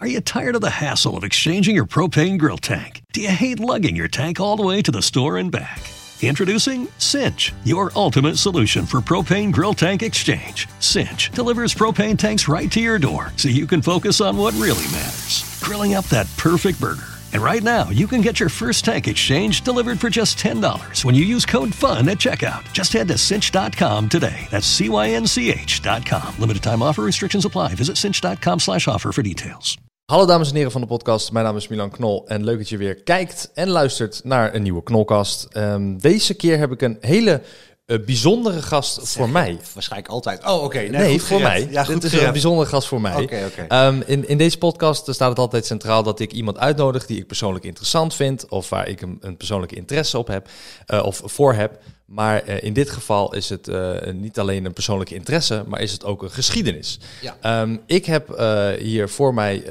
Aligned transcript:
Are 0.00 0.06
you 0.06 0.20
tired 0.20 0.54
of 0.54 0.60
the 0.60 0.70
hassle 0.70 1.16
of 1.16 1.24
exchanging 1.24 1.74
your 1.74 1.84
propane 1.84 2.38
grill 2.38 2.58
tank? 2.58 3.02
Do 3.12 3.20
you 3.20 3.30
hate 3.30 3.58
lugging 3.58 3.96
your 3.96 4.06
tank 4.06 4.38
all 4.38 4.56
the 4.56 4.62
way 4.62 4.80
to 4.82 4.92
the 4.92 5.02
store 5.02 5.38
and 5.38 5.50
back? 5.50 5.82
Introducing 6.22 6.86
Cinch, 6.98 7.52
your 7.64 7.90
ultimate 7.96 8.38
solution 8.38 8.86
for 8.86 9.00
propane 9.00 9.50
grill 9.52 9.74
tank 9.74 10.02
exchange. 10.02 10.68
Cinch 10.78 11.30
delivers 11.32 11.74
propane 11.74 12.16
tanks 12.16 12.46
right 12.46 12.70
to 12.70 12.80
your 12.80 13.00
door 13.00 13.32
so 13.36 13.48
you 13.48 13.66
can 13.66 13.82
focus 13.82 14.20
on 14.20 14.36
what 14.36 14.54
really 14.54 14.84
matters 14.92 15.58
grilling 15.62 15.94
up 15.94 16.04
that 16.06 16.28
perfect 16.36 16.80
burger. 16.80 17.18
And 17.32 17.42
right 17.42 17.62
now, 17.62 17.90
you 17.90 18.06
can 18.06 18.20
get 18.20 18.40
your 18.40 18.48
first 18.48 18.84
tank 18.84 19.06
exchange 19.06 19.62
delivered 19.62 20.00
for 20.00 20.08
just 20.08 20.38
$10 20.38 21.04
when 21.04 21.14
you 21.14 21.24
use 21.24 21.44
code 21.44 21.74
FUN 21.74 22.08
at 22.08 22.18
checkout. 22.18 22.72
Just 22.72 22.92
head 22.92 23.08
to 23.08 23.18
cinch.com 23.18 24.08
today. 24.08 24.46
That's 24.50 24.66
C-Y-N-C-H.com. 24.66 26.38
Limited 26.38 26.62
time 26.62 26.82
offer 26.82 27.02
restrictions 27.02 27.44
apply. 27.44 27.74
Visit 27.74 27.98
cinch.com 27.98 28.60
slash 28.60 28.88
offer 28.88 29.12
for 29.12 29.22
details. 29.22 29.76
Hallo 30.12 30.26
dames 30.26 30.48
en 30.48 30.54
heren 30.54 30.70
van 30.70 30.80
de 30.80 30.86
podcast, 30.86 31.32
mijn 31.32 31.44
naam 31.44 31.56
is 31.56 31.68
Milan 31.68 31.90
Knol 31.90 32.26
en 32.26 32.44
leuk 32.44 32.58
dat 32.58 32.68
je 32.68 32.76
weer 32.76 32.94
kijkt 32.94 33.50
en 33.54 33.68
luistert 33.68 34.20
naar 34.24 34.54
een 34.54 34.62
nieuwe 34.62 34.82
Knolkast. 34.82 35.44
Ehm, 35.50 35.96
deze 35.98 36.34
keer 36.34 36.58
heb 36.58 36.72
ik 36.72 36.82
een 36.82 36.96
hele 37.00 37.42
uh, 37.86 38.04
bijzondere 38.04 38.62
gast 38.62 39.08
voor 39.08 39.28
mij. 39.28 39.58
Waarschijnlijk 39.74 40.12
altijd. 40.12 40.44
Oh, 40.44 40.62
oké. 40.62 40.78
Nee, 40.78 40.90
nee 40.90 41.22
voor 41.22 41.40
mij. 41.40 41.68
Ja, 41.70 41.84
Dit 41.84 42.04
is 42.04 42.12
een 42.12 42.32
bijzondere 42.32 42.68
gast 42.68 42.88
voor 42.88 43.00
mij. 43.00 43.22
Okay, 43.22 43.46
okay. 43.46 43.86
Um, 43.86 44.02
in, 44.06 44.28
in 44.28 44.38
deze 44.38 44.58
podcast 44.58 45.14
staat 45.14 45.28
het 45.28 45.38
altijd 45.38 45.66
centraal 45.66 46.02
dat 46.02 46.20
ik 46.20 46.32
iemand 46.32 46.58
uitnodig 46.58 47.06
die 47.06 47.18
ik 47.18 47.26
persoonlijk 47.26 47.64
interessant 47.64 48.14
vind 48.14 48.48
of 48.48 48.68
waar 48.68 48.88
ik 48.88 49.00
een, 49.00 49.18
een 49.20 49.36
persoonlijke 49.36 49.76
interesse 49.76 50.18
op 50.18 50.26
heb 50.26 50.48
uh, 50.86 51.04
of 51.04 51.22
voor 51.24 51.54
heb. 51.54 51.78
Maar 52.08 52.48
uh, 52.48 52.62
in 52.62 52.72
dit 52.72 52.90
geval 52.90 53.34
is 53.34 53.48
het 53.48 53.68
uh, 53.68 53.96
niet 54.12 54.38
alleen 54.38 54.64
een 54.64 54.72
persoonlijke 54.72 55.14
interesse, 55.14 55.64
maar 55.66 55.80
is 55.80 55.92
het 55.92 56.04
ook 56.04 56.22
een 56.22 56.30
geschiedenis. 56.30 56.98
Ja. 57.20 57.62
Um, 57.62 57.80
ik 57.86 58.06
heb 58.06 58.30
uh, 58.30 58.68
hier 58.70 59.08
voor 59.08 59.34
mij 59.34 59.62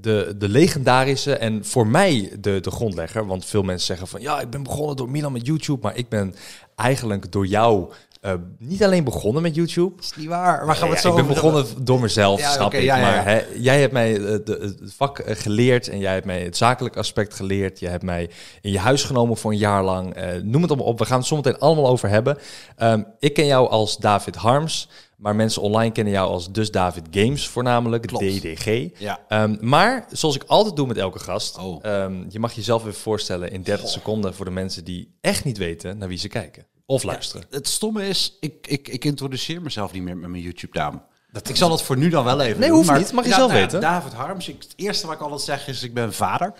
de, 0.00 0.34
de 0.36 0.48
legendarische 0.48 1.36
en 1.36 1.64
voor 1.64 1.86
mij 1.86 2.32
de, 2.40 2.60
de 2.60 2.70
grondlegger. 2.70 3.26
Want 3.26 3.44
veel 3.44 3.62
mensen 3.62 3.86
zeggen 3.86 4.06
van 4.06 4.20
ja, 4.20 4.40
ik 4.40 4.50
ben 4.50 4.62
begonnen 4.62 4.96
door 4.96 5.10
Milan 5.10 5.32
met 5.32 5.46
YouTube, 5.46 5.78
maar 5.82 5.96
ik 5.96 6.08
ben 6.08 6.34
eigenlijk 6.76 7.32
door 7.32 7.46
jou 7.46 7.92
uh, 8.22 8.32
niet 8.58 8.84
alleen 8.84 9.04
begonnen 9.04 9.42
met 9.42 9.54
YouTube. 9.54 9.94
Dat 9.96 10.04
is 10.04 10.16
niet 10.16 10.26
waar. 10.28 10.66
Waar 10.66 10.76
gaan 10.76 10.88
we 10.88 10.94
het 10.94 11.02
ja, 11.02 11.10
zo 11.10 11.16
Ik 11.18 11.26
ben 11.26 11.34
begonnen 11.34 11.66
door 11.84 12.00
mezelf, 12.00 12.40
Ja, 12.40 12.50
snap 12.52 12.74
ik. 12.74 12.82
ja, 12.82 12.96
maar 12.96 13.24
hè, 13.24 13.42
jij 13.56 13.80
hebt 13.80 13.92
mij 13.92 14.18
de, 14.18 14.74
het 14.80 14.94
vak 14.94 15.18
uh, 15.18 15.24
geleerd 15.28 15.88
en 15.88 15.98
jij 15.98 16.12
hebt 16.12 16.26
mij 16.26 16.42
het 16.42 16.56
zakelijk 16.56 16.96
aspect 16.96 17.34
geleerd. 17.34 17.78
Je 17.80 17.88
hebt 17.88 18.02
mij 18.02 18.30
in 18.60 18.70
je 18.70 18.78
huis 18.78 19.04
genomen 19.04 19.36
voor 19.36 19.50
een 19.50 19.58
jaar 19.58 19.84
lang. 19.84 20.14
Eh, 20.14 20.42
noem 20.42 20.62
het 20.62 20.70
allemaal 20.70 20.88
op. 20.88 20.98
We 20.98 21.04
gaan 21.04 21.18
het 21.18 21.26
zometeen 21.26 21.58
allemaal 21.58 21.86
over 21.88 22.08
hebben. 22.08 22.38
Um, 22.78 23.06
ik 23.18 23.34
ken 23.34 23.46
jou 23.46 23.68
als 23.68 23.96
David 23.96 24.36
Harms. 24.36 24.88
Maar 25.16 25.36
mensen 25.36 25.62
online 25.62 25.92
kennen 25.92 26.12
jou 26.12 26.28
als 26.30 26.52
Dus 26.52 26.70
David 26.70 27.04
Games 27.10 27.48
voornamelijk, 27.48 28.06
Klopt. 28.06 28.24
DDG. 28.24 28.88
Ja. 28.98 29.18
Um, 29.28 29.58
maar 29.60 30.06
zoals 30.10 30.34
ik 30.34 30.44
altijd 30.46 30.76
doe 30.76 30.86
met 30.86 30.96
elke 30.96 31.18
gast, 31.18 31.58
Oh. 31.58 31.84
um, 31.84 32.26
je 32.28 32.38
mag 32.38 32.52
jezelf 32.52 32.82
even 32.82 32.94
voorstellen 32.94 33.50
in 33.50 33.62
30 33.62 33.88
seconden 33.88 34.34
voor 34.34 34.44
de 34.44 34.50
mensen 34.50 34.84
die 34.84 35.16
echt 35.20 35.44
niet 35.44 35.58
weten 35.58 35.98
naar 35.98 36.08
wie 36.08 36.18
ze 36.18 36.28
kijken 36.28 36.66
of 36.86 37.02
luisteren. 37.02 37.46
Het 37.50 37.68
stomme 37.68 38.08
is, 38.08 38.36
ik, 38.40 38.66
ik, 38.66 38.88
ik 38.88 39.04
introduceer 39.04 39.62
mezelf 39.62 39.92
niet 39.92 40.02
meer 40.02 40.16
met 40.16 40.30
mijn 40.30 40.42
YouTube-naam. 40.42 41.02
Ik 41.48 41.56
zal 41.56 41.68
dat 41.68 41.82
voor 41.82 41.96
nu 41.96 42.08
dan 42.08 42.24
wel 42.24 42.40
even 42.40 42.58
Nee, 42.60 42.68
doen. 42.68 42.76
hoeft 42.76 42.88
maar- 42.90 42.98
niet. 42.98 43.12
Mag 43.12 43.24
je 43.24 43.32
zelf 43.32 43.50
nou 43.50 43.60
weten. 43.62 43.80
David 43.80 44.12
Harms. 44.12 44.48
Ik, 44.48 44.62
het 44.62 44.72
eerste 44.76 45.06
wat 45.06 45.14
ik 45.14 45.20
altijd 45.20 45.40
zeg 45.40 45.68
is, 45.68 45.82
ik 45.82 45.94
ben 45.94 46.12
vader 46.14 46.52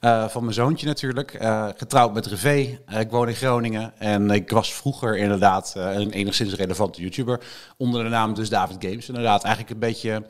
eh, 0.00 0.28
van 0.28 0.42
mijn 0.42 0.54
zoontje 0.54 0.86
natuurlijk. 0.86 1.34
Eh, 1.34 1.68
getrouwd 1.76 2.14
met 2.14 2.26
Revé. 2.26 2.78
Eh, 2.86 3.00
ik 3.00 3.10
woon 3.10 3.28
in 3.28 3.34
Groningen. 3.34 3.92
En 3.98 4.30
ik 4.30 4.50
was 4.50 4.74
vroeger 4.74 5.16
inderdaad 5.16 5.72
eh, 5.76 5.92
een 5.94 6.10
enigszins 6.10 6.54
relevante 6.54 7.00
YouTuber. 7.00 7.40
Onder 7.76 8.02
de 8.04 8.08
naam 8.10 8.34
dus 8.34 8.48
David 8.48 8.76
Games. 8.78 9.08
Inderdaad, 9.08 9.42
eigenlijk 9.44 9.74
een 9.74 9.80
beetje... 9.88 10.22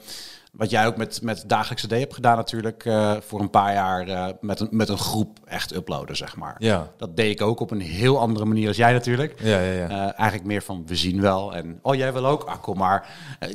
Wat 0.56 0.70
jij 0.70 0.86
ook 0.86 0.97
met, 0.97 1.22
met 1.22 1.44
Dagelijkse 1.47 1.86
D 1.86 1.91
hebt 1.91 2.14
gedaan 2.14 2.36
natuurlijk. 2.36 2.84
eh, 2.84 3.12
voor 3.27 3.41
een 3.41 3.50
paar 3.50 3.72
jaar 3.72 4.08
eh, 4.08 4.27
met, 4.41 4.61
een, 4.61 4.69
met 4.70 4.88
een 4.88 4.98
groep 4.98 5.38
echt 5.44 5.74
uploaden, 5.74 6.16
zeg 6.16 6.36
maar. 6.36 6.55
Ja. 6.58 6.91
Dat 6.96 7.16
deed 7.16 7.30
ik 7.30 7.42
ook 7.42 7.61
op 7.61 7.70
een 7.70 7.80
heel 7.80 8.19
andere 8.20 8.44
manier 8.44 8.69
als 8.69 8.77
jij 8.77 8.92
natuurlijk. 8.92 9.34
Ja, 9.42 9.61
ja, 9.61 9.72
ja. 9.72 9.88
Eh, 9.88 9.96
eigenlijk 9.98 10.45
meer 10.45 10.62
van 10.62 10.83
we 10.86 10.96
zien 10.96 11.20
wel. 11.20 11.55
En 11.55 11.78
oh, 11.83 11.95
jij 11.95 12.12
wil 12.12 12.27
ook? 12.27 12.42
Ah, 12.45 12.61
kom 12.62 12.77
maar. 12.78 13.06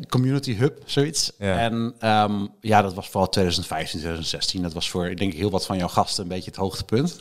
Community 0.10 0.56
hub, 0.56 0.78
zoiets. 0.86 1.32
Ja. 1.38 1.58
En 1.58 1.94
ehm, 2.00 2.46
ja, 2.62 2.82
dat 2.82 2.94
was 2.94 3.10
vooral 3.10 3.30
2015, 3.30 4.00
2016. 4.00 4.62
Dat 4.62 4.74
was 4.74 4.90
voor, 4.90 5.10
ik 5.10 5.18
denk, 5.18 5.34
heel 5.34 5.50
wat 5.52 5.66
van 5.66 5.78
jouw 5.78 5.88
gasten 5.88 6.24
een 6.24 6.30
beetje 6.30 6.50
het 6.50 6.60
hoogtepunt. 6.60 7.20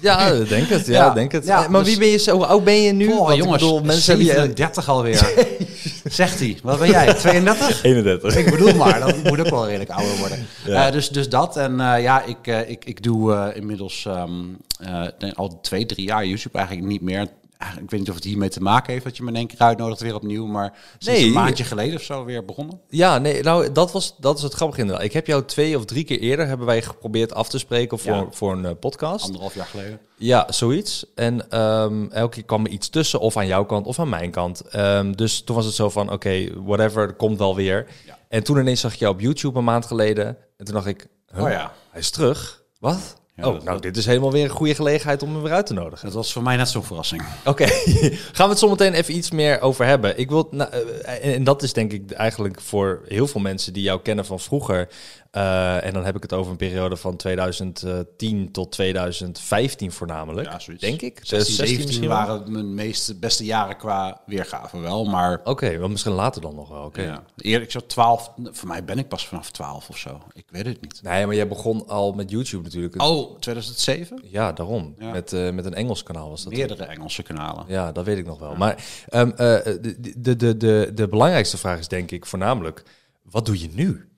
Ja, 0.00 0.30
denk 0.44 0.68
het. 0.68 0.86
Ja, 0.86 0.92
Ja. 1.04 1.10
denk 1.10 1.32
het. 1.32 1.44
Ja, 1.46 1.68
maar 1.68 1.80
dus- 1.80 1.90
wie 1.90 1.98
ben 1.98 2.08
je 2.08 2.18
zo? 2.18 2.34
Hoe 2.36 2.46
oud 2.46 2.64
ben 2.64 2.82
je 2.82 2.92
nu? 2.92 3.12
Oh, 3.12 3.26
Want 3.26 3.36
jongens, 3.36 3.62
bedoel, 3.62 3.80
mensen 3.82 4.08
hebben 4.08 4.26
je 4.26 4.32
37 4.32 4.88
alweer. 4.88 5.32
Zegt 6.04 6.38
hij. 6.38 6.58
Wat 6.62 6.78
ben 6.78 6.88
jij? 6.88 7.14
32? 7.14 7.82
31. 7.82 8.36
Ik 8.36 8.50
bedoel 8.50 8.74
maar, 8.74 9.00
dat 9.00 9.15
moet 9.24 9.40
ook 9.40 9.48
wel 9.48 9.66
redelijk 9.66 9.90
ouder 9.90 10.16
worden. 10.16 10.46
Ja. 10.64 10.86
Eh, 10.86 10.92
dus, 10.92 11.08
dus 11.08 11.28
dat. 11.28 11.56
En 11.56 11.80
eh, 11.80 12.02
ja, 12.02 12.22
ik, 12.22 12.46
eh, 12.46 12.70
ik, 12.70 12.84
ik 12.84 13.02
doe 13.02 13.52
inmiddels 13.54 14.06
ehm, 14.06 14.44
eh, 14.78 15.32
al 15.34 15.60
twee, 15.60 15.86
drie 15.86 16.06
jaar 16.06 16.26
YouTube 16.26 16.58
eigenlijk 16.58 16.88
niet 16.88 17.02
meer. 17.02 17.28
Ik 17.58 17.90
weet 17.90 18.00
niet 18.00 18.08
of 18.08 18.14
het 18.14 18.24
hiermee 18.24 18.48
te 18.48 18.60
maken 18.60 18.92
heeft 18.92 19.04
dat 19.04 19.16
je 19.16 19.22
me 19.22 19.28
in 19.30 19.36
één 19.36 19.46
keer 19.46 19.58
uitnodigt 19.58 20.00
weer 20.00 20.14
opnieuw. 20.14 20.46
Maar 20.46 20.72
sinds 20.98 21.20
Nee. 21.20 21.28
een 21.28 21.34
maandje 21.34 21.64
geleden 21.64 21.94
of 21.96 22.02
zo 22.02 22.24
weer 22.24 22.44
begonnen. 22.44 22.80
Ja, 22.88 23.18
nee, 23.18 23.42
nou, 23.42 23.72
dat, 23.72 23.92
was, 23.92 24.14
dat 24.18 24.36
is 24.36 24.42
het 24.42 24.52
grappige 24.54 24.80
inderdaad. 24.80 25.04
Ik 25.04 25.12
heb 25.12 25.26
jou 25.26 25.44
twee 25.44 25.76
of 25.76 25.84
drie 25.84 26.04
keer 26.04 26.18
eerder 26.18 26.46
hebben 26.46 26.66
wij 26.66 26.82
geprobeerd 26.82 27.34
af 27.34 27.48
te 27.48 27.58
spreken 27.58 27.98
voor, 27.98 28.12
Ja. 28.14 28.26
voor 28.30 28.52
een 28.52 28.64
eh, 28.64 28.72
podcast. 28.80 29.24
Anderhalf 29.24 29.54
jaar 29.54 29.66
geleden. 29.66 30.00
Ja, 30.16 30.46
zoiets. 30.52 31.06
En 31.14 31.50
ehm, 31.50 32.06
elke 32.10 32.34
keer 32.34 32.44
kwam 32.44 32.64
er 32.64 32.70
iets 32.70 32.88
tussen, 32.88 33.20
of 33.20 33.36
aan 33.36 33.46
jouw 33.46 33.64
kant 33.64 33.86
of 33.86 33.98
aan 33.98 34.08
mijn 34.08 34.30
kant. 34.30 34.60
Ehm, 34.60 35.12
dus 35.12 35.40
toen 35.42 35.56
was 35.56 35.64
het 35.64 35.74
zo 35.74 35.90
van, 35.90 36.12
oké, 36.12 36.48
whatever, 36.64 37.02
er 37.02 37.14
komt 37.14 37.38
wel 37.38 37.54
weer. 37.54 37.86
Ja. 38.06 38.18
En 38.28 38.42
toen 38.42 38.58
ineens 38.58 38.80
zag 38.80 38.92
ik 38.92 38.98
jou 38.98 39.14
op 39.14 39.20
YouTube 39.20 39.58
een 39.58 39.64
maand 39.64 39.86
geleden. 39.86 40.26
En 40.56 40.64
toen 40.64 40.74
dacht 40.74 40.86
ik, 40.86 41.06
huh, 41.34 41.42
Oh 41.42 41.50
ja. 41.50 41.72
hij 41.90 42.00
is 42.00 42.10
terug. 42.10 42.62
Wat? 42.80 43.16
Ja, 43.36 43.46
oh, 43.48 43.52
dat- 43.54 43.64
nou, 43.64 43.80
dit 43.80 43.96
is 43.96 44.06
helemaal 44.06 44.32
weer 44.32 44.44
een 44.44 44.50
goede 44.50 44.74
gelegenheid 44.74 45.22
om 45.22 45.32
hem 45.32 45.42
weer 45.42 45.52
uit 45.52 45.66
te 45.66 45.72
nodigen. 45.72 46.04
Dat 46.06 46.14
was 46.14 46.32
voor 46.32 46.42
mij 46.42 46.56
net 46.56 46.68
zo'n 46.68 46.84
verrassing. 46.84 47.22
Oké, 47.44 47.66
gaan 48.36 48.46
we 48.46 48.48
het 48.48 48.58
zo 48.58 48.68
meteen 48.68 48.92
even 48.94 49.16
iets 49.16 49.30
meer 49.30 49.60
over 49.60 49.84
hebben. 49.86 50.18
Ik 50.18 50.28
wil, 50.28 50.48
nou, 50.50 50.70
eh, 51.02 51.34
en 51.34 51.44
dat 51.44 51.62
is 51.62 51.72
denk 51.72 51.92
ik 51.92 52.10
eigenlijk 52.10 52.60
voor 52.60 53.02
heel 53.08 53.26
veel 53.26 53.40
mensen 53.40 53.72
die 53.72 53.82
jou 53.82 54.00
kennen 54.02 54.24
van 54.26 54.40
vroeger. 54.40 54.88
Eh, 55.36 55.84
en 55.84 55.92
dan 55.92 56.04
heb 56.04 56.16
ik 56.16 56.22
het 56.22 56.32
over 56.32 56.50
een 56.50 56.56
periode 56.56 56.96
van 56.96 57.16
2010 57.16 58.52
tot 58.52 58.72
2015 58.72 59.92
voornamelijk. 59.92 60.48
Ja, 60.48 60.58
zoiets. 60.58 60.82
Denk 60.82 61.02
ik. 61.02 61.20
16, 61.22 61.54
17 61.54 61.86
misschien 61.86 62.08
wel? 62.08 62.16
waren 62.16 62.52
mijn 62.52 62.74
meest 62.74 63.20
beste 63.20 63.44
jaren 63.44 63.76
qua 63.76 64.20
weergave 64.26 64.78
wel. 64.78 65.04
Maar 65.04 65.40
Oké, 65.44 65.78
wel 65.78 65.88
misschien 65.88 66.12
later 66.12 66.40
dan 66.40 66.54
nog 66.54 66.68
wel. 66.68 66.84
Oké. 66.84 67.02
ja, 67.02 67.22
eerlijk, 67.36 67.64
ik 67.64 67.70
zou 67.70 67.84
12. 67.86 68.32
Voor 68.42 68.68
mij 68.68 68.84
ben 68.84 68.98
ik 68.98 69.08
pas 69.08 69.28
vanaf 69.28 69.50
12 69.50 69.88
of 69.88 69.98
zo. 69.98 70.20
Ik 70.32 70.44
weet 70.50 70.66
het 70.66 70.80
niet. 70.80 71.00
Nee, 71.02 71.26
maar 71.26 71.34
jij 71.34 71.48
begon 71.48 71.88
al 71.88 72.12
met 72.12 72.30
YouTube 72.30 72.62
natuurlijk. 72.62 73.02
Oh, 73.02 73.38
2007? 73.38 74.22
Ja, 74.24 74.52
daarom. 74.52 74.94
Ja. 74.98 75.10
Met, 75.10 75.32
eh, 75.32 75.50
met 75.50 75.64
een 75.64 75.74
Engels 75.74 76.02
kanaal 76.02 76.28
was 76.30 76.44
dat. 76.44 76.52
Meerdere 76.52 76.84
Engelse 76.84 77.22
kanalen. 77.22 77.64
Ja, 77.68 77.92
dat 77.92 78.04
weet 78.04 78.18
ik 78.18 78.26
nog 78.26 78.38
wel. 78.38 78.54
Maar 78.54 78.84
ehm, 79.08 79.30
eh, 79.30 79.36
de, 79.36 80.14
de, 80.16 80.36
de, 80.36 80.56
de, 80.56 80.90
de 80.94 81.08
belangrijkste 81.08 81.58
vraag 81.58 81.78
is 81.78 81.88
denk 81.88 82.10
ik 82.10 82.26
voornamelijk, 82.26 82.82
wat 83.22 83.46
doe 83.46 83.60
je 83.60 83.68
nu? 83.72 84.08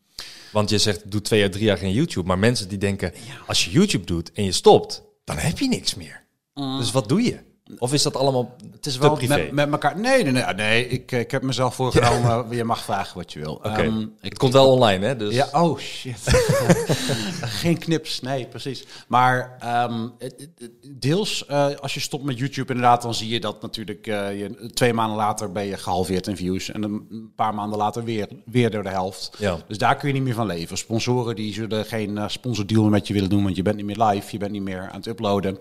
Want 0.52 0.70
je 0.70 0.78
zegt, 0.78 1.10
doe 1.10 1.20
twee 1.20 1.40
jaar, 1.40 1.50
drie 1.50 1.64
jaar 1.64 1.78
geen 1.78 1.92
YouTube. 1.92 2.26
Maar 2.26 2.38
mensen 2.38 2.68
die 2.68 2.78
denken, 2.78 3.12
als 3.46 3.64
je 3.64 3.70
YouTube 3.70 4.04
doet 4.04 4.32
en 4.32 4.44
je 4.44 4.52
stopt, 4.52 5.02
dan 5.24 5.36
heb 5.36 5.58
je 5.58 5.68
niks 5.68 5.94
meer. 5.94 6.26
Dus 6.54 6.90
wat 6.90 7.08
doe 7.08 7.22
je? 7.22 7.38
Of 7.78 7.92
is 7.92 8.02
dat 8.02 8.16
allemaal 8.16 8.56
Het 8.72 8.86
is 8.86 8.98
wel 8.98 9.14
privé? 9.14 9.36
met, 9.36 9.52
met 9.52 9.70
elkaar. 9.70 9.98
Nee, 9.98 10.22
nee, 10.22 10.32
nee. 10.32 10.54
nee 10.54 10.88
ik, 10.88 11.12
ik 11.12 11.30
heb 11.30 11.42
mezelf 11.42 11.74
voorgenomen. 11.74 12.56
Je 12.56 12.64
mag 12.64 12.82
vragen 12.82 13.16
wat 13.16 13.32
je 13.32 13.38
wil. 13.38 13.54
Oké, 13.54 13.68
Ehm, 13.68 14.00
ik, 14.00 14.08
het 14.20 14.38
komt 14.38 14.52
wel 14.52 14.72
online, 14.72 15.06
hè? 15.06 15.16
Dus 15.16 15.34
Ja, 15.34 15.48
oh 15.52 15.78
shit. 15.78 16.16
Geen 17.60 17.78
knips, 17.78 18.20
nee, 18.20 18.46
precies. 18.46 18.86
Maar 19.06 19.56
ehm, 19.60 20.08
deels, 20.90 21.46
eh, 21.46 21.66
als 21.80 21.94
je 21.94 22.00
stopt 22.00 22.24
met 22.24 22.38
YouTube 22.38 22.72
inderdaad, 22.72 23.02
dan 23.02 23.14
zie 23.14 23.28
je 23.28 23.40
dat 23.40 23.62
natuurlijk 23.62 24.06
eh, 24.06 24.38
je, 24.38 24.70
twee 24.74 24.92
maanden 24.92 25.16
later 25.16 25.52
ben 25.52 25.64
je 25.64 25.76
gehalveerd 25.76 26.26
in 26.26 26.36
views. 26.36 26.70
En 26.70 26.82
een 26.82 27.32
paar 27.36 27.54
maanden 27.54 27.78
later 27.78 28.04
weer, 28.04 28.28
weer 28.44 28.70
door 28.70 28.82
de 28.82 28.88
helft. 28.88 29.30
Ja. 29.38 29.56
Dus 29.68 29.78
daar 29.78 29.96
kun 29.96 30.08
je 30.08 30.14
niet 30.14 30.22
meer 30.22 30.34
van 30.34 30.46
leven. 30.46 30.78
Sponsoren 30.78 31.36
die 31.36 31.52
zullen 31.52 31.84
geen 31.84 32.18
eh, 32.18 32.28
sponsordeal 32.28 32.88
met 32.88 33.06
je 33.06 33.14
willen 33.14 33.30
doen, 33.30 33.42
want 33.42 33.56
je 33.56 33.62
bent 33.62 33.76
niet 33.76 33.86
meer 33.86 34.06
live, 34.06 34.26
je 34.30 34.38
bent 34.38 34.52
niet 34.52 34.62
meer 34.62 34.88
aan 34.90 34.96
het 34.96 35.06
uploaden. 35.06 35.58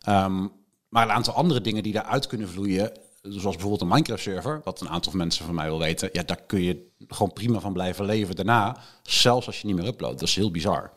Ehm, 0.00 0.46
maar 0.90 1.02
een 1.02 1.14
aantal 1.14 1.34
andere 1.34 1.60
dingen 1.60 1.82
die 1.82 1.92
daaruit 1.92 2.26
kunnen 2.26 2.48
vloeien, 2.48 2.92
zoals 3.22 3.54
bijvoorbeeld 3.54 3.80
een 3.80 3.88
Minecraft-server, 3.88 4.60
wat 4.64 4.80
een 4.80 4.88
aantal 4.88 5.12
mensen 5.12 5.44
van 5.44 5.54
mij 5.54 5.66
wil 5.66 5.78
weten, 5.78 6.08
ja, 6.12 6.22
daar 6.22 6.42
kun 6.46 6.62
je 6.62 6.88
gewoon 7.08 7.32
prima 7.32 7.60
van 7.60 7.72
blijven 7.72 8.04
leven 8.04 8.36
daarna, 8.36 8.76
zelfs 9.02 9.46
als 9.46 9.60
je 9.60 9.66
niet 9.66 9.76
meer 9.76 9.86
uploadt. 9.86 10.18
Dat 10.18 10.28
is 10.28 10.34
heel 10.34 10.50
bizar. 10.50 10.92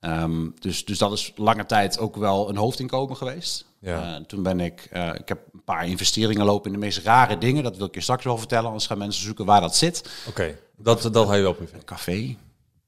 Ehm, 0.00 0.48
dus, 0.58 0.84
dus 0.84 0.98
dat 0.98 1.12
is 1.12 1.32
lange 1.36 1.66
tijd 1.66 1.98
ook 1.98 2.16
wel 2.16 2.48
een 2.48 2.56
hoofdinkomen 2.56 3.16
geweest. 3.16 3.66
Ja. 3.80 4.14
Eh, 4.14 4.24
toen 4.24 4.42
ben 4.42 4.60
ik, 4.60 4.88
eh, 4.90 5.14
ik 5.14 5.28
heb 5.28 5.40
een 5.52 5.64
paar 5.64 5.86
investeringen 5.86 6.44
lopen 6.44 6.66
in 6.66 6.72
de 6.72 6.84
meest 6.84 6.98
rare 6.98 7.38
dingen. 7.38 7.62
Dat 7.62 7.76
wil 7.76 7.86
ik 7.86 7.94
je 7.94 8.00
straks 8.00 8.24
wel 8.24 8.38
vertellen, 8.38 8.66
anders 8.66 8.86
gaan 8.86 8.98
mensen 8.98 9.22
zoeken 9.22 9.44
waar 9.44 9.60
dat 9.60 9.76
zit. 9.76 10.10
Oké, 10.28 10.58
dat, 10.76 11.02
dat 11.02 11.24
hou 11.26 11.36
je 11.36 11.42
wel 11.42 11.54
privé. 11.54 11.76
Een 11.76 11.84
café. 11.84 12.36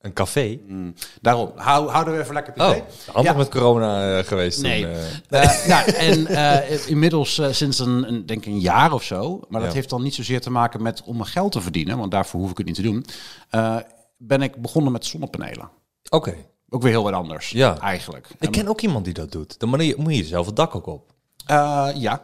Een 0.05 0.13
café? 0.13 0.59
Mm. 0.67 0.95
Daarom, 1.21 1.53
hou, 1.57 1.89
houden 1.89 2.15
we 2.15 2.21
even 2.21 2.35
lekker 2.35 2.53
privé. 2.53 2.71
Oh, 2.71 3.15
handig 3.15 3.33
Ja. 3.33 3.39
met 3.39 3.49
corona 3.49 4.19
eh, 4.19 4.25
geweest. 4.25 4.63
Nee. 4.63 4.83
Toen, 4.83 4.91
eh. 5.29 5.63
Eh, 5.63 5.67
nou, 5.69 5.91
en 5.91 6.27
eh, 6.27 6.89
inmiddels 6.89 7.41
sinds 7.51 7.79
een, 7.79 8.09
een, 8.09 8.27
denk 8.27 8.41
ik 8.41 8.47
een 8.53 8.61
jaar 8.61 8.93
of 8.93 9.03
zo, 9.03 9.41
maar 9.49 9.61
dat 9.61 9.69
Ja. 9.71 9.75
heeft 9.77 9.91
dan 9.91 10.03
niet 10.03 10.15
zozeer 10.15 10.41
te 10.41 10.51
maken 10.51 10.83
met 10.83 11.03
om 11.05 11.17
mijn 11.17 11.29
geld 11.29 11.53
te 11.53 11.61
verdienen, 11.61 11.99
want 11.99 12.11
daarvoor 12.11 12.41
hoef 12.41 12.51
ik 12.51 12.57
het 12.57 12.67
niet 12.67 12.75
te 12.75 12.83
doen, 12.83 13.05
eh, 13.51 13.77
ben 14.17 14.43
ik 14.43 14.63
begonnen 14.63 14.93
met 14.93 15.07
zonnepanelen. 15.07 15.71
Oké. 16.11 16.35
Ook 16.69 16.83
weer 16.83 16.91
heel 16.93 17.03
wat 17.03 17.13
anders, 17.13 17.51
Ja. 17.51 17.79
eigenlijk. 17.79 18.29
Ik 18.39 18.51
ken 18.51 18.69
ook 18.69 18.81
iemand 18.81 19.05
die 19.05 19.15
dat 19.15 19.33
doet. 19.33 19.59
Dan 19.59 19.69
moet 19.69 19.85
je, 19.85 19.95
moet 19.99 20.17
je 20.17 20.25
zelf 20.25 20.47
het 20.47 20.57
dak 20.57 20.75
ook 20.75 20.87
op. 20.87 21.13
Eh, 21.47 21.89
ja, 21.95 22.23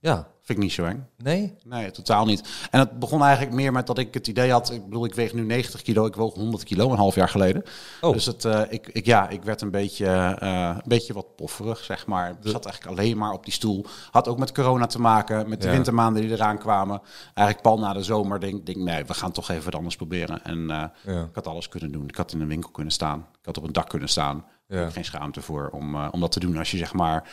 Ja. 0.00 0.26
Vind 0.44 0.58
ik 0.58 0.64
niet 0.64 0.72
zo 0.72 0.84
eng. 0.84 1.06
Nee? 1.16 1.54
Nee, 1.64 1.90
totaal 1.90 2.24
niet. 2.24 2.48
En 2.70 2.78
het 2.80 2.98
begon 2.98 3.22
eigenlijk 3.22 3.54
meer 3.54 3.72
met 3.72 3.86
dat 3.86 3.98
ik 3.98 4.14
het 4.14 4.26
idee 4.26 4.50
had. 4.50 4.70
Ik 4.70 4.84
bedoel, 4.84 5.04
ik 5.04 5.14
weeg 5.14 5.32
nu 5.32 5.42
90 5.42 5.82
kilo, 5.82 6.06
ik 6.06 6.14
woog 6.14 6.34
100 6.34 6.64
kilo 6.64 6.90
een 6.90 6.96
half 6.96 7.14
jaar 7.14 7.28
geleden. 7.28 7.62
Oh. 8.00 8.12
Dus 8.12 8.26
het, 8.26 8.44
eh, 8.44 8.60
ik, 8.68 8.88
ik, 8.88 9.06
ja, 9.06 9.28
ik 9.28 9.42
werd 9.42 9.60
een 9.60 9.70
beetje, 9.70 10.06
eh, 10.38 10.70
een 10.76 10.82
beetje 10.88 11.12
wat 11.12 11.36
pofferig, 11.36 11.78
zeg 11.78 12.06
maar. 12.06 12.30
Ik 12.30 12.36
zat 12.50 12.64
eigenlijk 12.66 12.98
alleen 13.00 13.16
maar 13.18 13.32
op 13.32 13.44
die 13.44 13.52
stoel. 13.52 13.86
Had 14.10 14.28
ook 14.28 14.38
met 14.38 14.52
corona 14.52 14.86
te 14.86 15.00
maken, 15.00 15.48
met 15.48 15.60
de 15.60 15.66
Ja. 15.66 15.72
wintermaanden 15.72 16.22
die 16.22 16.30
eraan 16.32 16.58
kwamen. 16.58 17.00
Eigenlijk 17.34 17.60
pal 17.68 17.78
na 17.78 17.92
de 17.92 18.02
zomer 18.02 18.40
denk 18.40 18.68
ik, 18.68 18.76
nee, 18.76 19.04
we 19.04 19.14
gaan 19.14 19.32
toch 19.32 19.50
even 19.50 19.64
wat 19.64 19.74
anders 19.74 19.96
proberen. 19.96 20.44
En 20.44 20.70
eh, 20.70 20.84
Ja. 21.14 21.22
ik 21.22 21.34
had 21.34 21.46
alles 21.46 21.68
kunnen 21.68 21.92
doen. 21.92 22.08
Ik 22.08 22.16
had 22.16 22.32
in 22.32 22.40
een 22.40 22.48
winkel 22.48 22.70
kunnen 22.70 22.92
staan. 22.92 23.18
Ik 23.18 23.44
had 23.46 23.56
op 23.58 23.64
een 23.64 23.72
dak 23.72 23.88
kunnen 23.88 24.08
staan. 24.08 24.44
Ja. 24.68 24.76
Ik 24.76 24.82
heb 24.84 24.92
geen 24.92 25.04
schaamte 25.04 25.40
voor 25.40 25.68
om, 25.72 25.96
om 26.06 26.20
dat 26.20 26.32
te 26.32 26.40
doen 26.40 26.56
als 26.58 26.70
je 26.70 26.76
zeg 26.76 26.92
maar 26.92 27.28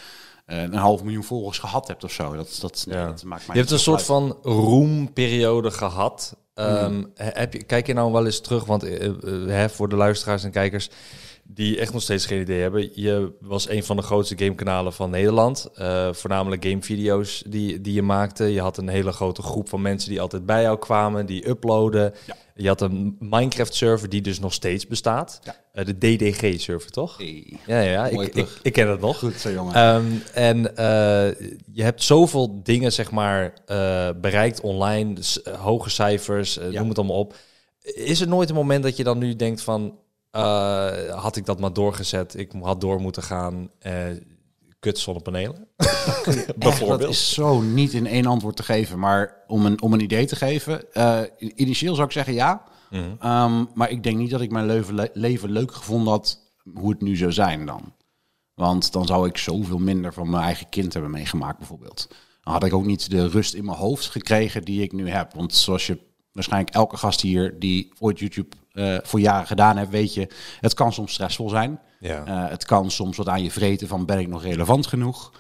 een 0.46 0.74
half 0.74 1.04
miljoen 1.04 1.24
volgers 1.24 1.60
gehad 1.60 1.88
hebt 1.88 2.04
of 2.04 2.12
zo. 2.12 2.36
Dat, 2.36 2.58
dat, 2.62 2.86
Ja. 2.90 3.06
dat 3.06 3.24
maakt 3.24 3.48
mij 3.48 3.56
Je 3.56 3.62
hebt 3.62 3.74
een 3.74 3.80
soort 3.80 4.04
van 4.04 4.38
roemperiode 4.44 5.72
gehad. 5.72 6.36
Ehm, 6.54 7.04
he- 7.16 7.30
heb 7.34 7.54
je, 7.54 7.64
kijk 7.64 7.88
je 7.88 7.94
nou 7.94 8.12
wel 8.12 8.26
eens 8.26 8.40
terug, 8.42 8.66
want 8.66 8.84
eh, 8.84 9.06
eh, 9.06 9.14
hè, 9.48 9.70
voor 9.70 9.90
de 9.90 9.96
luisteraars 9.96 10.44
en 10.44 10.52
kijkers 10.52 10.90
die 11.44 11.80
echt 11.80 11.94
nog 11.94 12.02
steeds 12.02 12.26
geen 12.26 12.42
idee 12.42 12.62
hebben. 12.62 12.90
Je 13.02 13.34
was 13.42 13.70
een 13.70 13.84
van 13.84 13.96
de 13.96 14.02
grootste 14.02 14.38
gamekanalen 14.38 14.94
van 14.94 15.10
Nederland. 15.10 15.70
Eh, 15.76 16.14
voornamelijk 16.14 16.64
gamevideo's 16.66 17.44
die, 17.48 17.82
die 17.82 17.94
je 17.94 18.02
maakte. 18.02 18.44
Je 18.54 18.62
had 18.62 18.78
een 18.78 18.88
hele 18.88 19.12
grote 19.12 19.42
groep 19.42 19.70
van 19.70 19.82
mensen 19.82 20.10
die 20.10 20.22
altijd 20.22 20.46
bij 20.46 20.62
jou 20.62 20.78
kwamen, 20.80 21.26
die 21.26 21.50
uploaden. 21.50 22.14
Ja. 22.26 22.36
Je 22.62 22.68
had 22.68 22.82
een 22.82 23.16
Minecraft-server 23.20 24.10
die 24.10 24.22
dus 24.22 24.40
nog 24.40 24.54
steeds 24.54 24.88
bestaat. 24.88 25.40
Ja. 25.44 25.56
Eh, 25.74 25.86
de 25.86 25.98
DDG-server, 25.98 26.92
toch? 26.92 27.18
Hey. 27.18 27.58
Ja, 27.66 27.80
ja, 27.80 28.08
Ik, 28.08 28.36
ik, 28.36 28.48
ik 28.62 28.74
ken 28.74 28.90
het 28.90 29.00
nog. 29.00 29.18
Goed 29.20 29.34
zo, 29.34 29.52
jongen. 29.52 29.74
Ehm, 29.74 30.06
en 30.34 30.76
eh, 30.78 31.50
je 31.72 31.84
hebt 31.84 32.04
zoveel 32.04 32.64
dingen, 32.64 32.92
zeg 32.92 33.12
maar, 33.12 33.54
eh, 33.66 34.10
bereikt 34.22 34.62
online. 34.62 35.14
Dus, 35.14 35.40
hoge 35.58 35.90
cijfers, 35.90 36.54
Ja. 36.54 36.80
noem 36.80 36.90
het 36.90 36.98
allemaal 36.98 37.20
op. 37.20 37.36
Is 37.82 38.22
er 38.22 38.28
nooit 38.28 38.50
een 38.50 38.56
moment 38.56 38.84
dat 38.84 38.98
je 38.98 39.04
dan 39.04 39.18
nu 39.18 39.36
denkt 39.36 39.62
van... 39.62 40.00
had 41.10 41.36
ik 41.36 41.46
dat 41.46 41.60
maar 41.60 41.74
doorgezet, 41.74 42.38
ik 42.38 42.52
had 42.62 42.82
door 42.82 43.02
moeten 43.02 43.24
gaan... 43.24 43.70
kut 44.82 45.00
zonnepanelen? 45.00 45.68
Echt, 46.70 46.80
dat 47.00 47.10
is 47.10 47.34
zo 47.34 47.62
niet 47.62 47.94
in 47.94 48.08
één 48.08 48.26
antwoord 48.26 48.56
te 48.56 48.64
geven. 48.64 49.00
Maar 49.00 49.44
om 49.48 49.66
een, 49.66 49.82
om 49.82 49.94
een 49.94 50.00
idee 50.02 50.26
te 50.26 50.36
geven. 50.36 50.94
eh, 50.94 51.20
initieel 51.56 51.94
zou 51.96 52.08
ik 52.08 52.14
zeggen 52.14 52.34
ja. 52.34 52.64
Mhm. 52.90 53.10
Ehm, 53.20 53.66
maar 53.74 53.90
ik 53.90 54.04
denk 54.04 54.18
niet 54.18 54.30
dat 54.32 54.42
ik 54.42 54.52
mijn 54.52 54.66
leven, 54.66 54.96
le- 54.96 55.10
leven 55.14 55.52
leuk 55.52 55.72
gevonden 55.74 56.14
had 56.14 56.40
hoe 56.74 56.90
het 56.90 57.02
nu 57.02 57.16
zou 57.16 57.32
zijn 57.32 57.66
dan. 57.66 57.94
Want 58.54 58.92
dan 58.92 59.06
zou 59.06 59.28
ik 59.28 59.38
zoveel 59.38 59.78
minder 59.78 60.14
van 60.14 60.30
mijn 60.30 60.44
eigen 60.44 60.70
kind 60.70 60.94
hebben 60.94 61.12
meegemaakt 61.12 61.58
bijvoorbeeld. 61.58 62.08
Dan 62.44 62.54
had 62.54 62.64
ik 62.64 62.74
ook 62.74 62.86
niet 62.86 63.10
de 63.10 63.28
rust 63.28 63.54
in 63.54 63.66
mijn 63.66 63.78
hoofd 63.78 64.06
gekregen 64.06 64.64
die 64.64 64.82
ik 64.82 64.92
nu 64.92 65.10
heb. 65.10 65.34
Want 65.34 65.54
zoals 65.56 65.88
je 65.88 65.98
waarschijnlijk 66.32 66.74
elke 66.76 66.98
gast 66.98 67.22
hier 67.22 67.60
die 67.60 67.92
ooit 68.00 68.20
YouTube 68.20 68.56
eh, 68.72 68.98
voor 69.04 69.20
jaren 69.20 69.48
gedaan 69.48 69.78
heeft, 69.78 69.90
weet 69.90 70.14
je, 70.14 70.28
het 70.60 70.74
kan 70.74 70.94
soms 70.94 71.14
stressvol 71.14 71.50
zijn. 71.50 71.80
Ja. 72.02 72.26
Eh, 72.26 72.50
het 72.50 72.66
kan 72.66 72.92
soms 72.92 73.18
wat 73.18 73.28
aan 73.28 73.44
je 73.44 73.52
vreten 73.52 73.88
van 73.88 74.06
ben 74.06 74.20
ik 74.20 74.28
nog 74.28 74.44
relevant 74.44 74.88
genoeg. 74.88 75.32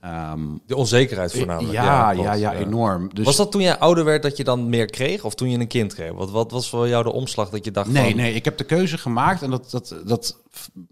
Ehm, 0.00 0.40
De 0.66 0.76
onzekerheid 0.76 1.32
voornamelijk. 1.32 1.72
ja, 1.72 2.10
ja, 2.10 2.22
klopt, 2.22 2.38
ja, 2.38 2.54
enorm. 2.54 3.10
Dus 3.14 3.24
Was 3.24 3.36
dat 3.36 3.50
toen 3.52 3.60
jij 3.62 3.78
ouder 3.78 4.04
werd 4.04 4.22
dat 4.22 4.36
je 4.36 4.44
dan 4.44 4.68
meer 4.68 4.86
kreeg? 4.86 5.24
Of 5.24 5.34
toen 5.34 5.50
je 5.50 5.58
een 5.58 5.66
kind 5.66 5.94
kreeg? 5.94 6.12
Wat, 6.12 6.30
wat 6.30 6.50
was 6.50 6.68
voor 6.68 6.88
jou 6.88 7.04
de 7.04 7.12
omslag 7.12 7.50
dat 7.50 7.64
je 7.64 7.70
dacht 7.70 7.90
Nee, 7.90 8.08
van... 8.08 8.16
nee, 8.16 8.34
ik 8.34 8.44
heb 8.44 8.56
de 8.56 8.64
keuze 8.64 8.98
gemaakt 8.98 9.42
en 9.42 9.50
dat, 9.50 9.70
dat, 9.70 9.94
dat 10.06 10.38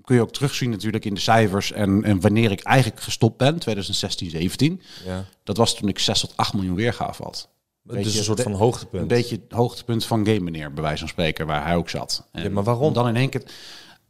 kun 0.05 0.14
je 0.14 0.22
ook 0.22 0.32
terugzien 0.32 0.70
natuurlijk 0.70 1.05
in 1.05 1.14
de 1.14 1.20
cijfers 1.20 1.73
en, 1.73 2.05
en 2.05 2.20
wanneer 2.20 2.50
ik 2.50 2.61
eigenlijk 2.61 3.00
gestopt 3.00 3.37
ben, 3.37 3.58
2016, 3.58 4.31
17. 4.31 4.82
Ja. 5.06 5.25
Dat 5.44 5.56
was 5.56 5.75
toen 5.76 5.88
ik 5.88 5.99
6 5.99 6.20
tot 6.20 6.32
8 6.37 6.55
miljoen 6.55 6.75
weergave 6.75 7.23
had. 7.23 7.49
Dus 7.82 7.96
Beetje 7.96 8.19
een 8.19 8.25
soort 8.25 8.40
van 8.43 8.52
hoogtepunt. 8.52 9.02
Een 9.02 9.08
beetje 9.08 9.40
het 9.49 9.52
hoogtepunt 9.52 10.05
van 10.05 10.26
Game 10.26 10.40
Meneer, 10.40 10.73
bij 10.73 10.82
wijze 10.82 10.99
van 10.99 11.08
spreken, 11.08 11.46
waar 11.46 11.64
hij 11.64 11.76
ook 11.76 11.88
zat. 11.88 12.28
En 12.32 12.43
Ja, 12.43 12.50
maar 12.50 12.64
waarom? 12.64 12.84
om 12.87 12.93
Dan 12.93 13.08
in 13.08 13.16
één 13.16 13.28
keer... 13.28 13.43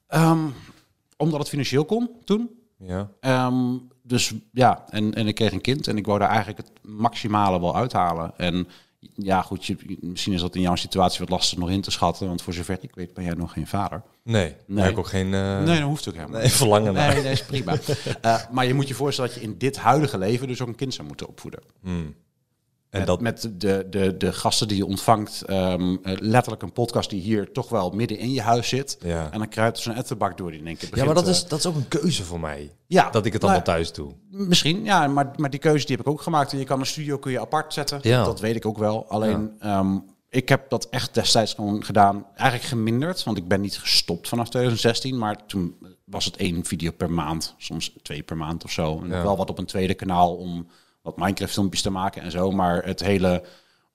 Ehm, 0.07 0.39
omdat 1.21 1.39
het 1.39 1.49
financieel 1.49 1.85
kon 1.85 2.11
toen. 2.25 2.51
Ja. 2.79 3.11
Ehm, 3.21 3.77
dus 4.03 4.35
ja, 4.53 4.85
en, 4.89 5.15
en 5.15 5.27
ik 5.27 5.35
kreeg 5.35 5.53
een 5.53 5.61
kind 5.61 5.87
en 5.87 5.97
ik 5.97 6.07
wou 6.07 6.19
daar 6.19 6.29
eigenlijk 6.29 6.59
het 6.59 6.71
maximale 6.83 7.61
wel 7.61 7.77
uithalen. 7.77 8.33
En 8.37 8.69
ja, 9.15 9.43
goed, 9.43 9.67
je, 9.67 9.77
misschien 10.01 10.33
is 10.33 10.41
dat 10.41 10.55
in 10.55 10.61
jouw 10.61 10.77
situatie 10.77 11.21
wat 11.21 11.29
lastig 11.29 11.59
nog 11.59 11.71
in 11.71 11.81
te 11.81 11.91
schatten, 11.91 12.27
want 12.27 12.43
voor 12.43 12.53
zover 12.53 12.79
ik 12.81 12.95
weet 12.95 13.15
ben 13.15 13.25
jij 13.25 13.35
nog 13.35 13.53
geen 13.53 13.67
vader. 13.67 14.03
Nee, 14.25 14.57
Nee. 14.67 14.83
heb 14.83 14.93
ik 14.93 14.99
ook 14.99 15.07
geen 15.07 15.35
eh, 15.35 15.63
Nee, 15.63 15.79
dat 15.79 15.89
hoeft 15.89 16.09
ook 16.09 16.15
helemaal 16.15 16.41
nee, 16.41 16.49
verlangen 16.49 16.93
naar. 16.93 17.15
Nee, 17.15 17.23
dat 17.23 17.33
is 17.33 17.45
prima. 17.45 17.77
Eh, 18.21 18.51
maar 18.51 18.67
je 18.67 18.75
moet 18.75 18.89
je 18.89 18.95
voorstellen 18.95 19.31
dat 19.31 19.41
je 19.41 19.47
in 19.47 19.59
dit 19.59 19.77
huidige 19.79 20.19
leven 20.19 20.49
dus 20.49 20.61
ook 20.61 20.69
een 20.69 20.75
kind 20.75 20.95
zou 20.95 21.07
moeten 21.09 21.29
opvoeden. 21.29 21.61
En 22.91 22.99
met, 22.99 23.07
dat, 23.07 23.21
met 23.21 23.51
de, 23.53 23.87
de, 23.91 24.17
de 24.17 24.33
gasten 24.33 24.69
die 24.69 24.77
je 24.77 24.87
ontvangt. 24.87 25.43
ehm, 25.43 25.97
eh, 26.03 26.15
letterlijk 26.19 26.63
een 26.63 26.73
podcast 26.73 27.11
die 27.11 27.21
hier 27.21 27.53
toch 27.53 27.69
wel 27.69 27.91
midden 27.91 28.19
in 28.19 28.33
je 28.33 28.41
huis 28.43 28.69
zit. 28.69 28.97
Ja. 29.01 29.29
En 29.33 29.39
dan 29.39 29.49
kruipt 29.49 29.77
er 29.77 29.83
zo'n 29.83 29.95
ettenbak 29.95 30.37
door 30.39 30.51
die 30.51 30.61
in 30.61 30.67
één 30.67 30.77
keer 30.77 30.89
ja, 30.97 31.05
maar 31.05 31.15
dat 31.15 31.27
is, 31.29 31.43
eh, 31.45 31.49
dat 31.49 31.59
is 31.59 31.67
ook 31.67 31.77
een 31.77 31.89
keuze 31.89 32.25
voor 32.25 32.41
mij. 32.41 32.71
ja, 32.87 33.11
Dat 33.11 33.27
ik 33.27 33.33
het 33.33 33.43
nou, 33.43 33.55
allemaal 33.55 33.75
thuis 33.75 33.93
doe. 33.93 34.13
Misschien, 34.31 34.85
ja, 34.85 35.07
maar, 35.07 35.31
maar 35.37 35.51
die 35.51 35.61
keuze 35.61 35.87
die 35.87 35.97
heb 35.97 36.07
ik 36.07 36.13
ook 36.13 36.23
gemaakt. 36.23 36.53
En 36.53 36.59
je 36.59 36.65
kan 36.65 36.81
een 36.81 36.87
studio 36.87 37.19
kun 37.19 37.33
je 37.33 37.41
apart 37.41 37.73
zetten. 37.73 37.99
Ja. 38.03 38.25
Dat 38.25 38.41
weet 38.41 38.57
ik 38.57 38.67
ook 38.67 38.79
wel. 38.79 39.09
Alleen, 39.09 39.53
ehm, 39.59 39.99
ik 40.29 40.49
heb 40.49 40.71
dat 40.71 40.89
echt 40.89 41.15
destijds 41.15 41.55
gewoon 41.55 41.85
gedaan. 41.85 42.27
Eigenlijk 42.35 42.69
geminderd, 42.69 43.25
want 43.25 43.37
ik 43.37 43.49
ben 43.49 43.61
niet 43.61 43.79
gestopt 43.79 44.29
vanaf 44.29 44.49
2016. 44.49 45.19
Maar 45.19 45.47
toen 45.47 45.77
was 46.05 46.25
het 46.25 46.37
één 46.37 46.65
video 46.65 46.91
per 46.91 47.11
maand. 47.11 47.55
Soms 47.59 47.93
twee 48.03 48.23
per 48.23 48.37
maand 48.37 48.65
of 48.65 48.71
zo. 48.71 49.01
En 49.03 49.09
wel 49.09 49.37
wat 49.37 49.51
op 49.51 49.59
een 49.59 49.67
tweede 49.67 49.95
kanaal 49.95 50.35
om 50.37 50.67
wat 51.03 51.17
Minecraft 51.17 51.53
filmpjes 51.53 51.83
te 51.83 51.91
maken 51.91 52.23
en 52.23 52.31
zo. 52.31 52.51
Maar 52.51 52.85
het 52.85 53.01
hele, 53.01 53.45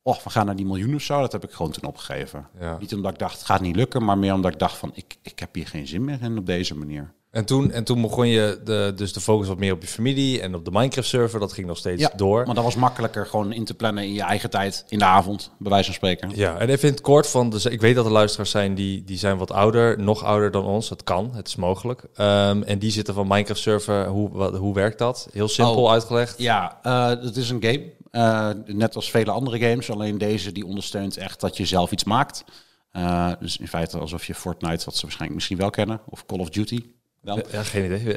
oh, 0.02 0.20
we 0.24 0.30
gaan 0.30 0.46
naar 0.46 0.56
die 0.56 0.66
miljoen 0.66 0.96
of 0.96 1.02
zo. 1.02 1.20
Dat 1.20 1.32
heb 1.32 1.44
ik 1.44 1.52
gewoon 1.52 1.72
toen 1.72 1.90
opgegeven. 1.90 2.48
Ja. 2.60 2.78
Niet 2.80 2.94
omdat 2.94 3.12
ik 3.12 3.20
dacht, 3.20 3.38
het 3.38 3.46
gaat 3.46 3.62
niet 3.62 3.76
lukken. 3.76 4.06
Maar 4.06 4.18
meer 4.18 4.34
omdat 4.34 4.54
ik 4.54 4.60
dacht 4.60 4.78
van, 4.78 4.92
ik, 4.94 5.18
ik 5.22 5.40
heb 5.40 5.54
hier 5.56 5.68
geen 5.68 5.88
zin 5.88 6.04
meer 6.04 6.22
in 6.22 6.38
op 6.38 6.46
deze 6.46 6.76
manier. 6.76 7.14
En 7.36 7.46
toen, 7.46 7.72
en 7.72 7.84
toen 7.84 8.02
begon 8.02 8.28
je 8.28 8.60
de, 8.64 8.94
dus 8.96 9.14
de 9.14 9.20
focus 9.20 9.48
wat 9.48 9.58
meer 9.58 9.74
op 9.74 9.82
je 9.82 9.88
familie 9.88 10.42
en 10.42 10.56
op 10.56 10.66
de 10.66 10.72
Minecraft-server. 10.72 11.40
Dat 11.40 11.54
ging 11.54 11.68
nog 11.68 11.78
steeds 11.78 12.02
Ja, 12.02 12.12
door. 12.16 12.46
Maar 12.46 12.56
dat 12.56 12.64
was 12.64 12.76
makkelijker 12.76 13.26
gewoon 13.26 13.54
in 13.54 13.66
te 13.66 13.74
plannen 13.74 14.04
in 14.04 14.14
je 14.14 14.22
eigen 14.22 14.50
tijd. 14.50 14.86
In 14.88 15.00
de 15.00 15.06
avond, 15.06 15.52
bij 15.60 15.70
wijze 15.72 15.86
van 15.86 15.94
spreken. 15.94 16.32
Ja, 16.36 16.58
en 16.58 16.70
even 16.70 16.88
in 16.88 16.94
het 16.94 17.04
kort 17.04 17.28
van, 17.30 17.50
dus 17.50 17.66
ik 17.66 17.82
weet 17.82 17.96
dat 17.96 18.06
er 18.06 18.12
luisteraars 18.12 18.50
zijn 18.52 18.76
die, 18.76 19.04
die 19.04 19.18
zijn 19.18 19.38
wat 19.38 19.52
ouder, 19.52 20.00
nog 20.00 20.24
ouder 20.24 20.52
dan 20.52 20.66
ons. 20.66 20.90
Het 20.90 21.04
kan, 21.04 21.32
het 21.34 21.48
is 21.48 21.56
mogelijk. 21.56 22.04
Ehm, 22.16 22.62
en 22.62 22.80
die 22.80 22.92
zitten 22.92 23.14
van 23.14 23.28
Minecraft 23.28 23.62
server. 23.62 24.08
Hoe, 24.08 24.30
wat, 24.32 24.58
hoe 24.58 24.74
werkt 24.74 25.00
dat? 25.00 25.28
Heel 25.32 25.48
simpel 25.48 25.84
Oh. 25.84 25.92
uitgelegd. 25.92 26.38
Ja, 26.38 26.80
eh, 26.82 27.08
het 27.08 27.36
is 27.38 27.50
een 27.50 27.64
game. 27.64 27.94
Eh, 28.12 28.50
net 28.66 28.96
als 28.96 29.10
vele 29.12 29.32
andere 29.32 29.60
games. 29.60 29.92
Alleen 29.92 30.18
deze 30.18 30.52
die 30.52 30.66
ondersteunt 30.66 31.18
echt 31.18 31.40
dat 31.40 31.58
je 31.58 31.66
zelf 31.66 31.92
iets 31.92 32.04
maakt. 32.04 32.44
Eh, 32.92 33.32
dus 33.40 33.58
in 33.58 33.68
feite 33.68 33.98
alsof 33.98 34.26
je 34.26 34.36
Fortnite, 34.36 34.86
wat 34.86 34.96
ze 34.96 35.02
waarschijnlijk 35.02 35.34
misschien 35.34 35.58
wel 35.58 35.70
kennen, 35.70 36.00
of 36.10 36.26
Call 36.26 36.40
of 36.40 36.50
Duty. 36.50 36.80
Wel. 37.26 37.42
Ja, 37.52 37.64
geen 37.64 37.86
idee. 37.86 38.00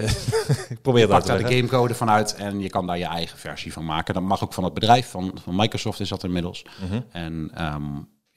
ik 0.68 0.82
probeer 0.82 1.00
Je 1.00 1.08
pakt 1.08 1.26
te 1.26 1.32
daar 1.32 1.42
de 1.42 1.54
gamecode 1.54 1.94
van 1.94 2.10
uit 2.10 2.34
en 2.34 2.60
je 2.60 2.68
kan 2.68 2.86
daar 2.86 2.98
je 2.98 3.04
eigen 3.04 3.38
versie 3.38 3.72
van 3.72 3.84
maken. 3.84 4.14
Dat 4.14 4.22
mag 4.22 4.42
ook 4.42 4.52
van 4.52 4.64
het 4.64 4.74
bedrijf, 4.74 5.10
van, 5.10 5.38
van 5.42 5.56
Microsoft 5.56 6.00
is 6.00 6.08
dat 6.08 6.24
inmiddels. 6.24 6.64
Mhm. 6.88 7.00
En 7.10 7.50
ehm, 7.54 7.84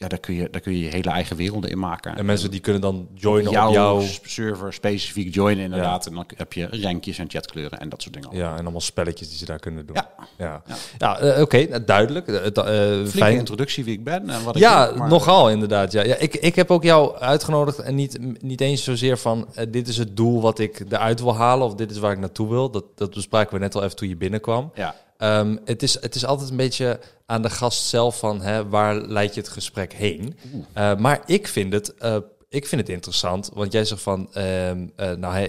ja, 0.01 0.07
daar 0.07 0.19
kun, 0.19 0.33
je, 0.33 0.47
daar 0.51 0.61
kun 0.61 0.71
je 0.71 0.79
je 0.79 0.89
hele 0.89 1.09
eigen 1.09 1.35
werelden 1.35 1.69
in 1.69 1.79
maken. 1.79 2.17
En 2.17 2.25
mensen 2.25 2.51
die 2.51 2.59
kunnen 2.59 2.81
dan 2.81 3.07
joinen 3.13 3.51
jouw 3.51 3.67
op 3.67 3.73
jouw... 3.73 4.01
server 4.23 4.73
specifiek 4.73 5.33
joinen 5.33 5.63
inderdaad. 5.63 6.05
En 6.05 6.13
dan 6.13 6.25
heb 6.35 6.53
je 6.53 6.67
rankjes 6.81 7.17
en 7.17 7.29
chatkleuren 7.29 7.79
en 7.79 7.89
dat 7.89 8.01
soort 8.01 8.13
dingen. 8.13 8.29
Ja, 8.31 8.51
en 8.51 8.61
allemaal 8.61 8.81
spelletjes 8.81 9.29
die 9.29 9.37
ze 9.37 9.45
daar 9.45 9.59
kunnen 9.59 9.85
doen. 9.85 9.95
Ja. 9.95 10.09
ja. 10.37 10.61
Ja. 10.67 10.75
ja. 10.97 11.19
eh, 11.19 11.41
oké, 11.41 11.65
nou, 11.69 11.83
duidelijk. 11.83 12.25
Flinke 12.25 13.09
fijn. 13.09 13.37
introductie 13.37 13.83
wie 13.83 13.93
ik 13.93 14.03
ben 14.03 14.29
en 14.29 14.43
wat 14.43 14.55
ik 14.55 14.61
Ja, 14.61 14.87
doe, 14.87 14.97
maar- 14.97 15.09
nogal 15.09 15.49
inderdaad. 15.49 15.91
Ja. 15.91 16.03
Ja, 16.03 16.15
ik, 16.15 16.35
ik 16.35 16.55
heb 16.55 16.71
ook 16.71 16.83
jou 16.83 17.17
uitgenodigd 17.17 17.79
en 17.79 17.95
niet, 17.95 18.41
niet 18.43 18.61
eens 18.61 18.83
zozeer 18.83 19.17
van 19.17 19.47
dit 19.69 19.87
is 19.87 19.97
het 19.97 20.17
doel 20.17 20.41
wat 20.41 20.59
ik 20.59 20.83
eruit 20.89 21.21
wil 21.21 21.35
halen 21.35 21.65
of 21.67 21.75
dit 21.75 21.91
is 21.91 21.97
waar 21.97 22.11
ik 22.11 22.19
naartoe 22.19 22.49
wil. 22.49 22.69
Dat, 22.69 22.85
dat 22.95 23.13
bespraken 23.13 23.53
we 23.53 23.59
net 23.59 23.75
al 23.75 23.83
even 23.83 23.95
toen 23.95 24.09
je 24.09 24.17
binnenkwam. 24.17 24.71
Ja. 24.75 24.95
Ehm, 25.21 25.57
het, 25.65 25.83
is, 25.83 26.01
het 26.01 26.15
is 26.15 26.25
altijd 26.25 26.49
een 26.49 26.57
beetje 26.57 26.99
aan 27.25 27.41
de 27.41 27.49
gast 27.49 27.83
zelf 27.87 28.19
van 28.19 28.41
hè, 28.41 28.67
waar 28.69 28.95
leidt 28.95 29.33
je 29.33 29.39
het 29.39 29.49
gesprek 29.49 29.93
heen. 29.93 30.35
Eh, 30.73 30.95
maar 30.95 31.21
ik 31.25 31.47
vind 31.47 31.73
het. 31.73 31.93
eh, 31.95 32.17
ik 32.49 32.67
vind 32.67 32.81
het 32.81 32.89
interessant, 32.89 33.49
want 33.53 33.71
jij 33.71 33.85
zegt 33.85 34.01
van, 34.01 34.33
ehm, 34.33 34.87
eh, 34.95 35.11
nou, 35.11 35.47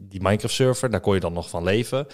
die 0.00 0.20
Minecraft-server, 0.22 0.90
daar 0.90 1.00
kon 1.00 1.14
je 1.14 1.20
dan 1.20 1.32
nog 1.32 1.48
van 1.48 1.62
leven. 1.64 2.06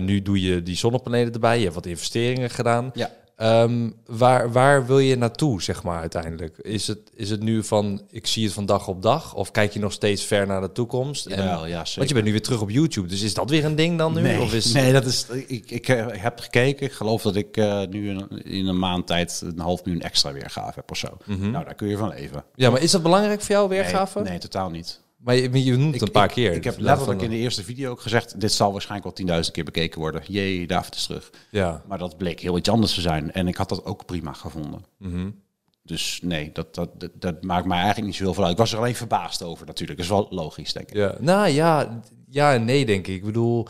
Nu 0.00 0.22
doe 0.22 0.40
je 0.40 0.62
die 0.62 0.76
zonnepanelen 0.76 1.32
erbij, 1.32 1.56
je 1.56 1.62
hebt 1.62 1.74
wat 1.74 1.86
investeringen 1.86 2.50
gedaan. 2.50 2.90
Ja. 2.94 3.10
Ehm, 3.42 3.90
waar, 4.06 4.52
waar 4.52 4.86
wil 4.86 4.98
je 4.98 5.16
naartoe, 5.16 5.62
zeg 5.62 5.82
maar, 5.82 6.00
uiteindelijk? 6.00 6.58
Is 6.58 6.86
het, 6.86 6.98
is 7.14 7.30
het 7.30 7.42
nu 7.42 7.64
van, 7.64 8.02
ik 8.10 8.26
zie 8.26 8.44
het 8.44 8.52
van 8.52 8.66
dag 8.66 8.88
op 8.88 9.02
dag? 9.02 9.34
Of 9.34 9.50
kijk 9.50 9.72
je 9.72 9.78
nog 9.80 9.92
steeds 9.92 10.24
ver 10.24 10.46
naar 10.46 10.60
de 10.60 10.72
toekomst? 10.72 11.26
En- 11.26 11.44
ja, 11.44 11.58
zeker. 11.66 11.92
want 11.96 12.08
je 12.08 12.14
bent 12.14 12.24
nu 12.26 12.32
weer 12.32 12.42
terug 12.42 12.60
op 12.60 12.70
YouTube, 12.70 13.08
dus 13.08 13.22
is 13.22 13.34
dat 13.34 13.50
weer 13.50 13.64
een 13.64 13.74
ding 13.76 13.98
dan 13.98 14.14
nu? 14.14 14.20
Nee, 14.20 14.40
Of 14.40 14.54
is, 14.54 14.72
nee, 14.72 14.92
dat 14.92 15.04
is. 15.04 15.26
Ik, 15.46 15.70
ik 15.70 15.88
eh, 15.88 16.06
heb 16.10 16.38
gekeken. 16.38 16.86
Ik 16.86 16.92
geloof 16.92 17.22
dat 17.22 17.36
ik 17.36 17.56
eh, 17.56 17.82
nu 17.90 18.08
in, 18.08 18.28
in 18.44 18.66
een 18.66 18.78
maand 18.78 19.06
tijd 19.06 19.42
een 19.44 19.58
half 19.58 19.84
miljoen 19.84 20.02
extra 20.02 20.32
weergave 20.32 20.72
heb 20.74 20.90
of 20.90 20.96
zo. 20.96 21.08
Nou, 21.26 21.64
daar 21.64 21.74
kun 21.74 21.88
je 21.88 21.96
van 21.96 22.08
leven. 22.08 22.44
Ja, 22.54 22.70
maar 22.70 22.82
is 22.82 22.90
dat 22.90 23.02
belangrijk 23.02 23.40
voor 23.40 23.54
jou, 23.54 23.68
weergave? 23.68 24.20
Nee, 24.20 24.28
nee, 24.30 24.38
totaal 24.38 24.70
niet. 24.70 25.00
Maar 25.22 25.34
je, 25.34 25.64
je 25.64 25.76
noemt 25.76 25.94
het 25.94 26.02
een 26.02 26.10
paar 26.10 26.24
ik, 26.24 26.30
keer. 26.30 26.52
Ik 26.52 26.64
heb 26.64 26.74
Dus 26.74 26.84
letterlijk 26.84 27.22
in 27.22 27.30
de 27.30 27.36
eerste 27.36 27.64
video 27.64 27.90
ook 27.90 28.00
gezegd... 28.00 28.40
dit 28.40 28.52
zal 28.52 28.72
waarschijnlijk 28.72 29.18
wel 29.18 29.40
10.000 29.44 29.50
keer 29.50 29.64
bekeken 29.64 30.00
worden. 30.00 30.22
Jee, 30.26 30.66
David 30.66 30.94
is 30.94 31.06
terug. 31.06 31.30
Ja. 31.50 31.82
Maar 31.86 31.98
dat 31.98 32.16
bleek 32.16 32.40
heel 32.40 32.56
iets 32.56 32.68
anders 32.68 32.94
te 32.94 33.00
zijn. 33.00 33.32
En 33.32 33.48
ik 33.48 33.56
had 33.56 33.68
dat 33.68 33.84
ook 33.84 34.06
prima 34.06 34.32
gevonden. 34.32 34.84
Mhm. 34.98 35.30
Dus 35.82 36.20
nee, 36.22 36.50
dat, 36.52 36.74
dat, 36.74 37.00
dat, 37.00 37.10
dat 37.14 37.42
maakt 37.42 37.66
mij 37.66 37.76
eigenlijk 37.76 38.06
niet 38.06 38.16
zoveel 38.16 38.42
uit. 38.42 38.52
Ik 38.52 38.58
was 38.58 38.72
er 38.72 38.78
alleen 38.78 38.94
verbaasd 38.94 39.42
over 39.42 39.66
natuurlijk. 39.66 39.98
Dat 39.98 40.08
is 40.08 40.14
wel 40.16 40.26
logisch, 40.30 40.72
denk 40.72 40.88
ik. 40.88 40.96
Ja, 40.96 41.14
nou 41.20 41.48
ja, 41.48 42.02
ja 42.28 42.54
en 42.54 42.64
nee, 42.64 42.86
denk 42.86 43.06
ik. 43.06 43.14
Ik 43.14 43.24
bedoel, 43.24 43.66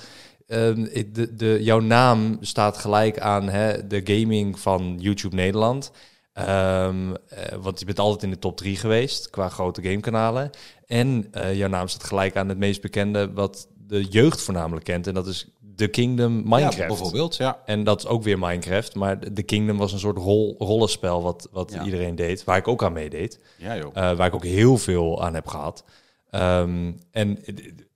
ehm, 0.47 0.85
de, 1.12 1.35
de, 1.35 1.59
jouw 1.62 1.80
naam 1.80 2.38
staat 2.40 2.78
gelijk 2.78 3.18
aan 3.18 3.49
hè, 3.49 3.87
de 3.87 4.00
gaming 4.04 4.59
van 4.59 4.97
YouTube 4.99 5.37
Nederland. 5.37 5.92
Ehm, 6.33 7.15
eh, 7.29 7.57
want 7.61 7.79
je 7.79 7.85
bent 7.85 7.99
altijd 7.99 8.23
in 8.23 8.31
de 8.31 8.39
top 8.39 8.57
3 8.57 8.77
geweest 8.77 9.31
qua 9.31 9.49
grote 9.49 9.83
gamekanalen. 9.83 10.51
En 10.87 11.27
eh, 11.31 11.55
jouw 11.55 11.69
naam 11.69 11.89
staat 11.89 12.05
gelijk 12.05 12.37
aan 12.37 12.49
het 12.49 12.59
meest 12.59 12.81
bekende 12.81 13.33
wat 13.33 13.69
de 13.87 14.05
jeugd 14.05 14.41
voornamelijk 14.43 14.85
kent. 14.85 15.07
En 15.07 15.15
dat 15.15 15.27
is 15.27 15.49
The 15.77 15.87
Kingdom 15.89 16.33
Minecraft. 16.45 16.77
Ja, 16.77 16.87
bijvoorbeeld, 16.87 17.37
ja. 17.37 17.62
En 17.65 17.85
dat 17.85 17.99
is 18.01 18.07
ook 18.07 18.23
weer 18.23 18.39
Minecraft. 18.39 18.95
Maar 18.95 19.19
The 19.33 19.43
Kingdom 19.43 19.77
was 19.77 19.93
een 19.93 19.99
soort 19.99 20.17
rol, 20.17 20.55
rollenspel 20.59 21.23
wat, 21.23 21.49
wat 21.53 21.73
Ja. 21.73 21.85
iedereen 21.85 22.15
deed. 22.15 22.45
Waar 22.45 22.57
ik 22.57 22.69
ook 22.69 22.83
aan 22.83 22.93
meedeed. 22.93 23.39
Ja, 23.57 23.77
joh. 23.77 23.97
Eh, 23.97 24.17
waar 24.17 24.27
ik 24.27 24.35
ook 24.35 24.45
heel 24.45 24.79
veel 24.79 25.23
aan 25.25 25.35
heb 25.35 25.47
gehad. 25.47 25.85
Ehm, 26.31 26.93
en 27.11 27.39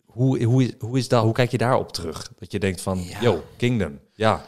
hoe, 0.06 0.44
hoe, 0.44 0.62
is- 0.64 0.72
hoe, 0.78 0.98
is 0.98 1.08
dat, 1.08 1.22
hoe 1.22 1.32
kijk 1.32 1.50
je 1.50 1.58
daarop 1.58 1.92
terug? 1.92 2.32
Dat 2.38 2.52
je 2.52 2.58
denkt 2.58 2.80
van, 2.80 3.02
Ja. 3.04 3.20
yo, 3.20 3.42
Kingdom. 3.56 3.98
Ja, 4.14 4.44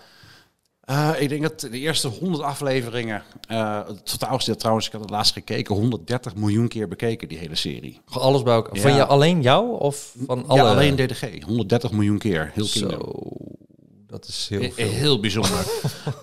Eh, 0.88 1.11
ik 1.18 1.28
denk 1.28 1.42
dat 1.42 1.61
de 1.61 1.71
eerste 1.78 2.09
100 2.09 2.42
afleveringen, 2.42 3.23
eh 3.49 3.80
het 3.87 4.11
totaalste 4.11 4.57
trouwens, 4.57 4.87
ik 4.87 4.92
had 4.92 5.00
het 5.00 5.11
laatst 5.11 5.33
gekeken, 5.33 5.75
130 5.75 6.35
miljoen 6.35 6.68
keer 6.68 6.88
bekeken, 6.88 7.28
die 7.28 7.38
hele 7.38 7.54
serie. 7.54 8.00
alles 8.11 8.42
bij 8.42 8.54
elkaar. 8.54 8.76
Van 8.80 8.95
je 8.95 9.04
alleen 9.07 9.42
jou 9.42 9.78
of 9.78 10.14
van 10.26 10.45
alle? 10.47 10.62
Ja, 10.62 10.68
alleen 10.71 10.97
DDG, 10.97 11.42
130 11.45 11.90
miljoen 11.92 12.18
keer, 12.18 12.50
heel 12.54 12.66
Kingdom. 12.73 12.90
Zo, 13.00 13.12
dat 14.07 14.26
is 14.28 14.47
heel 14.50 14.61
He- 14.61 14.71
veel. 14.71 14.88
Heel 14.90 15.21
bijzonder. 15.21 15.59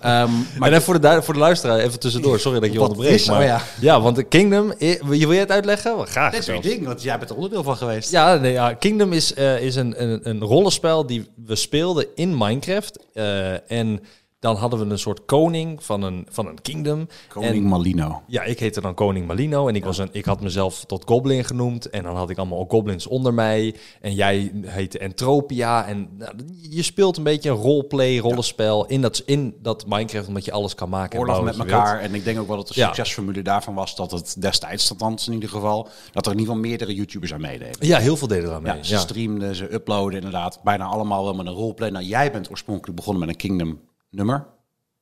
Ehm, 0.00 0.30
Maar 0.58 0.72
en 0.72 0.82
voor 0.82 1.00
de, 1.00 1.22
voor 1.22 1.34
de 1.34 1.40
luisteraar, 1.40 1.78
even 1.78 2.00
tussendoor, 2.00 2.38
sorry 2.40 2.58
dat 2.58 2.66
ik 2.68 2.72
je 2.74 2.78
Wat 2.78 2.88
onderbreek. 2.90 3.18
is- 3.18 3.26
maar, 3.26 3.38
oh 3.40 3.44
ja. 3.44 3.62
ja, 3.80 4.00
want 4.00 4.16
de 4.16 4.22
Kingdom, 4.24 4.70
eh, 4.70 5.02
wil 5.02 5.12
je 5.12 5.18
wil 5.26 5.30
jij 5.30 5.40
het 5.40 5.50
uitleggen? 5.50 6.06
Graag 6.06 6.32
dit 6.32 6.48
is 6.48 6.60
ding, 6.60 6.86
want 6.86 7.02
jij 7.02 7.18
bent 7.18 7.30
er 7.30 7.36
onderdeel 7.36 7.62
van 7.62 7.76
geweest. 7.76 8.10
Ja, 8.10 8.34
nee, 8.34 8.52
ja, 8.52 8.74
Kingdom 8.74 9.12
is, 9.12 9.34
eh, 9.34 9.60
is 9.62 9.76
een, 9.76 10.02
een, 10.02 10.28
een 10.28 10.40
rollenspel 10.40 11.06
die 11.06 11.26
we 11.44 11.54
speelden 11.56 12.06
in 12.14 12.36
Minecraft. 12.38 12.98
Eh, 13.14 13.70
en 13.70 14.00
dan 14.46 14.56
hadden 14.56 14.78
we 14.86 14.92
een 14.92 14.98
soort 14.98 15.24
koning 15.24 15.82
van 15.82 16.02
een, 16.02 16.26
van 16.30 16.46
een 16.46 16.60
kingdom. 16.62 17.08
Koning 17.28 17.54
En- 17.54 17.62
Malino. 17.62 18.22
Ja, 18.26 18.42
ik 18.42 18.58
heette 18.58 18.80
dan 18.80 18.94
Koning 18.94 19.26
Malino 19.26 19.68
en 19.68 19.74
ik, 19.74 19.84
was 19.84 19.98
een, 19.98 20.08
ik 20.12 20.24
had 20.24 20.40
mezelf 20.40 20.84
tot 20.84 21.04
Goblin 21.06 21.44
genoemd. 21.44 21.90
En 21.90 22.02
dan 22.02 22.16
had 22.16 22.30
ik 22.30 22.38
allemaal 22.38 22.64
goblins 22.68 23.06
onder 23.06 23.34
mij. 23.34 23.74
En 24.00 24.14
jij 24.14 24.52
heette 24.66 24.98
Entropia. 24.98 25.86
En 25.86 26.08
nou, 26.18 26.32
je 26.70 26.82
speelt 26.82 27.16
een 27.16 27.22
beetje 27.22 27.50
een 27.50 27.56
roleplay, 27.56 28.18
rollenspel 28.18 28.86
in 28.86 29.00
dat, 29.00 29.22
in 29.24 29.54
dat 29.62 29.86
Minecraft, 29.86 30.28
omdat 30.28 30.44
je 30.44 30.52
alles 30.52 30.74
kan 30.74 30.88
maken. 30.88 31.18
en 31.18 31.26
Oorlog 31.26 31.44
met 31.44 31.58
elkaar. 31.58 32.00
En 32.00 32.14
ik 32.14 32.24
denk 32.24 32.38
ook 32.38 32.46
wel 32.46 32.56
dat 32.56 32.68
de 32.68 32.74
succesformule 32.74 33.42
daarvan 33.42 33.74
was 33.74 33.96
dat 33.96 34.10
het 34.10 34.36
destijds, 34.38 34.90
althans 34.90 35.26
in 35.26 35.32
ieder 35.32 35.48
geval, 35.48 35.88
dat 36.12 36.26
er 36.26 36.32
in 36.32 36.38
ieder 36.38 36.54
geval 36.54 36.68
meerdere 36.68 36.94
YouTubers 36.94 37.32
aan 37.32 37.40
meededen. 37.40 37.76
Ja, 37.86 37.98
heel 37.98 38.16
veel 38.16 38.28
deden 38.28 38.48
eraan 38.48 38.62
mee. 38.62 38.76
Ja, 38.76 38.82
ze 38.82 38.98
streamden, 38.98 39.54
ze 39.54 39.72
uploaden 39.74 40.14
inderdaad. 40.14 40.60
Bijna 40.62 40.84
allemaal 40.84 41.24
wel 41.24 41.34
met 41.34 41.46
een 41.46 41.52
roleplay. 41.52 41.90
Nou, 41.90 42.04
jij 42.04 42.32
bent 42.32 42.50
oorspronkelijk 42.50 42.96
begonnen 42.96 43.20
met 43.26 43.30
een 43.30 43.40
Kingdom 43.40 43.80
nummer. 44.16 44.55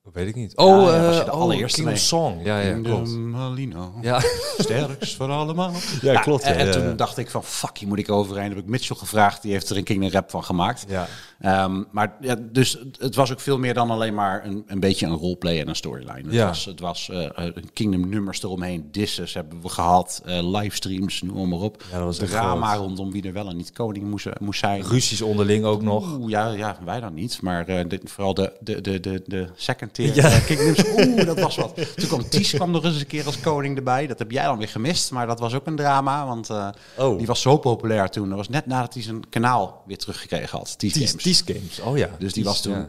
Dat 0.04 0.12
weet 0.14 0.28
ik 0.28 0.34
niet. 0.34 0.56
Oh, 0.56 0.82
ja, 0.82 0.96
eh, 0.96 1.06
was 1.06 1.16
je 1.18 1.25
de 1.25 1.32
oh, 1.32 1.40
allereerste. 1.40 1.96
Song. 1.96 2.40
Ja, 2.44 2.61
ja, 2.61 2.80
klopt. 2.80 3.11
Malino. 3.16 3.92
Ja, 4.02 4.20
Sterkst 4.58 5.14
van 5.16 5.30
allemaal. 5.30 5.73
Ja, 6.00 6.20
klopt, 6.20 6.42
En, 6.42 6.52
ja, 6.54 6.58
en 6.61 6.66
ja, 6.66 6.73
toen 6.73 6.82
ja. 6.82 6.92
dacht 6.92 7.18
ik 7.18 7.30
van, 7.30 7.44
fuck, 7.44 7.78
hier 7.78 7.88
moet 7.88 7.99
ik 7.99 8.11
overheen. 8.11 8.49
Heb 8.49 8.58
ik 8.58 8.66
Mitchell 8.66 8.96
gevraagd, 8.96 9.42
die 9.42 9.52
heeft 9.52 9.70
er 9.70 9.76
een 9.76 9.84
Kingdom 9.84 10.11
rap 10.11 10.30
van 10.30 10.44
gemaakt. 10.44 10.84
ja. 10.88 11.06
Ehm, 11.40 11.82
maar 11.90 12.16
ja, 12.20 12.37
dus 12.52 12.78
het 12.99 13.14
was 13.14 13.32
ook 13.32 13.40
veel 13.40 13.58
meer 13.58 13.75
dan 13.75 13.90
alleen 13.90 14.14
maar 14.14 14.44
een, 14.46 14.64
een 14.66 14.80
beetje 14.80 15.06
een 15.06 15.12
roleplay 15.14 15.61
en 15.61 15.68
een 15.68 15.76
storyline. 15.76 16.23
Het 16.23 16.32
Ja. 16.32 16.46
was, 16.46 16.64
het 16.64 16.80
was 16.80 17.08
eh, 17.11 17.26
een 17.34 17.73
Kingdom 17.73 18.08
nummers 18.08 18.42
eromheen, 18.42 18.88
disses 18.90 19.34
hebben 19.34 19.61
we 19.62 19.68
gehad, 19.68 20.23
eh, 20.25 20.49
livestreams, 20.58 21.23
noem 21.23 21.49
maar 21.49 21.58
op. 21.58 21.82
Ja, 21.90 21.96
dat 21.99 22.18
was 22.18 22.30
Drama 22.30 22.66
groot. 22.66 22.80
rondom 22.87 23.11
wie 23.12 23.23
er 23.26 23.32
wel 23.32 23.49
en 23.49 23.56
niet 23.56 23.73
koning 23.73 24.06
moest, 24.11 24.26
moest 24.40 24.61
zijn. 24.61 24.82
Ruzies 24.82 25.23
onderling 25.23 25.64
ook 25.64 25.82
nog. 25.82 26.16
Oeh, 26.18 26.30
ja, 26.30 26.49
ja, 26.49 26.78
wij 26.84 27.00
dan 27.00 27.14
niet. 27.14 27.42
Maar 27.42 27.66
eh, 27.66 27.88
dit- 27.88 28.11
vooral 28.11 28.34
de, 28.34 28.52
de, 28.61 28.80
de, 28.80 29.00
de, 29.00 29.23
de 29.26 29.46
second 29.54 29.93
tier 29.94 30.14
Ja. 30.14 30.22
eh, 30.24 30.44
kingdoms. 30.44 30.84
Oeh, 30.98 31.24
dat 31.26 31.40
was 31.40 31.56
wat. 31.56 31.74
Toen 31.96 32.08
kwam 32.08 32.28
Ties 32.28 32.50
kwam 32.52 32.70
nog 32.70 32.84
eens 32.84 33.00
een 33.00 33.06
keer 33.06 33.26
als 33.26 33.40
koning 33.40 33.76
erbij. 33.76 34.06
Dat 34.06 34.18
heb 34.18 34.30
jij 34.30 34.44
dan 34.44 34.58
weer 34.58 34.68
gemist. 34.68 35.10
Maar 35.10 35.26
dat 35.26 35.38
was 35.40 35.54
ook 35.54 35.66
een 35.66 35.76
drama. 35.76 36.26
Want 36.26 36.50
eh, 36.50 36.68
Oh. 36.98 37.18
die 37.18 37.26
was 37.26 37.40
zo 37.40 37.56
populair 37.56 38.08
toen. 38.10 38.28
Dat 38.28 38.36
was 38.38 38.48
net 38.48 38.66
nadat 38.66 38.94
hij 38.94 39.02
zijn 39.02 39.28
kanaal 39.28 39.82
weer 39.86 39.98
teruggekregen 39.98 40.58
had. 40.58 40.78
Ties 40.78 40.92
Ties, 40.92 41.08
Games. 41.10 41.22
Ties 41.22 41.42
Games. 41.46 41.80
Oh 41.80 41.96
ja. 41.96 42.08
Dus 42.18 42.32
die 42.32 42.42
Ties, 42.42 42.52
was 42.52 42.60
toen 42.62 42.72
ja. 42.72 42.88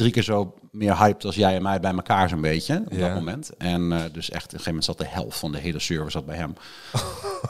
Drie 0.00 0.12
keer 0.12 0.22
zo 0.22 0.54
meer 0.70 0.96
hyped 0.98 1.24
als 1.24 1.34
jij 1.34 1.54
en 1.56 1.62
mij 1.62 1.80
bij 1.80 1.92
elkaar 1.92 2.28
zo'n 2.28 2.40
beetje 2.40 2.82
op 2.86 2.92
Ja. 2.92 2.98
dat 3.06 3.14
moment. 3.14 3.50
En 3.58 3.92
eh, 3.92 3.98
dus 4.12 4.30
echt, 4.30 4.44
op 4.44 4.52
een 4.52 4.58
gegeven 4.60 4.64
moment 4.66 4.84
zat 4.84 4.98
de 4.98 5.06
helft 5.06 5.38
van 5.38 5.52
de 5.52 5.58
hele 5.58 5.78
server 5.78 6.10
zat 6.10 6.26
bij 6.26 6.36
hem. 6.36 6.54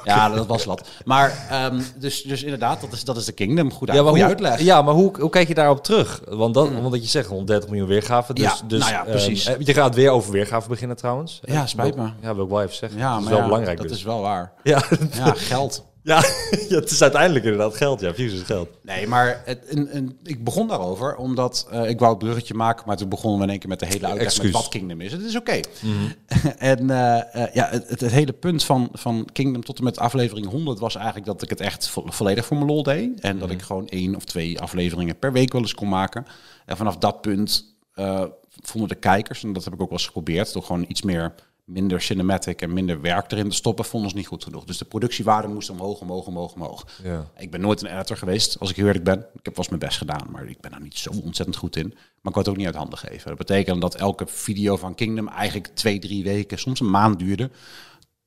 Ja, 0.04 0.28
dat 0.28 0.46
was 0.46 0.64
wat. 0.64 0.88
Maar 1.04 1.46
ehm, 1.50 1.80
dus, 1.96 2.22
dus 2.22 2.42
inderdaad, 2.42 2.80
dat 2.80 2.92
is, 2.92 3.04
dat 3.04 3.16
is 3.16 3.24
de 3.24 3.32
Kingdom. 3.32 3.72
Goed, 3.72 3.88
Ja, 3.92 4.02
maar 4.02 4.12
hoe, 4.12 4.24
uitleg. 4.24 4.60
ja, 4.60 4.82
maar 4.82 4.94
hoe, 4.94 5.12
hoe 5.20 5.30
kijk 5.30 5.48
je 5.48 5.54
daarop 5.54 5.84
terug? 5.84 6.20
Want, 6.28 6.54
dat, 6.54 6.72
want 6.72 6.90
dat 6.92 7.02
je 7.02 7.08
zegt 7.08 7.28
130 7.28 7.68
miljoen 7.70 7.88
weergaven. 7.88 8.34
Dus, 8.34 8.44
Ja, 8.44 8.54
dus, 8.66 8.80
nou 8.80 8.92
ja, 8.92 9.00
ehm, 9.02 9.10
precies. 9.10 9.46
eh, 9.46 9.54
je 9.58 9.74
gaat 9.74 9.94
weer 9.94 10.10
over 10.10 10.32
weergaven 10.32 10.68
beginnen 10.70 10.96
trouwens. 10.96 11.40
Ja, 11.42 11.66
spijt 11.66 11.96
me. 11.96 12.08
Ja, 12.22 12.34
wil 12.34 12.44
ik 12.44 12.50
wel 12.50 12.62
even 12.62 12.76
zeggen. 12.76 12.98
Ja, 12.98 13.08
dat 13.10 13.18
is 13.18 13.22
maar 13.24 13.32
wel 13.32 13.42
ja, 13.42 13.48
belangrijk 13.48 13.78
Dat 13.78 13.88
dus. 13.88 13.96
is 13.96 14.02
wel 14.04 14.20
waar. 14.20 14.52
Ja, 14.62 14.82
Ja, 15.12 15.32
geld. 15.36 15.84
Ja, 16.02 16.24
ja, 16.68 16.76
het 16.76 16.90
is 16.90 17.02
uiteindelijk 17.02 17.44
inderdaad 17.44 17.76
geld. 17.76 18.00
Ja, 18.00 18.14
views 18.14 18.32
is 18.32 18.42
geld. 18.42 18.68
Nee, 18.82 19.06
maar 19.06 19.42
het, 19.44 19.86
ik 20.22 20.44
begon 20.44 20.68
daarover 20.68 21.16
omdat 21.16 21.66
eh, 21.70 21.88
ik 21.88 21.98
wou 21.98 22.10
het 22.10 22.18
bruggetje 22.18 22.54
maken, 22.54 22.84
maar 22.86 22.96
toen 22.96 23.08
begonnen 23.08 23.38
we 23.38 23.44
in 23.44 23.50
één 23.50 23.58
keer 23.58 23.68
met 23.68 23.80
de 23.80 23.86
hele 23.86 24.06
uitleg 24.06 24.42
met 24.42 24.52
wat 24.52 24.68
Kingdom 24.68 25.00
is. 25.00 25.12
Het 25.12 25.22
is 25.22 25.36
oké. 25.36 25.60
en 26.58 26.90
eh, 26.90 27.44
eh, 27.44 27.54
ja, 27.54 27.68
het, 27.70 27.88
het, 27.88 28.10
hele 28.10 28.32
punt 28.32 28.64
van, 28.64 28.88
van 28.92 29.28
Kingdom 29.32 29.64
tot 29.64 29.78
en 29.78 29.84
met 29.84 29.98
aflevering 29.98 30.46
100 30.46 30.78
was 30.78 30.94
eigenlijk 30.94 31.26
dat 31.26 31.42
ik 31.42 31.50
het 31.50 31.60
echt 31.60 31.88
vo- 31.88 32.04
volledig 32.06 32.46
voor 32.46 32.56
mijn 32.56 32.68
lol 32.68 32.82
deed. 32.82 33.20
En 33.20 33.38
dat 33.38 33.50
ik 33.50 33.62
gewoon 33.62 33.88
één 33.88 34.16
of 34.16 34.24
twee 34.24 34.60
afleveringen 34.60 35.18
per 35.18 35.32
week 35.32 35.52
wel 35.52 35.60
eens 35.60 35.74
kon 35.74 35.88
maken. 35.88 36.26
En 36.66 36.76
vanaf 36.76 36.96
dat 36.96 37.20
punt 37.20 37.78
vonden 38.62 38.88
de 38.88 38.94
kijkers, 38.94 39.42
en 39.42 39.52
dat 39.52 39.64
heb 39.64 39.72
ik 39.72 39.80
ook 39.80 39.88
wel 39.88 39.98
eens 39.98 40.06
geprobeerd, 40.06 40.52
door 40.52 40.62
gewoon 40.62 40.84
iets 40.88 41.02
meer 41.02 41.34
minder 41.72 42.00
cinematic 42.00 42.62
en 42.62 42.72
minder 42.72 43.00
werk 43.00 43.32
erin 43.32 43.48
te 43.48 43.56
stoppen, 43.56 43.84
vonden 43.84 44.10
ze 44.10 44.16
niet 44.16 44.26
goed 44.26 44.44
genoeg. 44.44 44.64
Dus 44.64 44.78
de 44.78 44.84
productiewaarde 44.84 45.48
moest 45.48 45.70
omhoog, 45.70 46.00
omhoog, 46.00 46.26
omhoog, 46.26 46.52
omhoog. 46.54 46.86
Ja. 47.02 47.30
Ik 47.38 47.50
ben 47.50 47.60
nooit 47.60 47.82
een 47.82 47.92
editor 47.92 48.16
geweest, 48.16 48.58
als 48.58 48.70
ik 48.70 48.76
heel 48.76 48.86
eerlijk 48.86 49.04
ben. 49.04 49.18
Ik 49.18 49.44
heb 49.44 49.56
wel 49.56 49.64
mijn 49.68 49.80
best 49.80 49.98
gedaan, 49.98 50.26
maar 50.30 50.48
ik 50.48 50.60
ben 50.60 50.70
daar 50.70 50.80
niet 50.82 50.98
zo 50.98 51.10
ontzettend 51.10 51.56
goed 51.56 51.76
in. 51.76 51.88
Maar 51.88 51.98
ik 51.98 52.22
wou 52.34 52.38
het 52.38 52.48
ook 52.48 52.56
niet 52.56 52.66
uit 52.66 52.74
handen 52.74 52.98
geven. 52.98 53.28
Dat 53.28 53.38
betekent 53.38 53.80
dat 53.80 53.94
elke 53.94 54.26
video 54.26 54.76
van 54.76 54.94
Kingdom 54.94 55.28
eigenlijk 55.28 55.66
twee, 55.74 55.98
drie 55.98 56.24
weken, 56.24 56.58
soms 56.58 56.80
een 56.80 56.90
maand 56.90 57.18
duurde. 57.18 57.50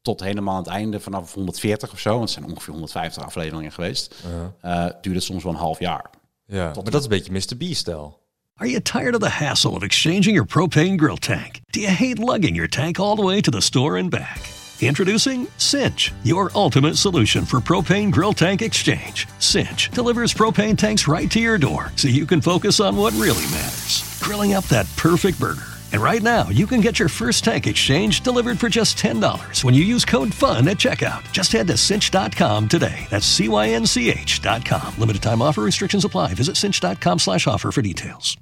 Tot 0.02 0.20
helemaal 0.20 0.54
aan 0.56 0.64
het 0.64 0.72
einde, 0.72 1.00
vanaf 1.00 1.34
140 1.34 1.92
of 1.92 2.00
zo. 2.00 2.10
Want 2.10 2.22
het 2.22 2.32
zijn 2.32 2.46
ongeveer 2.46 2.74
150 2.74 3.24
afleveringen 3.24 3.72
geweest. 3.72 4.16
eh, 4.62 4.84
duurde 4.84 5.14
het 5.20 5.24
soms 5.24 5.44
wel 5.44 5.52
een 5.54 5.60
half 5.60 5.80
jaar. 5.80 6.10
Ja, 6.46 6.64
maar 6.66 6.84
dat 6.84 6.94
is 6.94 7.04
een 7.04 7.10
beetje 7.10 7.32
Mr. 7.32 7.56
B-stijl. 7.58 8.22
Are 8.60 8.68
you 8.68 8.80
tired 8.80 9.16
of 9.16 9.22
the 9.22 9.30
hassle 9.32 9.76
of 9.76 9.84
exchanging 9.84 10.36
your 10.36 10.46
propane 10.46 10.96
grill 10.96 11.18
tank? 11.18 11.64
Do 11.72 11.82
you 11.82 11.88
hate 11.88 12.20
lugging 12.20 12.54
your 12.54 12.68
tank 12.68 13.00
all 13.00 13.16
the 13.16 13.24
way 13.24 13.42
to 13.42 13.50
the 13.50 13.62
store 13.62 13.98
and 13.98 14.12
back? 14.12 14.40
Introducing 14.80 15.48
Cinch, 15.58 16.12
your 16.24 16.52
ultimate 16.54 16.96
solution 16.98 17.46
for 17.46 17.60
propane 17.60 18.12
grill 18.12 18.32
tank 18.32 18.62
exchange. 18.62 19.28
Cinch 19.40 19.90
delivers 19.90 20.36
propane 20.36 20.78
tanks 20.78 21.08
right 21.08 21.32
to 21.32 21.40
your 21.40 21.58
door 21.58 21.92
so 21.96 22.08
you 22.08 22.28
can 22.28 22.42
focus 22.42 22.80
on 22.80 22.96
what 22.96 23.14
really 23.14 23.46
matters 23.46 24.20
grilling 24.22 24.54
up 24.54 24.66
that 24.66 24.88
perfect 24.98 25.40
burger. 25.40 25.73
And 25.94 26.02
right 26.02 26.22
now, 26.24 26.50
you 26.50 26.66
can 26.66 26.82
get 26.82 27.00
your 27.00 27.08
first 27.08 27.44
tank 27.44 27.68
exchange 27.68 28.22
delivered 28.22 28.60
for 28.60 28.68
just 28.68 28.98
$10 28.98 29.64
when 29.64 29.76
you 29.76 29.84
use 29.84 30.04
code 30.06 30.34
FUN 30.34 30.68
at 30.68 30.78
checkout. 30.78 31.32
Just 31.32 31.52
head 31.52 31.68
to 31.68 31.78
cinch.com 31.78 32.68
today. 32.68 33.06
That's 33.10 33.28
C-Y-N-C-H 33.28 34.42
dot 34.42 34.66
com. 34.66 34.94
Limited 34.98 35.22
time 35.22 35.42
offer 35.42 35.62
restrictions 35.62 36.04
apply. 36.04 36.34
Visit 36.34 36.58
cinch.com 36.58 37.20
slash 37.20 37.48
offer 37.48 37.72
for 37.72 37.82
details. 37.82 38.38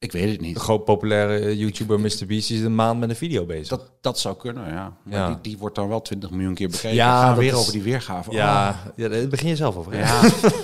Ik 0.00 0.12
weet 0.12 0.30
het 0.30 0.38
De 0.38 0.44
niet. 0.46 0.56
groot 0.58 0.84
populaire 0.84 1.38
eh, 1.38 1.58
YouTuber 1.58 2.00
Mr. 2.00 2.26
Beast 2.26 2.50
is 2.50 2.60
een 2.60 2.74
maand 2.74 3.00
met 3.00 3.10
een 3.10 3.16
video 3.16 3.44
bezig. 3.46 3.68
Dat, 3.68 3.90
dat 4.00 4.18
zou 4.18 4.36
kunnen, 4.36 4.68
ja. 4.68 4.96
Maar 5.02 5.18
Ja. 5.18 5.26
Die, 5.28 5.36
die 5.40 5.58
wordt 5.58 5.74
dan 5.74 5.88
wel 5.88 6.02
20 6.02 6.30
miljoen 6.30 6.54
keer 6.54 6.68
bekeken. 6.68 6.94
Ja, 6.94 7.10
gaan 7.20 7.22
we 7.28 7.34
dat 7.34 7.38
weer 7.38 7.52
is- 7.52 7.58
over 7.58 7.72
die 7.72 7.82
weergave. 7.82 8.30
Oh. 8.30 8.36
ja, 8.36 8.76
daar 8.96 9.28
begin 9.28 9.48
je 9.48 9.56
zelf 9.56 9.76
over. 9.76 9.96
Ja, 9.96 10.20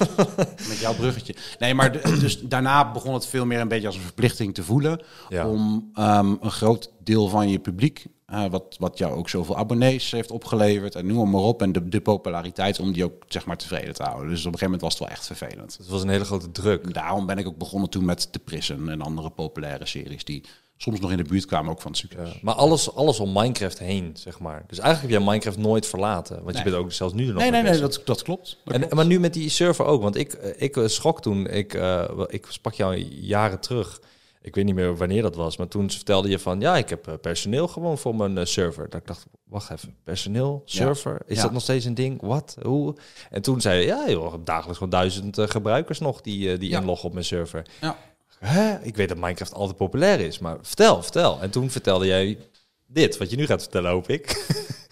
met 0.69 0.79
jouw 0.81 0.95
bruggetje. 0.95 1.35
Nee, 1.59 1.75
maar 1.75 1.93
de- 1.93 2.19
dus 2.21 2.41
daarna 2.41 2.93
begon 2.93 3.15
het 3.15 3.27
veel 3.27 3.47
meer 3.47 3.61
een 3.61 3.69
beetje 3.69 3.87
als 3.87 3.97
een 3.97 4.03
verplichting 4.03 4.55
te 4.55 4.63
voelen. 4.63 5.01
Ja. 5.29 5.49
Om 5.49 5.91
ehm, 5.95 6.35
een 6.41 6.51
groot 6.51 6.91
deel 7.05 7.29
van 7.29 7.49
je 7.49 7.59
publiek, 7.59 7.99
eh, 7.99 8.24
wat, 8.51 8.77
wat 8.79 8.99
jou 8.99 9.15
ook 9.15 9.29
zoveel 9.29 9.57
abonnees 9.57 10.11
heeft 10.11 10.31
opgeleverd 10.31 10.95
en 10.95 11.07
noem 11.07 11.31
maar 11.31 11.41
op. 11.41 11.63
En 11.63 11.73
de, 11.73 11.89
de 11.89 12.01
populariteit 12.01 12.81
om 12.81 12.93
die 12.93 13.05
ook 13.05 13.25
zeg 13.29 13.47
maar 13.47 13.57
tevreden 13.57 13.95
te 13.95 14.03
houden. 14.03 14.29
Dus 14.29 14.47
op 14.47 14.53
een 14.53 14.59
gegeven 14.59 14.65
moment 14.65 14.83
was 14.83 14.93
het 14.93 15.03
wel 15.03 15.11
echt 15.11 15.27
vervelend. 15.27 15.77
Het 15.77 15.89
was 15.89 16.03
een 16.03 16.09
hele 16.09 16.25
grote 16.25 16.51
druk. 16.51 16.95
Daarom 16.95 17.27
ben 17.27 17.39
ik 17.39 17.47
ook 17.47 17.59
begonnen 17.59 17.91
toen 17.91 18.05
met 18.05 18.33
The 18.33 18.39
Prison 18.39 18.89
en 18.89 19.01
andere 19.01 19.31
populaire 19.31 19.87
series 19.87 20.25
die 20.25 20.45
soms 20.77 21.01
nog 21.01 21.11
in 21.11 21.17
de 21.17 21.23
buurt 21.23 21.47
kwamen 21.47 21.71
ook 21.71 21.81
van 21.81 21.91
het 21.91 22.01
succes. 22.01 22.41
Maar 22.43 22.55
alles, 22.55 22.95
alles 22.95 23.21
om 23.21 23.33
Minecraft 23.33 23.79
heen, 23.79 24.11
zeg 24.15 24.39
maar. 24.39 24.65
Dus 24.67 24.79
eigenlijk 24.79 25.13
heb 25.13 25.21
jij 25.23 25.31
Minecraft 25.31 25.59
nooit 25.59 25.87
verlaten. 25.87 26.43
Want 26.45 26.57
je 26.57 26.63
bent 26.65 26.77
ook 26.77 26.93
zelfs 26.93 27.15
nu 27.15 27.27
er 27.27 27.33
nog 27.33 27.43
Nee, 27.43 27.51
nee, 27.51 27.63
nee, 27.63 27.81
dat, 27.81 28.01
dat 28.05 28.23
klopt. 28.23 28.59
Dat 28.65 28.75
En, 28.75 28.81
klopt. 28.81 28.95
maar 28.95 29.07
nu 29.07 29.21
met 29.21 29.35
die 29.35 29.49
server 29.49 29.85
ook. 29.85 30.03
Want 30.03 30.17
ik, 30.17 30.33
eh, 30.33 30.51
ik 30.57 30.77
eh, 30.77 30.87
schrok 30.87 31.23
toen. 31.23 31.47
Ik, 31.47 31.75
eh, 31.75 32.05
ik 32.27 32.47
sprak 32.49 32.75
jou 32.75 32.97
jaren 33.21 33.61
terug. 33.61 34.01
Ik 34.45 34.55
weet 34.55 34.65
niet 34.65 34.75
meer 34.75 34.97
wanneer 34.97 35.23
dat 35.23 35.37
was. 35.37 35.57
Maar 35.57 35.69
toen 35.69 35.91
vertelde 35.91 36.29
je 36.29 36.39
van... 36.39 36.61
Ja, 36.61 36.77
ik 36.77 36.89
heb 36.89 37.09
eh, 37.09 37.15
personeel 37.21 37.69
gewoon 37.69 37.99
voor 37.99 38.15
mijn 38.15 38.39
eh, 38.39 38.45
server. 38.45 38.89
Dat 38.89 39.01
ik 39.01 39.07
dacht, 39.07 39.27
wacht 39.45 39.71
even. 39.71 39.97
Personeel, 40.03 40.63
server? 40.65 41.21
Is 41.27 41.37
Ja. 41.37 41.43
dat 41.43 41.53
nog 41.53 41.63
steeds 41.63 41.85
een 41.85 41.95
ding? 41.95 42.21
Wat? 42.21 42.57
Hoe? 42.63 42.95
En 43.31 43.43
toen 43.43 43.61
zei 43.61 43.81
je... 43.81 43.87
Ja, 43.87 44.05
joh, 44.11 44.35
dagelijks 44.45 44.77
gewoon 44.79 44.93
duizend 44.93 45.39
eh, 45.39 45.49
gebruikers 45.49 45.99
nog... 45.99 46.21
die, 46.21 46.59
die 46.59 46.71
Ja. 46.71 46.81
inloggen 46.81 47.07
op 47.07 47.13
mijn 47.13 47.25
server. 47.25 47.67
Ja. 47.81 47.97
Hè? 48.39 48.79
Ik 48.83 48.97
weet 48.97 49.09
dat 49.09 49.19
Minecraft 49.19 49.55
altijd 49.55 49.77
populair 49.77 50.21
is. 50.21 50.39
Maar 50.39 50.57
vertel, 50.63 51.03
vertel. 51.03 51.41
En 51.41 51.51
toen 51.51 51.71
vertelde 51.71 52.07
jij 52.07 52.39
dit. 52.87 53.17
Wat 53.19 53.31
je 53.31 53.37
nu 53.37 53.47
gaat 53.47 53.63
vertellen, 53.63 53.91
hoop 53.91 54.09
ik. 54.09 54.27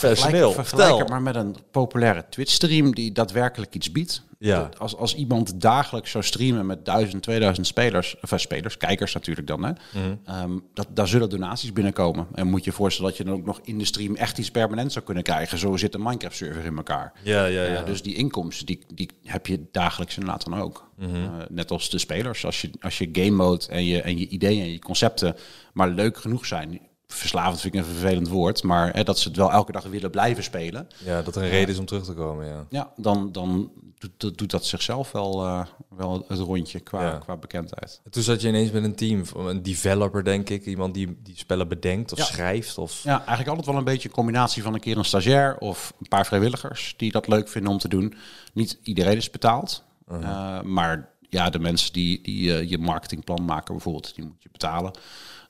personeel, 0.00 0.52
Vergelijk, 0.52 0.68
vergelijk 0.68 0.98
het 0.98 1.08
maar 1.08 1.22
met 1.22 1.34
een 1.36 1.56
populaire 1.70 2.24
Twitch-stream 2.30 2.94
die 2.94 3.12
daadwerkelijk 3.12 3.74
iets 3.74 3.92
biedt. 3.92 4.22
Ja. 4.38 4.68
Als, 4.78 4.96
als 4.96 5.14
iemand 5.14 5.60
dagelijks 5.60 6.10
zou 6.10 6.24
streamen 6.24 6.66
met 6.66 6.84
1000, 6.84 7.22
2000 7.22 7.66
spelers, 7.66 8.16
of 8.22 8.32
eh, 8.32 8.38
spelers, 8.38 8.76
kijkers 8.76 9.14
natuurlijk 9.14 9.46
dan, 9.46 9.64
hè, 9.64 9.70
Mhm. 9.92 10.14
Ehm, 10.24 10.58
dat, 10.74 10.86
daar 10.90 11.08
zullen 11.08 11.30
donaties 11.30 11.72
binnenkomen. 11.72 12.26
En 12.34 12.46
moet 12.46 12.64
je 12.64 12.70
je 12.70 12.76
voorstellen 12.76 13.10
dat 13.10 13.18
je 13.18 13.24
dan 13.24 13.34
ook 13.34 13.44
nog 13.44 13.60
in 13.64 13.78
de 13.78 13.84
stream 13.84 14.14
echt 14.14 14.38
iets 14.38 14.50
permanent 14.50 14.92
zou 14.92 15.04
kunnen 15.04 15.22
krijgen. 15.22 15.58
Zo 15.58 15.76
zit 15.76 15.94
een 15.94 16.02
Minecraft-server 16.02 16.64
in 16.64 16.76
elkaar. 16.76 17.12
Ja, 17.22 17.44
ja, 17.44 17.62
ja. 17.62 17.72
Ja, 17.72 17.82
dus 17.82 18.02
die 18.02 18.14
inkomsten, 18.14 18.66
die, 18.66 18.78
die 18.94 19.10
heb 19.24 19.46
je 19.46 19.64
dagelijks 19.70 20.16
inderdaad 20.16 20.44
dan 20.44 20.60
ook. 20.60 20.90
Mhm. 20.98 21.14
Eh, 21.14 21.30
net 21.48 21.70
als 21.70 21.90
de 21.90 21.98
spelers. 21.98 22.44
Als 22.44 22.60
je, 22.60 22.70
als 22.80 22.98
je 22.98 23.08
game 23.12 23.30
mode 23.30 23.66
en 23.68 23.84
je, 23.84 24.02
en 24.02 24.18
je 24.18 24.28
ideeën 24.28 24.62
en 24.62 24.72
je 24.72 24.78
concepten 24.78 25.36
maar 25.72 25.88
leuk 25.88 26.16
genoeg 26.16 26.46
zijn. 26.46 26.80
Verslavend 27.12 27.60
vind 27.60 27.74
ik 27.74 27.80
een 27.80 27.86
vervelend 27.86 28.28
woord. 28.28 28.62
Maar 28.62 28.94
hè, 28.94 29.02
dat 29.04 29.18
ze 29.18 29.28
het 29.28 29.36
wel 29.36 29.50
elke 29.52 29.72
dag 29.72 29.84
willen 29.84 30.10
blijven 30.10 30.42
spelen. 30.44 30.88
ja, 31.04 31.22
dat 31.22 31.36
er 31.36 31.42
een 31.42 31.48
reden 31.48 31.68
is 31.74 31.78
om 31.78 31.86
terug 31.86 32.04
te 32.04 32.12
komen, 32.14 32.46
ja. 32.46 32.66
Ja, 32.68 32.92
dan, 32.96 33.32
dan 33.32 33.70
doet, 34.16 34.50
dat 34.50 34.64
zichzelf 34.64 35.12
wel, 35.12 35.44
eh, 35.44 35.66
wel 35.96 36.24
het 36.28 36.38
rondje 36.38 36.80
qua, 36.80 37.02
Ja. 37.02 37.18
qua 37.18 37.36
bekendheid. 37.36 38.00
En 38.04 38.10
Toen 38.10 38.22
zat 38.22 38.40
je 38.40 38.48
ineens 38.48 38.70
met 38.70 38.84
een 38.84 38.94
team, 38.94 39.22
een 39.36 39.62
developer 39.62 40.24
denk 40.24 40.50
ik, 40.50 40.66
iemand 40.66 40.94
die, 40.94 41.18
die 41.22 41.36
spellen 41.36 41.68
bedenkt 41.68 42.12
of 42.12 42.18
Ja. 42.18 42.24
schrijft. 42.24 42.78
Of... 42.78 43.02
Ja, 43.02 43.16
eigenlijk 43.18 43.48
altijd 43.48 43.66
wel 43.66 43.76
een 43.76 43.84
beetje 43.84 44.08
een 44.08 44.14
combinatie 44.14 44.62
van 44.62 44.74
een 44.74 44.80
keer 44.80 44.96
een 44.98 45.04
stagiair 45.04 45.56
of 45.58 45.92
een 46.00 46.08
paar 46.08 46.26
vrijwilligers 46.26 46.94
die 46.96 47.12
dat 47.12 47.28
leuk 47.28 47.48
vinden 47.48 47.72
om 47.72 47.78
te 47.78 47.88
doen. 47.88 48.14
Niet 48.52 48.78
iedereen 48.82 49.16
is 49.16 49.30
betaald, 49.30 49.84
eh, 50.08 50.60
maar 50.62 51.08
ja, 51.28 51.50
de 51.50 51.58
mensen 51.58 51.92
die, 51.92 52.22
die 52.22 52.56
eh, 52.56 52.70
je 52.70 52.78
marketingplan 52.78 53.44
maken 53.44 53.74
bijvoorbeeld, 53.74 54.14
die 54.14 54.24
moet 54.24 54.42
je 54.42 54.48
betalen. 54.52 54.92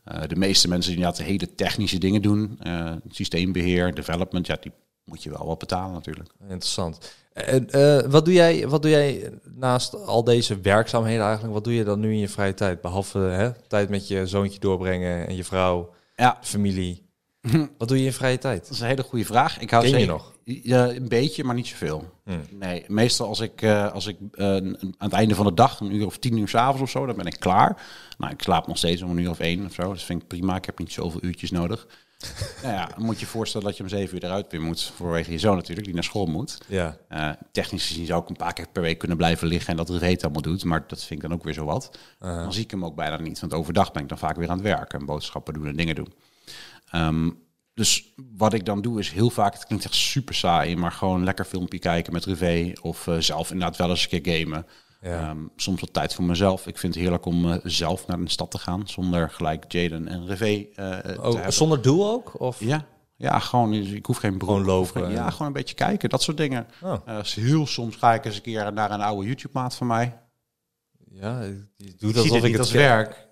Eh, 0.04 0.20
de 0.26 0.36
meeste 0.36 0.68
mensen 0.68 0.90
die 0.90 0.98
inderdaad 0.98 1.26
de 1.26 1.30
hele 1.30 1.54
technische 1.54 1.98
dingen 1.98 2.22
doen, 2.22 2.58
eh, 2.60 2.92
systeembeheer, 3.08 3.94
development, 3.94 4.46
ja, 4.46 4.56
die 4.60 4.72
moet 5.04 5.22
je 5.22 5.30
wel 5.30 5.46
wat 5.46 5.58
betalen 5.58 5.92
natuurlijk. 5.92 6.30
Interessant. 6.40 7.14
En 7.32 7.70
eh, 7.70 8.10
wat, 8.10 8.24
doe 8.24 8.34
jij, 8.34 8.68
wat 8.68 8.82
doe 8.82 8.90
jij 8.90 9.32
naast 9.54 10.06
al 10.06 10.24
deze 10.24 10.60
werkzaamheden 10.60 11.24
eigenlijk? 11.24 11.54
Wat 11.54 11.64
doe 11.64 11.74
je 11.74 11.84
dan 11.84 12.00
nu 12.00 12.12
in 12.12 12.18
je 12.18 12.28
vrije 12.28 12.54
tijd? 12.54 12.80
Behalve 12.80 13.18
hè, 13.18 13.52
tijd 13.52 13.88
met 13.88 14.08
je 14.08 14.26
zoontje 14.26 14.60
doorbrengen 14.60 15.26
en 15.26 15.36
je 15.36 15.44
vrouw, 15.44 15.94
Ja, 16.16 16.38
familie. 16.40 17.10
Wat 17.78 17.88
doe 17.88 17.98
je 17.98 18.04
in 18.04 18.12
vrije 18.12 18.38
tijd? 18.38 18.62
dat 18.62 18.70
is 18.70 18.80
een 18.80 18.86
hele 18.86 19.02
goede 19.02 19.24
vraag. 19.24 19.58
Ik 19.58 19.70
hou 19.70 19.90
Ken 19.90 20.00
je 20.00 20.06
nog? 20.06 20.32
Ja, 20.44 20.88
een 20.88 21.08
beetje, 21.08 21.44
maar 21.44 21.54
niet 21.54 21.66
zoveel. 21.66 22.12
Hmm. 22.24 22.42
Nee, 22.50 22.84
meestal 22.88 23.26
als 23.28 23.40
ik, 23.40 23.62
eh, 23.62 23.92
als 23.92 24.06
ik 24.06 24.16
eh, 24.32 24.46
aan 24.46 24.92
het 24.98 25.12
einde 25.12 25.34
van 25.34 25.46
de 25.46 25.54
dag, 25.54 25.80
een 25.80 25.94
uur 25.94 26.06
of 26.06 26.18
tien 26.18 26.36
uur 26.36 26.48
s'avonds 26.48 26.82
of 26.82 26.90
zo, 26.90 27.06
dan 27.06 27.16
ben 27.16 27.26
ik 27.26 27.36
klaar. 27.40 27.82
Nou, 28.18 28.32
ik 28.32 28.42
slaap 28.42 28.66
nog 28.66 28.76
steeds 28.76 29.02
om 29.02 29.10
een 29.10 29.18
uur 29.18 29.30
of 29.30 29.38
één 29.38 29.64
of 29.66 29.72
zo. 29.72 29.82
Dat 29.82 30.02
vind 30.02 30.22
ik 30.22 30.28
prima. 30.28 30.56
Ik 30.56 30.64
heb 30.64 30.78
niet 30.78 30.92
zoveel 30.92 31.22
uurtjes 31.22 31.50
nodig. 31.50 31.86
nou 32.62 32.74
ja, 32.74 32.86
dan 32.86 33.04
moet 33.04 33.14
je 33.14 33.20
je 33.20 33.30
voorstellen 33.30 33.66
dat 33.66 33.76
je 33.76 33.82
om 33.82 33.88
zeven 33.88 34.16
uur 34.16 34.24
eruit 34.24 34.50
weer 34.50 34.60
moet. 34.60 34.82
Vanwege 34.82 35.32
je 35.32 35.38
zoon 35.38 35.56
natuurlijk, 35.56 35.86
die 35.86 35.94
naar 35.94 36.04
school 36.04 36.26
moet. 36.26 36.58
Ja, 36.68 36.96
Eh, 37.08 37.30
technisch 37.52 37.86
gezien 37.86 38.06
zou 38.06 38.22
ik 38.22 38.28
een 38.28 38.36
paar 38.36 38.52
keer 38.52 38.68
per 38.72 38.82
week 38.82 38.98
kunnen 38.98 39.16
blijven 39.16 39.48
liggen 39.48 39.70
en 39.70 39.76
dat 39.76 39.88
het 39.88 40.22
allemaal 40.22 40.42
doet. 40.42 40.64
Maar 40.64 40.84
dat 40.86 41.04
vind 41.04 41.22
ik 41.22 41.28
dan 41.28 41.38
ook 41.38 41.44
weer 41.44 41.54
zo 41.54 41.64
wat. 41.64 41.98
Dan 42.18 42.52
zie 42.52 42.64
ik 42.64 42.70
hem 42.70 42.84
ook 42.84 42.94
bijna 42.94 43.20
niet. 43.20 43.40
Want 43.40 43.54
overdag 43.54 43.92
ben 43.92 44.02
ik 44.02 44.08
dan 44.08 44.18
vaak 44.18 44.36
weer 44.36 44.48
aan 44.48 44.58
het 44.58 44.66
werken 44.66 44.98
en 44.98 45.06
boodschappen 45.06 45.54
doen 45.54 45.66
en 45.66 45.76
dingen 45.76 45.94
doen. 45.94 46.12
Ehm, 46.92 47.30
dus 47.74 48.12
wat 48.36 48.52
ik 48.52 48.64
dan 48.64 48.82
doe 48.82 48.98
is 48.98 49.10
heel 49.10 49.30
vaak, 49.30 49.52
het 49.54 49.66
klinkt 49.66 49.84
echt 49.84 49.94
super 49.94 50.34
saai, 50.34 50.76
maar 50.76 50.92
gewoon 50.92 51.24
lekker 51.24 51.44
filmpje 51.44 51.78
kijken 51.78 52.12
met 52.12 52.24
Rivé. 52.24 52.72
Of 52.82 53.06
eh, 53.06 53.16
zelf 53.18 53.50
inderdaad 53.50 53.76
wel 53.76 53.90
eens 53.90 54.08
een 54.10 54.22
keer 54.22 54.38
gamen. 54.40 54.66
Ja. 55.00 55.28
Ehm, 55.28 55.38
soms 55.56 55.80
wat 55.80 55.92
tijd 55.92 56.14
voor 56.14 56.24
mezelf. 56.24 56.66
Ik 56.66 56.78
vind 56.78 56.94
het 56.94 57.02
heerlijk 57.02 57.24
om 57.26 57.52
eh, 57.52 57.58
zelf 57.64 58.06
naar 58.06 58.18
een 58.18 58.28
stad 58.28 58.50
te 58.50 58.58
gaan. 58.58 58.88
Zonder 58.88 59.30
gelijk 59.30 59.72
Jaden 59.72 60.08
en 60.08 60.26
Rivé 60.26 60.66
eh, 60.74 61.24
oh, 61.24 61.48
zonder 61.48 61.82
doel 61.82 62.10
ook? 62.10 62.40
Of? 62.40 62.60
Ja, 62.60 62.86
ja, 63.16 63.38
gewoon. 63.38 63.72
Ik 63.74 64.06
hoef 64.06 64.16
geen 64.16 64.38
lopen, 64.38 65.02
geen- 65.02 65.10
Ja, 65.12 65.30
gewoon 65.30 65.46
een 65.46 65.52
beetje 65.52 65.74
kijken. 65.74 66.08
Dat 66.08 66.22
soort 66.22 66.36
dingen. 66.36 66.66
Oh. 66.82 67.06
Dus 67.06 67.34
heel 67.34 67.66
soms 67.66 67.96
ga 67.96 68.14
ik 68.14 68.24
eens 68.24 68.36
een 68.36 68.42
keer 68.42 68.72
naar 68.72 68.90
een 68.90 69.00
oude 69.00 69.26
YouTube-maat 69.26 69.74
van 69.74 69.86
mij. 69.86 70.18
Ja, 71.10 71.40
Doe 71.98 72.16
alsof 72.18 72.44
ik 72.44 72.50
het 72.50 72.60
als 72.60 72.70
werk. 72.70 73.28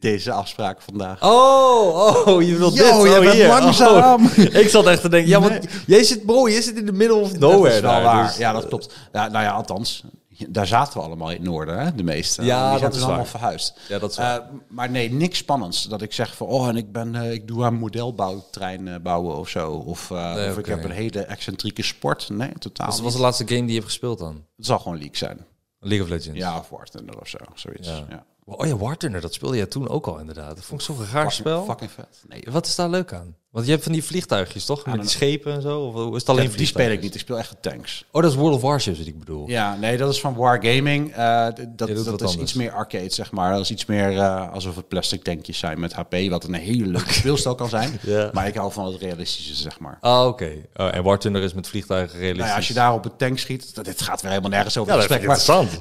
Deze 0.00 0.32
afspraak 0.32 0.82
vandaag. 0.82 1.22
Oh, 1.22 2.26
oh, 2.26 2.42
je 2.42 2.56
wilt 2.56 2.74
Yo, 2.76 2.82
dit. 3.02 3.10
je 3.12 3.16
oh, 3.18 3.20
bent 3.20 3.32
hier. 3.32 3.46
langzaam. 3.46 4.24
Oh. 4.24 4.38
ik 4.38 4.68
zat 4.68 4.86
echt 4.86 5.00
te 5.00 5.08
denken, 5.08 5.28
ja, 5.30 5.40
want 5.40 5.66
jij 5.86 6.02
zit, 6.04 6.26
bro, 6.26 6.48
jij 6.48 6.62
zit 6.62 6.76
in 6.76 6.86
de 6.86 6.92
middle 6.92 7.16
of 7.16 7.38
nowhere 7.38 7.80
dat 7.80 7.82
daar, 7.82 8.02
waar. 8.02 8.26
dus- 8.26 8.36
ja, 8.36 8.52
dat 8.52 8.68
klopt. 8.68 8.94
Ja, 9.12 9.28
nou 9.28 9.44
ja, 9.44 9.50
althans. 9.50 10.04
Daar 10.48 10.66
zaten 10.66 10.98
we 10.98 11.04
allemaal 11.04 11.30
in 11.30 11.36
het 11.36 11.44
noorden, 11.44 11.78
hè, 11.78 11.94
de 11.94 12.02
meeste. 12.02 12.42
Ja, 12.44 12.70
Die 12.72 12.80
dat 12.80 12.94
is 12.94 12.98
allemaal 13.00 13.16
waar. 13.18 13.26
verhuisd. 13.26 13.78
Ja, 13.88 13.98
dat 13.98 14.10
is 14.10 14.16
Eh, 14.16 14.36
maar 14.68 14.90
nee, 14.90 15.10
niks 15.12 15.38
spannends. 15.38 15.84
Dat 15.84 16.02
ik 16.02 16.12
zeg 16.12 16.36
van, 16.36 16.46
oh, 16.46 16.68
en 16.68 16.76
ik, 16.76 16.92
ben, 16.92 17.14
eh, 17.14 17.32
ik 17.32 17.48
doe 17.48 17.64
aan 17.64 17.74
modelbouwtrein 17.74 18.88
eh, 18.88 18.94
bouwen 19.02 19.36
of 19.36 19.48
zo. 19.48 19.70
Of, 19.72 20.10
Nee, 20.10 20.50
of 20.50 20.58
ik 20.58 20.66
heb 20.66 20.84
een 20.84 20.90
hele 20.90 21.20
excentrieke 21.24 21.82
sport. 21.82 22.28
Nee, 22.28 22.52
totaal 22.58 22.86
Wat 22.86 23.00
was 23.00 23.14
de 23.14 23.20
laatste 23.20 23.46
game 23.46 23.60
die 23.60 23.68
je 23.68 23.74
hebt 23.74 23.84
gespeeld 23.84 24.18
dan? 24.18 24.44
Het 24.56 24.66
zal 24.66 24.78
gewoon 24.78 24.98
leak 24.98 25.16
zijn. 25.16 25.46
League 25.80 26.02
of 26.06 26.10
Legends. 26.12 26.38
Ja, 26.38 26.64
of 26.70 26.88
Thunder 26.88 27.20
of 27.20 27.28
zo. 27.28 27.38
Zoiets. 27.54 27.88
Ja. 27.88 28.04
Ja. 28.08 28.24
Oh 28.56 28.66
ja, 28.66 28.76
War 28.76 28.96
Thunder, 28.96 29.20
dat 29.20 29.34
speelde 29.34 29.56
jij 29.56 29.66
toen 29.66 29.88
ook 29.88 30.06
al 30.06 30.18
inderdaad. 30.18 30.56
Dat 30.56 30.64
vond 30.64 30.80
ik 30.80 30.86
zo'n 30.86 31.06
raar 31.12 31.32
spel. 31.32 31.64
Fucking 31.64 31.90
vet. 31.90 32.22
Nee, 32.28 32.42
Wat 32.50 32.66
is 32.66 32.74
daar 32.74 32.88
leuk 32.88 33.12
aan? 33.12 33.36
Want 33.50 33.64
je 33.64 33.70
hebt 33.70 33.84
van 33.84 33.92
die 33.92 34.04
vliegtuigjes, 34.04 34.64
toch? 34.64 34.86
Met 34.86 35.00
die 35.00 35.10
schepen 35.10 35.52
en 35.52 35.62
zo? 35.62 35.80
Of 35.80 36.14
is 36.14 36.20
het 36.20 36.28
alleen 36.28 36.50
die 36.50 36.66
speel 36.66 36.90
ik 36.90 37.00
niet. 37.00 37.14
Ik 37.14 37.20
speel 37.20 37.38
echt 37.38 37.50
de 37.50 37.56
tanks. 37.60 38.04
Oh, 38.10 38.22
dat 38.22 38.30
is 38.30 38.36
World 38.36 38.54
of 38.54 38.60
Warships 38.62 38.98
wat 38.98 39.06
ik 39.06 39.18
bedoel. 39.18 39.48
Ja, 39.48 39.76
nee, 39.76 39.96
dat 39.96 40.12
is 40.12 40.20
van 40.20 40.34
Wargaming. 40.34 41.10
D- 41.12 41.16
dat 41.16 41.76
dat 41.76 41.90
is 41.90 42.06
anders. 42.06 42.36
iets 42.36 42.52
meer 42.52 42.72
arcade, 42.72 43.10
zeg 43.12 43.30
maar. 43.32 43.52
Dat 43.52 43.60
is 43.60 43.70
iets 43.70 43.86
meer 43.86 44.18
eh, 44.18 44.52
alsof 44.52 44.76
het 44.76 44.88
plastic 44.88 45.22
tankjes 45.22 45.58
zijn 45.58 45.80
met 45.80 45.92
HP, 45.92 46.14
wat 46.28 46.44
een 46.44 46.54
hele 46.54 46.86
leuke 46.86 47.12
speelstijl 47.20 47.54
kan 47.54 47.68
zijn. 47.68 47.98
Ja. 48.02 48.30
Maar 48.32 48.46
ik 48.46 48.54
hou 48.54 48.72
van 48.72 48.86
het 48.86 49.00
realistische, 49.00 49.54
zeg 49.54 49.78
maar. 49.78 49.98
Ah, 50.00 50.26
oké. 50.26 50.52
Oh, 50.76 50.94
en 50.94 51.02
War 51.02 51.18
Thunder 51.18 51.42
is 51.42 51.54
met 51.54 51.68
vliegtuigen 51.68 52.18
realistisch. 52.18 52.38
Nou 52.40 52.50
ja, 52.50 52.56
als 52.56 52.68
je 52.68 52.74
daar 52.74 52.92
op 52.94 53.04
een 53.04 53.16
tank 53.16 53.38
schiet, 53.38 53.74
dat, 53.74 53.84
dit 53.84 54.02
gaat 54.02 54.20
weer 54.20 54.30
helemaal 54.30 54.50
nergens 54.50 54.76
over. 54.76 54.92
Ja, 54.92 54.98
dat 54.98 55.06
gesprek, 55.08 55.28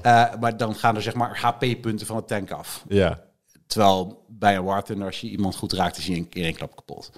maar, 0.01 0.31
eh, 0.31 0.39
maar 0.39 0.57
dan 0.57 0.75
gaan 0.75 0.95
er 0.95 1.01
zeg 1.01 1.13
maar 1.13 1.39
HP-punten 1.41 2.05
van 2.07 2.17
de 2.17 2.25
tank 2.25 2.51
af. 2.51 2.83
Ja. 2.87 3.19
Terwijl 3.67 4.25
bij 4.27 4.55
een 4.55 4.63
War 4.63 4.83
Thunder, 4.83 5.05
als 5.05 5.21
je 5.21 5.29
iemand 5.29 5.55
goed 5.55 5.73
raakt, 5.73 5.97
is 5.97 6.07
hij 6.07 6.15
in 6.15 6.27
één 6.43 6.53
klap 6.55 6.75
kapot. 6.75 7.11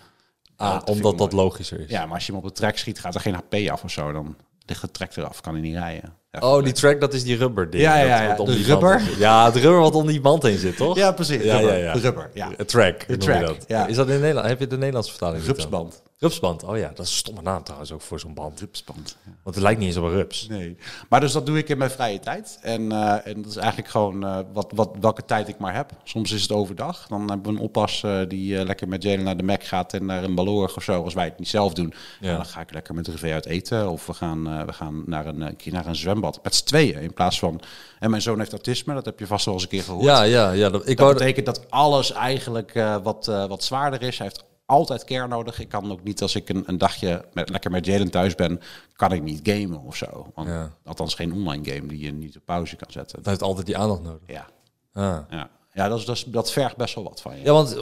Ah, 0.61 0.73
dat 0.73 0.89
omdat 0.89 1.17
dat 1.17 1.31
logischer 1.33 1.79
is. 1.79 1.89
Ja, 1.89 2.05
maar 2.05 2.13
als 2.15 2.25
je 2.25 2.31
hem 2.31 2.41
op 2.41 2.47
de 2.47 2.53
trek 2.53 2.77
schiet, 2.77 2.99
gaat 2.99 3.15
er 3.15 3.21
geen 3.21 3.33
HP 3.33 3.69
af 3.69 3.83
of 3.83 3.91
zo. 3.91 4.11
Dan 4.11 4.35
ligt 4.65 4.81
de 4.81 4.91
trek 4.91 5.15
eraf, 5.15 5.41
kan 5.41 5.53
hij 5.53 5.61
niet 5.61 5.75
rijden. 5.75 6.13
Ja, 6.31 6.39
Oh, 6.39 6.63
die 6.63 6.73
track, 6.73 6.99
dat 6.99 7.13
is 7.13 7.23
die 7.23 7.37
rubber 7.37 7.69
ding. 7.69 7.83
Ja, 7.83 7.97
ja, 7.97 8.21
ja, 8.21 8.35
de 8.35 8.63
rubber. 8.63 9.01
Ja, 9.17 9.45
het 9.45 9.55
rubber 9.55 9.79
wat 9.79 9.95
om 9.95 10.07
die 10.07 10.21
band 10.21 10.43
heen 10.43 10.57
zit, 10.57 10.77
toch? 10.77 10.95
Ja, 10.97 11.11
precies. 11.11 11.43
Ja, 11.43 11.57
Rubber. 11.57 11.77
ja, 11.77 11.83
ja. 11.83 11.93
De 11.93 11.99
rubber, 11.99 12.29
ja. 12.33 12.49
Track, 12.65 12.99
De 12.99 13.05
noem 13.07 13.17
je 13.17 13.17
track, 13.17 13.41
dat. 13.45 13.65
ja. 13.67 13.87
Is 13.87 13.95
dat 13.95 14.09
in 14.09 14.19
Nederland? 14.19 14.47
Heb 14.47 14.59
je 14.59 14.67
de 14.67 14.77
Nederlandse 14.77 15.11
vertaling? 15.11 15.43
Rupsband. 15.45 16.01
Rupsband, 16.21 16.63
oh 16.63 16.77
ja. 16.77 16.87
Dat 16.87 17.05
is 17.05 17.11
een 17.11 17.17
stomme 17.17 17.41
naam 17.41 17.63
trouwens 17.63 17.91
ook 17.91 18.01
voor 18.01 18.19
zo'n 18.19 18.33
band. 18.33 18.59
Rupsband. 18.59 19.17
Ja. 19.25 19.31
Want 19.43 19.55
het 19.55 19.63
lijkt 19.63 19.79
niet 19.79 19.87
eens 19.87 19.97
op 19.97 20.03
een 20.03 20.11
rups. 20.11 20.47
Nee. 20.47 20.77
Maar 21.09 21.19
dus 21.19 21.31
dat 21.31 21.45
doe 21.45 21.57
ik 21.57 21.69
in 21.69 21.77
mijn 21.77 21.89
vrije 21.89 22.19
tijd. 22.19 22.59
En, 22.61 22.91
eh, 22.91 23.27
en 23.27 23.41
dat 23.41 23.51
is 23.51 23.55
eigenlijk 23.55 23.89
gewoon 23.89 24.25
eh, 24.25 24.39
wat, 24.53 24.71
wat, 24.75 24.89
welke 24.99 25.25
tijd 25.25 25.47
ik 25.47 25.57
maar 25.57 25.75
heb. 25.75 25.91
Soms 26.03 26.31
is 26.31 26.41
het 26.41 26.51
overdag. 26.51 27.07
Dan 27.07 27.29
hebben 27.29 27.51
we 27.51 27.57
een 27.57 27.63
oppas 27.63 28.03
eh, 28.03 28.19
die 28.27 28.65
lekker 28.65 28.87
met 28.87 29.03
Jalen 29.03 29.23
naar 29.23 29.37
de 29.37 29.43
Mac 29.43 29.63
gaat 29.63 29.93
en 29.93 30.05
naar 30.05 30.23
een 30.23 30.35
balorig 30.35 30.75
of 30.75 30.83
zo. 30.83 31.03
Als 31.03 31.13
wij 31.13 31.25
het 31.25 31.39
niet 31.39 31.47
zelf 31.47 31.73
doen. 31.73 31.93
Ja. 32.19 32.35
Dan 32.35 32.45
ga 32.45 32.61
ik 32.61 32.73
lekker 32.73 32.93
met 32.93 33.05
de 33.05 33.11
rv 33.11 33.31
uit 33.33 33.45
eten. 33.45 33.89
Of 33.89 34.05
we 34.05 34.13
gaan, 34.13 34.65
we 34.65 34.73
gaan 34.73 35.03
naar, 35.05 35.25
een, 35.25 35.41
een 35.41 35.55
keer 35.55 35.73
naar 35.73 35.85
een 35.85 35.95
zwembad. 35.95 36.39
Met 36.43 36.55
z'n 36.55 36.65
tweeën 36.65 37.01
in 37.01 37.13
plaats 37.13 37.39
van... 37.39 37.61
En 37.99 38.09
mijn 38.09 38.21
zoon 38.21 38.39
heeft 38.39 38.51
autisme. 38.51 38.93
Dat 38.93 39.05
heb 39.05 39.19
je 39.19 39.27
vast 39.27 39.45
wel 39.45 39.53
eens 39.53 39.63
een 39.63 39.69
keer 39.69 39.83
gehoord. 39.83 40.05
Ja, 40.05 40.23
ja, 40.23 40.51
ja. 40.51 40.69
Dat, 40.69 40.81
ik 40.81 40.97
Dat 40.97 41.05
wou, 41.05 41.13
betekent 41.13 41.45
dat 41.45 41.69
alles 41.69 42.11
eigenlijk 42.11 42.73
wat, 43.03 43.25
wat 43.25 43.63
zwaarder 43.63 44.01
is. 44.01 44.17
Hij 44.17 44.27
heeft 44.27 44.49
altijd 44.71 45.03
care 45.03 45.27
nodig. 45.27 45.59
Ik 45.59 45.69
kan 45.69 45.91
ook 45.91 46.03
niet 46.03 46.21
als 46.21 46.35
ik 46.35 46.49
een, 46.49 46.63
een 46.65 46.77
dagje 46.77 47.25
met, 47.33 47.49
lekker 47.49 47.71
met 47.71 47.85
Jalen 47.85 48.11
thuis 48.11 48.35
ben, 48.35 48.59
kan 48.95 49.11
ik 49.11 49.21
niet 49.23 49.39
gamen 49.43 49.81
of 49.81 49.95
zo. 49.95 50.31
Want, 50.35 50.47
Ja. 50.47 50.71
Althans 50.85 51.15
geen 51.15 51.33
online 51.33 51.71
game 51.73 51.87
die 51.87 51.99
je 51.99 52.11
niet 52.11 52.37
op 52.37 52.45
pauze 52.45 52.75
kan 52.75 52.91
zetten. 52.91 53.17
dat 53.17 53.25
heeft 53.25 53.41
altijd 53.41 53.65
die 53.65 53.77
aandacht 53.77 54.01
nodig. 54.01 54.21
Ja, 54.25 54.47
Ah. 54.93 55.17
ja. 55.29 55.49
Ja, 55.73 55.87
dat, 55.87 55.99
is, 55.99 56.05
dat, 56.05 56.15
is, 56.15 56.23
dat 56.23 56.51
vergt 56.51 56.77
best 56.77 56.95
wel 56.95 57.03
wat 57.03 57.21
van 57.21 57.35
je. 57.37 57.43
Ja, 57.43 57.51
want 57.51 57.75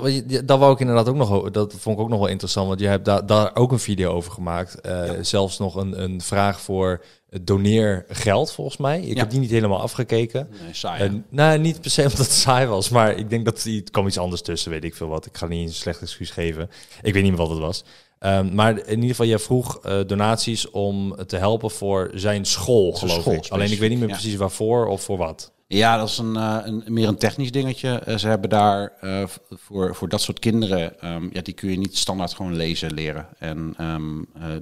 dat 0.48 0.60
wou 0.60 0.74
ik 0.74 0.80
inderdaad 0.80 1.10
ook 1.10 1.16
nog, 1.16 1.52
dat 1.52 1.74
vond 1.78 1.98
ik 1.98 2.02
ook 2.04 2.10
nog 2.10 2.20
wel 2.20 2.28
interessant, 2.28 2.68
want 2.68 2.80
je 2.80 2.88
hebt 2.88 3.06
daar 3.06 3.26
daar 3.26 3.56
ook 3.56 3.72
een 3.72 3.80
video 3.80 4.12
over 4.12 4.32
gemaakt. 4.32 4.82
Eh, 4.82 5.12
Zelfs 5.22 5.58
nog 5.60 5.76
een, 5.76 6.02
een 6.04 6.22
vraag 6.22 6.62
voor 6.62 7.04
doneer 7.42 8.06
geld, 8.10 8.52
volgens 8.52 8.78
mij. 8.78 9.02
Ik 9.02 9.14
Ja. 9.14 9.20
heb 9.20 9.30
die 9.30 9.40
niet 9.40 9.50
helemaal 9.50 9.82
afgekeken. 9.82 10.48
Nee, 10.64 10.74
saai. 10.74 11.02
En, 11.04 11.26
nou, 11.30 11.60
niet 11.60 11.82
per 11.82 11.92
se 11.92 12.02
omdat 12.10 12.18
het 12.18 12.32
saai 12.32 12.66
was, 12.68 12.90
maar 12.90 13.18
ik 13.18 13.30
denk 13.30 13.46
dat 13.46 13.64
het 13.64 13.90
kwam 13.92 14.08
iets 14.08 14.18
anders 14.18 14.42
tussen, 14.42 14.72
weet 14.72 14.84
ik 14.84 14.96
veel 14.96 15.08
wat. 15.08 15.26
Ik 15.26 15.38
ga 15.38 15.48
niet 15.48 15.68
een 15.68 15.74
slecht 15.74 16.02
excuus 16.02 16.30
geven. 16.32 16.70
Ik 17.02 17.14
weet 17.14 17.24
niet 17.24 17.32
meer 17.32 17.42
wat 17.42 17.50
het 17.50 17.60
was. 17.60 17.84
Ehm, 18.20 18.56
maar 18.56 18.78
in 18.78 18.96
ieder 18.96 19.10
geval, 19.10 19.26
jij 19.26 19.40
vroeg 19.40 19.80
eh, 19.80 20.00
donaties 20.08 20.70
om 20.70 21.16
te 21.28 21.38
helpen 21.38 21.72
voor 21.72 22.12
zijn 22.14 22.46
school, 22.46 22.92
geloof 22.92 23.22
school, 23.22 23.34
ik. 23.34 23.48
Alleen 23.50 23.72
ik 23.72 23.80
weet 23.80 23.90
niet 23.90 24.00
meer 24.00 24.08
ja. 24.08 24.14
precies 24.14 24.36
waarvoor 24.36 24.88
of 24.88 25.02
voor 25.04 25.18
wat. 25.18 25.52
Ja, 25.76 25.98
dat 25.98 26.10
is 26.10 26.18
een, 26.18 26.36
eh, 26.36 26.58
een, 26.64 26.84
meer 26.88 27.08
een 27.08 27.18
technisch 27.18 27.52
dingetje. 27.52 27.90
Eh, 27.90 28.18
ze 28.18 28.28
hebben 28.28 28.50
daar 28.50 28.92
eh, 29.02 29.24
voor, 29.50 29.96
voor 29.96 30.10
dat 30.10 30.22
soort 30.22 30.40
kinderen, 30.40 31.00
ehm, 31.00 31.28
ja, 31.32 31.42
die 31.42 31.54
kun 31.54 31.70
je 31.70 31.78
niet 31.78 31.98
standaard 31.98 32.34
gewoon 32.34 32.56
lezen 32.56 32.94
leren. 32.94 33.28
En 33.38 33.76
eh, 33.78 33.96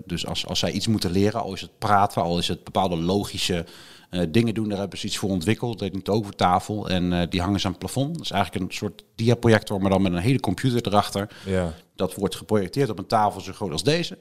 dus 0.06 0.26
als, 0.26 0.48
als 0.48 0.60
zij 0.60 0.72
iets 0.72 0.88
moeten 0.88 1.12
leren, 1.12 1.42
al 1.42 1.54
is 1.54 1.62
het 1.62 1.78
praten, 1.78 2.22
al 2.22 2.38
is 2.38 2.48
het 2.48 2.64
bepaalde 2.64 2.98
logische 2.98 3.66
dingen 4.30 4.54
doen, 4.54 4.70
daar 4.70 4.80
hebben 4.80 5.00
ze 5.00 5.06
iets 5.06 5.18
voor 5.18 5.30
ontwikkeld. 5.30 5.80
Dat 5.80 5.90
heet 5.90 6.08
een 6.08 6.14
over 6.14 6.36
tafel 6.36 6.90
en 6.90 7.30
die 7.30 7.42
hangen 7.42 7.60
ze 7.60 7.66
aan 7.66 7.72
het 7.72 7.82
plafond. 7.82 8.14
Dat 8.14 8.24
is 8.24 8.32
eigenlijk 8.32 8.66
een 8.66 8.78
soort 8.78 9.04
diaprojector, 9.16 9.82
maar 9.82 9.90
dan 9.90 10.02
met 10.02 10.14
een 10.14 10.18
hele 10.18 10.40
computer 10.40 10.88
erachter. 10.88 11.30
Ja. 11.46 11.74
Dat 11.96 12.16
wordt 12.16 12.36
geprojecteerd 12.36 12.90
op 12.90 13.00
een 13.00 13.08
tafel 13.08 13.42
zo 13.42 13.54
groot 13.54 13.72
als 13.72 13.84
deze. 13.84 14.18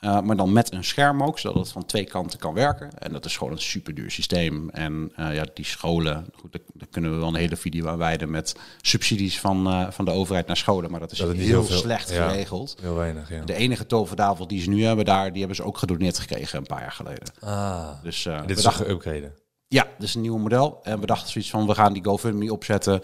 Uh, 0.00 0.20
maar 0.20 0.36
dan 0.36 0.52
met 0.52 0.72
een 0.72 0.84
scherm 0.84 1.22
ook, 1.22 1.38
zodat 1.38 1.58
het 1.58 1.72
van 1.72 1.86
twee 1.86 2.04
kanten 2.04 2.38
kan 2.38 2.54
werken. 2.54 2.98
En 2.98 3.12
dat 3.12 3.24
is 3.24 3.36
gewoon 3.36 3.52
een 3.52 3.60
super 3.60 3.94
duur 3.94 4.10
systeem. 4.10 4.70
En 4.70 5.12
uh, 5.18 5.34
ja, 5.34 5.44
die 5.54 5.64
scholen, 5.64 6.26
goed, 6.38 6.52
daar, 6.52 6.60
daar, 6.74 6.88
kunnen 6.90 7.10
we 7.10 7.16
wel 7.16 7.28
een 7.28 7.34
hele 7.34 7.56
video 7.56 7.86
aan 7.86 7.98
wijden 7.98 8.30
met 8.30 8.56
subsidies 8.80 9.40
van, 9.40 9.66
uh, 9.66 9.90
van 9.90 10.04
de 10.04 10.10
overheid 10.10 10.46
naar 10.46 10.56
scholen. 10.56 10.90
Maar 10.90 11.00
dat 11.00 11.12
is, 11.12 11.18
dat 11.18 11.32
heel 11.32 11.64
veel, 11.64 11.76
slecht 11.76 12.10
ja, 12.10 12.28
geregeld. 12.28 12.76
Heel 12.80 12.94
weinig, 12.94 13.30
ja. 13.30 13.44
De 13.44 13.54
enige 13.54 13.86
toverdafel 13.86 14.46
die 14.46 14.60
ze 14.60 14.68
nu 14.68 14.84
hebben 14.84 15.04
daar, 15.04 15.28
die 15.30 15.38
hebben 15.38 15.56
ze 15.56 15.64
ook 15.64 15.78
gedoneerd 15.78 16.18
gekregen 16.18 16.58
een 16.58 16.66
paar 16.66 16.80
jaar 16.80 16.92
geleden. 16.92 17.32
Ah, 17.40 17.88
dus, 18.02 18.28
dit 18.46 18.56
is 18.58 18.64
dachten, 18.64 18.86
geüpgraden. 18.86 19.32
Ja, 19.68 19.82
dit 19.98 20.08
is 20.08 20.14
een 20.14 20.20
nieuw 20.20 20.38
model. 20.38 20.80
En 20.82 21.00
we 21.00 21.06
dachten 21.06 21.30
zoiets 21.30 21.50
van, 21.50 21.66
we 21.66 21.74
gaan 21.74 21.92
die 21.92 22.04
GoFundMe 22.04 22.52
opzetten 22.52 23.00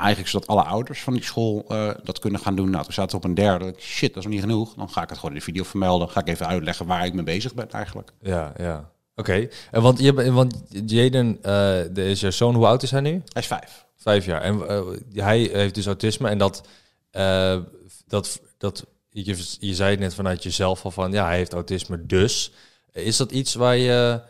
eigenlijk 0.00 0.28
zodat 0.28 0.48
alle 0.48 0.62
ouders 0.62 1.02
van 1.02 1.12
die 1.12 1.22
school 1.24 1.64
uh, 1.68 1.90
dat 2.02 2.18
kunnen 2.18 2.40
gaan 2.40 2.56
doen. 2.56 2.70
Nou, 2.70 2.84
toen 2.84 2.92
zaten 2.92 3.10
we 3.10 3.16
op 3.16 3.24
een 3.24 3.34
derde. 3.34 3.74
Shit, 3.78 4.08
dat 4.08 4.16
is 4.16 4.24
nog 4.24 4.32
niet 4.32 4.42
genoeg. 4.42 4.74
Dan 4.74 4.90
ga 4.90 5.02
ik 5.02 5.08
het 5.08 5.18
gewoon 5.18 5.34
in 5.34 5.38
de 5.38 5.44
video 5.44 5.62
vermelden. 5.62 6.08
Ga 6.08 6.20
ik 6.20 6.28
even 6.28 6.46
uitleggen 6.46 6.86
waar 6.86 7.06
ik 7.06 7.14
mee 7.14 7.24
bezig 7.24 7.54
ben 7.54 7.70
eigenlijk. 7.70 8.12
Ja, 8.20 8.52
ja. 8.56 8.90
Oké. 9.14 9.30
Okay. 9.30 9.50
En 9.70 9.82
want, 9.82 9.98
je, 9.98 10.32
want 10.32 10.62
Jaden, 10.86 11.38
uh, 11.42 12.10
is 12.10 12.20
je 12.20 12.30
zoon, 12.30 12.54
hoe 12.54 12.66
oud 12.66 12.82
is 12.82 12.90
hij 12.90 13.00
nu? 13.00 13.10
Hij 13.10 13.42
is 13.42 13.46
vijf. 13.46 13.86
Vijf 13.96 14.24
jaar. 14.24 14.40
En 14.40 14.58
uh, 14.58 14.80
hij 15.12 15.38
heeft 15.52 15.74
dus 15.74 15.86
autisme. 15.86 16.28
En 16.28 16.38
dat, 16.38 16.62
dat, 18.06 18.40
dat 18.58 18.84
je, 19.08 19.56
je 19.60 19.74
zei 19.74 19.90
het 19.90 20.00
net 20.00 20.14
vanuit 20.14 20.42
jezelf 20.42 20.84
al 20.84 20.90
van, 20.90 21.12
ja, 21.12 21.26
hij 21.26 21.36
heeft 21.36 21.52
autisme 21.52 22.06
dus. 22.06 22.52
Is 22.92 23.16
dat 23.16 23.32
iets 23.32 23.54
waar 23.54 23.76
je... 23.76 24.20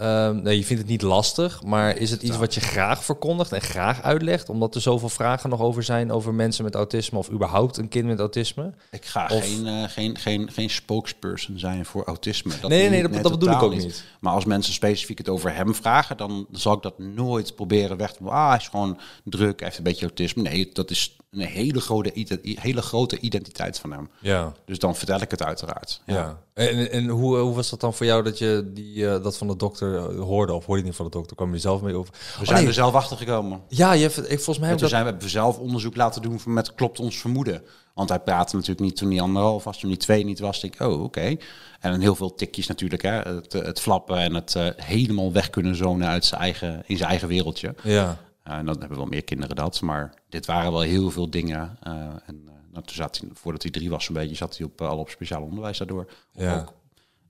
Uh, 0.00 0.30
nee, 0.30 0.58
je 0.58 0.64
vindt 0.64 0.82
het 0.82 0.90
niet 0.90 1.02
lastig, 1.02 1.62
maar 1.62 1.96
is 1.96 2.10
het 2.10 2.22
iets 2.22 2.36
wat 2.36 2.54
je 2.54 2.60
graag 2.60 3.04
verkondigt 3.04 3.52
en 3.52 3.60
graag 3.60 4.02
uitlegt? 4.02 4.48
Omdat 4.48 4.74
er 4.74 4.80
zoveel 4.80 5.08
vragen 5.08 5.50
nog 5.50 5.60
over 5.60 5.82
zijn 5.82 6.12
over 6.12 6.34
mensen 6.34 6.64
met 6.64 6.74
autisme 6.74 7.18
of 7.18 7.30
überhaupt 7.30 7.76
een 7.76 7.88
kind 7.88 8.06
met 8.06 8.18
autisme? 8.18 8.72
Ik 8.90 9.04
ga 9.04 9.28
of... 9.32 9.44
geen, 9.44 9.66
uh, 9.66 9.84
geen, 9.88 10.18
geen, 10.18 10.50
geen 10.52 10.70
spokesperson 10.70 11.58
zijn 11.58 11.86
voor 11.86 12.04
autisme. 12.04 12.52
Dat 12.60 12.70
nee, 12.70 12.88
nee, 12.88 13.02
dat, 13.02 13.22
dat 13.22 13.32
bedoel 13.32 13.54
ik 13.54 13.62
ook 13.62 13.72
niet. 13.72 13.82
niet. 13.82 14.04
Maar 14.20 14.32
als 14.32 14.44
mensen 14.44 14.72
specifiek 14.72 15.18
het 15.18 15.28
over 15.28 15.54
hem 15.54 15.74
vragen, 15.74 16.16
dan 16.16 16.46
zal 16.52 16.74
ik 16.74 16.82
dat 16.82 16.98
nooit 16.98 17.54
proberen 17.54 17.96
weg 17.96 18.12
te 18.12 18.24
Ah, 18.24 18.48
hij 18.48 18.56
is 18.56 18.68
gewoon 18.68 18.98
druk, 19.24 19.58
hij 19.58 19.68
heeft 19.68 19.78
een 19.78 19.84
beetje 19.84 20.06
autisme. 20.06 20.42
Nee, 20.42 20.70
dat 20.72 20.90
is 20.90 21.16
een 21.30 21.40
hele 21.40 21.80
grote, 21.80 22.10
hele 22.42 22.82
grote 22.82 23.18
identiteit 23.18 23.78
van 23.78 23.90
hem. 23.90 24.08
Ja. 24.20 24.52
Dus 24.64 24.78
dan 24.78 24.96
vertel 24.96 25.20
ik 25.20 25.30
het 25.30 25.42
uiteraard. 25.42 26.00
Ja. 26.06 26.14
ja. 26.14 26.38
En, 26.54 26.90
en 26.90 27.08
hoe, 27.08 27.36
hoe 27.36 27.54
was 27.54 27.70
dat 27.70 27.80
dan 27.80 27.94
voor 27.94 28.06
jou 28.06 28.22
dat 28.22 28.38
je 28.38 28.70
die, 28.74 28.96
uh, 28.96 29.22
dat 29.22 29.38
van 29.38 29.46
de 29.46 29.56
dokter 29.56 29.83
hoorde? 30.18 30.52
Of 30.52 30.66
hoorde 30.66 30.80
je 30.80 30.86
niet 30.86 30.96
van 30.96 31.04
de 31.04 31.10
dokter? 31.10 31.36
Kwam 31.36 31.52
je 31.52 31.58
zelf 31.58 31.82
mee 31.82 31.94
over? 31.94 32.12
We 32.12 32.44
zijn 32.44 32.48
oh, 32.48 32.54
nee. 32.54 32.66
er 32.66 32.72
zelf 32.72 32.94
achter 32.94 33.16
gekomen. 33.16 33.60
Ja, 33.68 33.92
je 33.92 34.02
hebt, 34.02 34.18
ik, 34.18 34.24
volgens 34.24 34.58
mij 34.58 34.68
heb 34.68 34.78
toen 34.78 34.88
dat... 34.88 34.98
zijn 34.98 35.18
we 35.18 35.28
zelf 35.28 35.58
onderzoek 35.58 35.96
laten 35.96 36.22
doen 36.22 36.40
met 36.46 36.74
klopt 36.74 37.00
ons 37.00 37.18
vermoeden. 37.18 37.62
Want 37.94 38.08
hij 38.08 38.20
praatte 38.20 38.54
natuurlijk 38.54 38.86
niet 38.86 38.96
toen 38.96 39.10
hij 39.10 39.20
anderhalf 39.20 39.64
was, 39.64 39.78
toen 39.78 39.90
hij 39.90 39.98
twee 39.98 40.24
niet 40.24 40.38
was. 40.38 40.60
Denk 40.60 40.74
ik, 40.74 40.80
oh, 40.80 40.92
oké. 40.92 41.02
Okay. 41.02 41.40
En 41.80 41.90
dan 41.90 42.00
heel 42.00 42.14
veel 42.14 42.34
tikjes 42.34 42.66
natuurlijk, 42.66 43.02
hè. 43.02 43.20
Het, 43.20 43.52
het 43.52 43.80
flappen 43.80 44.18
en 44.18 44.34
het 44.34 44.54
uh, 44.56 44.68
helemaal 44.76 45.32
weg 45.32 45.50
kunnen 45.50 45.76
zonen 45.76 46.08
uit 46.08 46.24
zijn 46.24 46.40
eigen, 46.40 46.82
in 46.86 46.96
zijn 46.96 47.10
eigen 47.10 47.28
wereldje. 47.28 47.74
Ja. 47.82 48.18
Uh, 48.48 48.54
en 48.54 48.66
dan 48.66 48.78
hebben 48.78 48.96
wel 48.96 49.06
meer 49.06 49.24
kinderen 49.24 49.56
dat. 49.56 49.80
Maar 49.80 50.14
dit 50.28 50.46
waren 50.46 50.72
wel 50.72 50.80
heel 50.80 51.10
veel 51.10 51.30
dingen. 51.30 51.78
Uh, 51.86 51.92
en 52.26 52.44
nou, 52.72 52.86
toen 52.86 52.96
zat 52.96 53.18
hij, 53.18 53.28
voordat 53.32 53.62
hij 53.62 53.70
drie 53.70 53.90
was, 53.90 54.08
een 54.08 54.14
beetje, 54.14 54.34
zat 54.36 54.56
hij 54.56 54.66
op, 54.66 54.80
al 54.80 54.98
op 54.98 55.08
speciaal 55.08 55.42
onderwijs 55.42 55.78
daardoor. 55.78 56.10
Ja. 56.32 56.58
Ook 56.60 56.72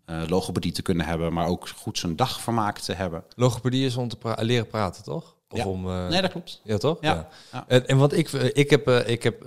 uh, 0.07 0.23
logopedie 0.27 0.73
te 0.73 0.83
kunnen 0.83 1.07
hebben, 1.07 1.33
maar 1.33 1.47
ook 1.47 1.69
goed 1.69 1.99
zijn 1.99 2.17
dagvermaak 2.17 2.79
te 2.79 2.93
hebben. 2.93 3.25
Logopedie 3.37 3.87
is 3.87 3.97
om 3.97 4.09
te 4.09 4.17
pra 4.17 4.37
leren 4.41 4.67
praten, 4.67 5.03
toch? 5.03 5.35
Of 5.49 5.59
ja. 5.59 5.67
om, 5.67 5.87
uh... 5.87 6.09
Nee, 6.09 6.21
dat 6.21 6.31
klopt. 6.31 6.61
Ja, 6.65 6.77
toch? 6.77 6.99
Ja. 7.01 7.13
ja. 7.13 7.29
ja. 7.53 7.65
En, 7.69 7.87
en 7.87 7.97
want 7.97 8.13
ik, 8.13 8.33
ik 8.33 8.71
heb, 8.71 8.89
ik 8.89 9.23
heb 9.23 9.47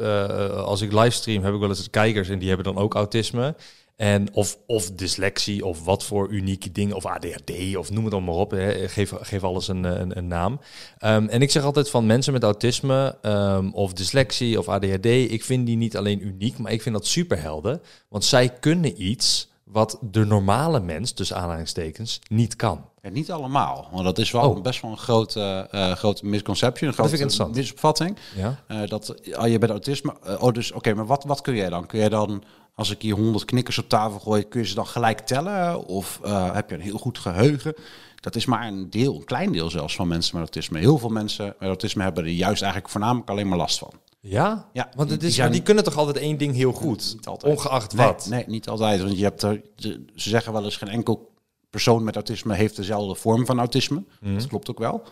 als 0.52 0.82
ik 0.82 0.91
livestream, 0.91 1.43
heb 1.43 1.54
ik 1.54 1.60
wel 1.60 1.70
eens 1.70 1.89
kijkers 1.89 2.30
en 2.30 2.39
die 2.39 2.48
hebben 2.48 2.74
dan 2.74 2.84
ook 2.84 2.93
autisme. 2.93 3.56
En 3.98 4.34
of, 4.34 4.58
of 4.65 4.91
dyslexie 4.91 5.65
of 5.65 5.84
wat 5.84 6.04
voor 6.04 6.30
unieke 6.30 6.72
dingen, 6.72 6.96
of 6.96 7.06
ADHD 7.06 7.76
of 7.76 7.91
noem 7.91 8.04
het 8.04 8.13
dan 8.13 8.24
maar 8.24 8.36
op. 8.36 8.52
Hè. 8.52 8.88
Geef, 8.88 9.13
geef 9.22 9.43
alles 9.43 9.67
een, 9.67 9.84
een, 9.84 10.17
een 10.17 10.28
naam. 10.28 10.60
Um, 11.06 11.28
en 11.28 11.41
ik 11.41 11.52
zeg 11.52 11.63
altijd 11.63 11.89
van 11.89 12.06
mensen 12.06 12.34
met 12.34 12.43
autisme 12.43 13.17
um, 13.22 13.74
of 13.74 13.93
dyslexie 13.93 14.60
of 14.60 14.67
ADHD, 14.67 15.06
ik 15.06 15.43
vind 15.43 15.65
die 15.65 15.78
niet 15.78 15.98
alleen 15.98 16.26
uniek, 16.28 16.58
maar 16.58 16.72
ik 16.72 16.82
vind 16.82 16.96
dat 16.96 17.08
superhelden. 17.08 17.82
Want 18.10 18.26
zij 18.26 18.50
kunnen 18.50 19.04
iets 19.04 19.50
wat 19.72 19.98
de 20.02 20.26
normale 20.26 20.80
mens, 20.80 21.14
dus 21.14 21.34
aanhalingstekens, 21.34 22.20
niet 22.30 22.56
kan. 22.56 22.90
Ja, 23.02 23.10
niet 23.10 23.32
allemaal, 23.32 23.88
want 23.92 24.04
dat 24.04 24.18
is 24.18 24.32
wel 24.32 24.50
oh. 24.50 24.62
best 24.62 24.82
wel 24.82 24.92
een 24.92 24.98
grote, 24.98 25.68
uh, 25.72 25.92
grote 25.92 26.26
misconception, 26.26 26.90
een 26.90 26.96
grote 26.96 27.50
misopvatting. 27.54 28.18
Ja? 28.36 28.64
Uh, 28.68 28.88
dat 28.88 29.16
uh, 29.24 29.48
je 29.52 29.60
bent 29.60 29.72
autisme, 29.72 30.14
oh 30.40 30.54
dus 30.54 30.68
oké, 30.68 30.78
okay, 30.78 30.94
maar 30.94 31.06
wat, 31.06 31.24
wat 31.24 31.42
kun 31.42 31.56
jij 31.56 31.70
dan? 31.70 31.86
Kun 31.86 32.00
jij 32.00 32.10
dan, 32.10 32.44
als 32.76 32.92
ik 32.92 33.02
hier 33.02 33.16
honderd 33.16 33.46
knikkers 33.46 33.78
op 33.78 33.90
tafel 33.90 34.20
gooi, 34.20 34.48
kun 34.48 34.62
je 34.62 34.68
ze 34.68 34.76
dan 34.76 34.88
gelijk 34.88 35.20
tellen? 35.20 35.86
Of 35.86 36.20
heb 36.54 36.70
je 36.70 36.76
een 36.76 36.82
heel 36.82 36.98
goed 36.98 37.18
geheugen? 37.18 37.74
Dat 38.20 38.36
is 38.36 38.46
maar 38.46 38.68
een 38.68 38.90
deel, 38.90 39.16
een 39.16 39.24
klein 39.24 39.52
deel 39.52 39.70
zelfs 39.70 39.96
van 39.96 40.08
mensen 40.08 40.40
met 40.40 40.44
autisme. 40.44 40.80
Heel 40.80 40.98
veel 40.98 41.10
mensen 41.10 41.46
met 41.46 41.68
autisme 41.68 42.04
hebben 42.04 42.24
er 42.24 42.30
juist 42.30 42.62
eigenlijk 42.62 42.92
voornamelijk 42.92 43.30
alleen 43.30 43.48
maar 43.48 43.58
last 43.58 43.78
van. 43.78 43.92
Ja? 44.30 44.70
Ja, 44.74 44.90
want 44.96 45.10
het 45.10 45.20
is, 45.20 45.26
die, 45.26 45.36
zijn, 45.36 45.52
die 45.52 45.62
kunnen 45.62 45.84
toch 45.84 45.98
altijd 45.98 46.18
één 46.18 46.38
ding 46.38 46.56
heel 46.56 46.72
goed? 46.72 47.13
Niet 47.13 47.28
altijd. 47.28 47.58
Ongeacht 47.58 47.96
nee, 47.96 48.06
wat? 48.06 48.28
Nee, 48.30 48.44
niet 48.48 48.70
altijd. 48.70 49.02
Want 49.02 49.18
je 49.18 49.24
hebt 49.24 49.42
er, 49.42 49.62
ze 49.76 50.06
zeggen 50.16 50.54
wel 50.54 50.63
eens 50.63 50.78
geen 50.78 50.90
enkel 50.90 51.36
persoon 51.70 52.04
met 52.04 52.16
autisme 52.16 52.56
heeft 52.56 52.76
dezelfde 52.76 53.16
vorm 53.16 53.46
van 53.46 53.60
autisme. 53.60 54.04
Mm. 54.22 54.38
Dat 54.38 54.48
klopt 54.48 54.70
ook 54.70 54.80
wel. 54.80 55.04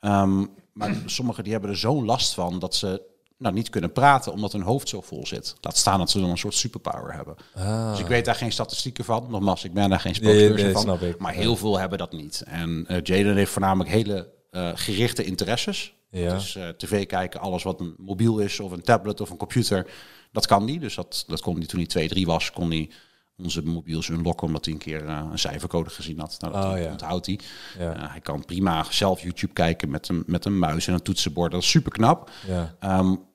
Um, 0.00 0.50
maar 0.72 0.96
sommigen 1.06 1.42
die 1.42 1.52
hebben 1.52 1.70
er 1.70 1.76
zo'n 1.76 2.04
last 2.04 2.34
van 2.34 2.58
dat 2.58 2.74
ze 2.74 3.02
nou, 3.38 3.54
niet 3.54 3.70
kunnen 3.70 3.92
praten 3.92 4.32
omdat 4.32 4.52
hun 4.52 4.62
hoofd 4.62 4.88
zo 4.88 5.00
vol 5.00 5.26
zit. 5.26 5.56
Laat 5.60 5.76
staan 5.76 5.98
dat 5.98 6.10
ze 6.10 6.20
dan 6.20 6.30
een 6.30 6.38
soort 6.38 6.54
superpower 6.54 7.14
hebben. 7.14 7.36
Ah. 7.54 7.90
Dus 7.90 8.00
ik 8.00 8.06
weet 8.06 8.24
daar 8.24 8.34
geen 8.34 8.52
statistieken 8.52 9.04
van. 9.04 9.26
Nogmaals, 9.28 9.64
ik 9.64 9.72
ben 9.72 9.90
daar 9.90 10.00
geen 10.00 10.14
spokesperson 10.14 10.54
nee, 10.54 10.64
nee, 10.64 10.72
van. 10.72 10.82
Snap 10.82 11.02
ik. 11.02 11.18
Maar 11.18 11.32
heel 11.32 11.56
veel 11.56 11.78
hebben 11.78 11.98
dat 11.98 12.12
niet. 12.12 12.42
En 12.46 12.86
uh, 12.90 12.96
Jaden 13.02 13.36
heeft 13.36 13.50
voornamelijk 13.50 13.90
hele 13.90 14.28
uh, 14.50 14.70
gerichte 14.74 15.24
interesses. 15.24 15.94
Ja. 16.10 16.34
Dus 16.34 16.56
uh, 16.56 16.68
tv 16.68 17.06
kijken, 17.06 17.40
alles 17.40 17.62
wat 17.62 17.80
een 17.80 17.94
mobiel 17.98 18.38
is 18.38 18.60
of 18.60 18.72
een 18.72 18.82
tablet 18.82 19.20
of 19.20 19.30
een 19.30 19.36
computer, 19.36 19.90
dat 20.32 20.46
kan 20.46 20.66
die. 20.66 20.78
Dus 20.78 20.94
dat, 20.94 21.24
dat 21.26 21.40
kon 21.40 21.56
hij 21.56 21.66
toen 21.66 21.78
hij 21.78 21.88
2, 21.88 22.08
3 22.08 22.26
was, 22.26 22.50
kon 22.50 22.70
hij 22.70 22.90
onze 23.36 23.62
mobiels 23.62 24.08
unlocken 24.08 24.46
omdat 24.46 24.64
hij 24.64 24.74
een 24.74 24.80
keer 24.80 25.04
uh, 25.04 25.28
een 25.30 25.38
cijfercode 25.38 25.90
gezien 25.90 26.18
had. 26.18 26.36
Nou, 26.40 26.52
dat 26.52 26.64
oh, 26.64 26.78
ja. 26.78 26.90
onthoudt 26.90 27.26
hij. 27.26 27.40
Ja. 27.78 27.96
Uh, 27.96 28.10
hij 28.10 28.20
kan 28.20 28.44
prima 28.44 28.84
zelf 28.90 29.22
YouTube 29.22 29.52
kijken 29.52 29.90
met 29.90 30.08
een, 30.08 30.22
met 30.26 30.44
een 30.44 30.58
muis 30.58 30.86
en 30.86 30.94
een 30.94 31.02
toetsenbord. 31.02 31.52
Dat 31.52 31.62
is 31.62 31.70
super 31.70 31.92
knap. 31.92 32.30
Ja. 32.46 32.98
Um, 32.98 33.26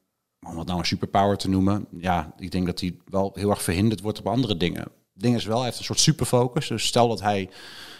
om 0.47 0.57
het 0.57 0.67
nou 0.67 0.79
een 0.79 0.85
superpower 0.85 1.37
te 1.37 1.49
noemen, 1.49 1.87
ja, 1.97 2.33
ik 2.37 2.51
denk 2.51 2.65
dat 2.65 2.79
hij 2.79 2.97
wel 3.05 3.31
heel 3.33 3.49
erg 3.49 3.63
verhinderd 3.63 4.01
wordt 4.01 4.19
op 4.19 4.27
andere 4.27 4.57
dingen. 4.57 4.87
Ding 5.13 5.35
is 5.35 5.45
wel, 5.45 5.55
hij 5.55 5.65
heeft 5.65 5.77
een 5.77 5.83
soort 5.83 5.99
superfocus. 5.99 6.67
Dus 6.67 6.85
stel 6.85 7.07
dat 7.07 7.21
hij 7.21 7.49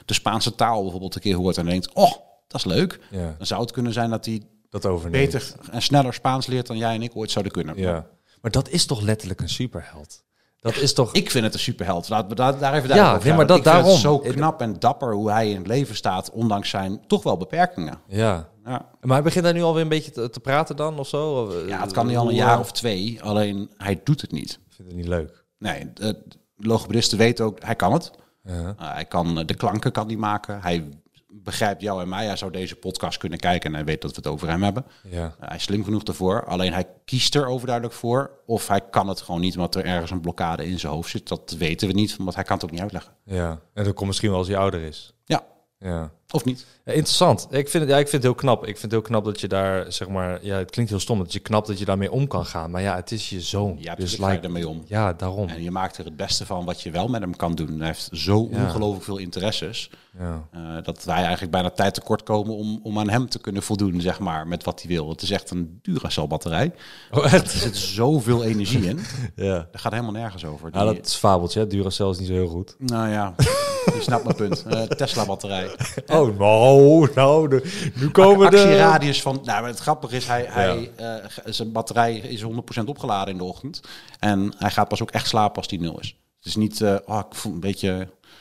de 0.06 0.14
Spaanse 0.14 0.56
taal 0.56 0.82
bijvoorbeeld 0.82 1.16
een 1.16 1.22
keer 1.22 1.36
hoort 1.36 1.58
en 1.58 1.66
denkt, 1.66 1.94
oh, 1.94 2.12
dat 2.48 2.66
is 2.66 2.66
leuk. 2.66 3.00
Dan 3.12 3.48
zou 3.48 3.62
het 3.62 3.72
kunnen 3.72 3.94
zijn 3.94 4.10
dat 4.10 4.26
hij 4.26 4.42
dat 4.82 4.86
overneemt. 4.92 5.32
beter 5.32 5.54
en 5.72 5.82
sneller 5.82 6.14
Spaans 6.14 6.48
leert 6.48 6.68
dan 6.68 6.78
jij 6.78 6.96
en 6.96 7.02
ik 7.02 7.16
ooit 7.16 7.32
zouden 7.32 7.54
kunnen. 7.54 7.78
Ja. 7.78 8.06
Maar 8.42 8.52
dat 8.52 8.70
is 8.70 8.86
toch 8.86 9.02
letterlijk 9.02 9.42
een 9.42 9.50
superheld? 9.50 10.24
Dat 10.60 10.76
is 10.76 10.94
toch... 10.94 11.14
Ik 11.14 11.32
vind 11.32 11.44
het 11.44 11.54
een 11.54 11.60
superheld. 11.60 12.10
Laten 12.10 12.30
we 12.30 12.36
daar, 12.36 12.60
daar 12.60 12.74
even 12.74 12.96
Ja, 12.96 13.14
over 13.16 13.28
nee, 13.28 13.36
maar 13.38 13.48
dat 13.48 13.58
ik 13.58 13.64
vind 13.64 13.76
het 13.76 13.84
daarom. 13.84 14.02
zo 14.02 14.20
knap 14.20 14.62
en 14.62 14.80
dapper 14.80 15.14
hoe 15.14 15.32
hij 15.32 15.50
in 15.50 15.58
het 15.58 15.68
leven 15.68 15.96
staat, 15.96 16.32
ondanks 16.32 16.70
zijn 16.70 17.02
toch 17.08 17.24
wel 17.24 17.38
beperkingen. 17.38 18.00
Ja. 18.08 18.50
Ja, 18.66 18.90
Maar 19.02 19.14
hij 19.16 19.22
begint 19.24 19.44
daar 19.44 19.54
nu 19.54 19.62
alweer 19.62 19.82
een 19.82 19.90
beetje 19.90 20.12
te, 20.12 20.30
te 20.30 20.40
praten 20.40 20.76
dan 20.76 21.00
of 21.00 21.08
zo? 21.08 21.44
Of, 21.44 21.68
ja 21.68 21.82
het 21.82 21.92
kan 21.92 22.08
nu 22.08 22.16
al 22.16 22.30
een 22.30 22.36
jaar 22.36 22.60
of 22.60 22.72
twee, 22.72 23.24
alleen 23.24 23.70
hij 23.78 24.02
doet 24.04 24.22
het 24.22 24.32
niet. 24.32 24.52
Ik 24.52 24.74
vind 24.76 24.88
het 24.88 24.98
niet 24.98 25.08
leuk. 25.08 25.46
Nee, 25.58 25.94
de 25.94 26.24
logopedisten 26.58 27.18
weten 27.18 27.46
ook, 27.46 27.64
hij 27.64 27.76
kan 27.76 27.94
het. 27.94 28.12
Ja. 28.44 28.54
Uh, 28.54 28.70
hij 28.94 29.06
kan 29.06 29.36
de 29.46 29.54
klanken 29.54 29.92
kan 29.92 30.08
die 30.08 30.18
maken. 30.18 30.62
Hij 30.62 30.90
begrijpt 31.34 31.82
jou 31.82 32.02
en 32.02 32.10
mij. 32.10 32.26
Hij 32.26 32.36
zou 32.36 32.52
deze 32.52 32.76
podcast 32.76 33.18
kunnen 33.18 33.40
kijken 33.40 33.70
en 33.70 33.76
hij 33.76 33.86
weet 33.86 34.02
dat 34.02 34.10
we 34.10 34.16
het 34.18 34.28
over 34.28 34.48
hem 34.48 34.64
hebben. 34.64 34.86
Ja. 35.04 35.36
hij 35.40 35.56
is 35.56 35.64
slim 35.64 35.84
genoeg 35.84 36.04
daarvoor. 36.04 36.46
Alleen 36.46 36.74
hij 36.74 36.88
kiest 37.06 37.36
er 37.36 37.46
overduidelijk 37.48 37.96
voor. 37.96 38.32
Of 38.46 38.68
hij 38.68 38.82
kan 38.82 39.08
het 39.08 39.22
gewoon 39.22 39.42
niet, 39.42 39.56
omdat 39.56 39.76
er 39.76 39.86
ergens 39.86 40.12
een 40.12 40.22
blokkade 40.22 40.66
in 40.66 40.80
zijn 40.80 40.94
hoofd 40.94 41.10
zit. 41.10 41.28
Dat 41.28 41.56
weten 41.58 41.88
we 41.88 41.94
niet, 41.94 42.16
want 42.18 42.36
hij 42.36 42.44
kan 42.44 42.56
het 42.56 42.66
ook 42.66 42.72
niet 42.72 42.82
uitleggen. 42.82 43.14
ja. 43.24 43.60
En 43.74 43.84
dat 43.84 43.94
komt 43.94 44.08
misschien 44.08 44.30
wel 44.30 44.38
als 44.38 44.48
hij 44.48 44.58
ouder 44.58 44.82
is. 44.82 45.14
Ja, 45.26 45.44
Ja. 45.84 46.12
of 46.32 46.46
niet. 46.46 46.66
Ja, 46.86 46.92
interessant. 46.94 47.48
Ik 47.50 47.70
vind, 47.70 47.84
het, 47.84 47.92
ja, 47.92 47.98
ik 48.00 48.08
vind 48.08 48.12
het 48.12 48.32
heel 48.32 48.34
knap. 48.42 48.60
Ik 48.62 48.66
vind 48.78 48.82
het 48.82 48.92
heel 48.92 49.02
knap 49.02 49.26
dat 49.26 49.40
je 49.40 49.48
daar, 49.48 49.92
zeg 49.92 50.08
maar... 50.08 50.46
Ja, 50.46 50.58
het 50.58 50.70
klinkt 50.72 50.92
heel 50.92 51.00
stom 51.00 51.18
dat 51.18 51.34
je 51.34 51.40
knap 51.40 51.66
dat 51.66 51.80
je 51.80 51.86
daarmee 51.86 52.12
om 52.12 52.28
kan 52.28 52.46
gaan. 52.46 52.72
Maar 52.72 52.82
ja, 52.82 52.96
het 52.96 53.12
is 53.12 53.30
je 53.30 53.42
zoon. 53.42 53.76
Ja, 53.80 53.96
dus 53.96 54.16
ga 54.16 54.32
je 54.32 54.40
ermee 54.40 54.68
om. 54.68 54.84
ja, 54.88 55.14
daarom. 55.14 55.48
En 55.50 55.64
je 55.64 55.72
maakt 55.72 55.98
er 55.98 56.06
het 56.06 56.16
beste 56.16 56.46
van 56.46 56.66
wat 56.66 56.82
je 56.82 56.92
wel 56.92 57.08
met 57.08 57.22
hem 57.22 57.36
kan 57.36 57.56
doen. 57.56 57.78
Hij 57.78 57.88
heeft 57.88 58.10
zo 58.12 58.48
Ja. 58.52 58.64
ongelooflijk 58.64 59.04
veel 59.06 59.18
interesses. 59.18 59.90
Ja. 60.20 60.48
eh, 60.52 60.62
dat 60.84 61.04
wij 61.04 61.16
eigenlijk 61.22 61.52
bijna 61.52 61.70
tijd 61.70 61.94
tekort 61.94 62.24
komen 62.24 62.56
om, 62.56 62.80
om 62.84 63.00
aan 63.00 63.10
hem 63.10 63.30
te 63.30 63.40
kunnen 63.40 63.64
voldoen, 63.64 64.02
zeg 64.02 64.20
maar, 64.20 64.48
met 64.48 64.64
wat 64.64 64.82
hij 64.82 64.90
wil. 64.92 65.10
Het 65.10 65.22
is 65.22 65.32
echt 65.32 65.50
een 65.50 65.80
Duracell 65.82 66.28
batterij. 66.28 66.72
Oh, 67.12 67.34
Er 67.34 67.44
zit 67.48 67.78
zoveel 67.78 68.44
energie 68.44 68.86
in. 68.86 69.00
Ja. 69.36 69.54
Daar 69.54 69.68
gaat 69.82 69.92
helemaal 69.92 70.12
nergens 70.14 70.46
over. 70.46 70.70
Ja, 70.74 70.86
Die- 70.86 70.96
dat 70.96 71.06
is 71.06 71.16
fabeltje. 71.16 71.60
hè. 71.60 71.68
Duracell 71.68 72.10
is 72.10 72.18
niet 72.18 72.28
zo 72.28 72.34
heel 72.34 72.48
goed. 72.48 72.76
Nou 72.80 73.10
ja, 73.10 73.34
je 73.86 74.00
snapt 74.02 74.24
mijn 74.24 74.36
punt. 74.36 74.64
Eh, 74.64 74.82
Tesla 74.82 75.26
batterij. 75.26 75.70
Oh, 76.08 76.38
nou, 76.40 77.10
nou, 77.16 77.48
de- 77.50 77.92
nu 77.96 78.10
komen 78.10 78.52
de... 78.52 78.58
Actieradius 78.58 79.22
van... 79.22 79.40
Nou, 79.44 79.62
maar 79.62 79.70
het 79.70 79.80
grappige 79.80 80.16
is, 80.16 80.26
hij, 80.28 80.46
hij, 80.50 80.92
g- 81.30 81.40
zijn 81.46 81.72
batterij 81.72 82.18
is 82.18 82.44
100% 82.44 82.48
opgeladen 82.86 83.32
in 83.34 83.38
de 83.38 83.44
ochtend. 83.44 83.82
En 84.20 84.54
hij 84.58 84.70
gaat 84.72 84.88
pas 84.88 85.02
ook 85.02 85.12
echt 85.12 85.28
slapen 85.28 85.56
als 85.58 85.68
die 85.68 85.80
nul 85.80 86.00
is. 86.00 86.18
Het 86.38 86.46
is 86.46 86.56
niet, 86.56 86.82
eh, 86.82 86.96
oh, 87.06 87.20
ik 87.30 87.36
voel 87.36 87.54
een 87.54 87.60
beetje 87.60 87.90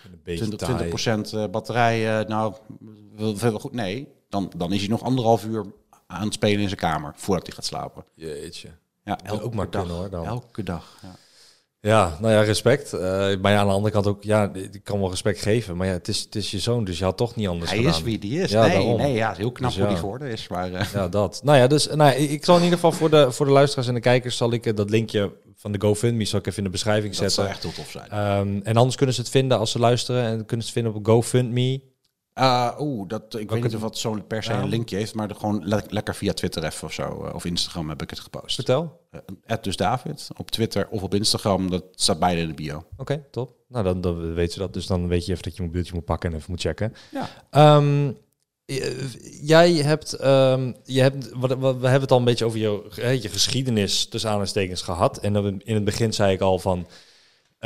Een 0.05 0.21
beetje 0.25 0.45
20%, 0.45 0.49
taai. 0.57 0.91
20 0.95 1.33
eh, 1.33 1.45
batterij. 1.51 2.25
nou, 2.25 2.55
veel 3.17 3.59
goed. 3.59 3.73
Nee, 3.73 4.09
dan, 4.29 4.53
dan 4.57 4.73
is 4.73 4.81
hij 4.81 4.89
nog 4.89 5.03
anderhalf 5.03 5.45
uur 5.45 5.65
aan 6.07 6.25
het 6.25 6.35
spelen 6.35 6.61
in 6.61 6.69
zijn 6.69 6.81
kamer 6.81 7.13
voordat 7.17 7.47
hij 7.47 7.55
gaat 7.55 7.65
slapen. 7.65 8.05
Jeetje. 8.15 8.69
Ja, 9.05 9.19
Wil 9.25 9.41
ook 9.41 9.55
maar 9.55 9.71
dag. 9.71 9.83
kunnen, 9.83 10.01
hoor, 10.01 10.11
dan. 10.11 10.25
Elke 10.27 10.63
dag. 10.63 10.99
Ja. 11.03 11.09
Ja, 11.87 12.17
nou 12.21 12.33
ja, 12.33 12.41
respect. 12.41 12.93
Eh, 12.93 13.01
maar 13.41 13.53
ja, 13.53 13.59
aan 13.59 13.67
de 13.67 13.73
andere 13.73 13.93
kant 13.93 14.07
ook, 14.07 14.23
ja, 14.23 14.51
ik 14.55 14.81
kan 14.85 15.01
wel 15.01 15.11
respect 15.11 15.43
geven. 15.43 15.77
Maar 15.77 15.87
ja, 15.87 15.93
het 15.93 16.09
is, 16.09 16.21
het 16.21 16.35
is 16.35 16.51
je 16.51 16.59
zoon, 16.59 16.85
dus 16.85 16.99
je 16.99 17.05
had 17.05 17.17
toch 17.17 17.35
niet 17.37 17.49
anders 17.49 17.71
Hij 17.71 17.79
gedaan. 17.79 17.95
is 17.95 18.03
wie 18.03 18.19
die 18.19 18.41
is. 18.41 18.51
Ja, 18.51 18.67
nee, 18.67 18.71
daarom. 18.71 18.97
nee, 18.97 19.13
ja, 19.13 19.29
het 19.29 19.37
is 19.37 19.43
heel 19.43 19.53
knap 19.53 19.69
Dus 19.71 19.79
hoe 19.79 19.87
ja. 19.87 19.93
die 19.93 20.01
geworden 20.01 20.29
is. 20.29 20.49
Maar 20.49 20.73
eh, 20.73 20.93
Ja, 20.93 21.09
dat. 21.09 21.41
Nou 21.45 21.59
ja, 21.59 21.67
dus 21.67 21.87
nou, 21.87 22.11
ja, 22.11 22.13
ik 22.13 22.45
zal 22.45 22.57
in 22.57 22.63
ieder 22.63 22.79
geval 22.79 22.93
voor 22.93 23.11
de, 23.11 23.33
voor 23.33 23.47
de 23.47 23.53
luisteraars 23.53 23.89
en 23.89 23.95
de 23.95 24.01
kijkers... 24.01 24.37
zal 24.37 24.53
ik 24.53 24.67
eh, 24.67 24.75
dat 24.75 24.91
linkje 24.91 25.33
van 25.57 25.73
de 25.73 25.81
GoFundMe 25.81 26.25
zal 26.25 26.39
ik 26.39 26.47
even 26.47 26.59
in 26.59 26.65
de 26.65 26.71
beschrijving 26.71 27.17
dat 27.17 27.33
zou 27.33 27.49
zetten. 27.49 27.49
echt 27.55 27.63
heel 27.63 27.73
tof 27.73 27.91
zijn. 27.91 28.09
Ehm, 28.11 28.61
en 28.63 28.77
anders 28.77 28.97
kunnen 28.97 29.15
ze 29.15 29.21
het 29.21 29.31
vinden 29.31 29.59
als 29.59 29.71
ze 29.71 29.79
luisteren. 29.79 30.25
En 30.25 30.31
kunnen 30.47 30.67
ze 30.67 30.73
het 30.73 30.83
vinden 30.83 30.95
op 30.95 31.07
GoFundMe. 31.07 31.81
Uh, 32.39 32.71
Oeh, 32.79 33.09
dat, 33.09 33.35
ik 33.39 33.51
weet 33.51 33.63
niet 33.63 33.75
of 33.75 33.81
dat 33.81 33.99
zo'n 33.99 34.27
per 34.27 34.43
se 34.43 34.53
een 34.53 34.69
linkje 34.69 34.97
heeft, 34.97 35.15
maar 35.15 35.35
gewoon 35.35 35.69
le- 35.69 35.83
lekker 35.89 36.15
via 36.15 36.33
Twitter 36.33 36.65
even 36.65 36.87
of 36.87 36.93
zo. 36.93 37.25
eh, 37.25 37.35
of 37.35 37.45
Instagram 37.45 37.89
heb 37.89 38.03
ik 38.03 38.11
het 38.11 38.21
gepost. 38.21 38.55
Vertel. 38.55 39.01
Uh, 39.47 39.57
dus 39.61 39.77
David 39.77 40.29
op 40.37 40.51
Twitter 40.51 40.89
of 40.89 41.03
op 41.03 41.15
Instagram, 41.15 41.71
dat 41.71 41.85
staat 41.95 42.19
beide 42.19 42.41
in 42.41 42.49
de 42.49 42.55
bio. 42.55 42.85
Oké, 42.97 43.25
top. 43.31 43.55
Nou, 43.69 43.85
dan, 43.85 44.01
dan 44.01 44.35
weten 44.35 44.53
ze 44.53 44.59
dat. 44.59 44.73
Dus 44.73 44.87
dan 44.87 45.09
weet 45.09 45.27
je 45.27 45.33
even 45.33 45.45
dat 45.45 45.57
je 45.57 45.63
je 45.63 45.69
mobieltje 45.69 45.95
moet 45.95 46.05
pakken 46.05 46.31
en 46.31 46.37
even 46.37 46.51
moet 46.51 46.61
checken. 46.61 46.93
Ja. 47.11 47.29
Ehm, 47.51 48.13
eh, 48.65 49.13
jij 49.43 49.73
hebt, 49.73 50.13
ehm, 50.13 50.73
je 50.85 51.01
hebt 51.01 51.31
wat, 51.35 51.59
we 51.59 51.65
hebben 51.67 52.01
het 52.01 52.11
al 52.13 52.19
een 52.19 52.25
beetje 52.25 52.45
over 52.45 52.59
je, 52.59 53.21
je 53.23 53.29
geschiedenis 53.29 54.07
tussen 54.07 54.29
aanhalingstekens 54.31 54.83
gehad. 54.83 55.19
En 55.19 55.33
dan 55.33 55.61
in 55.61 55.75
het 55.75 55.85
begin 55.85 56.13
zei 56.13 56.33
ik 56.33 56.41
al 56.41 56.59
van, 56.59 56.87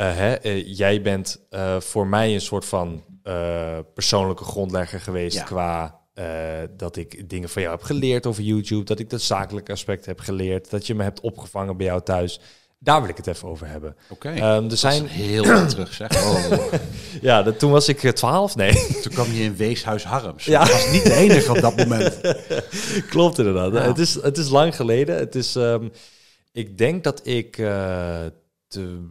hè, 0.03 0.33
eh, 0.33 0.77
jij 0.77 1.01
bent 1.01 1.39
eh, 1.49 1.79
voor 1.79 2.07
mij 2.07 2.33
een 2.33 2.41
soort 2.41 2.65
van 2.65 3.03
eh, 3.23 3.77
persoonlijke 3.93 4.43
grondlegger 4.43 4.99
geweest 5.01 5.37
Ja. 5.37 5.43
qua 5.43 5.99
eh, 6.13 6.25
dat 6.77 6.95
ik 6.95 7.29
dingen 7.29 7.49
van 7.49 7.61
jou 7.61 7.73
heb 7.75 7.83
geleerd 7.83 8.25
over 8.25 8.43
YouTube, 8.43 8.83
dat 8.83 8.99
ik 8.99 9.09
dat 9.09 9.21
zakelijke 9.21 9.71
aspect 9.71 10.05
heb 10.05 10.19
geleerd, 10.19 10.69
dat 10.69 10.87
je 10.87 10.95
me 10.95 11.03
hebt 11.03 11.19
opgevangen 11.19 11.77
bij 11.77 11.85
jou 11.85 12.01
thuis. 12.01 12.39
Daar 12.79 13.01
wil 13.01 13.09
ik 13.09 13.17
het 13.17 13.27
even 13.27 13.47
over 13.47 13.67
hebben. 13.67 13.95
Oké. 14.09 14.29
Ehm, 14.29 14.69
er 14.69 14.77
zijn, 14.77 15.05
heel 15.07 15.43
terug, 15.67 15.93
zeg. 15.93 16.25
Oh. 16.25 16.73
ja, 17.21 17.43
dat, 17.43 17.59
toen 17.59 17.71
was 17.71 17.87
ik 17.87 18.03
eh, 18.03 18.11
12, 18.11 18.55
nee. 18.55 18.73
Toen 19.01 19.11
kwam 19.13 19.31
je 19.31 19.43
in 19.43 19.55
Weeshuis 19.55 20.03
Harms. 20.03 20.45
Ja. 20.45 20.59
Dat 20.59 20.71
was 20.71 20.91
niet 20.91 21.03
de 21.03 21.13
enige 21.13 21.51
op 21.51 21.59
dat 21.61 21.75
moment. 21.75 22.19
Klopt 23.09 23.37
inderdaad. 23.37 23.73
Ja. 23.73 23.81
Het, 23.81 23.97
is, 23.97 24.13
het 24.21 24.37
is 24.37 24.49
lang 24.49 24.75
geleden. 24.75 25.15
Het 25.17 25.35
is, 25.35 25.55
ehm, 25.55 25.87
ik 26.51 26.77
denk 26.77 27.03
dat 27.03 27.27
ik 27.27 27.57
eh, 27.57 28.15
te 28.67 29.07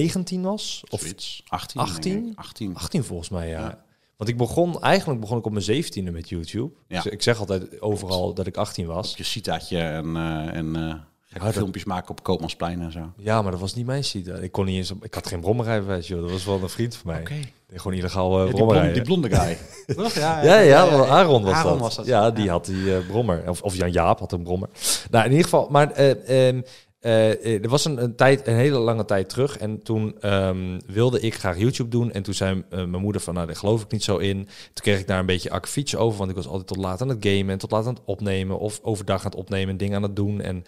19 0.00 0.42
was. 0.42 0.82
Of 0.90 1.00
Zoiets. 1.00 1.42
18? 1.48 1.80
18? 1.80 2.12
denk 2.12 2.32
ik. 2.32 2.38
18. 2.38 2.76
18 2.76 3.04
volgens 3.04 3.28
mij, 3.28 3.48
ja. 3.48 3.60
Ja. 3.60 3.84
Want 4.16 4.30
ik 4.30 4.36
begon, 4.36 4.80
eigenlijk 4.82 5.20
begon 5.20 5.38
ik 5.38 5.46
op 5.46 5.52
mijn 5.52 5.84
17e 5.84 6.12
met 6.12 6.28
YouTube. 6.28 6.72
Ja. 6.88 7.02
Dus 7.02 7.12
ik 7.12 7.22
zeg 7.22 7.38
altijd 7.38 7.80
overal 7.80 8.34
dat 8.34 8.46
ik 8.46 8.56
18 8.56 8.86
was. 8.86 9.14
Je 9.16 9.22
citaatje 9.24 9.78
en, 9.78 10.16
eh, 10.16 10.54
en 10.56 10.76
eh, 10.76 11.42
dat- 11.42 11.52
filmpjes 11.52 11.84
maken 11.84 12.10
op 12.10 12.22
Koopmansplein 12.22 12.80
en 12.82 12.92
zo. 12.92 13.12
Ja, 13.16 13.42
maar 13.42 13.50
dat 13.50 13.60
was 13.60 13.74
niet 13.74 13.86
mijn 13.86 14.04
site. 14.04 14.32
Ik 14.42 14.52
kon 14.52 14.64
niet 14.64 14.76
eens, 14.76 14.90
op- 14.90 15.04
ik 15.04 15.14
had 15.14 15.26
geen 15.26 15.40
brommerrijbewijs, 15.40 16.08
joh. 16.08 16.20
Dat 16.20 16.30
was 16.30 16.44
wel 16.44 16.62
een 16.62 16.68
vriend 16.68 16.96
van 16.96 17.10
mij. 17.10 17.20
Oké. 17.20 17.34
Die 17.68 17.78
gewoon 17.80 17.96
illegaal 17.96 18.38
uh, 18.40 18.46
Ja, 18.50 18.52
die, 18.56 18.64
blonde, 18.66 18.92
die 18.92 19.02
blonde 19.02 19.30
guy. 19.36 19.58
Toch? 19.96 20.14
Ja, 20.14 20.42
Ja, 20.42 20.58
ja, 20.58 20.80
Aaron 21.06 21.42
was 21.42 21.54
Aaron 21.54 21.72
dat. 21.72 21.80
was 21.80 21.94
dat, 21.96 22.06
Ja, 22.06 22.22
ja. 22.24 22.30
die 22.30 22.50
had 22.50 22.64
die 22.64 22.98
brommer. 23.00 23.48
Of, 23.48 23.62
of 23.62 23.74
Jan 23.76 23.90
Jaap 23.92 24.18
had 24.18 24.32
een 24.32 24.42
brommer. 24.42 24.68
Nou, 25.10 25.24
in 25.24 25.30
ieder 25.30 25.44
geval, 25.44 25.68
maar 25.70 25.90
eh, 25.90 26.58
eh, 27.02 27.30
eh, 27.30 27.62
er 27.62 27.68
was 27.68 27.84
een, 27.84 28.02
een 28.02 28.16
tijd, 28.16 28.46
een 28.46 28.54
hele 28.54 28.78
lange 28.78 29.04
tijd 29.04 29.28
terug. 29.28 29.58
En 29.58 29.82
toen 29.82 30.14
ehm, 30.20 30.80
wilde 30.86 31.20
ik 31.20 31.34
graag 31.34 31.58
YouTube 31.58 31.90
doen. 31.90 32.12
En 32.12 32.22
toen 32.22 32.34
zei 32.34 32.64
eh, 32.70 32.84
mijn 32.84 33.02
moeder 33.02 33.20
van, 33.20 33.34
nou, 33.34 33.46
daar 33.46 33.56
geloof 33.56 33.82
ik 33.82 33.90
niet 33.90 34.04
zo 34.04 34.16
in. 34.16 34.36
Toen 34.44 34.84
kreeg 34.84 34.98
ik 35.00 35.06
daar 35.06 35.18
een 35.18 35.26
beetje 35.26 35.50
akkefietje 35.50 35.98
over, 35.98 36.18
want 36.18 36.30
ik 36.30 36.36
was 36.36 36.46
altijd 36.46 36.66
tot 36.66 36.76
laat 36.76 37.00
aan 37.00 37.08
het 37.08 37.26
gamen 37.26 37.50
en 37.50 37.58
tot 37.58 37.70
laat 37.70 37.86
aan 37.86 37.94
het 37.94 38.02
opnemen. 38.04 38.58
Of 38.58 38.80
overdag 38.82 39.18
aan 39.18 39.30
het 39.30 39.34
opnemen 39.34 39.68
en 39.68 39.76
dingen 39.76 39.96
aan 39.96 40.02
het 40.02 40.16
doen. 40.16 40.40
En 40.40 40.64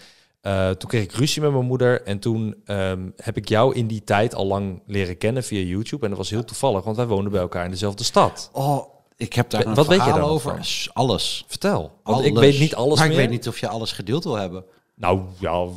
toen 0.79 0.89
kreeg 0.89 1.03
ik 1.03 1.13
ruzie 1.13 1.43
met 1.43 1.53
mijn 1.53 1.65
moeder. 1.65 2.03
En 2.03 2.19
toen 2.19 2.55
ehm, 2.65 3.11
heb 3.17 3.37
ik 3.37 3.49
jou 3.49 3.75
in 3.75 3.87
die 3.87 4.05
tijd 4.05 4.35
al 4.35 4.47
lang 4.47 4.83
leren 4.87 5.19
kennen 5.19 5.45
via 5.45 5.61
YouTube. 5.61 6.03
En 6.03 6.09
dat 6.09 6.19
was 6.19 6.31
heel 6.31 6.45
toevallig, 6.45 6.85
want 6.85 6.97
wij 6.97 7.07
woonden 7.07 7.33
bij 7.33 7.41
elkaar 7.41 7.65
in 7.65 7.71
dezelfde 7.71 8.05
stad. 8.05 8.51
Oh, 8.53 8.95
ik 9.17 9.33
heb 9.33 9.51
daar 9.51 9.65
Wat 9.65 9.75
weet 9.75 9.87
je 9.87 9.95
verhaal 9.95 10.13
daar 10.13 10.21
nog 10.21 10.31
over. 10.31 10.51
van? 10.51 10.93
Alles. 10.93 11.45
Vertel. 11.49 11.81
Want 11.81 12.17
alles. 12.19 12.27
ik 12.27 12.39
weet 12.39 12.59
niet 12.59 12.75
alles 12.75 12.99
Maar 12.99 13.09
meer. 13.09 13.17
ik 13.17 13.23
weet 13.23 13.33
niet 13.33 13.49
of 13.49 13.59
je 13.59 13.69
alles 13.69 13.93
gedeeld 13.93 14.25
wil 14.25 14.37
hebben. 14.37 14.65
Nou, 14.97 15.21
ja. 15.39 15.65
we, 15.67 15.73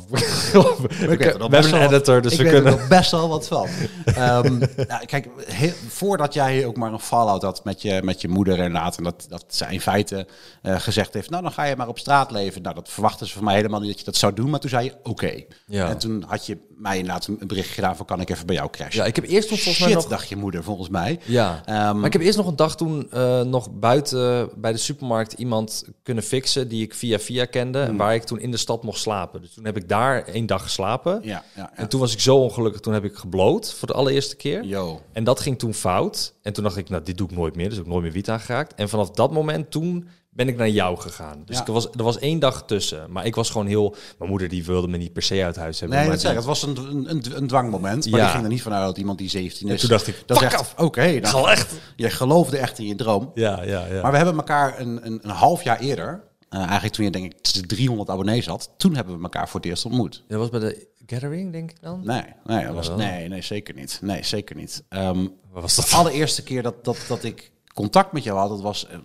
we 0.98 1.06
hebben 1.38 1.74
een 1.74 1.86
editor, 1.86 2.22
dus 2.22 2.36
we 2.36 2.42
kunnen... 2.42 2.64
er 2.64 2.70
nog 2.78 2.88
best 2.88 3.10
wel 3.10 3.28
wat 3.28 3.48
van. 3.48 3.66
Ehm, 4.04 4.58
nou, 4.88 5.04
kijk, 5.06 5.28
heel- 5.46 5.72
voordat 5.88 6.34
jij 6.34 6.66
ook 6.66 6.76
maar 6.76 6.92
een 6.92 6.98
fallout 6.98 7.42
had 7.42 7.64
met 7.64 7.82
je, 7.82 8.00
met 8.04 8.20
je 8.20 8.28
moeder 8.28 8.60
en 8.60 8.72
dat, 9.02 9.26
dat 9.28 9.44
zij 9.48 9.72
in 9.72 9.80
feite 9.80 10.26
eh, 10.62 10.80
gezegd 10.80 11.14
heeft... 11.14 11.30
nou, 11.30 11.42
dan 11.42 11.52
ga 11.52 11.64
je 11.64 11.76
maar 11.76 11.88
op 11.88 11.98
straat 11.98 12.30
leven. 12.30 12.62
Nou, 12.62 12.74
dat 12.74 12.88
verwachten 12.88 13.26
ze 13.26 13.32
van 13.32 13.44
mij 13.44 13.54
helemaal 13.54 13.80
niet 13.80 13.88
dat 13.88 13.98
je 13.98 14.04
dat 14.04 14.16
zou 14.16 14.32
doen. 14.32 14.50
Maar 14.50 14.60
toen 14.60 14.70
zei 14.70 14.84
je, 14.84 14.94
oké. 15.02 15.42
Ja. 15.66 15.88
En 15.88 15.98
toen 15.98 16.24
had 16.26 16.46
je 16.46 16.58
mij 16.76 16.96
inderdaad 16.96 17.26
een 17.26 17.46
bericht 17.46 17.70
gedaan 17.70 17.96
van... 17.96 18.06
kan 18.06 18.20
ik 18.20 18.30
even 18.30 18.46
bij 18.46 18.54
jou 18.54 18.70
crashen? 18.70 19.00
Ja, 19.00 19.04
ik 19.08 19.16
heb 19.16 19.24
eerst 19.24 19.50
nog 19.50 19.60
volgens 19.60 19.84
mij 19.84 19.94
nog... 19.94 20.06
dacht 20.06 20.28
je 20.28 20.36
moeder, 20.36 20.64
volgens 20.64 20.88
mij. 20.88 21.18
Ja, 21.24 21.62
Ehm, 21.64 21.96
maar 21.96 22.06
ik 22.06 22.12
heb 22.12 22.22
eerst 22.22 22.36
nog 22.36 22.46
een 22.46 22.56
dag 22.56 22.76
toen 22.76 23.10
eh, 23.10 23.40
nog 23.40 23.70
buiten 23.70 24.50
bij 24.56 24.72
de 24.72 24.78
supermarkt 24.78 25.32
iemand 25.32 25.84
kunnen 26.02 26.24
fixen 26.24 26.68
die 26.68 26.82
ik 26.82 26.94
via 26.94 27.18
via 27.18 27.44
kende. 27.44 27.78
Hmm. 27.78 27.88
En 27.88 27.96
waar 27.96 28.14
ik 28.14 28.22
toen 28.22 28.40
in 28.40 28.50
de 28.50 28.56
stad 28.56 28.82
mocht 28.82 28.98
slapen. 28.98 29.16
Dus 29.40 29.54
toen 29.54 29.64
heb 29.64 29.76
ik 29.76 29.88
daar 29.88 30.24
één 30.24 30.46
dag 30.46 30.62
geslapen. 30.62 31.20
Ja, 31.22 31.44
ja. 31.56 31.70
En 31.74 31.88
toen 31.88 32.00
was 32.00 32.12
ik 32.12 32.20
zo 32.20 32.36
ongelukkig, 32.36 32.80
toen 32.80 32.92
heb 32.92 33.04
ik 33.04 33.14
gebloot 33.16 33.74
voor 33.74 33.88
de 33.88 33.94
allereerste 33.94 34.36
keer. 34.36 34.64
Yo. 34.64 35.00
En 35.12 35.24
dat 35.24 35.40
ging 35.40 35.58
toen 35.58 35.74
fout. 35.74 36.34
En 36.42 36.52
toen 36.52 36.64
dacht 36.64 36.76
ik, 36.76 36.88
nou, 36.88 37.02
dit 37.02 37.18
doe 37.18 37.28
ik 37.30 37.36
nooit 37.36 37.56
meer. 37.56 37.66
Dus 37.68 37.76
heb 37.76 37.84
ik 37.86 37.90
nooit 37.90 38.02
meer 38.04 38.12
wiet 38.12 38.30
aangeraakt. 38.30 38.74
En 38.74 38.88
vanaf 38.88 39.10
dat 39.10 39.32
moment 39.32 39.70
toen 39.70 40.08
ben 40.30 40.48
ik 40.48 40.56
naar 40.56 40.68
jou 40.68 40.96
gegaan. 40.98 41.42
Dus 41.44 41.56
Ja. 41.56 41.62
ik 41.62 41.68
was, 41.68 41.88
er 41.90 42.02
was 42.02 42.18
één 42.18 42.38
dag 42.38 42.64
tussen. 42.66 43.12
Maar 43.12 43.26
ik 43.26 43.34
was 43.34 43.50
gewoon 43.50 43.66
heel... 43.66 43.94
Mijn 44.18 44.30
moeder 44.30 44.48
die 44.48 44.64
wilde 44.64 44.88
me 44.88 44.96
niet 44.96 45.12
per 45.12 45.22
se 45.22 45.44
uit 45.44 45.56
huis 45.56 45.80
hebben. 45.80 45.98
Nee, 45.98 46.06
maar 46.06 46.16
dat 46.16 46.24
zeg 46.26 46.34
Het 46.34 46.44
was 46.44 46.62
een, 46.62 46.76
een, 47.10 47.36
een, 47.36 47.46
dwangmoment. 47.46 48.10
Maar 48.10 48.18
Ja. 48.20 48.24
die 48.24 48.34
ging 48.34 48.44
er 48.44 48.50
niet 48.50 48.62
vanuit 48.62 48.84
dat 48.86 48.98
iemand 48.98 49.18
die 49.18 49.28
17 49.28 49.68
is... 49.68 49.80
toen 49.80 49.88
dacht 49.88 50.06
ik, 50.06 50.22
dat. 50.26 50.74
Oké, 50.76 51.20
dan- 51.20 51.48
echt? 51.48 51.74
jij 51.96 52.10
geloofde 52.10 52.58
echt 52.58 52.78
in 52.78 52.86
je 52.86 52.94
droom. 52.94 53.30
Ja, 53.34 53.62
ja, 53.62 53.86
ja. 53.86 54.02
Maar 54.02 54.10
we 54.10 54.16
hebben 54.16 54.36
elkaar 54.36 54.80
een, 54.80 55.06
een, 55.06 55.18
een 55.22 55.30
half 55.30 55.62
jaar 55.62 55.78
eerder... 55.80 56.26
eh, 56.48 56.58
eigenlijk 56.60 56.94
toen 56.94 57.04
je 57.04 57.10
denk 57.10 57.24
ik 57.24 57.42
300 57.66 58.10
abonnees 58.10 58.46
had... 58.46 58.70
toen 58.76 58.94
hebben 58.94 59.16
we 59.16 59.22
elkaar 59.22 59.48
voor 59.48 59.60
het 59.60 59.68
eerst 59.68 59.84
ontmoet. 59.84 60.24
Dat 60.28 60.38
was 60.38 60.48
bij 60.48 60.60
de 60.60 60.86
Gathering, 61.06 61.52
denk 61.52 61.70
ik 61.70 61.80
dan? 61.80 62.00
Nee, 62.04 62.22
nee, 62.44 62.64
dat 62.64 62.74
was, 62.74 62.88
wel. 62.88 62.96
nee, 62.96 63.28
nee 63.28 63.42
zeker 63.42 63.74
niet. 63.74 63.98
Nee, 64.02 64.24
zeker 64.24 64.56
niet. 64.56 64.82
Wat 64.88 65.62
was 65.62 65.76
dat? 65.76 65.88
de 65.88 65.96
allereerste 65.96 66.42
keer 66.42 66.62
dat, 66.62 66.84
dat, 66.84 66.98
dat 67.08 67.24
ik 67.24 67.52
contact 67.74 68.12
met 68.12 68.24
jou 68.24 68.38
had... 68.38 68.48
Dat 68.48 68.60
was, 68.60 68.86
eh, 68.86 68.98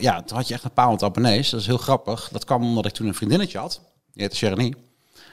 ja, 0.00 0.22
toen 0.22 0.36
had 0.36 0.48
je 0.48 0.54
echt 0.54 0.64
een 0.64 0.72
paar 0.72 0.86
honderd 0.86 1.10
abonnees. 1.10 1.50
Dat 1.50 1.60
is 1.60 1.66
heel 1.66 1.78
grappig. 1.78 2.28
Dat 2.32 2.44
kwam 2.44 2.62
omdat 2.62 2.86
ik 2.86 2.92
toen 2.92 3.06
een 3.06 3.14
vriendinnetje 3.14 3.58
had. 3.58 3.80
Die 4.12 4.22
heette 4.22 4.36
Sheranie. 4.36 4.74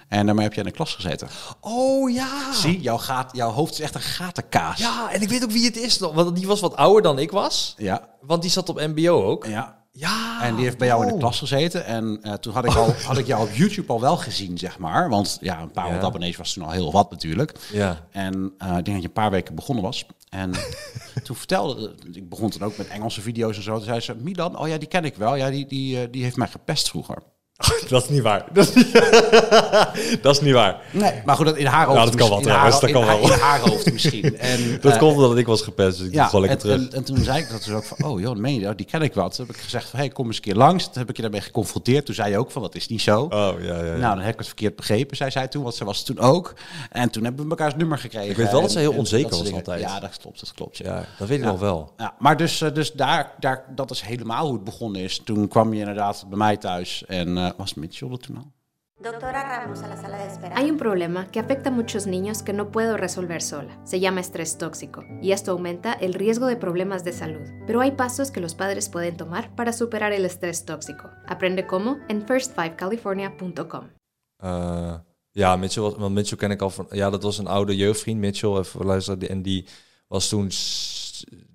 En 0.07 0.25
daarmee 0.25 0.43
heb 0.43 0.53
je 0.53 0.59
in 0.59 0.65
de 0.65 0.71
klas 0.73 0.93
gezeten. 0.95 1.27
Oh 1.59 2.11
ja! 2.11 2.53
Zie, 2.53 2.81
jouw, 2.81 2.97
gaat, 2.97 3.35
jouw 3.35 3.51
hoofd 3.51 3.73
is 3.73 3.79
echt 3.79 3.95
een 3.95 4.01
gatenkaas. 4.01 4.79
Ja, 4.79 5.11
en 5.11 5.21
ik 5.21 5.29
weet 5.29 5.43
ook 5.43 5.51
wie 5.51 5.65
het 5.65 5.77
is 5.77 5.99
nog. 5.99 6.13
Want 6.13 6.35
die 6.35 6.47
was 6.47 6.59
wat 6.59 6.75
ouder 6.75 7.01
dan 7.01 7.19
ik 7.19 7.31
was. 7.31 7.73
Ja, 7.77 8.09
Want 8.21 8.41
die 8.41 8.51
zat 8.51 8.69
op 8.69 8.79
MBO 8.79 9.23
ook. 9.23 9.45
ja. 9.45 9.78
Ja. 9.91 10.43
En 10.43 10.55
die 10.55 10.63
heeft 10.63 10.77
bij 10.77 10.87
jou 10.87 11.01
in 11.01 11.07
de 11.07 11.13
oh. 11.13 11.19
klas 11.19 11.39
gezeten. 11.39 11.85
En 11.85 12.19
eh, 12.21 12.33
toen 12.33 12.53
had 12.53 12.65
ik, 12.65 12.75
al, 12.75 12.93
had 13.07 13.17
ik 13.17 13.25
jou 13.27 13.47
op 13.47 13.53
YouTube 13.55 13.91
al 13.93 14.01
wel 14.01 14.17
gezien, 14.17 14.57
zeg 14.57 14.77
maar. 14.77 15.09
Want 15.09 15.37
ja, 15.41 15.59
een 15.59 15.71
paar 15.71 15.83
Ja. 15.83 15.89
honderd 15.89 16.07
abonnees 16.07 16.37
was 16.37 16.53
toen 16.53 16.63
al 16.63 16.71
heel 16.71 16.91
wat 16.91 17.11
natuurlijk. 17.11 17.53
Ja. 17.71 18.07
En 18.11 18.53
eh, 18.57 18.67
ik 18.67 18.73
denk 18.73 18.85
dat 18.85 18.95
je 19.01 19.03
een 19.07 19.11
paar 19.13 19.31
weken 19.31 19.55
begonnen 19.55 19.83
was. 19.83 20.05
En 20.29 20.51
toen 21.23 21.35
vertelde, 21.35 21.95
ik 22.11 22.29
begon 22.29 22.49
toen 22.49 22.61
ook 22.61 22.77
met 22.77 22.87
Engelse 22.87 23.21
video's 23.21 23.57
en 23.57 23.63
zo. 23.63 23.75
Toen 23.75 23.83
zei 23.83 23.99
ze, 23.99 24.15
Milan, 24.15 24.57
oh 24.59 24.67
ja, 24.67 24.77
die 24.77 24.87
ken 24.87 25.05
ik 25.05 25.15
wel. 25.15 25.35
Ja, 25.35 25.49
die, 25.49 25.65
die, 25.65 26.01
eh, 26.01 26.07
die 26.11 26.23
heeft 26.23 26.35
mij 26.37 26.47
gepest 26.47 26.89
vroeger. 26.89 27.17
dat 27.89 28.03
is 28.03 28.09
niet 28.09 28.21
waar. 28.21 28.45
Dat 28.53 28.67
is 28.67 28.73
niet, 28.73 28.93
dat 30.23 30.35
is 30.35 30.41
niet 30.41 30.53
waar. 30.53 30.77
Nee, 30.91 31.21
maar 31.25 31.35
goed, 31.35 31.45
dat 31.45 31.57
in 31.57 31.65
haar 31.65 31.85
hoofd. 31.85 32.03
dat 32.05 32.15
kan 32.15 32.29
wel 32.29 32.39
in 32.39 32.47
haar- 32.47 32.71
dat 32.71 32.91
kan 32.91 33.05
wel. 33.05 33.19
In 33.19 33.29
haar 33.39 33.59
hoofd 33.59 33.91
misschien. 33.91 34.37
En, 34.37 34.77
Dat 34.81 34.91
eh, 34.93 34.99
komt 34.99 35.13
omdat 35.15 35.37
ik 35.37 35.45
was 35.47 35.61
gepest, 35.61 35.97
dus 35.97 36.07
ik 36.07 36.19
gewoon 36.21 36.47
en, 36.47 36.57
terug. 36.57 36.75
en, 36.81 36.93
en 36.93 37.03
toen 37.03 37.17
zei 37.17 37.39
ik 37.41 37.49
dat 37.49 37.63
dus 37.63 37.73
ook 37.73 37.83
van, 37.83 38.03
oh 38.03 38.19
joh, 38.19 38.35
meen 38.35 38.53
je 38.53 38.61
dat? 38.61 38.77
Die 38.77 38.85
ken 38.85 39.01
ik 39.01 39.13
wat. 39.13 39.35
Toen 39.35 39.45
heb 39.45 39.55
ik 39.55 39.61
gezegd 39.61 39.89
van, 39.89 39.99
hey, 39.99 40.09
kom 40.09 40.25
eens 40.27 40.35
een 40.35 40.41
keer 40.41 40.55
langs. 40.55 40.83
Toen 40.83 40.93
heb 40.97 41.09
ik 41.09 41.15
je 41.15 41.21
daarmee 41.21 41.41
geconfronteerd. 41.41 42.05
Toen 42.05 42.15
zei 42.15 42.31
je 42.31 42.37
ook 42.37 42.51
van, 42.51 42.61
dat 42.61 42.75
is 42.75 42.87
niet 42.87 43.01
zo. 43.01 43.21
oh, 43.21 43.29
ja, 43.29 43.53
ja, 43.61 43.83
ja. 43.83 43.95
Nou, 43.95 44.15
dan 44.15 44.19
heb 44.19 44.31
ik 44.33 44.37
het 44.37 44.47
verkeerd 44.47 44.75
begrepen, 44.75 45.17
zei 45.17 45.31
zij 45.31 45.47
toen, 45.47 45.63
want 45.63 45.75
ze 45.75 45.85
was 45.85 45.97
het 45.97 46.05
toen 46.05 46.19
ook. 46.19 46.53
En 46.91 47.09
toen 47.09 47.23
hebben 47.23 47.43
we 47.43 47.49
elkaars 47.49 47.75
nummer 47.75 47.97
gekregen. 47.97 48.29
Ik 48.29 48.37
weet 48.37 48.51
wel 48.51 48.61
dat 48.61 48.71
ze 48.71 48.79
heel 48.79 48.93
onzeker 48.93 49.29
was 49.29 49.51
altijd. 49.53 49.81
Ja, 49.81 49.99
dat 49.99 50.17
klopt, 50.21 50.39
dat 50.39 50.53
klopt. 50.53 50.77
Ja. 50.77 50.85
ja, 50.95 51.05
dat 51.17 51.27
weet 51.27 51.37
ik 51.37 51.43
Ja. 51.43 51.49
nog 51.51 51.59
wel. 51.59 51.91
Ja, 51.97 52.13
maar 52.19 52.37
dus, 52.37 52.61
eh, 52.61 52.73
dus 52.73 52.91
daar, 52.91 53.31
daar, 53.39 53.63
dat 53.75 53.91
is 53.91 54.01
helemaal 54.01 54.43
hoe 54.45 54.53
het 54.53 54.63
begonnen 54.63 55.01
is. 55.01 55.21
Toen 55.25 55.47
kwam 55.47 55.73
je 55.73 55.79
inderdaad 55.79 56.25
bij 56.29 56.37
mij 56.37 56.57
thuis 56.57 57.03
en 57.07 57.48
was 57.57 57.73
Mitchell 57.73 58.17
toen 58.17 58.37
al? 58.37 58.51
Doctora 59.01 59.43
Ramos 59.43 59.81
a 59.81 59.87
la 59.87 59.95
sala 59.95 60.17
de 60.17 60.27
espera. 60.27 60.57
Hay 60.57 60.69
un 60.69 60.77
problema 60.77 61.31
que 61.31 61.39
afecta 61.39 61.69
a 61.69 61.71
muchos 61.71 62.05
niños 62.05 62.43
que 62.43 62.51
no 62.51 62.69
puedo 62.69 62.97
resolver 62.97 63.41
sola. 63.41 63.79
Se 63.85 64.01
llama 64.01 64.19
estrés 64.19 64.57
tóxico 64.57 65.05
y 65.21 65.31
esto 65.31 65.51
aumenta 65.51 65.93
el 65.93 66.13
riesgo 66.13 66.47
de 66.47 66.57
problemas 66.57 67.05
de 67.05 67.13
salud. 67.13 67.47
Pero 67.65 67.79
hay 67.79 67.91
pasos 67.91 68.29
que 68.29 68.41
los 68.41 68.55
padres 68.55 68.89
pueden 68.89 69.15
tomar 69.15 69.55
para 69.55 69.71
superar 69.71 70.11
el 70.11 70.25
estrés 70.25 70.65
tóxico. 70.65 71.09
Aprende 71.27 71.65
cómo 71.65 71.97
en 72.09 72.25
first5california.com. 72.25 73.87
Eh, 74.41 74.99
ja, 75.33 75.55
Mitchell, 75.55 75.83
was, 75.83 75.95
want 75.95 76.13
Mitchell 76.15 76.37
ken 76.37 76.51
ik 76.51 76.61
al 76.61 76.69
van... 76.69 76.87
Ja, 76.89 77.09
dat 77.09 77.23
was 77.23 77.37
een 77.37 77.47
oude 77.47 77.75
jeugdvriend, 77.75 78.19
Mitchell. 78.19 78.57
Even 78.57 78.85
luisteren. 78.85 79.29
En 79.29 79.41
die 79.41 79.65
was 80.07 80.29
toen... 80.29 80.51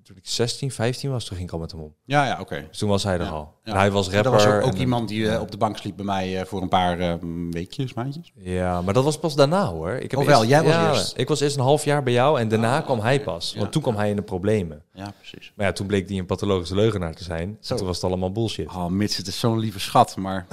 Toen 0.05 0.15
ik 0.17 0.27
16, 0.27 0.71
15 0.71 1.09
was, 1.09 1.25
toen 1.25 1.35
ging 1.37 1.47
ik 1.49 1.53
al 1.53 1.59
met 1.61 1.71
hem 1.71 1.81
om. 1.81 1.93
Ja, 2.05 2.25
ja, 2.25 2.37
oké. 2.39 2.65
Dus 2.69 2.77
toen 2.77 2.89
was 2.89 3.03
hij 3.03 3.13
er 3.13 3.21
Ja, 3.23 3.29
al. 3.29 3.53
ja. 3.63 3.71
En 3.71 3.77
hij 3.77 3.91
was 3.91 4.09
rapper. 4.09 4.25
Er 4.25 4.37
was 4.37 4.45
ook, 4.45 4.63
ook 4.65 4.73
en- 4.73 4.79
iemand 4.79 5.07
die 5.07 5.29
eh, 5.29 5.41
op 5.41 5.51
de 5.51 5.57
bank 5.57 5.77
sliep 5.77 5.95
bij 5.95 6.05
mij 6.05 6.39
eh, 6.39 6.45
voor 6.45 6.61
een 6.61 6.67
paar 6.67 6.99
eh, 6.99 7.13
weekjes, 7.51 7.93
maandjes. 7.93 8.31
Ja, 8.35 8.81
maar 8.81 8.93
dat 8.93 9.03
was 9.03 9.19
pas 9.19 9.35
daarna 9.35 9.65
hoor. 9.67 9.91
Ik 9.91 10.11
heb 10.11 10.19
Oh 10.19 10.25
wel, 10.25 10.45
jij 10.45 10.63
was 10.63 10.71
ja, 10.73 10.89
eerst. 10.89 11.13
Ik 11.17 11.27
was 11.27 11.39
eerst 11.39 11.55
een 11.55 11.61
half 11.61 11.83
jaar 11.83 12.03
bij 12.03 12.13
jou 12.13 12.39
en 12.39 12.47
daarna 12.47 12.81
kwam 12.81 12.99
hij 12.99 13.21
pas. 13.21 13.55
Want 13.57 13.71
toen 13.71 13.81
kwam 13.81 13.95
hij 13.95 14.09
in 14.09 14.15
de 14.15 14.21
problemen. 14.21 14.81
Ja, 14.93 15.13
precies. 15.17 15.51
Maar 15.55 15.65
ja, 15.65 15.71
toen 15.71 15.87
bleek 15.87 16.09
hij 16.09 16.17
een 16.17 16.25
pathologische 16.25 16.75
leugenaar 16.75 17.13
te 17.15 17.23
zijn. 17.23 17.57
Zo. 17.59 17.71
En 17.73 17.77
toen 17.77 17.87
was 17.87 17.95
het 17.95 18.05
allemaal 18.05 18.31
bullshit. 18.31 18.67
Oh, 18.67 18.85
Mitch, 18.85 19.17
het 19.17 19.27
is 19.27 19.39
zo'n 19.39 19.59
lieve 19.59 19.79
schat, 19.79 20.15
maar... 20.17 20.45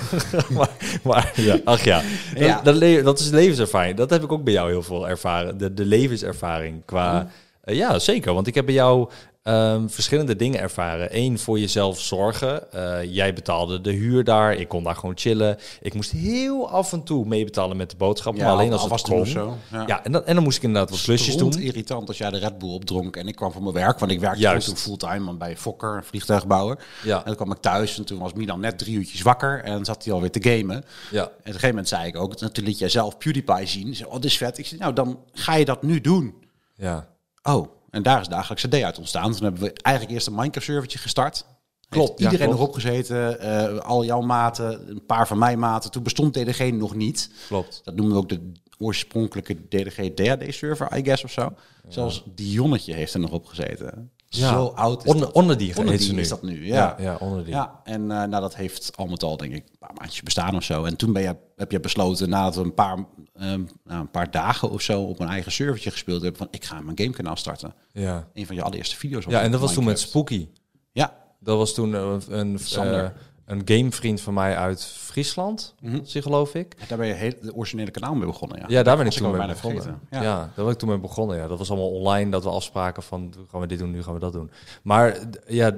maar, 0.56 0.70
maar 1.02 1.32
ja, 1.36 1.58
ach 1.64 1.84
ja. 1.84 2.02
Dat, 2.34 2.38
Ja. 2.42 2.60
Dat, 2.62 3.04
dat 3.04 3.18
is 3.20 3.30
levenservaring. 3.30 3.96
Dat 3.96 4.10
heb 4.10 4.22
ik 4.22 4.32
ook 4.32 4.44
bij 4.44 4.52
jou 4.52 4.70
heel 4.70 4.82
veel 4.82 5.08
ervaren. 5.08 5.58
De, 5.58 5.74
de 5.74 5.84
levenservaring 5.84 6.82
qua... 6.84 7.28
Eh, 7.64 7.76
ja, 7.76 7.98
zeker. 7.98 8.34
Want 8.34 8.46
ik 8.46 8.54
heb 8.54 8.64
bij 8.64 8.74
jou 8.74 9.10
ehm, 9.42 9.88
verschillende 9.88 10.36
dingen 10.36 10.60
ervaren. 10.60 11.08
Eén, 11.10 11.38
voor 11.38 11.58
jezelf 11.58 12.00
zorgen. 12.00 12.72
Eh, 12.72 13.14
jij 13.14 13.32
betaalde 13.34 13.80
de 13.80 13.90
huur 13.92 14.24
daar. 14.24 14.54
Ik 14.54 14.68
kon 14.68 14.82
daar 14.84 14.94
gewoon 14.96 15.16
chillen. 15.18 15.56
Ik 15.80 15.94
moest 15.94 16.10
heel 16.10 16.70
af 16.70 16.92
en 16.92 17.02
toe 17.02 17.26
meebetalen 17.26 17.76
met 17.76 17.90
de 17.90 17.96
boodschappen. 17.96 18.42
Ja, 18.42 18.48
maar 18.48 18.56
alleen 18.58 18.72
als 18.72 18.82
al 18.82 18.88
het 18.88 18.92
was 18.92 19.02
het 19.02 19.10
kon. 19.10 19.20
of 19.20 19.28
zo, 19.28 19.56
ja. 19.72 19.84
Ja, 19.86 20.04
en, 20.04 20.12
dan, 20.12 20.24
en 20.24 20.34
dan 20.34 20.44
moest 20.44 20.56
ik 20.56 20.62
inderdaad 20.62 20.90
wat 20.90 21.00
klusjes 21.02 21.36
doen. 21.36 21.58
irritant 21.58 22.08
als 22.08 22.18
jij 22.18 22.30
de 22.30 22.38
Red 22.38 22.58
Bull 22.58 22.70
opdronk 22.72 23.16
en 23.16 23.28
ik 23.28 23.34
kwam 23.36 23.52
van 23.52 23.62
mijn 23.62 23.74
werk, 23.74 23.98
want 23.98 24.12
ik 24.12 24.20
werkte 24.20 24.40
Juist. 24.40 24.66
toen 24.66 24.76
fulltime 24.76 25.34
bij 25.36 25.56
Fokker, 25.56 25.96
een 25.96 26.04
vliegtuigbouwer. 26.04 26.78
Ja. 27.02 27.16
En 27.18 27.22
dan 27.24 27.34
kwam 27.36 27.50
ik 27.52 27.58
thuis 27.58 27.98
en 27.98 28.04
toen 28.04 28.18
was 28.18 28.32
Milan 28.32 28.60
net 28.60 28.78
drie 28.78 28.96
uurtjes 28.96 29.22
wakker 29.22 29.62
en 29.64 29.84
zat 29.84 30.04
hij 30.04 30.12
alweer 30.12 30.30
te 30.30 30.42
gamen. 30.50 30.76
En 30.76 30.84
Ja. 31.10 31.24
op 31.24 31.30
een 31.38 31.44
gegeven 31.44 31.68
moment 31.68 31.88
zei 31.88 32.06
ik 32.06 32.16
ook, 32.16 32.34
en 32.34 32.52
toen 32.52 32.64
liet 32.64 32.78
jij 32.78 32.88
zelf 32.88 33.18
PewDiePie 33.18 33.66
zien. 33.66 33.94
Zei, 33.94 34.08
oh, 34.08 34.14
dit 34.14 34.24
is 34.24 34.36
vet. 34.36 34.58
Ik 34.58 34.66
zei, 34.66 34.80
nou, 34.80 34.92
dan 34.92 35.18
ga 35.32 35.54
je 35.54 35.64
dat 35.64 35.82
nu 35.82 36.00
doen. 36.00 36.34
Ja. 36.76 37.06
Oh, 37.48 37.68
en 37.90 38.02
daar 38.02 38.20
is 38.20 38.28
dagelijks 38.28 38.66
CD 38.66 38.82
uit 38.82 38.98
ontstaan. 38.98 39.32
Toen 39.32 39.42
hebben 39.42 39.62
we 39.62 39.72
eigenlijk 39.72 40.14
eerst 40.14 40.26
een 40.26 40.34
Minecraft-servertje 40.34 40.98
gestart. 40.98 41.44
Klopt, 41.88 42.18
ja, 42.18 42.24
iedereen 42.24 42.46
klopt. 42.46 42.62
erop 42.62 42.74
gezeten, 42.74 43.40
eh, 43.40 43.78
al 43.78 44.04
jouw 44.04 44.20
maten, 44.20 44.90
een 44.90 45.06
paar 45.06 45.26
van 45.26 45.38
mijn 45.38 45.58
maten. 45.58 45.90
Toen 45.90 46.02
bestond 46.02 46.34
DDG 46.34 46.72
nog 46.72 46.94
niet. 46.94 47.30
Klopt. 47.46 47.80
Dat 47.84 47.94
noemen 47.94 48.14
we 48.14 48.20
ook 48.20 48.28
de 48.28 48.52
oorspronkelijke 48.78 49.68
DDG 49.68 50.14
DAD-server, 50.14 50.96
I 50.96 51.04
guess, 51.04 51.24
of 51.24 51.30
zo. 51.30 51.52
Zelfs 51.88 52.22
Dionnetje 52.34 52.94
heeft 52.94 53.14
er 53.14 53.20
nog 53.20 53.30
op 53.30 53.46
gezeten. 53.46 54.10
Ja. 54.36 54.48
Zo 54.48 54.66
oud 54.66 55.04
is 55.04 55.10
Onder, 55.12 55.32
dat. 55.58 55.88
heet 55.88 56.02
ze 56.02 56.12
nu. 56.14 56.20
is 56.20 56.28
dat 56.28 56.42
nu, 56.42 56.66
ja. 56.66 56.74
Ja, 56.74 56.96
ja 57.04 57.16
onder 57.20 57.44
die. 57.44 57.54
Ja, 57.54 57.80
en 57.84 58.00
eh, 58.00 58.06
nou, 58.16 58.30
dat 58.30 58.56
heeft 58.56 58.92
al 58.96 59.06
met 59.06 59.22
al, 59.22 59.36
denk 59.36 59.52
ik, 59.52 59.64
een 59.70 59.78
paar 59.78 59.94
maandjes 59.94 60.22
bestaan 60.22 60.56
of 60.56 60.62
zo. 60.62 60.84
En 60.84 60.96
toen 60.96 61.12
ben 61.12 61.22
je, 61.22 61.36
heb 61.56 61.70
je 61.70 61.80
besloten, 61.80 62.28
nadat 62.28 62.54
we 62.54 62.62
een 62.62 62.74
paar, 62.74 63.06
ehm, 63.34 63.62
nou, 63.84 64.00
een 64.00 64.10
paar 64.10 64.30
dagen 64.30 64.70
of 64.70 64.80
zo 64.82 65.02
op 65.02 65.20
een 65.20 65.28
eigen 65.28 65.52
servertje 65.52 65.90
gespeeld 65.90 66.22
hebben, 66.22 66.38
van 66.38 66.48
ik 66.50 66.64
ga 66.64 66.80
mijn 66.80 66.98
gamekanaal 66.98 67.36
starten. 67.36 67.74
Ja. 67.92 68.28
Een 68.34 68.46
van 68.46 68.56
je 68.56 68.62
allereerste 68.62 68.96
video's. 68.96 69.24
ja, 69.28 69.40
en 69.40 69.50
dat 69.50 69.60
was 69.60 69.72
toen 69.72 69.84
met. 69.84 69.98
Spooky. 70.00 70.48
Ja, 70.92 71.16
Dat 71.40 71.56
was 71.58 71.74
toen 71.74 71.92
een, 71.92 72.22
een, 72.28 72.58
Sander. 72.58 73.04
eh, 73.04 73.10
een 73.46 73.62
gamevriend 73.64 74.20
van 74.20 74.34
mij 74.34 74.56
uit 74.56 74.84
Friesland, 74.84 75.74
zie 76.02 76.22
geloof 76.22 76.54
ik. 76.54 76.88
daar 76.88 76.98
ben 76.98 77.06
je 77.06 77.12
heel, 77.12 77.32
de 77.42 77.54
originele 77.54 77.90
kanaal 77.90 78.14
mee 78.14 78.26
begonnen. 78.26 78.58
Ja, 78.58 78.64
Ja, 78.68 78.82
daar 78.82 78.96
ben 78.96 79.06
ik 79.06 79.12
toen 79.12 79.30
mee 79.30 79.46
begonnen. 79.46 80.00
Ja. 80.10 80.22
Ja. 80.22 80.36
daar 80.54 80.64
ben 80.64 80.68
ik 80.74 80.78
toen 80.78 80.88
mee 80.88 80.98
begonnen. 80.98 81.36
Ja, 81.36 81.46
dat 81.48 81.58
was 81.58 81.70
allemaal 81.70 81.90
online 81.90 82.30
dat 82.30 82.44
we 82.44 82.50
afspraken 82.50 83.02
van 83.02 83.34
gaan 83.50 83.60
we 83.60 83.66
dit 83.66 83.78
doen, 83.78 83.90
nu 83.90 84.02
gaan 84.02 84.14
we 84.14 84.20
dat 84.20 84.32
doen. 84.32 84.50
Maar 84.82 85.18
ja, 85.46 85.76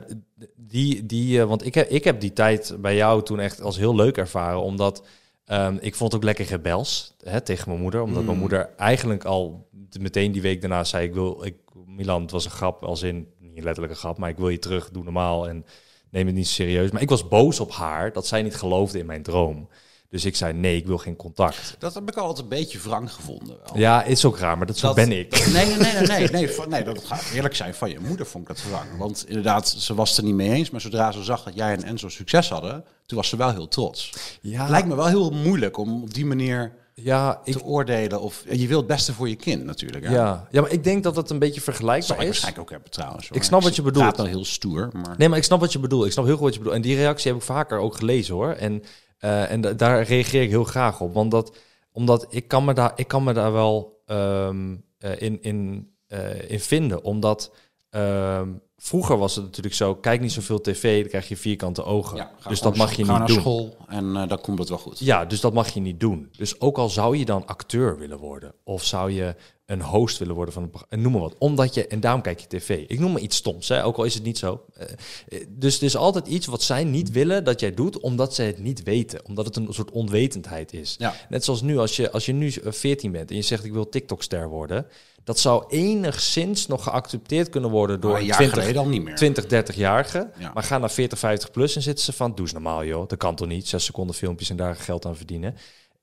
die, 0.56 1.06
die, 1.06 1.40
eh, 1.40 1.46
want 1.46 1.66
ik 1.66 1.74
heb, 1.74 1.88
ik 1.88 2.04
heb 2.04 2.20
die 2.20 2.32
tijd 2.32 2.76
bij 2.80 2.96
jou 2.96 3.22
toen 3.22 3.40
echt 3.40 3.60
als 3.60 3.76
heel 3.76 3.94
leuk 3.94 4.16
ervaren, 4.16 4.60
omdat 4.62 5.04
ehm, 5.44 5.76
ik 5.80 5.94
vond 5.94 6.12
het 6.12 6.20
ook 6.20 6.26
lekker 6.26 6.46
rebels 6.46 7.14
hè, 7.24 7.40
tegen 7.40 7.68
mijn 7.68 7.80
moeder, 7.80 8.02
omdat 8.02 8.20
Mm. 8.20 8.26
mijn 8.26 8.38
moeder 8.38 8.70
eigenlijk 8.76 9.24
al 9.24 9.68
meteen 10.00 10.32
die 10.32 10.42
week 10.42 10.60
daarna 10.60 10.84
zei 10.84 11.06
ik 11.06 11.14
wil, 11.14 11.44
ik, 11.44 11.54
Milan, 11.86 12.22
het 12.22 12.30
was 12.30 12.44
een 12.44 12.50
grap, 12.50 12.82
als 12.84 13.02
in 13.02 13.28
niet 13.38 13.64
letterlijk 13.64 13.92
een 13.94 13.98
grap, 14.00 14.18
maar 14.18 14.28
ik 14.30 14.36
wil 14.36 14.48
je 14.48 14.58
terug, 14.58 14.90
doe 14.90 15.04
normaal 15.04 15.48
en 15.48 15.64
neem 16.10 16.26
het 16.26 16.34
niet 16.34 16.48
serieus. 16.48 16.90
Maar 16.90 17.02
ik 17.02 17.08
was 17.08 17.28
boos 17.28 17.60
op 17.60 17.72
haar 17.72 18.12
dat 18.12 18.26
zij 18.26 18.42
niet 18.42 18.56
geloofde 18.56 18.98
in 18.98 19.06
mijn 19.06 19.22
droom. 19.22 19.68
Dus 20.10 20.24
ik 20.24 20.36
zei 20.36 20.52
nee, 20.52 20.76
ik 20.76 20.86
wil 20.86 20.98
geen 20.98 21.16
contact. 21.16 21.76
Dat 21.78 21.94
heb 21.94 22.08
ik 22.08 22.16
altijd 22.16 22.38
een 22.38 22.48
beetje 22.48 22.78
wrang 22.78 23.12
gevonden. 23.12 23.56
Wel. 23.64 23.78
Ja, 23.78 24.02
is 24.02 24.24
ook 24.24 24.38
raar, 24.38 24.58
maar 24.58 24.66
dat, 24.66 24.94
ben 24.94 25.12
ik. 25.12 25.46
Nee, 25.52 25.66
nee, 25.66 25.76
nee, 25.76 25.92
nee, 25.92 26.06
nee, 26.06 26.28
nee, 26.28 26.50
van- 26.50 26.68
nee, 26.68 26.82
dat 26.84 27.04
gaat 27.04 27.30
eerlijk 27.34 27.54
zijn. 27.54 27.74
Van 27.74 27.90
je 27.90 28.00
moeder 28.00 28.26
vond 28.26 28.48
ik 28.48 28.56
dat 28.56 28.64
wrang. 28.68 28.98
Want 28.98 29.24
inderdaad, 29.28 29.68
ze 29.68 29.94
was 29.94 30.08
het 30.08 30.18
er 30.18 30.24
niet 30.24 30.34
mee 30.34 30.50
eens. 30.50 30.70
Maar 30.70 30.80
zodra 30.80 31.12
ze 31.12 31.22
zag 31.22 31.42
dat 31.42 31.54
jij 31.54 31.72
en 31.72 31.82
Enzo 31.82 32.08
succes 32.08 32.48
hadden, 32.48 32.84
toen 33.06 33.16
was 33.18 33.28
ze 33.28 33.36
wel 33.36 33.52
heel 33.52 33.68
trots. 33.68 34.12
Ja, 34.40 34.68
lijkt 34.68 34.88
me 34.88 34.94
wel 34.94 35.06
heel 35.06 35.30
moeilijk 35.30 35.76
om 35.76 36.02
op 36.02 36.14
die 36.14 36.26
manier 36.26 36.72
ja, 37.02 37.40
ik, 37.44 37.52
te 37.52 37.64
oordelen. 37.64 38.20
Of, 38.20 38.44
je 38.50 38.66
wil 38.66 38.78
het 38.78 38.86
beste 38.86 39.12
voor 39.12 39.28
je 39.28 39.36
kind 39.36 39.64
natuurlijk. 39.64 40.04
Hè? 40.04 40.12
ja. 40.14 40.48
ja, 40.50 40.60
maar 40.60 40.70
ik 40.70 40.84
denk 40.84 41.02
dat 41.02 41.16
het 41.16 41.30
een 41.30 41.38
beetje 41.38 41.54
Dat 41.54 41.64
zou 41.64 41.76
vergelijkbaar 41.76 42.16
ik 42.16 42.22
is. 42.22 42.26
waarschijnlijk 42.28 42.62
ook 42.62 42.70
hebben 42.70 42.90
trouwens. 42.90 43.28
hoor. 43.28 43.36
Ik 43.36 43.42
snap 43.42 43.62
wat 43.62 43.76
je 43.76 43.82
bedoelt. 43.82 44.04
Het 44.06 44.14
gaat 44.16 44.24
wel 44.24 44.34
heel 44.34 44.44
stoer, 44.44 44.88
maar... 44.92 45.14
Nee, 45.18 45.28
maar 45.28 45.38
ik 45.38 45.44
snap 45.44 45.60
wat 45.60 45.72
je 45.72 45.78
bedoelt. 45.78 46.06
Ik 46.06 46.12
snap 46.12 46.24
heel 46.24 46.34
goed 46.34 46.42
wat 46.44 46.52
je 46.52 46.58
bedoelt. 46.58 46.76
En 46.76 46.82
die 46.82 46.96
reactie 46.96 47.30
heb 47.30 47.40
ik 47.40 47.46
vaker 47.46 47.78
ook 47.78 47.96
gelezen 47.96 48.34
hoor. 48.34 48.50
En, 48.52 48.82
eh, 49.18 49.50
en 49.50 49.60
da- 49.60 49.72
daar 49.72 50.02
reageer 50.02 50.42
ik 50.42 50.48
heel 50.48 50.64
graag 50.64 51.00
op. 51.00 51.14
Want 51.14 51.30
dat, 51.30 51.56
omdat 51.92 52.26
ik 52.28 52.48
kan 52.48 52.64
me 52.64 52.72
daar, 52.74 52.92
ik 52.96 53.08
kan 53.08 53.24
me 53.24 53.32
daar 53.32 53.52
wel 53.52 54.02
ehm, 54.06 54.76
eh, 54.98 55.20
in, 55.20 55.42
in, 55.42 55.90
eh, 56.06 56.50
in 56.50 56.60
vinden. 56.60 57.02
Omdat 57.04 57.54
ehm, 57.90 58.48
vroeger 58.76 59.18
was 59.18 59.36
het 59.36 59.44
natuurlijk 59.44 59.74
zo, 59.74 59.94
kijk 59.94 60.20
niet 60.20 60.32
zoveel 60.32 60.60
tv, 60.60 61.00
dan 61.00 61.08
krijg 61.08 61.28
je 61.28 61.36
vierkante 61.36 61.84
ogen. 61.84 62.16
Ja, 62.16 62.32
dus 62.48 62.60
dat 62.60 62.76
mag 62.76 62.92
je 62.92 63.04
ga 63.04 63.10
niet 63.10 63.18
naar 63.18 63.28
doen. 63.28 63.40
school 63.40 63.76
en 63.86 64.16
eh, 64.16 64.28
dan 64.28 64.40
komt 64.40 64.58
het 64.58 64.68
wel 64.68 64.78
goed. 64.78 64.98
Ja, 64.98 65.24
dus 65.24 65.40
dat 65.40 65.52
mag 65.52 65.68
je 65.68 65.80
niet 65.80 66.00
doen. 66.00 66.28
Dus 66.36 66.60
ook 66.60 66.78
al 66.78 66.88
zou 66.88 67.16
je 67.16 67.24
dan 67.24 67.46
acteur 67.46 67.98
willen 67.98 68.18
worden, 68.18 68.54
of 68.64 68.84
zou 68.84 69.10
je 69.10 69.34
een 69.66 69.82
host 69.82 70.18
willen 70.18 70.34
worden 70.34 70.54
van 70.54 70.62
een 70.62 70.70
programma, 70.70 70.96
noem 71.02 71.12
maar 71.12 71.20
wat. 71.20 71.34
Omdat 71.38 71.74
je, 71.74 71.86
en 71.86 72.00
daarom 72.00 72.22
kijk 72.22 72.40
je 72.40 72.46
tv. 72.46 72.84
Ik 72.86 72.98
noem 72.98 73.12
maar 73.12 73.20
iets 73.20 73.36
stoms, 73.36 73.68
hè, 73.68 73.84
ook 73.84 73.96
al 73.96 74.04
is 74.04 74.14
het 74.14 74.22
niet 74.22 74.38
zo. 74.38 74.64
Eh, 74.74 74.86
eh, 75.28 75.46
dus 75.48 75.74
het 75.74 75.82
is 75.82 75.96
altijd 75.96 76.26
iets 76.26 76.46
wat 76.46 76.62
zij 76.62 76.84
niet 76.84 77.10
willen 77.10 77.44
dat 77.44 77.60
jij 77.60 77.74
doet, 77.74 78.00
omdat 78.00 78.34
zij 78.34 78.46
het 78.46 78.58
niet 78.58 78.82
weten. 78.82 79.24
Omdat 79.24 79.46
het 79.46 79.56
een 79.56 79.66
soort 79.70 79.90
onwetendheid 79.90 80.72
is. 80.72 80.94
Ja. 80.98 81.14
Net 81.28 81.44
zoals 81.44 81.62
nu, 81.62 81.78
als 81.78 81.96
je, 81.96 82.10
als 82.10 82.26
je 82.26 82.32
nu 82.32 82.50
eh, 82.50 82.72
14 82.72 83.12
bent 83.12 83.30
en 83.30 83.36
je 83.36 83.42
zegt 83.42 83.64
ik 83.64 83.72
wil 83.72 83.88
TikTok-ster 83.88 84.48
worden, 84.48 84.86
dat 85.24 85.38
zou 85.38 85.64
enigszins 85.68 86.66
nog 86.66 86.82
geaccepteerd 86.82 87.48
kunnen 87.48 87.70
worden 87.70 88.00
door 88.00 88.16
een 88.16 88.24
jaar 88.24 88.36
20, 88.36 88.58
geleden 88.58 88.82
al 88.82 88.88
niet 88.88 89.02
meer. 89.02 89.14
20, 89.14 89.44
30-jarigen. 89.44 90.30
Ja. 90.38 90.50
Maar 90.54 90.62
ga 90.62 90.78
naar 90.78 90.90
40, 90.90 91.18
50 91.18 91.50
plus 91.50 91.76
en 91.76 91.82
zitten 91.82 92.04
ze 92.04 92.12
van, 92.12 92.30
doe 92.30 92.40
eens 92.40 92.52
normaal 92.52 92.84
joh. 92.84 93.08
Dat 93.08 93.18
kan 93.18 93.34
toch 93.34 93.48
niet? 93.48 93.68
Zes 93.68 93.84
seconden 93.84 94.16
filmpjes 94.16 94.50
en 94.50 94.56
daar 94.56 94.76
geld 94.76 95.06
aan 95.06 95.16
verdienen. 95.16 95.54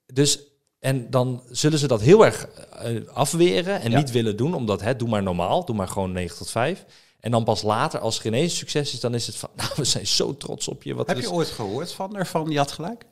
Dus, 0.05 0.39
en 0.83 1.09
dan 1.09 1.41
zullen 1.49 1.79
ze 1.79 1.87
dat 1.87 2.01
heel 2.01 2.25
erg 2.25 2.47
eh, 2.47 3.01
afweren 3.13 3.81
en 3.81 3.91
Ja. 3.91 3.97
niet 3.97 4.11
willen 4.11 4.37
doen. 4.37 4.53
Omdat, 4.53 4.81
hè, 4.81 4.95
doe 4.95 5.09
maar 5.09 5.23
normaal, 5.23 5.65
doe 5.65 5.75
maar 5.75 5.87
gewoon 5.87 6.11
9 6.11 6.37
tot 6.37 6.49
5. 6.49 6.85
En 7.19 7.31
dan 7.31 7.43
pas 7.43 7.61
later, 7.61 7.99
als 7.99 8.19
er 8.19 8.25
ineens 8.25 8.57
succes 8.57 8.93
is, 8.93 8.99
dan 8.99 9.13
is 9.13 9.27
het 9.27 9.35
van, 9.35 9.49
nou, 9.57 9.69
we 9.75 9.83
zijn 9.83 10.07
zo 10.07 10.37
trots 10.37 10.67
op 10.67 10.83
je. 10.83 10.93
Wat 10.93 11.07
Heb 11.07 11.19
je 11.19 11.31
ooit 11.31 11.47
gehoord 11.49 11.91
van 11.93 12.15
haar 12.15 12.27
van, 12.27 12.49
die 12.49 12.57
had 12.57 12.71
gelijk? 12.71 13.05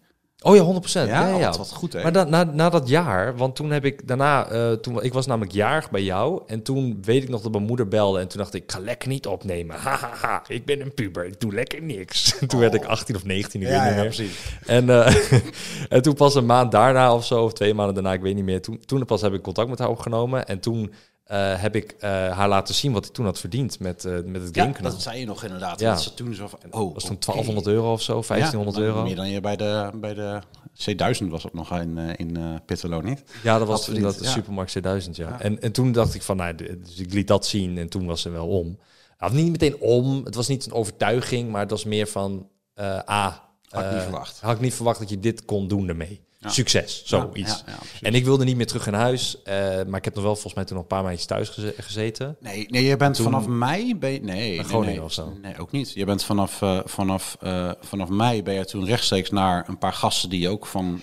Oh 0.44 0.56
ja, 0.56 0.64
100%. 0.64 0.92
Ja, 0.92 1.06
ja, 1.06 1.38
ja. 1.38 1.48
Wat, 1.48 1.58
wat 1.58 1.72
goed, 1.72 1.94
hè? 1.94 2.02
Maar 2.02 2.12
da- 2.12 2.24
na, 2.24 2.44
na 2.44 2.70
dat 2.70 2.88
jaar, 2.88 3.38
want 3.38 3.56
toen 3.56 3.72
heb 3.72 3.86
ik 3.86 4.08
daarna, 4.08 4.48
eh, 4.48 4.72
toen, 4.72 5.04
ik 5.04 5.14
was 5.14 5.26
namelijk 5.26 5.52
jarig 5.52 5.90
bij 5.90 6.04
jou. 6.04 6.42
En 6.48 6.62
toen 6.62 6.98
weet 7.02 7.24
ik 7.24 7.30
nog 7.30 7.42
dat 7.42 7.52
mijn 7.52 7.64
moeder 7.64 7.88
belde. 7.88 8.20
En 8.20 8.28
toen 8.28 8.40
dacht 8.40 8.54
ik, 8.54 8.64
ik 8.64 8.72
ga 8.72 8.80
lekker 8.80 9.10
niet 9.10 9.28
opnemen. 9.28 9.76
Ha, 9.76 9.96
ha, 9.98 10.10
ha. 10.22 10.44
Ik 10.48 10.66
ben 10.66 10.82
een 10.82 10.94
puber, 10.94 11.26
ik 11.26 11.40
doe 11.40 11.54
lekker 11.54 11.82
niks. 11.82 12.40
En 12.40 12.48
toen 12.48 12.60
werd 12.60 12.74
ik 12.74 12.86
18 12.86 13.16
of 13.16 13.26
19, 13.26 13.62
ik 13.62 13.68
weet 13.68 13.78
niet 13.78 13.88
ja, 13.90 13.96
meer. 13.96 14.04
precies. 14.04 14.56
En, 14.66 14.90
eh, 14.90 15.16
en 15.90 16.02
toen 16.02 16.14
pas 16.14 16.36
een 16.36 16.46
maand 16.46 16.72
daarna 16.72 17.14
of 17.14 17.26
zo, 17.26 17.44
of 17.44 17.54
twee 17.54 17.74
maanden 17.74 17.94
daarna, 17.94 18.14
ik 18.14 18.22
weet 18.22 18.36
niet 18.36 18.46
meer. 18.46 18.62
Toen, 18.62 18.80
toen 18.86 19.06
pas 19.06 19.22
heb 19.22 19.34
ik 19.34 19.42
contact 19.42 19.70
met 19.70 19.80
haar 19.80 19.90
opgenomen. 19.90 20.46
En 20.46 20.60
toen 20.60 20.94
eh, 21.32 21.62
heb 21.62 21.76
ik 21.76 21.96
eh, 22.00 22.10
haar 22.10 22.48
laten 22.50 22.76
zien 22.76 22.92
wat 22.92 23.06
ik 23.06 23.12
toen 23.12 23.26
had 23.26 23.40
verdiend 23.40 23.80
met, 23.80 24.06
eh, 24.06 24.14
met 24.26 24.42
het 24.42 24.56
Ja, 24.56 24.62
gamekanaal. 24.62 24.92
dat 24.92 25.02
zei 25.02 25.20
je 25.20 25.26
nog 25.26 25.44
inderdaad. 25.44 25.80
Ja. 25.80 25.92
Dat 25.92 26.02
ze 26.02 26.14
toen 26.14 26.34
zo 26.34 26.48
van, 26.48 26.60
oh, 26.72 26.94
was 26.94 27.04
toen 27.04 27.16
oké. 27.16 27.26
1200 27.26 27.68
euro 27.68 27.92
of 27.92 28.02
zo, 28.02 28.22
1500 28.22 28.78
Ja, 28.78 28.84
euro. 28.84 29.04
Meer 29.04 29.16
dan 29.16 29.30
je 29.30 29.42
bij 29.42 29.56
de, 29.56 29.90
bij 29.96 30.14
de 30.14 30.42
C1000 30.74 31.28
was 31.28 31.44
het 31.44 31.54
nog 31.54 31.80
in, 31.80 31.98
in 31.98 32.60
Pittelo, 32.66 33.02
niet? 33.02 33.24
Ja, 33.44 33.58
dat 33.58 33.68
was 33.68 33.88
Had 33.88 34.00
dat 34.00 34.18
de. 34.18 34.26
Supermarkt 34.26 34.78
C1000, 34.78 35.12
ja. 35.12 35.42
En, 35.42 35.62
en 35.62 35.72
toen 35.72 35.92
dacht 35.92 36.14
ik 36.16 36.22
van, 36.22 36.38
nou, 36.38 36.56
dus 36.56 36.98
ik 36.98 37.14
liet 37.14 37.28
dat 37.28 37.46
zien 37.46 37.78
en 37.78 37.90
toen 37.90 38.06
was 38.06 38.22
ze 38.22 38.30
wel 38.30 38.48
om. 38.48 38.78
Nou, 39.20 39.34
niet 39.34 39.52
meteen 39.52 39.78
om, 39.80 40.26
het 40.26 40.36
was 40.36 40.48
niet 40.48 40.66
een 40.66 40.74
overtuiging, 40.74 41.52
maar 41.52 41.62
het 41.62 41.72
was 41.72 41.84
meer 41.84 42.08
van, 42.08 42.48
eh 42.74 43.00
ah, 43.06 43.34
Had 43.70 43.84
ik 43.84 43.92
niet 43.92 44.02
verwacht. 44.02 44.40
Had 44.40 44.56
ik 44.56 44.62
niet 44.62 44.74
verwacht 44.74 45.00
dat 45.00 45.10
je 45.10 45.20
dit 45.20 45.46
kon 45.46 45.68
doen 45.68 45.88
ermee. 45.88 46.22
Ja. 46.44 46.50
Succes, 46.50 47.02
zoiets. 47.06 47.50
Ja, 47.66 47.72
ja, 47.72 47.78
precies. 47.78 48.02
en 48.02 48.14
ik 48.14 48.26
wilde 48.26 48.44
niet 48.44 48.56
meer 48.56 48.68
terug 48.68 48.88
in 48.88 48.94
huis, 48.94 49.42
eh, 49.44 49.56
maar 49.88 49.98
ik 50.00 50.06
heb 50.06 50.14
nog 50.16 50.24
wel 50.24 50.34
volgens 50.34 50.54
mij 50.54 50.64
toen 50.66 50.74
nog 50.76 50.84
een 50.84 50.90
paar 50.90 51.04
maandjes 51.04 51.26
thuis 51.26 51.50
geze- 51.50 51.74
gezeten. 51.78 52.36
Nee, 52.40 52.66
nee, 52.70 52.84
je 52.84 52.98
bent 52.98 53.16
Toen- 53.16 53.24
vanaf 53.26 53.48
mei... 53.48 53.96
Ben 53.96 54.12
je, 54.12 54.22
nee, 54.22 54.36
nee, 54.58 54.64
Groningen 54.64 54.96
nee, 54.96 55.04
of 55.04 55.14
zo. 55.14 55.34
Nee, 55.42 55.58
ook 55.58 55.72
niet. 55.72 55.92
Je 55.94 56.06
bent 56.06 56.24
vanaf, 56.24 56.62
eh, 56.62 56.80
vanaf, 56.86 57.38
eh, 57.40 57.72
vanaf 57.80 58.10
mei 58.10 58.44
ben 58.44 58.54
je 58.54 58.66
toen 58.66 58.86
rechtstreeks 58.86 59.30
naar 59.30 59.70
een 59.70 59.78
paar 59.78 59.94
gasten 59.94 60.30
die 60.30 60.40
je 60.40 60.50
ook 60.50 60.66
van 60.66 61.02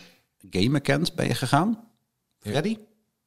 gamen 0.50 0.82
kent, 0.82 1.14
ben 1.14 1.26
je 1.26 1.34
gegaan. 1.34 1.84
Freddy? 2.38 2.78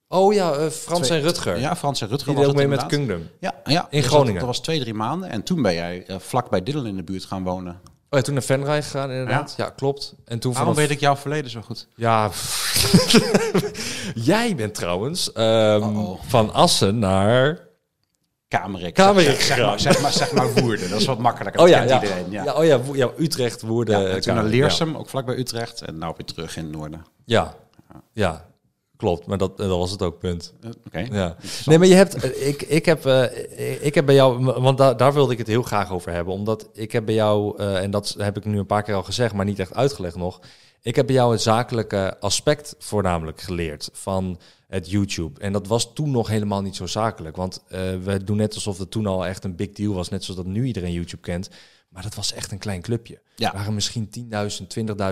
Oh 0.07 0.33
ja, 0.33 0.71
Frans 0.71 1.05
Twee- 1.07 1.17
en 1.19 1.23
Rutger. 1.23 1.59
Ja, 1.59 1.75
Frans 1.75 2.01
en 2.01 2.07
Rutger 2.07 2.27
die 2.27 2.35
was 2.35 2.45
deed 2.45 2.53
ook 2.55 2.61
het 2.61 2.69
mee 2.69 2.77
met. 2.79 2.87
Kingdom. 2.87 3.27
Ja, 3.39 3.61
ja. 3.65 3.87
In 3.89 3.99
Dus 3.99 4.07
Groningen. 4.09 4.33
Dat, 4.33 4.39
dat 4.45 4.49
was 4.55 4.59
twee, 4.61 4.79
drie 4.79 4.93
maanden. 4.93 5.29
En 5.29 5.43
toen 5.43 5.61
ben 5.61 5.73
jij 5.73 6.05
vlak 6.19 6.49
bij 6.49 6.63
Diddle 6.63 6.87
in 6.87 6.95
de 6.95 7.03
buurt 7.03 7.25
gaan 7.25 7.43
wonen. 7.43 7.81
Oh 8.13 8.19
ja, 8.19 8.25
toen 8.25 8.33
naar 8.33 8.43
Venray 8.43 8.83
gegaan 8.83 9.11
inderdaad. 9.11 9.53
Ja, 9.57 9.69
klopt. 9.69 10.15
En 10.25 10.39
toen 10.39 10.53
Waarom 10.53 10.73
vanaf... 10.73 10.87
weet 10.87 10.97
ik 10.97 11.01
jouw 11.01 11.15
verleden 11.15 11.51
zo 11.51 11.61
goed? 11.61 11.87
Ja, 11.95 12.29
jij 14.31 14.55
bent 14.55 14.75
trouwens 14.75 15.31
ehm, 15.31 15.81
Uh-oh. 15.81 16.21
van 16.27 16.53
Assen 16.53 16.99
naar... 16.99 17.69
Kamerik. 18.47 18.93
Kamerik 18.93 19.41
Zeg, 19.41 19.57
maar, 19.57 19.79
zeg, 19.79 20.01
maar, 20.01 20.11
zeg 20.11 20.31
maar 20.31 20.53
Woerden. 20.53 20.89
Dat 20.89 20.99
is 20.99 21.05
wat 21.05 21.19
makkelijker. 21.19 21.61
Oh 21.61 21.67
ja, 21.67 21.81
ja. 21.81 22.01
iedereen. 22.01 22.31
Ja. 22.31 22.43
ja. 22.43 22.53
oh 22.53 22.65
ja, 22.65 22.79
ja, 22.93 23.09
Utrecht, 23.17 23.61
Woerden. 23.61 24.01
Ja, 24.01 24.07
en 24.07 24.21
toen 24.21 24.35
naar 24.35 24.43
Leersum, 24.43 24.97
ook 24.97 25.09
vlakbij 25.09 25.37
Utrecht. 25.37 25.81
En 25.81 25.97
nou 25.97 26.13
weer 26.17 26.25
terug 26.25 26.57
in 26.57 26.63
het 26.63 26.73
noorden. 26.73 27.05
Ja. 27.25 27.55
ja, 27.89 28.01
ja, 28.11 28.45
klopt. 29.01 29.25
Maar 29.25 29.37
dat, 29.37 29.57
dat 29.57 29.69
was 29.69 29.91
het 29.91 30.01
ook, 30.01 30.19
punt. 30.19 30.53
Eh, 30.61 30.69
Oké. 30.85 30.99
Ja. 30.99 31.35
Nee, 31.65 31.77
maar 31.77 31.87
je 31.87 31.93
hebt, 31.93 32.13
eh, 32.15 32.47
ik, 32.47 32.61
ik, 32.61 32.85
heb, 32.85 33.05
eh, 33.05 33.85
ik 33.85 33.95
heb 33.95 34.05
bij 34.05 34.15
jou, 34.15 34.43
want 34.43 34.77
daar, 34.77 34.97
daar 34.97 35.13
wilde 35.13 35.31
ik 35.31 35.37
het 35.37 35.47
heel 35.47 35.63
graag 35.63 35.91
over 35.91 36.11
hebben. 36.11 36.33
Omdat 36.33 36.69
ik 36.73 36.91
heb 36.91 37.05
bij 37.05 37.15
jou, 37.15 37.57
eh, 37.57 37.81
en 37.81 37.91
dat 37.91 38.15
heb 38.17 38.37
ik 38.37 38.45
nu 38.45 38.59
een 38.59 38.65
paar 38.65 38.83
keer 38.83 38.95
al 38.95 39.03
gezegd, 39.03 39.33
maar 39.33 39.45
niet 39.45 39.59
echt 39.59 39.73
uitgelegd 39.73 40.15
nog. 40.15 40.39
Ik 40.81 40.95
heb 40.95 41.05
bij 41.05 41.15
jou 41.15 41.31
het 41.31 41.41
zakelijke 41.41 42.19
aspect 42.19 42.75
voornamelijk 42.79 43.41
geleerd 43.41 43.89
van 43.93 44.39
het 44.67 44.89
YouTube. 44.89 45.39
En 45.39 45.53
dat 45.53 45.67
was 45.67 45.93
toen 45.93 46.11
nog 46.11 46.27
helemaal 46.27 46.61
niet 46.61 46.75
zo 46.75 46.85
zakelijk. 46.85 47.35
Want 47.35 47.63
eh, 47.67 47.79
we 48.03 48.23
doen 48.23 48.37
net 48.37 48.53
alsof 48.53 48.77
het 48.77 48.91
toen 48.91 49.05
al 49.07 49.25
echt 49.25 49.43
een 49.43 49.55
big 49.55 49.71
deal 49.71 49.93
was. 49.93 50.09
Net 50.09 50.23
zoals 50.23 50.43
dat 50.43 50.53
nu 50.53 50.65
iedereen 50.65 50.91
YouTube 50.93 51.21
kent. 51.21 51.49
Maar 51.91 52.03
dat 52.03 52.15
was 52.15 52.33
echt 52.33 52.51
een 52.51 52.57
klein 52.57 52.81
clubje. 52.81 53.21
Ja. 53.35 53.51
Er 53.51 53.57
waren 53.57 53.73
misschien 53.73 54.09
10.000, 54.19 54.27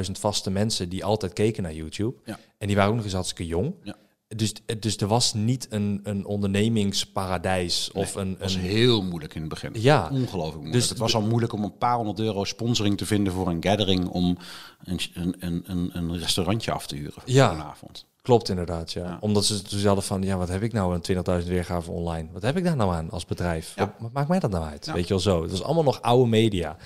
20.000 0.05 0.11
vaste 0.11 0.49
mensen 0.49 0.89
die 0.89 1.05
altijd 1.05 1.33
keken 1.33 1.63
naar 1.63 1.73
YouTube. 1.73 2.17
Ja. 2.25 2.39
En 2.57 2.67
die 2.67 2.75
waren 2.75 2.89
ook 2.89 2.95
nog 2.95 3.05
eens 3.05 3.13
hartstikke 3.13 3.47
jong. 3.47 3.73
Ja. 3.83 3.95
Dus, 4.35 4.53
dus 4.79 4.97
er 4.97 5.07
was 5.07 5.33
niet 5.33 5.67
een, 5.69 5.99
een 6.03 6.25
ondernemingsparadijs 6.25 7.91
of 7.91 8.15
een... 8.15 8.29
Het 8.29 8.39
was 8.39 8.53
een 8.53 8.61
heel 8.61 9.03
moeilijk 9.03 9.33
in 9.35 9.41
het 9.41 9.49
begin. 9.49 9.71
Ja. 9.73 10.09
Ongelooflijk 10.11 10.53
moeilijk. 10.55 10.73
Dus 10.73 10.89
het 10.89 10.97
was 10.97 11.15
al 11.15 11.21
moeilijk 11.21 11.53
om 11.53 11.63
een 11.63 11.77
paar 11.77 11.95
honderd 11.95 12.19
euro 12.19 12.43
sponsoring 12.43 12.97
te 12.97 13.05
vinden 13.05 13.33
voor 13.33 13.47
een 13.47 13.63
gathering 13.63 14.07
om 14.07 14.37
een, 14.83 14.99
een, 15.13 15.35
een, 15.65 15.89
een, 15.93 16.17
restaurantje 16.17 16.71
af 16.71 16.87
te 16.87 16.95
huren 16.95 17.13
voor 17.13 17.23
Ja. 17.25 17.51
een 17.51 17.61
avond. 17.61 18.05
Klopt 18.29 18.49
inderdaad, 18.49 18.91
ja. 18.91 19.03
Ja. 19.03 19.17
Omdat 19.19 19.45
ze 19.45 19.61
dus 19.69 19.85
hadden 19.85 20.03
van, 20.03 20.21
ja, 20.21 20.37
wat 20.37 20.47
heb 20.47 20.61
ik 20.61 20.73
nou 20.73 20.93
aan 20.93 21.41
20.000 21.41 21.47
weergaven 21.47 21.93
online? 21.93 22.27
Wat 22.31 22.41
heb 22.41 22.57
ik 22.57 22.63
daar 22.63 22.75
nou 22.75 22.93
aan 22.93 23.09
als 23.09 23.25
bedrijf? 23.25 23.73
Ja. 23.75 23.95
Wat, 23.99 24.11
maakt 24.11 24.27
mij 24.27 24.39
dat 24.39 24.51
nou 24.51 24.65
uit? 24.65 24.85
Ja. 24.85 24.93
Weet 24.93 25.03
je 25.03 25.09
wel 25.09 25.19
zo. 25.19 25.41
Het 25.41 25.51
was 25.51 25.63
allemaal 25.63 25.83
nog 25.83 26.01
oude 26.01 26.29
media. 26.29 26.77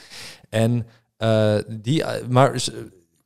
En 0.49 0.87
eh, 1.17 1.55
die, 1.67 2.03
eh, 2.03 2.27
maar 2.27 2.63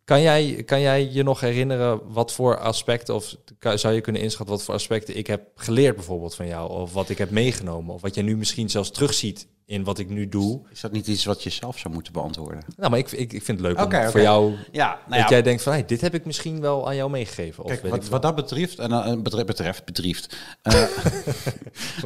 kan 0.08 0.22
jij, 0.22 0.64
kan 0.66 0.82
jij 0.82 1.10
je 1.12 1.24
nog 1.24 1.40
herinneren 1.40 2.02
wat 2.12 2.32
voor 2.32 2.60
aspecten, 2.60 3.16
of 3.16 3.36
zou 3.76 3.94
je 3.94 4.02
kunnen 4.02 4.22
inschatten 4.22 4.56
wat 4.56 4.66
voor 4.66 4.74
aspecten 4.74 5.18
ik 5.18 5.28
heb 5.28 5.42
geleerd 5.56 5.96
bijvoorbeeld 5.96 6.36
van 6.36 6.48
jou, 6.48 6.72
of 6.72 6.94
wat 6.94 7.10
ik 7.10 7.18
heb 7.18 7.30
meegenomen, 7.30 7.94
of 7.94 8.02
wat 8.02 8.16
jij 8.16 8.24
nu 8.24 8.38
misschien 8.38 8.70
zelfs 8.70 8.92
terugziet 8.92 9.48
in 9.66 9.84
wat 9.84 10.00
ik 10.00 10.10
nu 10.10 10.30
doe? 10.30 10.62
Is 10.72 10.82
dat 10.82 10.92
niet 10.92 11.08
iets 11.08 11.26
wat 11.26 11.44
je 11.44 11.50
zelf 11.50 11.78
zou 11.78 11.94
moeten 11.94 12.14
beantwoorden? 12.14 12.64
Nou, 12.78 12.90
maar 12.90 13.00
ik, 13.00 13.12
ik, 13.12 13.34
ik 13.34 13.44
vind 13.44 13.60
het 13.60 13.68
leuk 13.68 13.86
om 13.86 14.12
voor 14.12 14.22
jou 14.22 14.56
Ja, 14.72 14.88
nou 14.88 15.02
dat 15.10 15.20
ja, 15.20 15.30
jij 15.30 15.42
denkt 15.42 15.64
van, 15.64 15.74
hey, 15.74 15.86
dit 15.86 16.02
heb 16.02 16.14
ik 16.14 16.26
misschien 16.26 16.62
wel 16.62 16.88
aan 16.88 16.96
jou 16.96 17.10
meegegeven. 17.10 17.64
Of 17.64 17.70
Kijk, 17.70 17.82
weet 17.82 17.92
wat, 17.92 18.04
ik 18.04 18.10
wat 18.10 18.22
dat 18.22 18.36
betreft, 18.36 18.80
en 18.80 18.92
uh, 18.92 19.22
betreft, 19.22 19.46
betreft, 19.46 19.86
betreft 19.86 20.36
eh. 20.62 20.84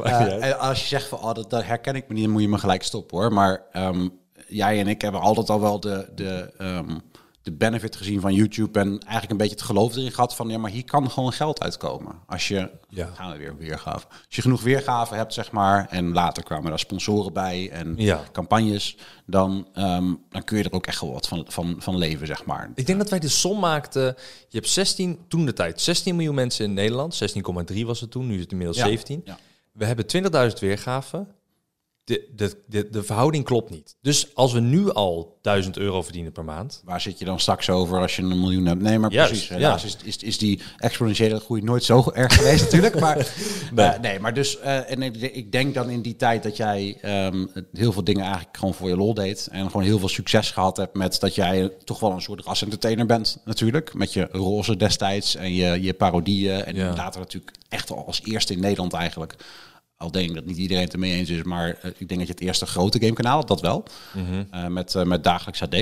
Eh, 0.42 0.58
als 0.58 0.80
je 0.80 0.86
zegt 0.86 1.08
van, 1.08 1.18
oh, 1.18 1.34
dat, 1.34 1.50
dat 1.50 1.64
herken 1.64 1.94
ik 1.94 2.08
me 2.08 2.14
niet, 2.14 2.22
dan 2.22 2.32
moet 2.32 2.42
je 2.42 2.48
me 2.48 2.58
gelijk 2.58 2.82
stoppen 2.82 3.18
hoor. 3.18 3.32
Maar 3.32 3.62
ehm, 3.72 4.08
jij 4.48 4.78
en 4.78 4.86
ik 4.86 5.02
hebben 5.02 5.20
altijd 5.20 5.50
al 5.50 5.60
wel 5.60 5.80
de, 5.80 6.08
de, 6.14 6.52
ehm, 6.58 6.98
de 7.42 7.52
benefit 7.52 7.96
gezien 7.96 8.20
van 8.20 8.34
YouTube 8.34 8.78
en 8.80 8.88
eigenlijk 8.98 9.30
een 9.30 9.36
beetje 9.36 9.54
het 9.54 9.62
geloof 9.64 9.96
erin 9.96 10.12
gehad 10.12 10.34
van, 10.36 10.48
ja, 10.48 10.58
maar 10.58 10.70
hier 10.70 10.84
kan 10.84 11.10
gewoon 11.10 11.32
geld 11.32 11.62
uitkomen. 11.62 12.14
Als 12.26 12.48
je, 12.48 12.70
Ja. 12.88 13.06
gaan 13.14 13.32
we 13.32 13.38
weer 13.38 13.56
weergave. 13.56 14.06
Als 14.08 14.26
je 14.28 14.42
genoeg 14.42 14.62
weergave 14.62 15.14
hebt, 15.14 15.32
zeg 15.34 15.50
maar, 15.52 15.86
en 15.90 16.12
later 16.12 16.42
kwamen 16.42 16.68
daar 16.68 16.78
sponsoren 16.78 17.32
bij 17.32 17.70
en 17.70 17.94
Ja. 17.96 18.22
campagnes, 18.32 18.96
dan, 19.26 19.68
ehm, 19.74 20.14
dan 20.30 20.44
kun 20.44 20.58
je 20.58 20.64
er 20.64 20.72
ook 20.72 20.86
echt 20.86 21.00
wel 21.00 21.12
wat 21.12 21.28
van, 21.28 21.44
van, 21.48 21.76
van 21.78 21.96
leven, 21.98 22.26
zeg 22.26 22.44
maar. 22.44 22.70
Ik 22.74 22.86
denk 22.86 22.98
dat 22.98 23.10
wij 23.10 23.18
de 23.18 23.28
som 23.28 23.58
maakten. 23.58 24.02
Je 24.48 24.56
hebt 24.58 24.68
16, 24.68 25.18
toen 25.28 25.46
de 25.46 25.52
tijd, 25.52 25.80
16 25.80 26.16
miljoen 26.16 26.34
mensen 26.34 26.64
in 26.64 26.74
Nederland. 26.74 27.14
16,3 27.14 27.86
was 27.86 28.00
het 28.00 28.10
toen, 28.10 28.26
nu 28.26 28.34
is 28.34 28.40
het 28.40 28.50
inmiddels 28.50 28.78
Ja, 28.78 28.84
17. 28.86 29.20
ja. 29.24 29.38
We 29.72 29.84
hebben 29.84 30.06
20.000 30.06 30.58
weergaven. 30.60 31.28
De, 32.12 32.28
de, 32.36 32.56
de, 32.66 32.88
de 32.90 33.02
verhouding 33.02 33.44
klopt 33.44 33.70
niet. 33.70 33.96
Dus 34.00 34.34
als 34.34 34.52
we 34.52 34.60
nu 34.60 34.90
al 34.92 35.38
1000 35.42 35.76
euro 35.76 36.02
verdienen 36.02 36.32
per 36.32 36.44
maand. 36.44 36.82
Waar 36.84 37.00
zit 37.00 37.18
je 37.18 37.24
dan 37.24 37.40
straks 37.40 37.70
over 37.70 37.98
als 37.98 38.16
je 38.16 38.22
een 38.22 38.40
miljoen 38.40 38.66
hebt? 38.66 38.80
Nee, 38.80 38.98
maar 38.98 39.12
Juist, 39.12 39.30
precies. 39.30 39.48
Helaas 39.48 39.82
ja. 39.82 39.88
is, 39.88 39.96
is, 40.04 40.16
is 40.16 40.38
die 40.38 40.60
exponentiële 40.78 41.40
groei 41.40 41.62
nooit 41.62 41.84
zo 41.84 42.10
erg 42.14 42.34
geweest 42.34 42.62
natuurlijk. 42.72 43.00
Maar, 43.00 43.32
Nee. 43.74 43.98
nee, 44.00 44.20
maar 44.20 44.34
dus... 44.34 44.58
eh, 44.58 44.90
en 44.90 45.02
ik, 45.02 45.16
ik 45.16 45.52
denk 45.52 45.74
dan 45.74 45.90
in 45.90 46.02
die 46.02 46.16
tijd 46.16 46.42
dat 46.42 46.56
jij 46.56 46.98
ehm, 47.00 47.46
heel 47.72 47.92
veel 47.92 48.04
dingen 48.04 48.24
eigenlijk 48.24 48.56
gewoon 48.56 48.74
voor 48.74 48.88
je 48.88 48.96
lol 48.96 49.14
deed. 49.14 49.48
En 49.50 49.66
gewoon 49.66 49.82
heel 49.86 49.98
veel 49.98 50.08
succes 50.08 50.50
gehad 50.50 50.76
hebt 50.76 50.94
met 50.96 51.20
dat 51.20 51.34
jij 51.34 51.70
toch 51.84 52.00
wel 52.00 52.10
een 52.12 52.20
soort 52.22 52.44
ras-entertainer 52.44 53.06
bent 53.06 53.38
natuurlijk. 53.44 53.94
Met 53.94 54.12
je 54.12 54.28
roze 54.32 54.76
destijds 54.76 55.34
en 55.34 55.54
je, 55.54 55.82
je 55.82 55.92
parodieën. 55.94 56.64
En 56.64 56.74
Ja. 56.76 56.94
later 56.96 57.20
natuurlijk 57.20 57.52
echt 57.68 57.90
al 57.90 58.06
als 58.06 58.20
eerste 58.24 58.52
in 58.52 58.60
Nederland 58.60 58.92
eigenlijk. 58.92 59.34
Al 60.02 60.10
denk 60.10 60.28
ik 60.28 60.34
dat 60.34 60.44
niet 60.44 60.56
iedereen 60.56 60.82
het 60.84 60.92
ermee 60.92 61.12
eens 61.12 61.30
is, 61.30 61.42
maar 61.42 61.68
eh, 61.82 61.90
ik 61.98 62.08
denk 62.08 62.18
dat 62.20 62.26
je 62.28 62.34
het 62.34 62.40
eerste 62.42 62.66
grote 62.66 62.98
gamekanaal 63.00 63.36
had, 63.36 63.48
dat 63.48 63.60
wel. 63.60 63.84
Mhm. 64.14 64.44
Eh, 64.50 64.66
met, 64.66 64.94
eh, 64.94 65.02
met 65.04 65.24
dagelijks 65.24 65.60
HD. 65.60 65.74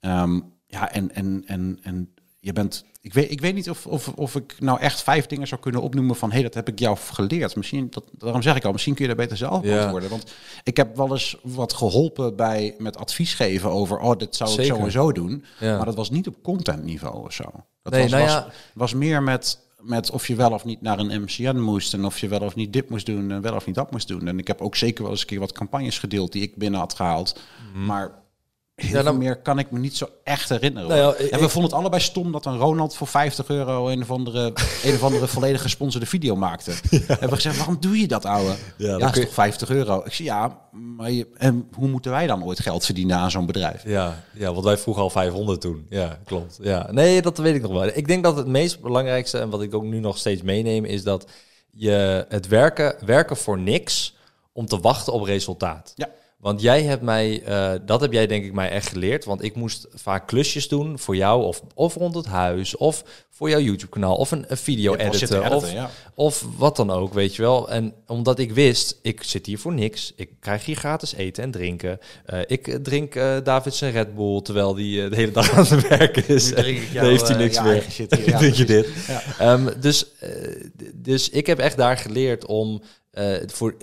Ehm, 0.00 0.40
ja, 0.66 0.92
en, 0.92 1.14
en, 1.14 1.42
en, 1.46 1.78
en 1.82 2.14
je 2.38 2.52
bent. 2.52 2.84
Ik 3.00 3.14
weet, 3.14 3.30
ik 3.30 3.40
weet 3.40 3.54
niet 3.54 3.70
of, 3.70 3.86
of, 3.86 4.08
of 4.08 4.34
ik 4.36 4.56
nou 4.60 4.80
echt 4.80 5.02
vijf 5.02 5.26
dingen 5.26 5.46
zou 5.46 5.60
kunnen 5.60 5.82
opnoemen 5.82 6.16
van 6.16 6.28
hé, 6.28 6.34
hey, 6.34 6.42
dat 6.44 6.54
heb 6.54 6.68
ik 6.68 6.78
jou 6.78 6.96
geleerd. 7.12 7.56
Misschien, 7.56 7.86
dat, 7.90 8.04
daarom 8.18 8.42
zeg 8.42 8.56
ik 8.56 8.64
al, 8.64 8.72
misschien 8.72 8.94
kun 8.94 9.02
je 9.02 9.08
dat 9.10 9.20
beter 9.20 9.36
zelf 9.36 9.64
Ja. 9.64 9.74
beantwoorden. 9.74 10.10
Want 10.10 10.32
ik 10.62 10.76
heb 10.76 10.96
wel 10.96 11.10
eens 11.12 11.36
wat 11.42 11.72
geholpen 11.72 12.36
bij 12.36 12.74
met 12.78 12.96
advies 12.96 13.34
geven 13.34 13.70
over, 13.70 13.98
oh, 13.98 14.16
dit 14.18 14.36
zou 14.36 14.50
Zeker. 14.50 14.64
ik 14.74 14.78
zo 14.78 14.84
en 14.84 14.92
zo 14.92 15.12
doen. 15.12 15.44
Ja. 15.60 15.76
Maar 15.76 15.86
dat 15.86 15.94
was 15.94 16.10
niet 16.10 16.26
op 16.28 16.36
contentniveau 16.42 17.24
of 17.24 17.32
zo. 17.32 17.44
Dat 17.82 17.92
Nee, 17.92 18.02
was, 18.02 18.10
nou 18.10 18.22
was, 18.24 18.32
ja. 18.32 18.48
was 18.74 18.94
meer 18.94 19.22
met, 19.22 19.58
met 19.82 20.10
of 20.10 20.26
je 20.26 20.34
wel 20.34 20.50
of 20.50 20.64
niet 20.64 20.80
naar 20.80 20.98
een 20.98 21.22
MCN 21.22 21.56
moest 21.56 21.94
en 21.94 22.04
of 22.04 22.18
je 22.18 22.28
wel 22.28 22.40
of 22.40 22.54
niet 22.54 22.72
dit 22.72 22.90
moest 22.90 23.06
doen 23.06 23.30
en 23.30 23.40
wel 23.40 23.54
of 23.54 23.66
niet 23.66 23.74
dat 23.74 23.90
moest 23.90 24.08
doen. 24.08 24.26
En 24.26 24.38
ik 24.38 24.46
heb 24.46 24.60
ook 24.60 24.76
zeker 24.76 25.02
wel 25.02 25.12
eens 25.12 25.20
een 25.20 25.26
keer 25.26 25.38
wat 25.38 25.52
campagnes 25.52 25.98
gedeeld 25.98 26.32
die 26.32 26.42
ik 26.42 26.56
binnen 26.56 26.80
had 26.80 26.94
gehaald. 26.94 27.40
Maar 27.74 28.21
heel. 28.74 28.90
Ja, 28.96 29.02
dan- 29.02 29.18
meer 29.18 29.36
kan 29.36 29.58
ik 29.58 29.70
me 29.70 29.78
niet 29.78 29.96
zo 29.96 30.06
echt 30.24 30.48
herinneren. 30.48 30.88
Nou 30.88 31.00
ja, 31.00 31.28
en 31.30 31.40
we 31.40 31.48
vonden 31.48 31.70
het 31.70 31.80
allebei 31.80 32.02
stom 32.02 32.32
dat 32.32 32.46
een 32.46 32.58
Ronald 32.58 32.96
voor 32.96 33.06
50 33.06 33.48
euro 33.48 33.88
een 33.88 34.02
of 34.02 34.10
andere, 34.10 34.52
een 34.84 34.94
of 34.94 35.02
andere 35.02 35.26
volledig 35.28 35.62
gesponsorde 35.62 36.06
video 36.06 36.36
maakte. 36.36 36.72
Hebben 36.90 37.28
we 37.28 37.34
gezegd, 37.34 37.56
waarom 37.56 37.76
doe 37.80 38.00
je 38.00 38.06
dat, 38.08 38.24
ouwe? 38.24 38.54
Ja, 38.76 38.98
dat 38.98 39.16
is 39.16 39.24
toch 39.24 39.34
50 39.34 39.70
euro? 39.70 40.02
Ik 40.04 40.12
zei, 40.12 40.28
ja, 40.28 40.58
maar 40.72 41.10
je, 41.10 41.26
en 41.36 41.68
hoe 41.74 41.88
moeten 41.88 42.10
wij 42.10 42.26
dan 42.26 42.44
ooit 42.44 42.60
geld 42.60 42.84
verdienen 42.84 43.16
aan 43.16 43.30
zo'n 43.30 43.46
bedrijf? 43.46 43.82
Ja, 43.84 44.22
ja, 44.32 44.52
want 44.52 44.64
wij 44.64 44.76
vroegen 44.78 45.02
al 45.02 45.10
500 45.10 45.60
toen. 45.60 45.86
Ja, 45.88 46.18
klopt. 46.24 46.58
Ja. 46.62 46.88
Nee, 46.90 47.22
dat 47.22 47.38
weet 47.38 47.54
ik 47.54 47.62
nog 47.62 47.72
wel. 47.72 47.86
Ik 47.94 48.06
denk 48.06 48.22
dat 48.24 48.36
het 48.36 48.46
meest 48.46 48.80
belangrijkste, 48.80 49.38
en 49.38 49.50
wat 49.50 49.62
ik 49.62 49.74
ook 49.74 49.84
nu 49.84 49.98
nog 50.00 50.18
steeds 50.18 50.42
meeneem, 50.42 50.84
is 50.84 51.02
dat 51.02 51.26
je 51.70 52.26
het 52.28 52.48
werken, 52.48 52.94
werken 53.04 53.36
voor 53.36 53.58
niks 53.58 54.16
om 54.52 54.66
te 54.66 54.78
wachten 54.80 55.12
op 55.12 55.22
resultaat. 55.22 55.92
Ja. 55.96 56.08
Want 56.42 56.60
jij 56.60 56.82
hebt 56.82 57.02
mij, 57.02 57.42
eh, 57.42 57.72
dat 57.86 58.00
heb 58.00 58.12
jij 58.12 58.26
denk 58.26 58.44
ik 58.44 58.52
mij 58.52 58.70
echt 58.70 58.88
geleerd. 58.88 59.24
Want 59.24 59.42
ik 59.42 59.54
moest 59.54 59.86
vaak 59.94 60.26
klusjes 60.26 60.68
doen 60.68 60.98
voor 60.98 61.16
jou, 61.16 61.44
of, 61.44 61.62
of 61.74 61.94
rond 61.94 62.14
het 62.14 62.26
huis, 62.26 62.76
of 62.76 63.04
voor 63.30 63.50
jouw 63.50 63.60
YouTube-kanaal, 63.60 64.16
of 64.16 64.30
een, 64.30 64.44
een 64.48 64.56
video 64.56 64.94
editen, 64.94 65.52
of, 65.52 65.72
ja. 65.72 65.90
of 66.14 66.46
wat 66.56 66.76
dan 66.76 66.90
ook, 66.90 67.14
weet 67.14 67.36
je 67.36 67.42
wel. 67.42 67.70
En 67.70 67.94
omdat 68.06 68.38
ik 68.38 68.52
wist, 68.52 68.98
ik 69.02 69.22
zit 69.22 69.46
hier 69.46 69.58
voor 69.58 69.72
niks. 69.72 70.12
Ik 70.16 70.30
krijg 70.40 70.64
hier 70.64 70.76
gratis 70.76 71.14
eten 71.14 71.42
en 71.42 71.50
drinken. 71.50 71.98
Eh, 72.24 72.40
ik 72.46 72.68
eh, 72.68 72.74
drink 72.74 73.14
eh 73.14 73.36
David 73.44 73.74
zijn 73.74 73.92
Red 73.92 74.14
Bull, 74.14 74.42
terwijl 74.42 74.74
die 74.74 75.08
de 75.08 75.16
hele 75.16 75.32
dag 75.32 75.52
aan 75.52 75.66
het 75.66 75.88
werken 75.88 76.28
is. 76.28 76.48
Nu 76.48 76.54
drink 76.54 76.78
ik 76.78 76.84
Dan 76.92 76.92
jou, 76.92 77.06
heeft 77.06 77.28
hij 77.28 77.36
niks 77.36 77.60
meer. 77.60 77.72
eigen 77.72 77.92
shit 77.92 78.14
hier, 78.14 78.28
ja, 78.30 78.38
drink 78.38 78.54
je 78.54 78.64
dit. 78.64 78.88
Ja. 79.06 79.22
Ehm, 79.38 79.80
dus, 79.80 80.06
dus 80.94 81.28
ik 81.28 81.46
heb 81.46 81.58
echt 81.58 81.76
daar 81.76 81.96
geleerd 81.96 82.46
om... 82.46 82.82
voor, 83.46 83.76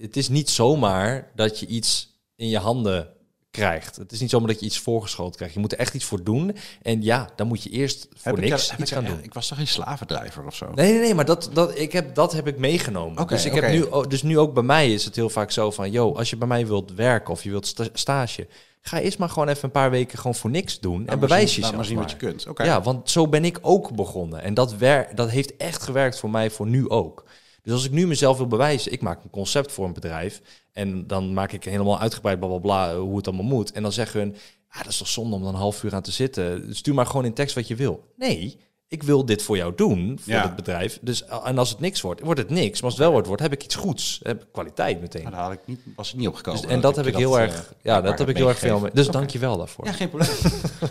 het 0.00 0.16
is 0.16 0.28
niet 0.28 0.50
zomaar 0.50 1.30
dat 1.34 1.60
je 1.60 1.66
iets 1.66 2.18
in 2.36 2.48
je 2.48 2.58
handen 2.58 3.08
krijgt. 3.50 3.96
Het 3.96 4.12
is 4.12 4.20
niet 4.20 4.30
zomaar 4.30 4.48
dat 4.48 4.60
je 4.60 4.66
iets 4.66 4.78
voorgeschoten 4.78 5.36
krijgt. 5.36 5.54
Je 5.54 5.60
moet 5.60 5.72
er 5.72 5.78
echt 5.78 5.94
iets 5.94 6.04
voor 6.04 6.24
doen. 6.24 6.56
En 6.82 7.02
ja, 7.02 7.28
dan 7.36 7.46
moet 7.46 7.62
je 7.62 7.70
eerst 7.70 8.08
voor 8.16 8.32
Heb 8.32 8.40
niks 8.40 8.72
iets 8.72 8.90
ik, 8.90 8.96
gaan 8.96 9.04
doen. 9.04 9.22
ik 9.22 9.34
was 9.34 9.48
toch 9.48 9.58
geen 9.58 9.66
slavendrijver 9.66 10.46
of 10.46 10.54
zo? 10.54 10.70
Nee, 10.74 10.92
nee, 10.92 11.00
nee, 11.00 11.14
maar 11.14 11.24
dat, 11.24 11.50
dat, 11.52 11.78
ik 11.78 11.92
heb, 11.92 12.14
dat 12.14 12.32
heb 12.32 12.46
ik 12.46 12.58
meegenomen. 12.58 13.22
Oké, 13.22 13.34
dus, 13.34 13.44
ik 13.44 13.52
heb 13.54 13.70
nu, 13.70 13.86
dus 14.08 14.22
nu 14.22 14.38
ook 14.38 14.54
bij 14.54 14.62
mij 14.62 14.92
is 14.92 15.04
het 15.04 15.16
heel 15.16 15.30
vaak 15.30 15.50
zo 15.50 15.70
van... 15.70 15.90
yo, 15.90 16.14
als 16.14 16.30
je 16.30 16.36
bij 16.36 16.48
mij 16.48 16.66
wilt 16.66 16.92
werken 16.92 17.32
of 17.32 17.42
je 17.42 17.50
wilt 17.50 17.66
sta- 17.66 17.88
stage... 17.92 18.46
ga 18.80 19.00
eerst 19.00 19.18
maar 19.18 19.28
gewoon 19.28 19.48
even 19.48 19.64
een 19.64 19.70
paar 19.70 19.90
weken 19.90 20.18
gewoon 20.18 20.34
voor 20.34 20.50
niks 20.50 20.80
doen... 20.80 21.06
en 21.06 21.18
bewijs 21.18 21.54
jezelf 21.54 21.74
maar 21.76 21.84
zien 21.84 21.98
wat 21.98 22.10
je 22.10 22.16
kunt. 22.16 22.46
Oké. 22.46 22.64
Ja, 22.64 22.82
want 22.82 23.10
zo 23.10 23.28
ben 23.28 23.44
ik 23.44 23.58
ook 23.60 23.94
begonnen. 23.94 24.42
En 24.42 24.54
dat, 24.54 24.76
wer 24.76 25.08
dat 25.14 25.30
heeft 25.30 25.56
echt 25.56 25.82
gewerkt 25.82 26.18
voor 26.18 26.30
mij, 26.30 26.50
voor 26.50 26.66
nu 26.66 26.88
ook. 26.88 27.24
Dus 27.64 27.72
als 27.72 27.84
ik 27.84 27.90
nu 27.90 28.06
mezelf 28.06 28.36
wil 28.36 28.46
bewijzen, 28.46 28.92
ik 28.92 29.00
maak 29.02 29.24
een 29.24 29.30
concept 29.30 29.72
voor 29.72 29.86
een 29.86 29.92
bedrijf. 29.92 30.40
En 30.72 31.06
dan 31.06 31.32
maak 31.34 31.52
ik 31.52 31.64
helemaal 31.64 32.00
uitgebreid 32.00 32.38
bla 32.38 32.48
bla 32.48 32.58
bla 32.58 32.96
hoe 32.96 33.16
het 33.16 33.26
allemaal 33.26 33.44
moet. 33.44 33.72
En 33.72 33.82
dan 33.82 33.92
zeggen 33.92 34.20
hun, 34.20 34.36
ah, 34.68 34.78
dat 34.78 34.88
is 34.92 34.98
toch 34.98 35.08
zonde 35.08 35.36
om 35.36 35.42
dan 35.42 35.54
een 35.54 35.60
half 35.60 35.82
uur 35.82 35.94
aan 35.94 36.02
te 36.02 36.10
zitten. 36.12 36.76
Stuur 36.76 36.94
maar 36.94 37.06
gewoon 37.06 37.24
in 37.24 37.34
tekst 37.34 37.54
wat 37.54 37.68
je 37.68 37.74
wil. 37.74 38.04
Nee, 38.16 38.58
ik 38.88 39.02
wil 39.02 39.24
dit 39.24 39.42
voor 39.42 39.56
jou 39.56 39.72
doen, 39.76 40.18
voor 40.22 40.32
Ja. 40.32 40.42
het 40.42 40.56
bedrijf. 40.56 40.98
Dus, 41.02 41.24
en 41.44 41.58
als 41.58 41.70
het 41.70 41.80
niks 41.80 42.00
wordt, 42.00 42.20
wordt 42.20 42.40
het 42.40 42.50
niks. 42.50 42.74
Maar 42.74 42.82
als 42.90 42.92
het 42.92 43.02
wel 43.02 43.10
wordt, 43.12 43.26
wordt, 43.26 43.42
heb 43.42 43.52
ik 43.52 43.64
iets 43.64 43.74
goeds. 43.74 44.20
Heb 44.22 44.42
ik 44.42 44.48
kwaliteit 44.52 45.00
meteen. 45.00 45.22
Nou, 45.22 45.34
daar 45.34 45.44
had 45.44 45.52
ik 45.52 45.60
niet, 45.64 45.80
was 45.96 46.12
ik 46.12 46.18
niet 46.18 46.28
opgekomen. 46.28 46.62
Dus, 46.62 46.70
en 46.70 46.80
dat 46.80 46.96
heb 46.96 47.06
ik 47.06 47.16
heel 47.16 47.40
erg, 47.40 47.54
eh, 47.54 47.62
ja, 47.82 48.00
dat 48.00 48.18
heb 48.18 48.28
ik 48.28 48.36
heel 48.36 48.48
erg 48.48 48.58
veel 48.58 48.80
mee. 48.80 48.90
Dus 48.94 49.08
dank 49.08 49.30
je 49.30 49.38
wel 49.38 49.56
daarvoor. 49.56 49.84
Ja, 49.86 49.92
geen 49.92 50.08
probleem. 50.08 50.36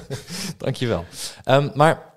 Dankjewel. 0.57 1.05
Um, 1.45 1.71
maar 1.73 2.12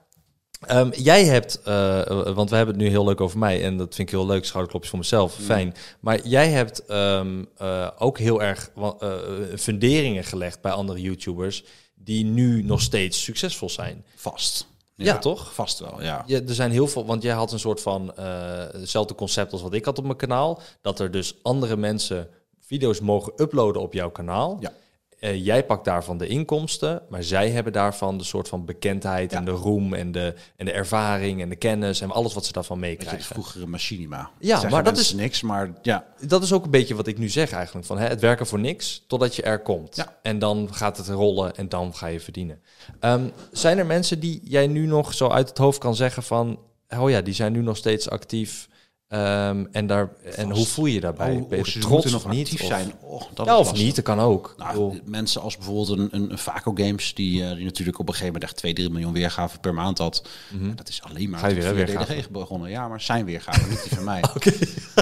ehm, 0.60 0.90
jij 0.92 1.24
hebt, 1.24 1.62
eh, 1.62 2.06
want 2.34 2.50
we 2.50 2.56
hebben 2.56 2.74
het 2.74 2.84
nu 2.84 2.90
heel 2.90 3.04
leuk 3.04 3.20
over 3.20 3.38
mij 3.38 3.62
en 3.64 3.76
dat 3.76 3.94
vind 3.94 4.08
ik 4.08 4.14
heel 4.14 4.26
leuk, 4.26 4.44
schouderklopjes 4.44 4.90
voor 4.90 4.98
mezelf, 5.00 5.38
Mm. 5.38 5.44
fijn. 5.44 5.74
Maar 6.00 6.26
jij 6.26 6.48
hebt 6.48 6.84
ehm, 6.84 7.44
eh, 7.56 7.90
ook 7.98 8.18
heel 8.18 8.42
erg 8.42 8.70
eh, 9.00 9.12
funderingen 9.56 10.24
gelegd 10.24 10.60
bij 10.60 10.72
andere 10.72 11.00
YouTubers 11.00 11.64
die 11.94 12.24
nu 12.24 12.62
nog 12.62 12.80
steeds 12.80 13.22
succesvol 13.22 13.70
zijn. 13.70 14.04
Vast. 14.14 14.66
Ja, 14.96 15.18
toch? 15.18 15.54
Vast 15.54 15.78
wel, 15.78 16.02
ja. 16.02 16.22
Ja, 16.26 16.40
er 16.46 16.54
zijn 16.54 16.70
heel 16.70 16.86
veel, 16.88 17.06
want 17.06 17.22
jij 17.22 17.34
had 17.34 17.52
een 17.52 17.58
soort 17.58 17.80
van 17.80 18.16
eh, 18.16 18.24
hetzelfde 18.72 19.14
concept 19.14 19.52
als 19.52 19.62
wat 19.62 19.74
ik 19.74 19.84
had 19.84 19.98
op 19.98 20.04
mijn 20.04 20.16
kanaal, 20.16 20.60
dat 20.80 21.00
er 21.00 21.10
dus 21.10 21.34
andere 21.42 21.76
mensen 21.76 22.28
video's 22.60 23.00
mogen 23.00 23.32
uploaden 23.36 23.82
op 23.82 23.92
jouw 23.92 24.10
kanaal. 24.10 24.56
Ja. 24.60 24.72
Eh, 25.20 25.44
jij 25.44 25.64
pakt 25.64 25.84
daarvan 25.84 26.18
de 26.18 26.26
inkomsten, 26.26 27.02
maar 27.08 27.22
zij 27.22 27.50
hebben 27.50 27.72
daarvan 27.72 28.18
de 28.18 28.24
soort 28.24 28.48
van 28.48 28.64
bekendheid 28.64 29.30
Ja. 29.30 29.38
en 29.38 29.44
de 29.44 29.50
roem 29.50 29.94
en 29.94 30.12
de, 30.12 30.34
en 30.56 30.64
de 30.66 30.72
ervaring 30.72 31.42
en 31.42 31.48
de 31.48 31.56
kennis 31.56 32.00
en 32.00 32.10
alles 32.10 32.34
wat 32.34 32.44
ze 32.46 32.52
daarvan 32.52 32.78
meekrijgen. 32.78 33.22
vroegere 33.34 33.66
machinima. 33.66 34.30
Ja, 34.38 34.48
Zeggen 34.48 34.70
maar 34.70 34.84
dat 34.84 34.98
is- 34.98 35.12
niks, 35.12 35.42
maar 35.42 35.72
ja. 35.82 36.06
Dat 36.20 36.42
is 36.42 36.52
ook 36.52 36.64
een 36.64 36.70
beetje 36.70 36.94
wat 36.94 37.06
ik 37.06 37.18
nu 37.18 37.28
zeg 37.28 37.52
eigenlijk. 37.52 37.86
Van, 37.86 37.98
hè, 37.98 38.06
het 38.06 38.20
werken 38.20 38.46
voor 38.46 38.58
niks 38.60 39.04
totdat 39.06 39.36
je 39.36 39.42
er 39.42 39.62
komt. 39.62 39.96
Ja. 39.96 40.16
En 40.22 40.38
dan 40.38 40.68
gaat 40.74 40.96
het 40.96 41.08
rollen 41.08 41.56
en 41.56 41.68
dan 41.68 41.94
ga 41.94 42.06
je 42.06 42.20
verdienen. 42.20 42.60
Ehm, 43.00 43.24
zijn 43.52 43.78
er 43.78 43.86
mensen 43.86 44.20
die 44.20 44.40
jij 44.44 44.66
nu 44.66 44.86
nog 44.86 45.14
zo 45.14 45.28
uit 45.28 45.48
het 45.48 45.58
hoofd 45.58 45.78
kan 45.78 45.94
zeggen 45.94 46.22
van... 46.22 46.58
Oh 46.98 47.10
ja, 47.10 47.20
die 47.20 47.34
zijn 47.34 47.52
nu 47.52 47.62
nog 47.62 47.76
steeds 47.76 48.10
actief. 48.10 48.68
Ehm, 49.08 49.64
en, 49.72 49.86
daar, 49.86 50.10
en 50.36 50.50
hoe 50.50 50.66
voel 50.66 50.86
je 50.86 50.94
je 50.94 51.00
daarbij? 51.00 51.34
Oh, 51.36 51.48
ben 51.48 51.58
je 51.58 51.64
oh, 51.76 51.80
trots 51.82 52.12
nog 52.12 52.24
of 52.24 52.30
niet? 52.30 52.44
actief 52.44 52.60
Of- 52.60 52.66
zijn. 52.66 52.92
Oh, 53.00 53.22
dat 53.34 53.46
ja, 53.46 53.58
of 53.58 53.66
lastig. 53.66 53.84
niet, 53.84 53.96
dat 53.96 54.04
kan 54.04 54.20
ook. 54.20 54.54
Nou, 54.58 55.00
mensen 55.04 55.40
als 55.40 55.56
bijvoorbeeld 55.56 55.88
een, 55.98 56.08
een, 56.10 56.30
een 56.30 56.38
Vaco 56.38 56.72
Games, 56.74 57.14
die, 57.14 57.44
eh, 57.44 57.54
die 57.56 57.64
natuurlijk 57.64 57.98
op 57.98 58.06
een 58.08 58.14
gegeven 58.14 58.32
moment 58.32 58.50
echt 58.50 58.56
2, 58.56 58.72
3 58.72 58.90
miljoen 58.90 59.12
weergaven 59.12 59.60
per 59.60 59.74
maand 59.74 59.98
had. 59.98 60.28
Ja, 60.62 60.74
dat 60.74 60.88
is 60.88 61.02
alleen 61.02 61.30
maar 61.30 61.40
Mhm. 61.40 61.60
Ga 61.60 61.68
je 61.68 61.72
weer? 61.74 61.86
DDG 61.86 62.30
begonnen. 62.30 62.70
Ja, 62.70 62.88
maar 62.88 63.00
zijn 63.00 63.24
weergaven, 63.24 63.68
niet 63.68 63.82
die 63.82 63.94
van 63.94 64.04
mij. 64.04 64.22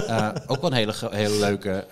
Eh, 0.05 0.29
ook 0.47 0.61
wel 0.61 0.69
een 0.71 0.75
hele, 0.77 0.93
hele 1.09 1.39
leuke. 1.39 1.87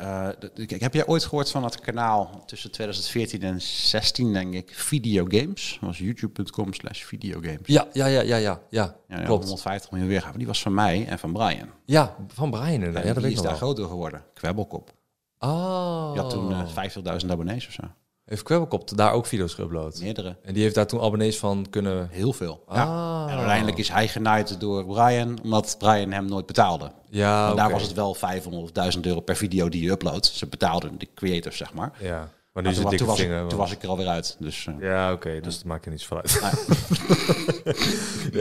kijk, 0.67 0.81
heb 0.81 0.93
jij 0.93 1.05
ooit 1.07 1.23
gehoord 1.23 1.51
van 1.51 1.63
het 1.63 1.79
kanaal 1.79 2.43
tussen 2.45 2.71
2014 2.71 3.41
en 3.41 3.61
16, 3.61 4.33
denk 4.33 4.53
ik, 4.53 4.71
Videogames? 4.73 5.77
Dat 5.79 5.89
was 5.89 5.97
youtube.com 5.97 6.73
slash 6.73 7.03
videogames. 7.03 7.59
ja, 7.65 7.87
ja, 7.93 8.05
ja, 8.05 8.21
ja, 8.21 8.35
ja, 8.35 8.59
ja, 8.69 8.95
Ja, 9.09 9.17
ja, 9.17 9.23
klopt. 9.23 9.43
150 9.43 9.91
miljoen 9.91 10.09
weergaven. 10.09 10.37
Die 10.37 10.47
was 10.47 10.61
van 10.61 10.73
mij 10.73 11.05
en 11.07 11.19
van 11.19 11.33
Brian. 11.33 11.69
Ja, 11.85 12.15
van 12.27 12.51
Brian 12.51 12.81
Ja, 12.81 13.13
dat 13.13 13.23
die 13.23 13.31
is 13.31 13.41
daar 13.41 13.55
groter 13.55 13.85
geworden. 13.85 14.23
Kwebbelkop. 14.33 14.93
Oh. 15.39 16.11
Die 16.11 16.21
had 16.21 16.29
toen 16.29 16.51
eh 16.51 17.21
50.000 17.23 17.29
abonnees 17.29 17.67
of 17.67 17.73
zo. 17.73 17.81
Heeft 18.25 18.43
Kwebbelkop 18.43 18.97
daar 18.97 19.11
ook 19.11 19.25
video's 19.25 19.53
geüpload? 19.53 19.99
Meerdere. 19.99 20.35
En 20.43 20.53
die 20.53 20.63
heeft 20.63 20.75
daar 20.75 20.87
toen 20.87 21.01
abonnees 21.01 21.39
van 21.39 21.65
kunnen... 21.69 22.09
Heel 22.11 22.33
veel. 22.33 22.63
Ja. 22.69 22.83
Ah. 22.83 23.31
En 23.31 23.37
uiteindelijk 23.37 23.77
is 23.77 23.89
hij 23.89 24.07
genaaid 24.07 24.59
door 24.59 24.85
Brian, 24.85 25.39
omdat 25.43 25.75
Brian 25.79 26.11
hem 26.11 26.25
nooit 26.25 26.45
betaalde. 26.45 26.91
Ja, 27.09 27.49
En 27.49 27.55
daar 27.55 27.71
was 27.71 27.81
het 27.81 27.93
wel 27.93 28.13
500 28.13 28.63
of 28.63 28.71
1000 28.71 29.05
euro 29.05 29.19
per 29.19 29.35
video 29.35 29.69
die 29.69 29.83
je 29.83 29.89
uploadt. 29.89 30.25
Ze 30.25 30.47
betaalden 30.47 30.97
de 30.97 31.07
creators, 31.15 31.57
zeg 31.57 31.73
maar. 31.73 31.91
Ja, 31.99 32.29
maar 32.53 32.63
nu 32.63 32.69
is 32.69 32.75
toen, 32.75 32.87
het 32.87 32.97
toen, 32.97 33.07
was 33.07 33.19
ik, 33.19 33.49
toen 33.49 33.57
was 33.57 33.71
ik 33.71 33.83
er 33.83 33.89
alweer 33.89 34.07
uit. 34.07 34.35
Dus, 34.39 34.67
eh, 34.67 34.73
Ja, 34.79 35.11
oké, 35.11 35.39
dus 35.41 35.55
dat 35.55 35.65
maakt 35.65 35.85
er 35.85 35.91
niets 35.91 36.07
van 36.07 36.17
uit. 36.17 36.41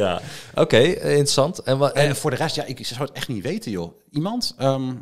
ja, 0.01 0.21
oké, 0.55 0.77
eh, 0.77 1.11
interessant. 1.11 1.59
En, 1.59 1.81
En 1.81 1.95
en, 1.95 2.17
voor 2.17 2.31
de 2.31 2.37
rest, 2.37 2.57
ja, 2.57 2.65
ik 2.65 2.87
zou 2.87 3.01
het 3.01 3.13
echt 3.13 3.29
niet 3.29 3.43
weten, 3.43 3.71
joh. 3.71 3.93
Iemand? 4.11 4.55
Ehm, 4.59 4.95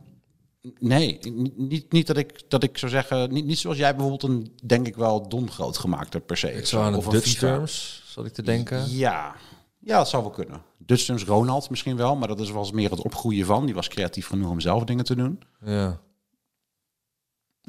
nee, 0.78 1.18
niet, 1.56 1.92
niet, 1.92 2.06
dat, 2.06 2.16
ik, 2.16 2.42
dat 2.48 2.62
ik 2.62 2.78
zou 2.78 2.90
zeggen... 2.90 3.32
Niet, 3.32 3.44
niet 3.44 3.58
zoals 3.58 3.76
jij 3.76 3.96
bijvoorbeeld 3.96 4.22
een, 4.22 4.52
denk 4.64 4.86
ik 4.86 4.96
wel, 4.96 5.28
dom 5.28 5.50
groot 5.50 5.78
gemaakt 5.78 6.12
hebt 6.12 6.26
per 6.26 6.36
se. 6.36 6.52
ik 6.52 6.66
zou 6.66 6.84
aan 6.84 6.94
Of 6.94 7.06
Dutch 7.06 7.38
terms, 7.38 8.02
zal 8.06 8.24
ik 8.24 8.32
te 8.32 8.42
denken. 8.42 8.90
Ja. 8.90 9.34
ja, 9.78 9.96
dat 9.96 10.08
zou 10.08 10.22
wel 10.22 10.32
kunnen. 10.32 10.62
Dutch 10.78 11.04
Terms 11.04 11.24
Ronald 11.24 11.70
misschien 11.70 11.96
wel, 11.96 12.16
maar 12.16 12.28
dat 12.28 12.40
is 12.40 12.50
wel 12.50 12.60
eens 12.60 12.72
meer 12.72 12.90
het 12.90 13.02
opgroeien 13.02 13.46
van. 13.46 13.66
Die 13.66 13.74
was 13.74 13.88
creatief 13.88 14.26
genoeg 14.26 14.50
om 14.50 14.60
zelf 14.60 14.84
dingen 14.84 15.04
te 15.04 15.14
doen. 15.14 15.42
Ja, 15.64 16.00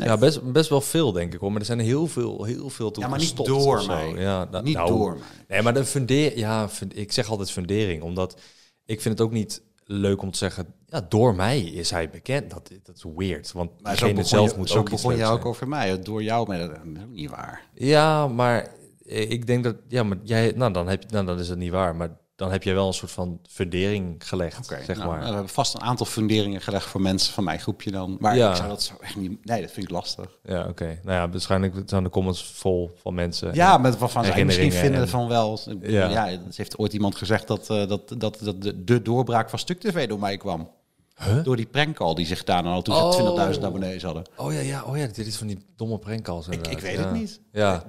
Nee. 0.01 0.09
ja 0.09 0.17
best, 0.17 0.51
best 0.51 0.69
wel 0.69 0.81
veel, 0.81 1.11
denk 1.11 1.33
ik 1.33 1.39
hoor. 1.39 1.51
Maar 1.51 1.59
er 1.59 1.65
zijn 1.65 1.79
heel 1.79 2.07
veel, 2.07 2.43
heel 2.43 2.69
veel 2.69 2.91
toe 2.91 3.03
Ja, 3.03 3.09
maar 3.09 3.19
niet 3.19 3.45
door 3.45 3.85
mij. 3.85 4.13
Ja, 4.17 4.47
nou, 4.51 4.63
Niet 4.63 4.75
nou, 4.75 4.89
door 4.89 5.11
mij. 5.13 5.27
Nee, 5.47 5.61
maar 5.61 5.73
de 5.73 5.85
fundering, 5.85 6.39
ja, 6.39 6.69
fund- 6.69 6.97
ik 6.97 7.11
zeg 7.11 7.29
altijd 7.29 7.51
fundering, 7.51 8.03
omdat 8.03 8.39
ik 8.85 9.01
vind 9.01 9.17
het 9.17 9.27
ook 9.27 9.33
niet 9.33 9.61
leuk 9.83 10.21
om 10.21 10.31
te 10.31 10.37
zeggen, 10.37 10.73
ja, 10.85 11.05
door 11.09 11.35
mij 11.35 11.61
is 11.61 11.91
hij 11.91 12.09
bekend. 12.09 12.51
Dat, 12.51 12.71
dat 12.83 12.95
is 12.95 13.05
weird, 13.15 13.51
want 13.51 13.81
Maar 13.81 13.97
zo 13.97 14.07
begon, 14.07 14.25
zelf 14.25 14.51
je, 14.51 14.57
moet 14.57 14.69
zo 14.69 14.79
ook 14.79 14.89
begon 14.89 15.17
je 15.17 15.25
ook 15.25 15.45
over 15.45 15.67
mij. 15.67 16.01
Door 16.01 16.23
jou, 16.23 16.47
maar 16.47 16.59
dat 16.59 16.69
is 16.71 16.77
ook 16.77 17.09
niet 17.09 17.29
waar. 17.29 17.63
Ja, 17.73 18.27
maar 18.27 18.67
eh, 19.05 19.31
ik 19.31 19.47
denk 19.47 19.63
dat, 19.63 19.75
ja, 19.87 20.03
maar 20.03 20.17
jij, 20.23 20.53
nou 20.55 20.73
dan 20.73 20.87
heb 20.87 21.01
je, 21.01 21.07
nou 21.11 21.25
dan 21.25 21.39
is 21.39 21.47
dat 21.47 21.57
niet 21.57 21.71
waar, 21.71 21.95
maar 21.95 22.17
dan 22.41 22.51
heb 22.51 22.63
je 22.63 22.73
wel 22.73 22.87
een 22.87 22.93
soort 22.93 23.11
van 23.11 23.39
fundering 23.49 24.27
gelegd, 24.27 24.65
zeg 24.65 24.97
nou, 24.97 25.09
maar. 25.09 25.19
We 25.19 25.25
hebben 25.25 25.49
vast 25.49 25.73
een 25.73 25.81
aantal 25.81 26.05
funderingen 26.05 26.61
gelegd 26.61 26.85
voor 26.85 27.01
mensen 27.01 27.33
van 27.33 27.43
mijn 27.43 27.59
groepje 27.59 27.91
dan. 27.91 28.17
Maar 28.19 28.35
Ja. 28.37 28.49
ik 28.49 28.55
zou 28.55 28.67
dat 28.69 28.83
zo 28.83 28.93
echt 29.01 29.15
niet... 29.15 29.45
Nee, 29.45 29.61
dat 29.61 29.71
vind 29.71 29.85
ik 29.85 29.91
lastig. 29.91 30.37
Ja, 30.43 30.67
oké. 30.67 30.99
Nou 31.03 31.17
ja, 31.17 31.29
waarschijnlijk 31.29 31.75
zijn 31.85 32.03
de 32.03 32.09
comments 32.09 32.45
vol 32.45 32.91
van 33.01 33.13
mensen. 33.13 33.53
Ja, 33.53 33.77
met 33.77 33.97
waarvan 33.97 34.25
zij 34.25 34.45
misschien 34.45 34.71
vinden 34.71 35.01
en- 35.01 35.09
van 35.09 35.27
wel... 35.27 35.59
Ja. 35.81 36.09
Ja, 36.09 36.37
dat 36.45 36.55
heeft 36.55 36.77
ooit 36.77 36.93
iemand 36.93 37.15
gezegd 37.15 37.47
dat, 37.47 37.69
eh, 37.69 37.87
dat, 37.87 38.13
dat, 38.17 38.39
dat 38.41 38.61
de, 38.61 38.83
de 38.83 39.01
doorbraak 39.01 39.49
van 39.49 39.59
Stuk 39.59 39.79
TV 39.79 40.07
door 40.07 40.19
mij 40.19 40.37
kwam. 40.37 40.69
Huh? 41.15 41.43
Door 41.43 41.55
die 41.55 41.65
prankcall 41.65 42.13
die 42.13 42.25
zich 42.25 42.37
gedaan 42.37 42.65
hadden 42.65 42.83
toen 42.83 42.95
Oh. 42.95 43.11
ze 43.11 43.53
20.000 43.59 43.63
abonnees 43.65 44.03
hadden. 44.03 44.23
Oh 44.37 44.53
ja, 44.53 44.59
ja, 44.59 44.83
oh 44.83 44.97
ja, 44.97 45.05
dit 45.07 45.27
is 45.27 45.35
van 45.35 45.47
die 45.47 45.65
domme 45.75 45.97
prankcalls 45.99 46.47
Ik, 46.47 46.67
ik 46.67 46.79
weet 46.79 46.95
ja. 46.95 47.03
het 47.03 47.13
niet. 47.13 47.39
Ja. 47.51 47.83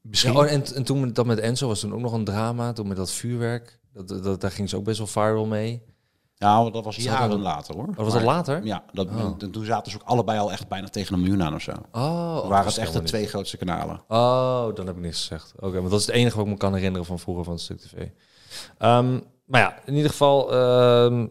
Misschien. 0.00 0.32
Ja, 0.32 0.38
oh, 0.38 0.50
en, 0.50 0.64
en 0.74 0.84
toen 0.84 1.12
dat 1.12 1.26
met 1.26 1.38
Enzo 1.38 1.66
was 1.66 1.80
toen 1.80 1.92
ook 1.94 2.00
nog 2.00 2.12
een 2.12 2.24
drama, 2.24 2.72
toen 2.72 2.88
met 2.88 2.96
dat 2.96 3.10
vuurwerk. 3.10 3.78
Dat, 4.04 4.22
dat, 4.24 4.40
daar 4.40 4.50
ging 4.50 4.68
ze 4.68 4.76
ook 4.76 4.84
best 4.84 4.98
wel 4.98 5.06
viral 5.06 5.46
mee. 5.46 5.82
Nou, 6.38 6.72
dat 6.72 6.84
was 6.84 6.96
dat 6.96 7.04
jaren 7.04 7.40
later 7.40 7.74
hoor. 7.74 7.88
Oh, 7.88 7.96
was 7.96 8.12
dat 8.12 8.22
later? 8.22 8.64
Ja, 8.64 8.84
dat, 8.92 9.06
Oh. 9.08 9.34
en 9.38 9.50
toen 9.50 9.64
zaten 9.64 9.92
ze 9.92 9.98
ook 10.00 10.08
allebei 10.08 10.38
al 10.38 10.52
echt 10.52 10.68
bijna 10.68 10.88
tegen 10.88 11.14
een 11.14 11.20
miljoen 11.20 11.42
aan 11.42 11.54
of 11.54 11.62
zo. 11.62 11.72
Oh, 11.92 12.48
waren 12.48 12.64
dat 12.64 12.64
het 12.64 12.78
echt 12.78 12.92
de 12.92 13.02
twee 13.02 13.26
grootste 13.26 13.56
kanalen. 13.56 14.02
Oh, 14.08 14.74
dan 14.74 14.86
heb 14.86 14.96
ik 14.96 15.02
niks 15.02 15.18
gezegd. 15.18 15.52
Oké, 15.56 15.80
maar 15.80 15.90
dat 15.90 16.00
is 16.00 16.06
het 16.06 16.14
enige 16.14 16.36
wat 16.36 16.44
ik 16.46 16.52
me 16.52 16.58
kan 16.58 16.74
herinneren 16.74 17.06
van 17.06 17.18
vroeger 17.18 17.44
van 17.44 17.52
het 17.52 17.62
stuk 17.62 17.78
tv. 17.80 18.08
Ehm, 18.78 19.20
maar 19.44 19.60
ja, 19.60 19.78
in 19.84 19.94
ieder 19.94 20.10
geval, 20.10 20.52
ehm, 20.52 21.26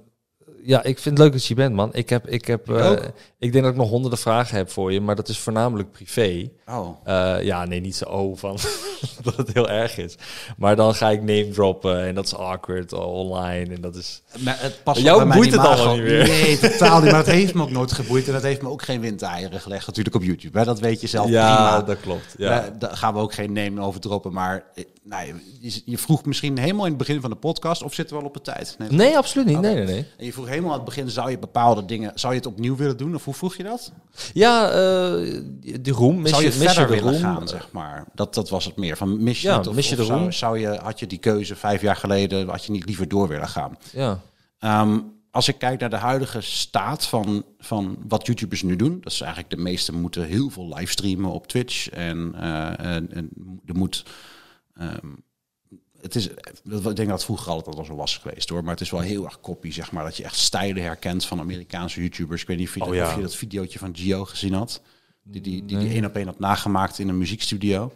ja, 0.66 0.84
ik 0.84 1.00
vind 1.00 1.18
het 1.18 1.18
leuk 1.18 1.32
dat 1.32 1.46
je 1.46 1.54
bent, 1.54 1.76
man. 1.76 1.90
Ik, 1.94 2.10
heb, 2.10 2.28
ik, 2.28 2.46
heb, 2.46 2.70
eh, 2.70 2.92
ook. 2.92 3.00
ik 3.40 3.52
denk 3.52 3.64
dat 3.64 3.74
ik 3.74 3.80
nog 3.80 3.90
honderden 3.90 4.20
vragen 4.20 4.58
heb 4.58 4.72
voor 4.72 4.92
je, 4.92 5.02
maar 5.02 5.16
dat 5.16 5.30
is 5.30 5.38
voornamelijk 5.38 5.92
privé. 5.92 6.50
Oh. 6.68 6.98
Eh, 7.04 7.36
ja, 7.42 7.66
nee, 7.66 7.80
niet 7.80 7.96
zo 7.96 8.06
oh, 8.06 8.38
van 8.38 8.58
dat 9.24 9.36
het 9.36 9.54
heel 9.54 9.70
erg 9.70 9.98
is. 9.98 10.16
Maar 10.58 10.76
dan 10.76 10.96
ga 10.96 11.10
ik 11.10 11.20
name 11.20 11.50
droppen 11.50 12.06
en 12.06 12.16
dat 12.16 12.26
is 12.26 12.36
awkward 12.36 12.94
online 12.94 13.74
en 13.76 13.82
dat 13.82 13.96
is... 13.96 14.22
Maar 14.40 14.58
het 14.60 14.84
past 14.84 15.02
Jou 15.02 15.34
boeit 15.34 15.52
het 15.52 15.62
allemaal 15.62 15.96
niet 15.96 16.04
meer. 16.04 16.28
Nee, 16.28 16.60
totaal 16.60 17.02
niet. 17.02 17.12
Maar 17.12 17.26
het 17.26 17.36
heeft 17.42 17.54
me 17.54 17.62
ook 17.62 17.72
nooit 17.72 17.92
geboeid. 17.92 18.28
En 18.28 18.34
dat 18.34 18.44
heeft 18.44 18.62
me 18.62 18.70
ook 18.70 18.82
geen 18.82 19.02
windeieren 19.02 19.60
gelegd 19.60 19.88
natuurlijk 19.88 20.16
op 20.16 20.24
YouTube. 20.24 20.60
Hè. 20.60 20.66
Dat 20.66 20.80
weet 20.80 21.02
je 21.02 21.08
zelf 21.08 21.30
ja, 21.30 21.56
prima. 21.56 21.82
dat 21.82 22.00
klopt. 22.00 22.36
Ja. 22.38 22.70
Daar 22.80 22.98
gaan 22.98 23.14
we 23.14 23.20
ook 23.20 23.34
geen 23.34 23.54
name 23.54 23.82
over 23.82 24.00
droppen. 24.00 24.34
Maar 24.34 24.64
nee, 25.06 25.34
je, 25.60 25.82
je 25.86 25.98
vroeg 25.98 26.26
misschien 26.26 26.58
helemaal 26.58 26.84
in 26.84 26.90
het 26.90 26.98
begin 26.98 27.22
van 27.22 27.30
de 27.30 27.36
podcast... 27.36 27.84
of 27.84 27.94
zitten 27.94 28.16
we 28.16 28.22
al 28.22 28.28
op 28.28 28.34
de 28.34 28.42
tijd? 28.42 28.76
Nee, 28.80 28.90
Nee, 28.90 29.18
absoluut 29.18 29.48
niet. 29.48 29.60
Nee, 29.60 29.76
nee, 29.76 29.86
nee. 29.86 30.06
En 30.18 30.26
je 30.26 30.34
vroeg 30.34 30.48
helemaal 30.48 30.70
aan 30.72 30.76
het 30.76 30.86
begin... 30.86 31.10
zou 31.10 31.30
je 31.30 31.40
bepaalde 31.40 31.86
dingen... 31.86 32.12
zou 32.16 32.34
je 32.34 32.40
het 32.40 32.48
opnieuw 32.48 32.76
willen 32.76 32.98
doen? 32.98 33.16
Of 33.16 33.26
hoe 33.26 33.34
vroeg 33.34 33.56
je 33.56 33.64
dat? 33.64 33.92
Ja, 34.34 34.68
eh 34.70 34.74
de 35.82 35.92
roem. 35.92 36.22
Mis 36.22 36.32
zou 36.32 36.44
je 36.44 36.52
verder 36.52 36.82
je 36.82 36.88
de 36.88 36.94
willen 36.94 37.12
roem? 37.14 37.22
gaan, 37.22 37.48
zeg 37.48 37.72
maar? 37.72 38.06
Dat, 38.14 38.34
dat 38.34 38.50
was 38.50 38.66
het 38.66 38.76
meer. 38.76 38.98
Van 38.98 39.24
mis 39.24 39.42
je 39.42 39.48
Ja, 39.48 39.58
het? 39.58 39.68
Of, 39.68 39.76
mis 39.76 39.90
je 39.90 39.96
de 39.96 40.04
zou, 40.04 40.20
roem? 40.20 40.32
zou 40.32 40.60
je, 40.60 40.68
had 40.68 41.00
je 41.00 41.08
die 41.08 41.18
keuze 41.20 41.56
vijf 41.56 41.82
jaar 41.82 41.96
geleden... 41.96 42.50
had 42.50 42.66
je 42.66 42.72
niet 42.72 42.86
liever 42.86 43.08
door 43.08 43.28
willen 43.28 43.50
gaan? 43.50 43.78
Ja. 43.92 44.20
Ehm, 44.60 45.00
als 45.32 45.48
ik 45.48 45.58
kijk 45.58 45.80
naar 45.80 45.90
de 45.90 45.96
huidige 45.96 46.42
staat 46.42 47.06
van, 47.06 47.44
van 47.60 47.98
wat 48.08 48.26
YouTubers 48.26 48.64
nu 48.64 48.76
doen, 48.76 49.00
dat 49.02 49.12
is 49.12 49.22
eigenlijk 49.22 49.50
de 49.52 49.58
meeste 49.62 49.94
moeten 49.94 50.26
heel 50.26 50.50
veel 50.50 50.74
livestreamen 50.76 51.32
op 51.32 51.48
Twitch 51.48 51.90
en, 51.90 52.36
eh, 52.40 52.68
en, 52.96 53.12
en 53.12 53.30
er 53.66 53.76
moet. 53.76 54.04
Ehm, 54.78 55.14
het 56.02 56.16
is, 56.16 56.28
ik 56.28 56.82
denk 56.84 56.98
dat 56.98 57.08
het 57.08 57.24
vroeger 57.24 57.52
altijd 57.52 57.78
al 57.78 57.86
zo 57.86 57.96
was 57.96 58.18
geweest 58.18 58.50
hoor, 58.50 58.64
maar 58.64 58.72
het 58.72 58.82
is 58.82 58.90
wel 58.90 59.00
heel 59.00 59.26
erg 59.26 59.40
koppie, 59.40 59.74
zeg 59.74 59.92
maar, 59.92 60.04
dat 60.04 60.18
je 60.18 60.24
echt 60.24 60.36
stijlen 60.36 60.84
herkent 60.84 61.26
van 61.26 61.40
Amerikaanse 61.40 62.02
YouTubers. 62.02 62.42
Ik 62.42 62.48
weet 62.48 62.58
niet 62.58 62.68
of 62.68 62.76
je, 62.76 62.84
Oh, 62.84 62.96
ja. 62.96 63.08
of 63.08 63.16
je 63.16 63.22
dat 63.22 63.36
videootje 63.36 63.80
van 63.80 63.96
Gio 63.96 64.26
gezien 64.26 64.54
had, 64.54 64.82
die 65.24 65.42
die, 65.42 65.66
die, 65.66 65.78
die 65.78 65.90
één 65.90 66.06
op 66.06 66.16
één 66.16 66.26
had 66.26 66.40
nagemaakt 66.40 67.00
in 67.00 67.10
een 67.10 67.18
muziekstudio. 67.18 67.94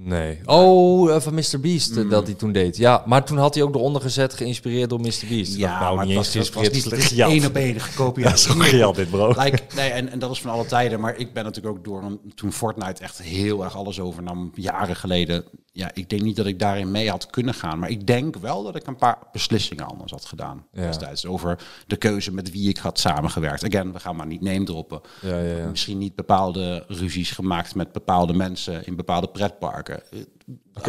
Nee. 0.00 0.40
Oh, 0.44 1.14
eh, 1.14 1.20
van 1.20 1.34
Mr. 1.34 1.60
Beast 1.60 1.90
Mm. 1.94 2.02
eh, 2.02 2.10
dat 2.10 2.26
hij 2.26 2.34
toen 2.34 2.52
deed. 2.52 2.76
Ja, 2.76 3.02
maar 3.06 3.24
toen 3.24 3.38
had 3.38 3.54
hij 3.54 3.62
ook 3.62 3.74
eronder 3.74 4.02
gezet, 4.02 4.34
geïnspireerd 4.34 4.90
door 4.90 5.00
Mr. 5.00 5.24
Beast. 5.28 5.56
Ja, 5.56 5.80
nou, 5.80 5.96
maar 5.96 6.06
niet 6.06 6.16
eens 6.16 6.34
was, 6.34 6.70
niet 6.70 6.84
het 6.84 6.92
is 6.92 7.12
één 7.18 7.46
op 7.46 7.54
één 7.54 7.80
gekopieerd. 7.80 8.42
Ja, 8.42 8.52
gejat 8.54 8.94
dit, 8.94 9.10
bro. 9.10 9.28
Like, 9.28 9.58
nee, 9.74 9.90
en, 9.90 10.08
en 10.08 10.18
dat 10.18 10.30
is 10.30 10.40
van 10.40 10.50
alle 10.50 10.66
tijden. 10.66 11.00
Maar 11.00 11.16
ik 11.16 11.32
ben 11.32 11.44
natuurlijk 11.44 11.76
ook 11.76 11.84
door 11.84 12.18
toen 12.34 12.52
Fortnite 12.52 13.02
echt 13.02 13.22
heel 13.22 13.64
erg 13.64 13.76
alles 13.76 14.00
overnam, 14.00 14.50
jaren 14.54 14.96
geleden. 14.96 15.44
Ja, 15.72 15.90
ik 15.94 16.08
denk 16.08 16.22
niet 16.22 16.36
dat 16.36 16.46
ik 16.46 16.58
daarin 16.58 16.90
mee 16.90 17.10
had 17.10 17.26
kunnen 17.26 17.54
gaan. 17.54 17.78
Maar 17.78 17.90
ik 17.90 18.06
denk 18.06 18.36
wel 18.36 18.62
dat 18.62 18.76
ik 18.76 18.86
een 18.86 18.96
paar 18.96 19.18
beslissingen 19.32 19.86
anders 19.86 20.12
had 20.12 20.24
gedaan. 20.24 20.66
Ja. 20.72 20.82
Destijds 20.86 21.26
over 21.26 21.58
de 21.86 21.96
keuze 21.96 22.32
met 22.32 22.50
wie 22.52 22.68
ik 22.68 22.76
had 22.76 22.98
samengewerkt. 22.98 23.64
Again, 23.64 23.92
we 23.92 24.00
gaan 24.00 24.16
maar 24.16 24.26
niet 24.26 24.40
name 24.40 24.64
droppen. 24.64 25.00
Ja, 25.20 25.38
ja, 25.38 25.56
ja. 25.56 25.66
Misschien 25.68 25.98
niet 25.98 26.14
bepaalde 26.14 26.84
ruzies 26.88 27.30
gemaakt 27.30 27.74
met 27.74 27.92
bepaalde 27.92 28.32
mensen 28.32 28.86
in 28.86 28.96
bepaalde 28.96 29.26
pretparken. 29.28 29.85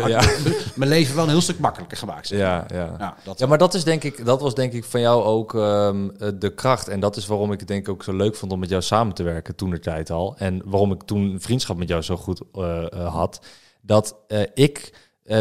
Ja. 0.05 0.21
Mijn 0.75 0.89
leven 0.89 1.15
wel 1.15 1.23
een 1.23 1.29
heel 1.29 1.41
stuk 1.41 1.59
makkelijker 1.59 1.97
gemaakt. 1.97 2.27
zeg 2.27 2.39
Ja, 2.39 2.65
ja. 2.73 2.95
Ja, 2.97 3.17
dat 3.23 3.39
ja, 3.39 3.47
maar 3.47 3.57
dat, 3.57 3.73
is 3.73 3.83
denk 3.83 4.03
ik, 4.03 4.25
dat 4.25 4.41
was 4.41 4.55
denk 4.55 4.73
ik 4.73 4.83
van 4.83 4.99
jou 4.99 5.23
ook 5.23 5.55
ehm, 5.55 6.09
eh, 6.09 6.29
de 6.35 6.53
kracht. 6.53 6.87
En 6.87 6.99
dat 6.99 7.15
is 7.15 7.27
waarom 7.27 7.51
ik 7.51 7.59
het 7.59 7.67
denk 7.67 7.87
ik 7.87 7.93
ook 7.93 8.03
zo 8.03 8.13
leuk 8.13 8.35
vond 8.35 8.51
om 8.51 8.59
met 8.59 8.69
jou 8.69 8.81
samen 8.81 9.13
te 9.13 9.23
werken 9.23 9.55
toen 9.55 9.69
de 9.69 9.79
tijd 9.79 10.09
al. 10.09 10.35
En 10.37 10.61
waarom 10.65 10.91
ik 10.91 11.03
toen 11.03 11.41
vriendschap 11.41 11.77
met 11.77 11.87
jou 11.87 12.01
zo 12.01 12.17
goed 12.17 12.41
eh, 12.53 12.91
eh, 12.91 13.13
had. 13.13 13.45
Dat 13.81 14.15
ik 14.53 14.93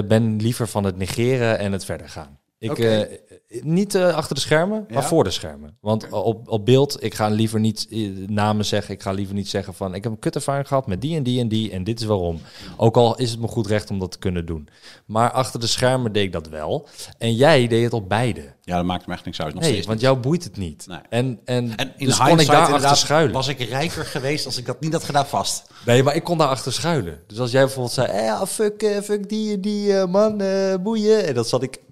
ben 0.06 0.36
liever 0.36 0.68
van 0.68 0.84
het 0.84 0.96
negeren 0.96 1.58
en 1.58 1.72
het 1.72 1.84
verder 1.84 2.08
gaan. 2.08 2.38
Ik, 2.70 2.78
eh, 2.78 3.18
niet 3.62 3.94
eh, 3.94 4.14
achter 4.14 4.34
de 4.34 4.40
schermen, 4.40 4.86
maar 4.90 5.04
voor 5.04 5.24
de 5.24 5.30
schermen. 5.30 5.76
Want 5.80 6.08
op, 6.10 6.48
op 6.48 6.64
beeld, 6.64 7.02
ik 7.02 7.14
ga 7.14 7.28
liever 7.28 7.60
niet 7.60 7.86
eh, 7.90 8.08
namen 8.26 8.64
zeggen. 8.64 8.94
Ik 8.94 9.02
ga 9.02 9.10
liever 9.12 9.34
niet 9.34 9.48
zeggen 9.48 9.74
van... 9.74 9.94
ik 9.94 10.02
heb 10.02 10.12
een 10.12 10.18
kutervaring 10.18 10.68
gehad 10.68 10.86
met 10.86 11.00
die 11.00 11.16
en 11.16 11.22
die 11.22 11.40
en 11.40 11.48
die... 11.48 11.70
en 11.70 11.84
dit 11.84 12.00
is 12.00 12.06
waarom. 12.06 12.40
Ook 12.76 12.96
al 12.96 13.16
is 13.16 13.30
het 13.30 13.40
me 13.40 13.48
goed 13.48 13.66
recht 13.66 13.90
om 13.90 13.98
dat 13.98 14.10
te 14.12 14.18
kunnen 14.18 14.46
doen. 14.46 14.68
Maar 15.06 15.30
achter 15.30 15.60
de 15.60 15.66
schermen 15.66 16.12
deed 16.12 16.24
ik 16.24 16.32
dat 16.32 16.48
wel. 16.48 16.88
En 17.18 17.34
jij 17.34 17.66
deed 17.66 17.84
het 17.84 17.92
op 17.92 18.08
beide. 18.08 18.54
Ja, 18.62 18.76
dat 18.76 18.84
maakt 18.84 19.06
me 19.06 19.12
echt 19.12 19.24
niks 19.24 19.40
uit. 19.40 19.52
Nog 19.54 19.62
Nee, 19.62 19.70
steeds 19.72 19.86
want 19.86 19.98
niet. 19.98 20.08
jou 20.08 20.20
boeit 20.20 20.44
het 20.44 20.56
niet. 20.56 20.84
Nee. 20.86 20.98
En, 21.08 21.40
en, 21.44 21.76
En 21.76 21.92
in 21.96 22.06
dus 22.06 22.18
kon 22.18 22.40
ik 22.40 22.46
daar 22.46 22.72
achter 22.72 22.96
schuilen. 22.96 23.32
was 23.34 23.48
ik 23.48 23.58
rijker 23.60 24.04
geweest 24.04 24.46
als 24.46 24.58
ik 24.58 24.66
dat 24.66 24.80
niet 24.80 24.92
had 24.92 25.04
gedaan 25.04 25.26
vast. 25.26 25.62
Nee, 25.86 26.02
maar 26.02 26.14
ik 26.14 26.24
kon 26.24 26.38
daar 26.38 26.48
achter 26.48 26.72
schuilen. 26.72 27.20
Dus 27.26 27.38
als 27.40 27.50
jij 27.50 27.60
bijvoorbeeld 27.62 27.94
zei, 27.94 28.12
ja, 28.22 28.46
fuck, 28.46 29.00
fuck 29.02 29.28
die 29.28 29.52
en 29.54 29.60
die 29.60 30.06
man, 30.06 30.42
boeien. 30.82 31.26
En 31.26 31.34
dat 31.34 31.48
zat 31.48 31.62
ik... 31.62 31.84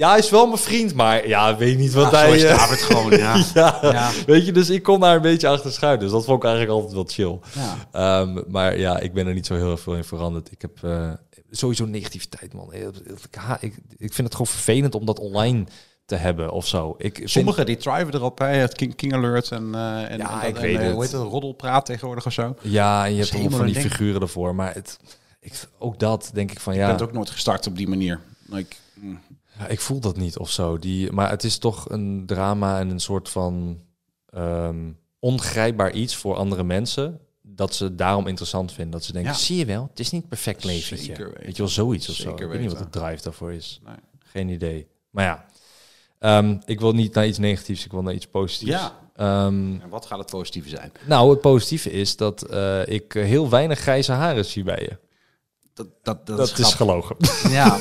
Ja, 0.00 0.08
hij 0.10 0.18
is 0.18 0.30
wel 0.30 0.46
mijn 0.46 0.58
vriend, 0.58 0.94
maar 0.94 1.28
ja, 1.28 1.56
weet 1.56 1.78
niet 1.78 1.92
wat 1.92 2.10
Ja, 2.12 2.20
zo 2.20 2.26
hij... 2.26 2.36
is 2.36 2.42
eh, 2.44 2.56
David 2.58 2.78
gewoon, 2.82 3.10
ja. 3.10 3.42
ja, 3.54 3.78
Ja. 3.82 4.10
weet 4.26 4.46
je, 4.46 4.52
dus 4.52 4.70
ik 4.70 4.82
kon 4.82 5.00
daar 5.00 5.16
een 5.16 5.22
beetje 5.22 5.48
achter 5.48 5.72
schuilen. 5.72 6.00
Dus 6.00 6.10
dat 6.10 6.24
vond 6.24 6.36
ik 6.38 6.44
eigenlijk 6.48 6.74
altijd 6.74 6.94
wel 6.94 7.04
chill. 7.08 7.38
Ja. 7.54 7.76
Ehm, 8.22 8.42
maar 8.48 8.78
ja, 8.78 8.98
ik 8.98 9.12
ben 9.12 9.26
er 9.26 9.34
niet 9.34 9.46
zo 9.46 9.54
heel 9.54 9.70
erg 9.70 9.80
veel 9.80 9.94
in 9.94 10.04
veranderd. 10.04 10.52
Ik 10.52 10.60
heb 10.62 10.78
eh, 10.82 11.10
sowieso 11.50 11.84
negativiteit, 11.84 12.52
man. 12.54 12.72
Ik, 12.74 12.82
ik, 13.06 13.34
ha- 13.34 13.58
ik, 13.60 13.74
ik 13.96 14.12
vind 14.12 14.16
het 14.28 14.32
gewoon 14.32 14.46
vervelend 14.52 14.94
om 14.94 15.04
dat 15.06 15.18
online 15.18 15.64
te 16.04 16.14
hebben 16.16 16.50
of 16.52 16.66
zo. 16.66 16.94
Ik 16.98 17.16
vind, 17.16 17.30
Sommigen 17.30 17.66
die 17.66 17.76
thriven 17.76 18.14
erop, 18.14 18.38
hè. 18.38 18.46
Het 18.46 18.74
King, 18.74 18.94
King 18.96 19.14
Alert 19.14 19.50
en, 19.50 19.74
eh 19.74 20.10
en, 20.10 20.18
Ja, 20.18 20.42
en, 20.42 20.48
ik 20.48 20.56
en, 20.56 20.62
weet 20.62 20.76
eh, 20.76 20.82
het. 20.82 20.92
hoe 20.92 21.02
heet 21.02 21.12
het, 21.12 21.22
roddelpraat 21.22 21.86
tegenwoordig 21.86 22.26
of 22.26 22.32
zo. 22.32 22.54
Ja, 22.62 23.06
en 23.06 23.12
je 23.14 23.20
hebt 23.20 23.34
allemaal 23.34 23.58
van 23.58 23.66
die 23.66 23.74
figuren 23.80 24.20
ervoor. 24.20 24.54
Maar 24.54 24.74
het, 24.74 24.98
ik, 25.40 25.52
ook 25.78 25.98
dat 25.98 26.30
denk 26.34 26.50
ik 26.50 26.60
van 26.60 26.72
Ik 26.72 26.78
ja, 26.78 26.84
ben 26.84 26.94
het 26.94 27.04
ook 27.04 27.12
nooit 27.12 27.30
gestart 27.30 27.66
op 27.66 27.76
die 27.76 27.88
manier. 27.88 28.20
Like, 28.46 28.76
mm. 28.94 29.20
Ja, 29.60 29.66
ik 29.68 29.80
voel 29.80 30.00
dat 30.00 30.16
niet 30.16 30.38
of 30.38 30.50
zo. 30.50 30.78
Die, 30.78 31.12
maar 31.12 31.30
het 31.30 31.44
is 31.44 31.58
toch 31.58 31.88
een 31.90 32.22
drama 32.26 32.78
en 32.78 32.90
een 32.90 33.00
soort 33.00 33.28
van 33.28 33.80
ehm, 34.30 34.90
ongrijpbaar 35.18 35.92
iets 35.92 36.16
voor 36.16 36.34
andere 36.36 36.64
mensen. 36.64 37.20
Dat 37.42 37.74
ze 37.74 37.94
daarom 37.94 38.26
interessant 38.26 38.72
vinden. 38.72 38.92
Dat 38.92 39.04
ze 39.04 39.12
denken, 39.12 39.32
Ja. 39.32 39.36
zie 39.38 39.56
je 39.56 39.64
wel, 39.64 39.86
het 39.90 40.00
is 40.00 40.10
niet 40.10 40.28
perfect 40.28 40.64
leventje. 40.64 41.06
Zeker 41.06 41.26
weten. 41.26 41.42
Weet 41.44 41.56
je 41.56 41.62
wel, 41.62 41.70
zoiets 41.70 42.08
of 42.08 42.14
zo. 42.14 42.30
Ik 42.30 42.48
weet 42.48 42.60
niet 42.60 42.72
wat 42.72 42.92
de 42.92 42.98
drive 43.00 43.22
daarvoor 43.22 43.52
is. 43.52 43.80
Nee. 43.84 43.94
Geen 44.18 44.48
idee. 44.48 44.86
Maar 45.10 45.24
ja, 45.24 45.44
ehm, 46.18 46.56
ik 46.64 46.80
wil 46.80 46.92
niet 46.92 47.14
naar 47.14 47.26
iets 47.26 47.38
negatiefs, 47.38 47.84
ik 47.84 47.90
wil 47.90 48.02
naar 48.02 48.14
iets 48.14 48.26
positiefs. 48.26 48.70
Ja. 48.70 48.98
Ehm, 49.16 49.80
En 49.80 49.88
wat 49.88 50.06
gaat 50.06 50.18
het 50.18 50.30
positieve 50.30 50.68
zijn? 50.68 50.92
nou, 51.06 51.30
het 51.30 51.40
positieve 51.40 51.90
is 51.90 52.16
dat 52.16 52.42
eh, 52.42 52.86
ik 52.86 53.12
heel 53.12 53.48
weinig 53.50 53.78
grijze 53.78 54.12
haren 54.12 54.44
zie 54.44 54.62
bij 54.64 54.80
je. 54.82 54.96
Dat, 55.80 55.86
dat, 56.02 56.26
dat, 56.26 56.36
Dat 56.36 56.58
is, 56.58 56.74
gelogen. 56.74 57.16
Ja. 57.48 57.78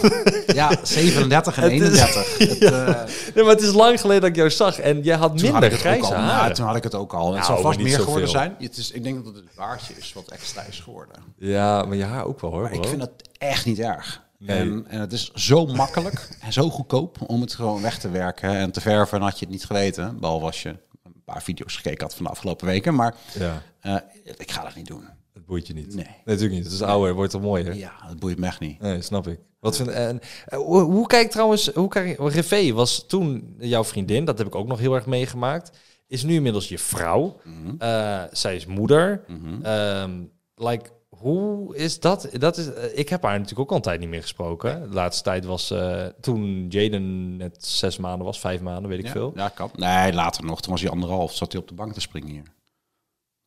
ja, 0.47 0.71
37 0.83 1.57
en 1.57 1.63
Het 1.71 1.71
is- 1.71 1.99
31. 2.01 2.37
Het, 2.49 2.61
eh, 2.63 3.33
Nee, 3.35 3.43
maar 3.43 3.53
het 3.53 3.61
is 3.61 3.73
lang 3.73 3.99
geleden 4.01 4.21
dat 4.21 4.29
ik 4.29 4.35
jou 4.35 4.49
zag 4.49 4.79
en 4.79 5.01
jij 5.01 5.15
had 5.15 5.37
toen 5.37 5.49
had 5.49 5.59
minder 5.59 5.71
ook 5.77 5.79
grijze 5.79 6.05
al. 6.05 6.13
haren. 6.13 6.47
Ja, 6.47 6.53
toen 6.53 6.65
had 6.65 6.75
ik 6.75 6.83
het 6.83 6.95
ook 6.95 7.13
al. 7.13 7.25
Het 7.25 7.33
Nou, 7.33 7.45
zal 7.45 7.53
maar 7.55 7.63
vast 7.63 7.79
meer 7.79 7.99
geworden 7.99 8.29
zijn. 8.29 8.55
Het 8.59 8.77
is, 8.77 8.91
ik 8.91 9.03
denk 9.03 9.25
dat 9.25 9.35
het 9.35 9.55
baardje 9.55 9.93
is 9.97 10.13
wat 10.13 10.27
extra 10.27 10.61
is 10.61 10.79
geworden. 10.79 11.15
Ja, 11.37 11.83
maar 11.83 11.97
je 11.97 12.03
haar 12.03 12.25
ook 12.25 12.41
wel 12.41 12.51
hoor. 12.51 12.61
Maar 12.61 12.73
ik 12.73 12.85
vind 12.85 12.99
dat 12.99 13.11
echt 13.37 13.65
niet 13.65 13.79
erg. 13.79 14.21
Nee. 14.37 14.57
En, 14.59 14.85
en 14.87 14.99
het 14.99 15.13
is 15.13 15.31
zo 15.33 15.65
makkelijk 15.65 16.29
en 16.41 16.53
zo 16.53 16.69
goedkoop 16.69 17.17
om 17.27 17.41
het 17.41 17.53
gewoon 17.55 17.81
weg 17.81 17.99
te 17.99 18.09
werken 18.09 18.49
en 18.49 18.71
te 18.71 18.81
verven. 18.81 19.17
En 19.17 19.23
had 19.23 19.39
je 19.39 19.45
het 19.45 19.53
niet 19.53 19.65
geweten, 19.65 20.19
behalve 20.19 20.45
als 20.45 20.61
je 20.61 20.69
een 21.03 21.21
paar 21.25 21.41
video's 21.41 21.75
gekeken 21.75 22.03
had 22.03 22.15
van 22.15 22.25
de 22.25 22.31
afgelopen 22.31 22.67
weken. 22.67 22.95
Maar 22.95 23.15
Ja, 23.39 23.61
eh, 23.81 23.95
ik 24.37 24.51
ga 24.51 24.63
dat 24.63 24.75
niet 24.75 24.87
doen. 24.87 25.03
Het 25.39 25.47
boeit 25.47 25.67
je 25.67 25.73
niet. 25.73 25.95
Nee. 25.95 26.05
natuurlijk 26.25 26.53
niet. 26.55 26.63
Het 26.63 26.73
is 26.73 26.81
ouder, 26.81 27.13
wordt 27.13 27.33
er 27.33 27.41
mooier. 27.41 27.75
Ja, 27.75 27.91
dat 28.07 28.19
boeit 28.19 28.37
me 28.37 28.45
echt 28.45 28.59
niet. 28.59 28.79
Nee, 28.79 29.01
snap 29.01 29.27
ik. 29.27 29.39
Wat 29.59 29.75
vind, 29.75 29.89
en, 29.89 30.19
eh, 30.45 30.59
hoe, 30.59 30.81
hoe 30.81 31.07
kijk 31.07 31.31
trouwens, 31.31 31.67
hoe 31.73 31.87
kijk, 31.87 32.19
Revé 32.19 32.71
was 32.73 33.07
toen 33.07 33.55
jouw 33.59 33.83
vriendin, 33.83 34.25
dat 34.25 34.37
heb 34.37 34.47
ik 34.47 34.55
ook 34.55 34.67
nog 34.67 34.79
heel 34.79 34.95
erg 34.95 35.05
meegemaakt. 35.05 35.77
Is 36.07 36.23
nu 36.23 36.33
inmiddels 36.33 36.69
je 36.69 36.77
vrouw. 36.77 37.39
Mhm. 37.43 37.75
Eh, 37.77 38.23
zij 38.31 38.55
is 38.55 38.65
moeder. 38.65 39.23
Ehm, 39.63 40.23
like, 40.55 40.89
hoe 41.09 41.75
is 41.75 41.99
dat? 41.99 42.29
dat 42.31 42.57
is, 42.57 42.73
eh, 42.73 42.97
ik 42.97 43.09
heb 43.09 43.23
haar 43.23 43.31
natuurlijk 43.33 43.59
ook 43.59 43.69
al 43.69 43.75
een 43.75 43.81
tijd 43.81 43.99
niet 43.99 44.09
meer 44.09 44.21
gesproken. 44.21 44.81
De 44.89 44.93
laatste 44.95 45.23
tijd 45.23 45.45
was 45.45 45.71
eh, 45.71 46.05
toen 46.21 46.67
Jaden 46.69 47.37
net 47.37 47.65
zes 47.65 47.97
maanden 47.97 48.25
was, 48.25 48.39
vijf 48.39 48.61
maanden, 48.61 48.89
weet 48.89 48.99
ik 48.99 49.05
Ja, 49.05 49.11
veel. 49.11 49.31
ja, 49.35 49.49
kan. 49.49 49.69
Nee, 49.75 50.13
later 50.13 50.45
nog. 50.45 50.61
Toen 50.61 50.71
was 50.71 50.81
hij 50.81 50.91
anderhalf. 50.91 51.33
Zat 51.35 51.51
hij 51.51 51.61
op 51.61 51.67
de 51.67 51.73
bank 51.73 51.93
te 51.93 52.01
springen 52.01 52.29
hier. 52.29 52.43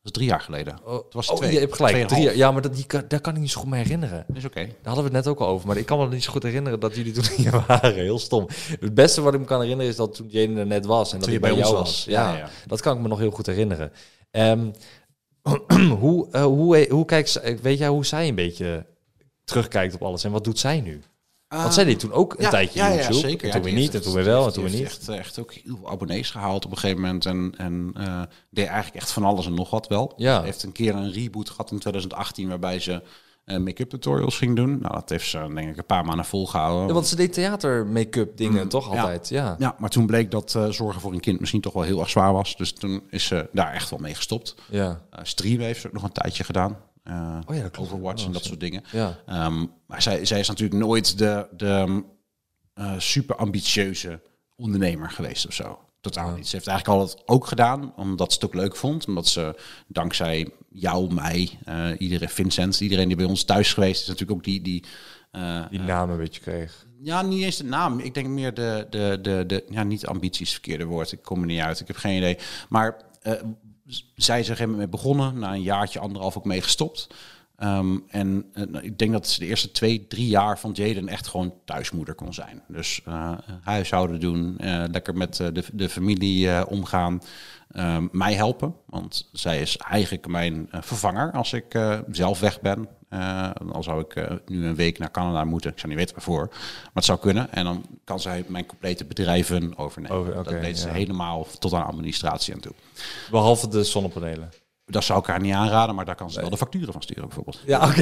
Dat 0.03 0.11
is 0.11 0.17
drie 0.21 0.29
jaar 0.33 0.41
geleden. 0.41 0.77
Oh, 0.83 0.93
Het 0.93 1.13
was 1.13 1.29
oh, 1.29 1.35
twee. 1.37 1.51
je 1.53 1.59
hebt 1.59 1.75
gelijk. 1.75 1.93
Tweeënhalf. 1.93 2.19
Drie, 2.21 2.23
jaar. 2.29 2.35
ja, 2.47 2.51
maar 2.51 2.61
dat, 2.61 2.75
die, 2.75 2.85
daar 3.07 3.21
kan 3.21 3.33
ik 3.35 3.39
niet 3.41 3.51
zo 3.51 3.59
goed 3.61 3.69
mee 3.69 3.83
herinneren. 3.83 4.25
Is 4.33 4.45
oké. 4.45 4.59
Daar 4.65 4.75
hadden 4.93 5.03
we 5.03 5.09
het 5.17 5.25
net 5.25 5.27
ook 5.27 5.39
al 5.39 5.47
over, 5.47 5.67
maar 5.67 5.77
ik 5.77 5.85
kan 5.85 5.99
me 5.99 6.07
niet 6.07 6.23
zo 6.23 6.31
goed 6.31 6.43
herinneren 6.43 6.79
dat 6.79 6.95
jullie 6.95 7.11
toen 7.13 7.23
hier 7.37 7.63
waren. 7.67 7.93
Heel 7.93 8.19
stom. 8.19 8.47
Het 8.79 8.93
beste 8.93 9.21
wat 9.21 9.33
ik 9.33 9.39
me 9.39 9.45
kan 9.45 9.61
herinneren 9.61 9.91
is 9.91 9.97
dat 9.97 10.15
toen 10.15 10.27
Jaden 10.29 10.57
er 10.57 10.65
net 10.65 10.85
was 10.85 11.11
en 11.13 11.17
dat 11.17 11.25
hij 11.25 11.33
je 11.33 11.39
bij 11.41 11.49
bij 11.49 11.59
jou 11.59 11.73
was. 11.73 11.81
was. 11.83 12.05
Ja, 12.05 12.31
Ja, 12.31 12.37
ja. 12.37 12.49
dat 12.67 12.81
kan 12.81 12.95
ik 12.95 13.01
me 13.01 13.07
nog 13.07 13.19
heel 13.19 13.31
goed 13.31 13.45
herinneren. 13.45 13.91
Ehm, 14.31 14.71
hoe, 15.99 16.27
eh, 16.31 16.43
hoe, 16.43 16.87
hoe 16.89 17.05
kijkt 17.05 17.29
ze- 17.29 17.57
weet 17.61 17.77
jij 17.77 17.87
hoe 17.87 18.05
zij 18.05 18.27
een 18.27 18.35
beetje 18.35 18.85
terugkijkt 19.43 19.93
op 19.95 20.03
alles 20.03 20.23
en 20.23 20.31
wat 20.31 20.43
doet 20.43 20.59
zij 20.59 20.81
nu? 20.81 21.01
Want 21.61 21.73
zij 21.73 21.83
deed 21.83 21.99
toen 21.99 22.11
ook 22.11 22.35
een 22.37 22.49
tijdje 22.49 22.79
YouTube. 22.79 23.13
zeker. 23.13 23.41
En 23.41 23.47
Ja, 23.47 23.53
toen 23.53 23.63
weer 23.63 23.73
niet, 23.73 23.95
en 23.95 24.01
toen 24.01 24.13
weer 24.13 24.23
wel, 24.23 24.45
en 24.47 24.53
toen 24.53 24.63
weer 24.63 24.73
heeft 24.73 24.99
niet. 24.99 25.09
Echt, 25.09 25.19
echt 25.19 25.39
ook 25.39 25.53
heel 25.53 25.77
veel 25.77 25.89
abonnees 25.89 26.31
gehaald 26.31 26.65
op 26.65 26.71
een 26.71 26.77
gegeven 26.77 27.01
moment. 27.01 27.25
En, 27.25 27.53
en 27.57 27.91
eh, 27.97 28.21
deed 28.49 28.65
eigenlijk 28.65 28.95
echt 28.95 29.11
van 29.11 29.23
alles 29.23 29.45
en 29.45 29.53
nog 29.53 29.69
wat 29.69 29.87
wel. 29.87 30.13
Ja. 30.17 30.39
Ze 30.39 30.45
heeft 30.45 30.63
een 30.63 30.71
keer 30.71 30.95
een 30.95 31.11
reboot 31.11 31.49
gehad 31.49 31.71
in 31.71 31.79
2018 31.79 32.47
waarbij 32.47 32.79
ze 32.79 33.03
eh, 33.45 33.57
make-up 33.57 33.89
tutorials 33.89 34.37
ging 34.37 34.55
doen. 34.55 34.79
Nou, 34.81 34.93
dat 34.93 35.09
heeft 35.09 35.27
ze 35.29 35.47
denk 35.53 35.69
ik 35.69 35.77
een 35.77 35.85
paar 35.85 36.05
maanden 36.05 36.25
volgehouden. 36.25 36.87
Ja, 36.87 36.93
want 36.93 37.07
ze 37.07 37.15
deed 37.15 37.33
theater 37.33 37.85
make-up 37.87 38.37
dingen 38.37 38.67
toch 38.67 38.93
Ja. 38.93 38.99
altijd? 39.01 39.29
Ja. 39.29 39.55
Ja, 39.59 39.75
maar 39.79 39.89
toen 39.89 40.05
bleek 40.05 40.31
dat 40.31 40.55
eh, 40.55 40.69
zorgen 40.69 41.01
voor 41.01 41.13
een 41.13 41.19
kind 41.19 41.39
misschien 41.39 41.61
toch 41.61 41.73
wel 41.73 41.83
heel 41.83 41.99
erg 41.99 42.09
zwaar 42.09 42.33
was. 42.33 42.57
Dus 42.57 42.73
toen 42.73 43.03
is 43.09 43.25
ze 43.25 43.49
daar 43.51 43.73
echt 43.73 43.89
wel 43.89 43.99
mee 43.99 44.15
gestopt. 44.15 44.55
Ja. 44.69 45.01
Streamen 45.21 45.65
heeft 45.65 45.81
ze 45.81 45.87
ook 45.87 45.93
nog 45.93 46.03
een 46.03 46.11
tijdje 46.11 46.43
gedaan. 46.43 46.77
Oh 47.47 47.55
ja, 47.55 47.61
dat. 47.61 47.77
Overwatch 47.77 48.25
en 48.25 48.31
dat 48.31 48.43
soort 48.43 48.59
dingen. 48.59 48.83
Ja. 48.91 49.19
Ehm, 49.25 49.65
maar 49.87 50.01
zij, 50.01 50.25
zij 50.25 50.39
is 50.39 50.47
natuurlijk 50.47 50.79
nooit 50.79 51.17
de, 51.17 51.47
de 51.57 52.03
eh, 52.73 52.93
super 52.97 53.35
ambitieuze 53.35 54.21
ondernemer 54.55 55.09
geweest 55.09 55.47
of 55.47 55.53
zo. 55.53 55.79
Totaal 56.01 56.35
niet. 56.35 56.47
Ze 56.47 56.55
heeft 56.55 56.67
eigenlijk 56.67 56.99
al 56.99 57.05
het 57.05 57.21
ook 57.25 57.47
gedaan 57.47 57.95
omdat 57.95 58.33
ze 58.33 58.39
het 58.39 58.45
ook 58.47 58.61
leuk 58.61 58.75
vond. 58.75 59.07
Omdat 59.07 59.27
ze 59.27 59.55
dankzij 59.87 60.49
jou, 60.69 61.13
mij, 61.13 61.59
eh, 61.65 61.89
iedereen, 61.97 62.29
Vincent, 62.29 62.79
iedereen 62.79 63.07
die 63.07 63.17
bij 63.17 63.25
ons 63.25 63.43
thuis 63.43 63.73
geweest 63.73 64.01
is, 64.01 64.07
natuurlijk 64.07 64.37
ook 64.37 64.43
die... 64.43 64.61
die 64.61 64.83
Die 65.69 65.79
naam 65.79 66.09
een 66.09 66.17
beetje 66.17 66.41
kreeg. 66.41 66.85
ja, 67.01 67.21
niet 67.21 67.43
eens 67.43 67.57
de 67.57 67.63
naam. 67.63 67.99
Ik 67.99 68.13
denk 68.13 68.27
meer 68.27 68.53
de, 68.53 68.87
de, 68.89 69.19
de, 69.21 69.43
de 69.47 69.65
ja, 69.69 69.83
niet 69.83 70.05
ambities, 70.05 70.51
verkeerde 70.51 70.85
woord. 70.85 71.11
Ik 71.11 71.21
kom 71.21 71.39
er 71.39 71.45
niet 71.45 71.61
uit. 71.61 71.79
Ik 71.79 71.87
heb 71.87 71.95
geen 71.95 72.17
idee. 72.17 72.37
Maar 72.69 73.01
zij 74.15 74.39
is 74.39 74.49
er 74.49 74.69
mee 74.69 74.87
begonnen. 74.87 75.39
Na 75.39 75.53
een 75.53 75.61
jaartje, 75.61 75.99
anderhalf 75.99 76.37
ook 76.37 76.45
mee 76.45 76.61
gestopt. 76.61 77.07
Ehm, 77.55 77.97
en 78.07 78.45
eh, 78.53 78.63
nou, 78.65 78.83
ik 78.83 78.97
denk 78.97 79.11
dat 79.11 79.27
ze 79.27 79.39
de 79.39 79.45
eerste 79.45 79.71
twee, 79.71 80.07
drie 80.07 80.27
jaar 80.27 80.59
van 80.59 80.71
Jaden 80.71 81.07
echt 81.07 81.27
gewoon 81.27 81.53
thuismoeder 81.65 82.15
kon 82.15 82.33
zijn. 82.33 82.61
Dus 82.67 83.01
eh, 83.05 83.31
huishouden 83.61 84.19
doen, 84.19 84.57
eh, 84.57 84.83
lekker 84.91 85.15
met 85.15 85.35
de, 85.35 85.63
de 85.73 85.89
familie 85.89 86.67
omgaan. 86.67 87.21
Ehm, 87.71 88.07
mij 88.11 88.33
helpen, 88.33 88.75
want 88.85 89.29
zij 89.31 89.61
is 89.61 89.77
eigenlijk 89.77 90.27
mijn 90.27 90.67
vervanger 90.71 91.31
als 91.31 91.53
ik 91.53 91.79
zelf 92.11 92.39
weg 92.39 92.61
ben. 92.61 92.87
Eh, 93.13 93.49
dan 93.71 93.83
zou 93.83 94.01
ik 94.01 94.15
eh, 94.15 94.31
nu 94.45 94.65
een 94.65 94.75
week 94.75 94.97
naar 94.99 95.11
Canada 95.11 95.43
moeten. 95.43 95.71
Ik 95.71 95.77
zou 95.79 95.87
niet 95.89 95.97
weten 95.97 96.15
waarvoor. 96.15 96.47
Maar 96.47 96.91
het 96.93 97.05
zou 97.05 97.19
kunnen. 97.19 97.51
En 97.51 97.63
dan 97.63 97.85
kan 98.03 98.19
zij 98.19 98.43
mijn 98.47 98.65
complete 98.65 99.05
bedrijven 99.05 99.77
overnemen. 99.77 100.17
Over- 100.17 100.33
dat 100.33 100.47
weet 100.53 100.79
ze 100.79 100.89
helemaal 100.89 101.47
tot 101.59 101.73
aan 101.73 101.85
administratie 101.85 102.53
aan 102.53 102.59
toe. 102.59 102.73
Behalve 103.31 103.67
de 103.67 103.83
zonnepanelen. 103.83 104.49
Dat 104.93 105.03
zou 105.03 105.19
ik 105.19 105.25
haar 105.25 105.39
niet 105.39 105.53
aanraden, 105.53 105.95
maar 105.95 106.05
daar 106.05 106.15
kan 106.15 106.31
ze 106.31 106.41
wel 106.41 106.49
de 106.49 106.57
facturen 106.57 106.93
van 106.93 107.01
sturen 107.01 107.23
bijvoorbeeld. 107.23 107.59
Ja, 107.65 107.87
oké. 107.87 108.01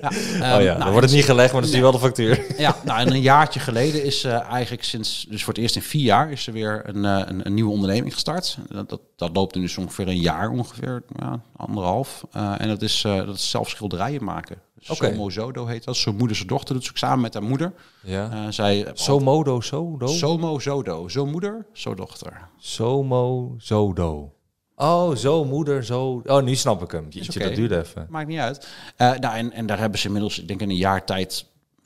Ja, 0.00 0.08
oh 0.10 0.52
ehm, 0.52 0.62
ja, 0.62 0.72
nou, 0.72 0.78
dan 0.78 0.90
wordt 0.90 1.06
het 1.06 1.14
niet 1.14 1.24
gelegd, 1.24 1.52
maar 1.52 1.60
dan 1.60 1.70
zie 1.70 1.78
je 1.78 1.84
wel 1.84 1.92
de 1.92 1.98
factuur. 1.98 2.46
Ja, 2.58 2.76
nou 2.84 3.00
en 3.00 3.12
een 3.12 3.20
jaartje 3.20 3.60
geleden 3.60 4.04
is 4.04 4.20
ze 4.20 4.30
eigenlijk 4.30 4.84
sinds, 4.84 5.26
dus 5.28 5.44
voor 5.44 5.52
het 5.52 5.62
eerst 5.62 5.76
in 5.76 5.82
vier 5.82 6.04
jaar, 6.04 6.30
is 6.30 6.46
er 6.46 6.52
weer 6.52 6.82
een, 6.84 7.04
eh, 7.04 7.22
een, 7.26 7.46
een 7.46 7.54
nieuwe 7.54 7.72
onderneming 7.72 8.12
gestart. 8.12 8.58
Dat, 8.68 8.88
dat, 8.88 9.00
dat 9.16 9.30
loopt 9.36 9.54
nu 9.54 9.60
dus 9.60 9.78
ongeveer 9.78 10.08
een 10.08 10.20
jaar, 10.20 10.50
ongeveer 10.50 11.02
ja, 11.18 11.40
anderhalf. 11.56 12.24
Eh, 12.32 12.60
en 12.60 12.68
dat 12.68 12.82
is, 12.82 13.04
eh, 13.04 13.16
dat 13.16 13.34
is 13.34 13.50
zelf 13.50 13.68
schilderijen 13.68 14.24
maken. 14.24 14.56
Oké. 14.88 15.06
Somo 15.06 15.30
Zodo 15.30 15.66
heet 15.66 15.84
dat. 15.84 15.96
Zo 15.96 16.12
moeder, 16.12 16.36
zijn 16.36 16.48
dochter 16.48 16.74
doet 16.74 16.84
ze 16.84 16.90
ook 16.90 16.96
samen 16.96 17.20
met 17.20 17.34
haar 17.34 17.42
moeder. 17.42 17.72
Ja. 18.02 18.30
Eh, 18.30 18.52
zij 18.52 18.86
Zo 18.94 19.18
modo, 19.18 19.60
zo 19.60 19.96
do? 19.96 20.06
Somo 20.06 20.58
Zodo. 20.58 21.08
Zo 21.08 21.26
moeder, 21.26 21.66
zo 21.72 21.94
dochter. 21.94 22.48
Somo, 22.56 23.54
zodo. 23.58 24.32
Oh, 24.78 25.14
zo 25.16 25.44
moeder, 25.44 25.84
zo... 25.84 26.22
Oh, 26.26 26.42
nu 26.42 26.54
snap 26.54 26.82
ik 26.82 26.90
hem. 26.90 27.06
Jeetje, 27.08 27.38
dat 27.38 27.54
duurde 27.54 27.78
even. 27.78 28.06
Maakt 28.10 28.28
niet 28.28 28.38
uit. 28.38 28.68
Eh, 28.96 29.12
nou, 29.12 29.36
en, 29.36 29.52
en 29.52 29.66
daar 29.66 29.78
hebben 29.78 29.98
ze 29.98 30.06
inmiddels, 30.06 30.38
ik 30.38 30.48
denk 30.48 30.60
in 30.60 30.70
een 30.70 30.76
jaar 30.76 31.04
tijd, 31.04 31.44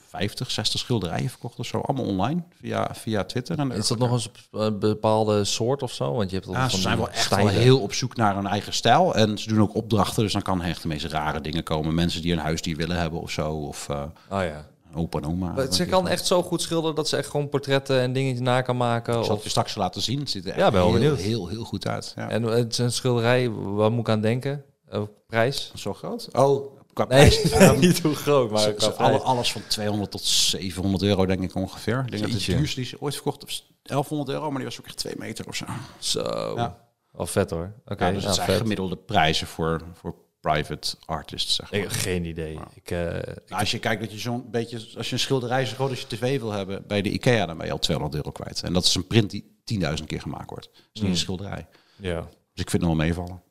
50, 0.08 0.50
60 0.50 0.80
schilderijen 0.80 1.28
verkocht 1.30 1.58
of 1.58 1.66
zo. 1.66 1.78
Allemaal 1.78 2.06
online, 2.06 2.42
via, 2.60 2.94
via 2.94 3.24
Twitter. 3.24 3.58
En 3.58 3.70
Is 3.70 3.88
dat 3.88 3.98
nog 3.98 4.12
eens 4.12 4.30
een 4.50 4.78
bepaalde 4.78 5.44
soort 5.44 5.82
of 5.82 5.92
zo? 5.92 6.12
Want 6.14 6.30
je 6.30 6.36
hebt 6.36 6.48
al 6.48 6.54
Ja, 6.54 6.68
ze 6.68 6.80
zijn 6.80 6.96
wel 6.96 7.10
echt 7.10 7.34
wel 7.34 7.48
heel 7.48 7.80
op 7.80 7.92
zoek 7.92 8.16
naar 8.16 8.36
een 8.36 8.46
eigen 8.46 8.72
stijl. 8.72 9.14
En 9.14 9.38
ze 9.38 9.48
doen 9.48 9.60
ook 9.60 9.74
opdrachten, 9.74 10.22
dus 10.22 10.32
dan 10.32 10.42
kan 10.42 10.62
echt 10.62 10.82
de 10.82 10.88
meest 10.88 11.04
rare 11.04 11.40
dingen 11.40 11.62
komen. 11.62 11.94
Mensen 11.94 12.22
die 12.22 12.32
een 12.32 12.38
huisdier 12.38 12.76
willen 12.76 12.96
hebben 12.96 13.20
of 13.20 13.30
zo. 13.30 13.52
Of 13.52 13.88
eh 13.88 14.02
Oh 14.30 14.42
ja. 14.42 14.66
Opa 14.96 15.18
en 15.18 15.26
oma. 15.26 15.52
Maar 15.52 15.72
ze 15.72 15.84
kan 15.86 16.08
echt 16.08 16.26
zo 16.26 16.42
goed 16.42 16.62
schilderen 16.62 16.96
dat 16.96 17.08
ze 17.08 17.16
echt 17.16 17.28
gewoon 17.28 17.48
portretten 17.48 18.00
en 18.00 18.12
dingetjes 18.12 18.40
na 18.40 18.60
kan 18.60 18.76
maken. 18.76 19.18
Ik 19.18 19.24
zal 19.24 19.34
het 19.34 19.42
je 19.44 19.50
straks 19.50 19.74
laten 19.74 20.02
zien. 20.02 20.18
Het 20.18 20.30
ziet 20.30 20.44
er 20.44 20.50
echt 20.50 20.58
Ja, 20.60 20.70
wel 20.72 20.84
heel, 20.84 20.92
benieuwd. 20.92 21.18
heel, 21.18 21.48
heel 21.48 21.64
goed 21.64 21.86
uit. 21.86 22.12
Ja. 22.16 22.30
En 22.30 22.42
het 22.42 22.72
is 22.72 22.78
een 22.78 22.92
schilderij, 22.92 23.50
waar 23.50 23.90
moet 23.92 24.00
ik 24.00 24.08
aan 24.08 24.20
denken? 24.20 24.64
Uh, 24.92 25.02
prijs? 25.26 25.72
Zo 25.74 25.94
groot? 25.94 26.28
Oh, 26.32 26.76
qua 26.92 27.04
Nee, 27.08 27.28
prijs. 27.48 27.78
Niet 27.80 28.00
hoe 28.00 28.14
groot, 28.14 28.50
maar 28.50 28.94
alle- 28.96 29.18
alles 29.18 29.52
van 29.52 29.62
200 29.68 30.10
tot 30.10 30.22
700 30.22 31.02
euro, 31.02 31.26
denk 31.26 31.42
ik 31.42 31.54
ongeveer. 31.54 32.02
Ik 32.04 32.10
denk 32.10 32.22
dat 32.22 32.40
de 32.40 32.54
duurste 32.56 32.76
die 32.80 32.88
ze 32.88 32.96
ooit 33.00 33.14
verkocht 33.14 33.42
was 33.42 33.70
1100 33.82 34.30
euro, 34.30 34.48
maar 34.48 34.56
die 34.56 34.64
was 34.68 34.78
ook 34.80 34.86
echt 34.86 34.96
2 34.96 35.14
meter 35.18 35.46
of 35.48 35.54
zo. 35.54 35.64
Zo. 35.98 36.52
Ja. 36.56 36.76
Wel 37.12 37.26
vet 37.26 37.50
hoor. 37.50 37.72
Oké, 37.86 38.04
Ja, 38.06 38.12
dus 38.12 38.20
ja, 38.22 38.26
het 38.26 38.36
zijn 38.36 38.48
vet. 38.48 38.56
gemiddelde 38.60 38.96
prijzen 38.96 39.46
voor, 39.46 39.80
voor 39.94 40.14
private 40.42 40.96
artists, 41.04 41.54
zeg 41.54 41.70
maar. 41.70 41.80
Ik 41.80 41.86
heb 41.86 41.96
geen 41.96 42.24
idee. 42.24 42.58
Ik, 42.74 42.90
Nou, 42.90 43.22
als 43.48 43.70
je 43.70 43.78
kijkt 43.78 44.00
dat 44.00 44.12
je 44.12 44.18
zo'n 44.18 44.50
beetje, 44.50 44.76
als 44.96 45.06
je 45.06 45.12
een 45.12 45.18
schilderij 45.18 45.66
zo 45.66 45.74
groot 45.74 45.90
als 45.90 46.00
je 46.00 46.06
tv 46.06 46.40
wil 46.40 46.50
hebben 46.52 46.86
bij 46.86 47.02
de 47.02 47.10
IKEA, 47.10 47.46
dan 47.46 47.56
ben 47.56 47.66
je 47.66 47.72
al 47.72 47.78
200 47.78 48.16
euro 48.16 48.30
kwijt. 48.30 48.62
En 48.62 48.72
dat 48.72 48.84
is 48.84 48.94
een 48.94 49.06
print 49.06 49.30
die 49.30 49.80
10.000 49.98 50.04
keer 50.06 50.20
gemaakt 50.20 50.50
wordt. 50.50 50.68
Dat 50.72 50.84
is 50.92 51.00
niet 51.00 51.10
een 51.10 51.16
schilderij. 51.16 51.66
ja. 51.96 52.20
Dus 52.54 52.64
ik 52.64 52.70
vind 52.70 52.82
het 52.82 52.90
nog 52.90 52.96
wel 52.96 53.06
meevallen. 53.06 53.42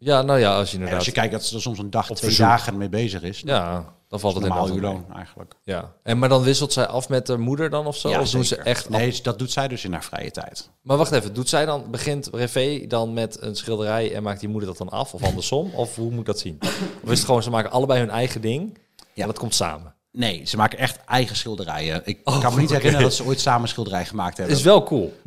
Ja, 0.00 0.22
nou 0.22 0.38
ja, 0.38 0.56
als 0.56 0.66
je 0.70 0.72
En 0.72 0.72
inderdaad... 0.74 0.98
als 0.98 1.06
je 1.06 1.12
kijkt 1.12 1.32
dat 1.32 1.44
ze 1.44 1.54
er 1.54 1.60
soms 1.60 1.78
een 1.78 1.90
dag, 1.90 2.04
twee 2.06 2.16
verzoek. 2.18 2.46
dagen 2.46 2.76
mee 2.76 2.88
bezig 2.88 3.22
is, 3.22 3.40
Ja, 3.44 3.94
dan 4.08 4.20
valt 4.20 4.34
het 4.34 4.42
normaal 4.44 4.66
inderdaad 4.66 4.82
uur 4.84 4.90
wel 4.90 5.00
mee. 5.00 5.08
loon 5.08 5.16
eigenlijk. 5.16 5.54
Ja. 5.64 5.92
En 6.02 6.18
maar 6.18 6.28
dan 6.28 6.42
wisselt 6.42 6.72
zij 6.72 6.86
af 6.86 7.08
met 7.08 7.26
de 7.26 7.38
moeder 7.38 7.70
dan 7.70 7.86
of 7.86 7.96
zo? 7.96 8.08
of 8.20 8.30
doen 8.30 8.44
ze 8.44 8.56
echt... 8.56 8.88
Nee, 8.88 9.18
dat 9.22 9.38
doet 9.38 9.50
zij 9.50 9.68
dus 9.68 9.84
in 9.84 9.92
haar 9.92 10.04
vrije 10.04 10.30
tijd. 10.30 10.70
Maar 10.82 10.96
wacht 10.96 11.12
even, 11.12 11.34
doet 11.34 11.48
zij 11.48 11.64
dan, 11.64 11.90
begint 11.90 12.28
Revé 12.32 12.84
dan 12.88 13.12
met 13.12 13.42
een 13.42 13.56
schilderij 13.56 14.14
en 14.14 14.22
maakt 14.22 14.40
die 14.40 14.48
moeder 14.48 14.68
dat 14.68 14.78
dan 14.78 14.88
af? 14.88 15.14
Of 15.14 15.22
andersom? 15.22 15.70
of 15.74 15.96
hoe 15.96 16.10
moet 16.10 16.20
ik 16.20 16.26
dat 16.26 16.38
zien? 16.38 16.58
Of 17.04 17.10
is 17.10 17.16
het 17.16 17.24
gewoon, 17.26 17.42
ze 17.42 17.50
maken 17.50 17.70
allebei 17.70 18.00
hun 18.00 18.10
eigen 18.10 18.40
ding 18.40 18.78
Ja. 19.14 19.22
en 19.22 19.26
dat 19.26 19.38
komt 19.38 19.54
samen? 19.54 19.94
Nee, 20.12 20.44
ze 20.46 20.56
maken 20.56 20.78
echt 20.78 21.04
eigen 21.04 21.36
schilderijen. 21.36 22.00
Ik 22.04 22.20
Oh, 22.24 22.40
kan 22.40 22.54
me 22.54 22.60
niet 22.60 22.70
herinneren 22.70 23.02
dat 23.02 23.14
ze 23.14 23.24
ooit 23.24 23.40
samen 23.40 23.68
schilderij 23.68 24.04
gemaakt 24.06 24.36
hebben. 24.36 24.56
Is 24.56 24.62
wel 24.62 24.82
cool. 24.82 25.20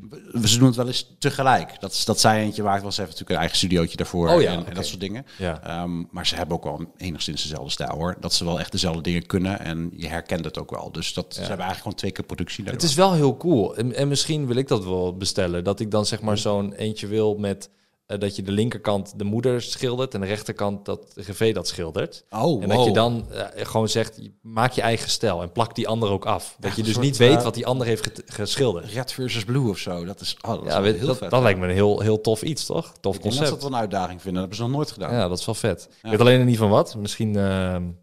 Ze 0.44 0.58
doen 0.58 0.68
het 0.68 0.76
wel 0.76 0.88
eens 0.88 1.16
tegelijk. 1.20 1.80
Dat, 1.80 1.92
is- 1.92 2.06
dat 2.06 2.20
zij 2.20 2.42
eentje 2.42 2.64
maakt, 2.64 2.84
was 2.84 2.94
even 2.94 3.04
natuurlijk 3.04 3.30
een 3.30 3.38
eigen 3.38 3.58
studiootje 3.58 3.98
daarvoor 3.98 4.30
Oh 4.30 4.42
ja, 4.42 4.52
en, 4.52 4.66
en 4.66 4.74
dat 4.74 4.86
soort 4.86 5.00
dingen. 5.00 5.26
Ja. 5.38 5.64
Ehm, 5.64 6.04
maar 6.12 6.28
ze 6.28 6.36
hebben 6.36 6.56
ook 6.58 6.64
wel 6.64 6.86
enigszins 6.98 7.42
dezelfde 7.42 7.70
stijl 7.72 7.96
hoor. 7.96 8.16
Dat 8.20 8.34
ze 8.34 8.46
wel 8.46 8.60
echt 8.60 8.72
dezelfde 8.72 9.02
dingen 9.02 9.26
kunnen 9.26 9.60
en 9.60 9.92
je 9.96 10.08
herkent 10.08 10.46
het 10.46 10.60
ook 10.60 10.72
wel. 10.72 10.92
Dus 10.92 11.14
dat, 11.14 11.26
ze 11.30 11.40
hebben 11.40 11.50
eigenlijk 11.58 11.82
gewoon 11.82 11.98
twee 11.98 12.12
keer 12.12 12.26
productie. 12.26 12.64
Het 12.66 12.84
is 12.84 12.94
wel 12.96 13.14
heel 13.14 13.38
cool. 13.38 13.76
En, 13.76 13.96
en 13.96 14.08
misschien 14.08 14.48
wil 14.48 14.56
ik 14.56 14.68
dat 14.68 14.84
wel 14.84 15.18
bestellen. 15.18 15.64
Dat 15.64 15.80
ik 15.80 15.92
dan 15.92 16.06
zeg 16.06 16.22
maar 16.22 16.38
zo'n 16.38 16.74
eentje 16.74 17.08
wil 17.08 17.36
met 17.36 17.70
eh, 18.14 18.20
dat 18.20 18.36
je 18.36 18.42
de 18.44 18.52
linkerkant 18.52 19.14
de 19.20 19.24
moeder 19.24 19.62
schildert 19.62 20.14
en 20.14 20.22
de 20.22 20.28
rechterkant 20.28 20.86
dat 20.86 21.12
Revé 21.16 21.52
dat 21.52 21.68
schildert. 21.68 22.26
Oh, 22.30 22.64
en 22.64 22.70
dat 22.70 22.86
je 22.86 22.92
dan 22.92 23.26
eh, 23.32 23.66
gewoon 23.66 23.90
zegt, 23.90 24.20
maak 24.42 24.72
je 24.72 24.82
eigen 24.82 25.10
stijl 25.10 25.42
en 25.42 25.52
plak 25.52 25.76
die 25.76 25.88
ander 25.88 26.10
ook 26.10 26.26
af. 26.26 26.56
Dat 26.60 26.76
je 26.76 26.84
dus 26.84 26.94
soort, 26.94 27.06
niet 27.06 27.18
weet 27.18 27.38
eh, 27.38 27.44
wat 27.44 27.54
die 27.54 27.66
ander 27.66 27.88
heeft 27.88 28.10
geschilderd. 28.26 28.92
Red 28.92 29.12
versus 29.12 29.44
Blue 29.44 29.70
of 29.70 29.78
zo. 29.78 30.06
Dat 30.06 30.22
is, 30.22 30.38
oh, 30.42 30.52
dat 30.52 30.66
is 30.66 30.72
Ja, 30.74 30.82
weet, 30.82 30.98
heel 30.98 31.08
dat, 31.08 31.18
vet. 31.18 31.30
dat 31.30 31.42
lijkt 31.42 31.60
me 31.60 31.68
een 31.68 31.74
heel, 31.74 32.00
heel 32.00 32.22
tof 32.22 32.42
iets, 32.42 32.66
toch? 32.66 32.94
Tof 33.02 33.16
Ik 33.16 33.22
dat 33.22 33.32
concept. 33.32 33.50
dat 33.50 33.62
wel 33.62 33.72
een 33.72 33.78
uitdaging 33.78 34.22
vinden. 34.22 34.42
Dat 34.42 34.42
hebben 34.42 34.58
ze 34.58 34.64
nog 34.64 34.72
nooit 34.72 34.92
gedaan. 34.92 35.14
Ja, 35.14 35.28
dat 35.28 35.40
is 35.40 35.46
wel 35.46 35.56
vet. 35.56 35.88
Ik 36.04 36.10
weet 36.10 36.20
alleen 36.20 36.38
nog 36.38 36.48
niet 36.48 36.58
van 36.58 36.70
wat. 36.70 36.96
Misschien, 36.96 37.32
misschien 37.32 37.94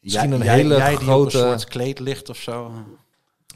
Jij- 0.00 0.24
een 0.24 0.38
jij- 0.44 0.54
hele 0.54 0.76
jij 0.76 0.88
die 0.88 0.96
op 0.98 1.02
grote... 1.02 1.38
een 1.38 1.58
soort 1.58 1.64
kleed 1.64 1.98
ligt 1.98 2.28
of 2.28 2.36
zo. 2.36 2.70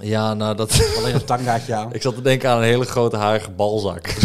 Ja, 0.00 0.34
nou 0.34 0.56
dat... 0.56 0.94
Alleen 0.98 1.14
een 1.14 1.24
tangaatje 1.24 1.74
aan. 1.74 1.92
Ik 1.94 2.02
zat 2.02 2.14
te 2.14 2.22
denken 2.22 2.50
aan 2.50 2.56
een 2.58 2.64
hele 2.64 2.84
grote 2.84 3.16
harige 3.16 3.50
balzak. 3.50 4.06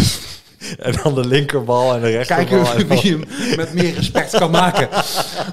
en 0.79 0.93
dan 1.03 1.15
de 1.15 1.27
linkerbal 1.27 1.93
en 1.93 2.01
de 2.01 2.09
rechterbal. 2.09 2.63
Kijken 2.63 2.87
wie 2.87 3.11
hem 3.11 3.23
met 3.55 3.73
meer 3.73 3.93
respect 3.93 4.37
kan 4.37 4.51
maken. 4.51 4.89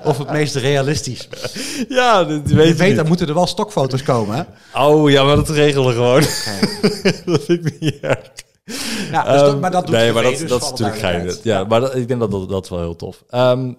Of 0.04 0.18
het 0.18 0.30
meest 0.30 0.54
realistisch. 0.54 1.28
Ja, 1.88 2.24
dat 2.24 2.40
Je 2.46 2.54
weet 2.54 2.70
ik 2.70 2.76
weet, 2.76 2.96
dan 2.96 3.06
moeten 3.06 3.28
er 3.28 3.34
wel 3.34 3.46
stokfoto's 3.46 4.02
komen. 4.02 4.36
Hè? 4.36 4.82
Oh 4.82 5.10
ja, 5.10 5.24
maar 5.24 5.36
dat 5.36 5.48
regelen 5.48 5.86
we 5.86 5.92
gewoon. 5.92 6.22
dat 7.34 7.44
vind 7.44 7.66
ik 7.66 7.80
niet 7.80 8.00
erg. 8.00 8.30
Ja, 9.10 9.22
dus 9.32 9.40
dat, 9.40 9.48
Ehm, 9.52 9.60
maar 9.60 9.70
dat 9.70 9.86
doet 9.86 9.94
nee, 9.96 10.06
de 10.06 10.12
maar 10.12 10.22
dat, 10.22 10.38
dus 10.38 10.48
dat 10.48 10.62
is 10.62 10.70
natuurlijk 10.70 10.98
geinig. 10.98 11.22
duidelijkheid. 11.22 11.44
Ja, 11.44 11.64
maar 11.64 11.80
dat, 11.80 11.94
ik 11.96 12.08
denk 12.08 12.20
dat 12.20 12.48
dat, 12.48 12.68
wel 12.68 12.78
heel 12.78 12.96
tof. 12.96 13.24
Ehm, 13.30 13.72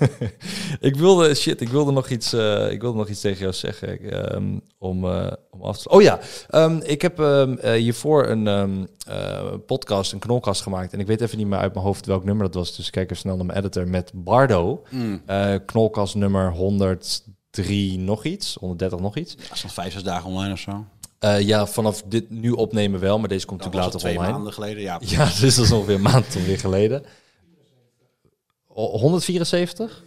ik 0.80 0.96
wilde, 0.96 1.34
shit, 1.34 1.60
ik 1.60 1.68
wilde 1.68 1.92
nog 1.92 2.08
iets, 2.08 2.32
eh, 2.32 2.70
ik 2.70 2.80
wilde 2.80 2.98
nog 2.98 3.08
iets 3.08 3.20
tegen 3.20 3.38
jou 3.40 3.52
zeggen. 3.52 4.00
ehm, 4.10 4.58
om, 4.78 5.04
eh, 5.04 5.32
om 5.50 5.62
af 5.62 5.78
te... 5.78 5.88
Oh 5.88 6.02
ja, 6.02 6.18
ehm, 6.48 6.80
ik 6.84 7.02
heb 7.02 7.20
ehm, 7.20 7.54
eh, 7.54 7.72
hiervoor 7.72 8.26
een 8.26 8.46
ehm, 8.46 8.84
eh, 9.06 9.42
podcast, 9.66 10.12
een 10.12 10.18
knolkast 10.18 10.62
gemaakt. 10.62 10.92
En 10.92 11.00
ik 11.00 11.06
weet 11.06 11.20
even 11.20 11.38
niet 11.38 11.46
meer 11.46 11.58
uit 11.58 11.74
mijn 11.74 11.86
hoofd 11.86 12.06
welk 12.06 12.24
nummer 12.24 12.44
dat 12.46 12.54
was. 12.54 12.76
Dus 12.76 12.86
ik 12.86 12.92
kijk 12.92 13.04
even 13.04 13.16
snel 13.22 13.36
naar 13.36 13.46
mijn 13.46 13.58
editor 13.58 13.88
met 13.88 14.10
Bardo. 14.14 14.82
Mm. 14.90 15.22
Eh, 15.26 15.54
knolkast 15.66 16.14
nummer 16.14 16.52
103 16.52 17.98
nog 17.98 18.24
iets, 18.24 18.56
130 18.60 18.98
nog 19.00 19.16
iets. 19.16 19.36
Dat 19.36 19.56
is 19.56 19.62
nog 19.62 19.72
vijf, 19.72 19.92
zes 19.92 20.02
dagen 20.02 20.30
online 20.30 20.52
of 20.52 20.58
zo. 20.58 20.84
Eh, 21.22 21.40
ja, 21.40 21.66
vanaf 21.66 22.02
dit 22.02 22.30
nu 22.30 22.50
opnemen 22.50 23.00
wel, 23.00 23.18
maar 23.18 23.28
deze 23.28 23.46
komt 23.46 23.58
natuurlijk 23.64 23.92
later 23.92 24.00
het 24.00 24.08
twee 24.08 24.16
online. 24.16 24.32
maanden 24.36 24.52
geleden. 24.52 24.82
Ja, 24.82 25.00
Ja, 25.16 25.24
dus 25.24 25.54
dat 25.56 25.64
is 25.64 25.72
ongeveer 25.72 25.94
een 25.94 26.00
maand 26.00 26.36
geleden. 26.56 27.04
O- 28.68 28.98
174? 28.98 30.04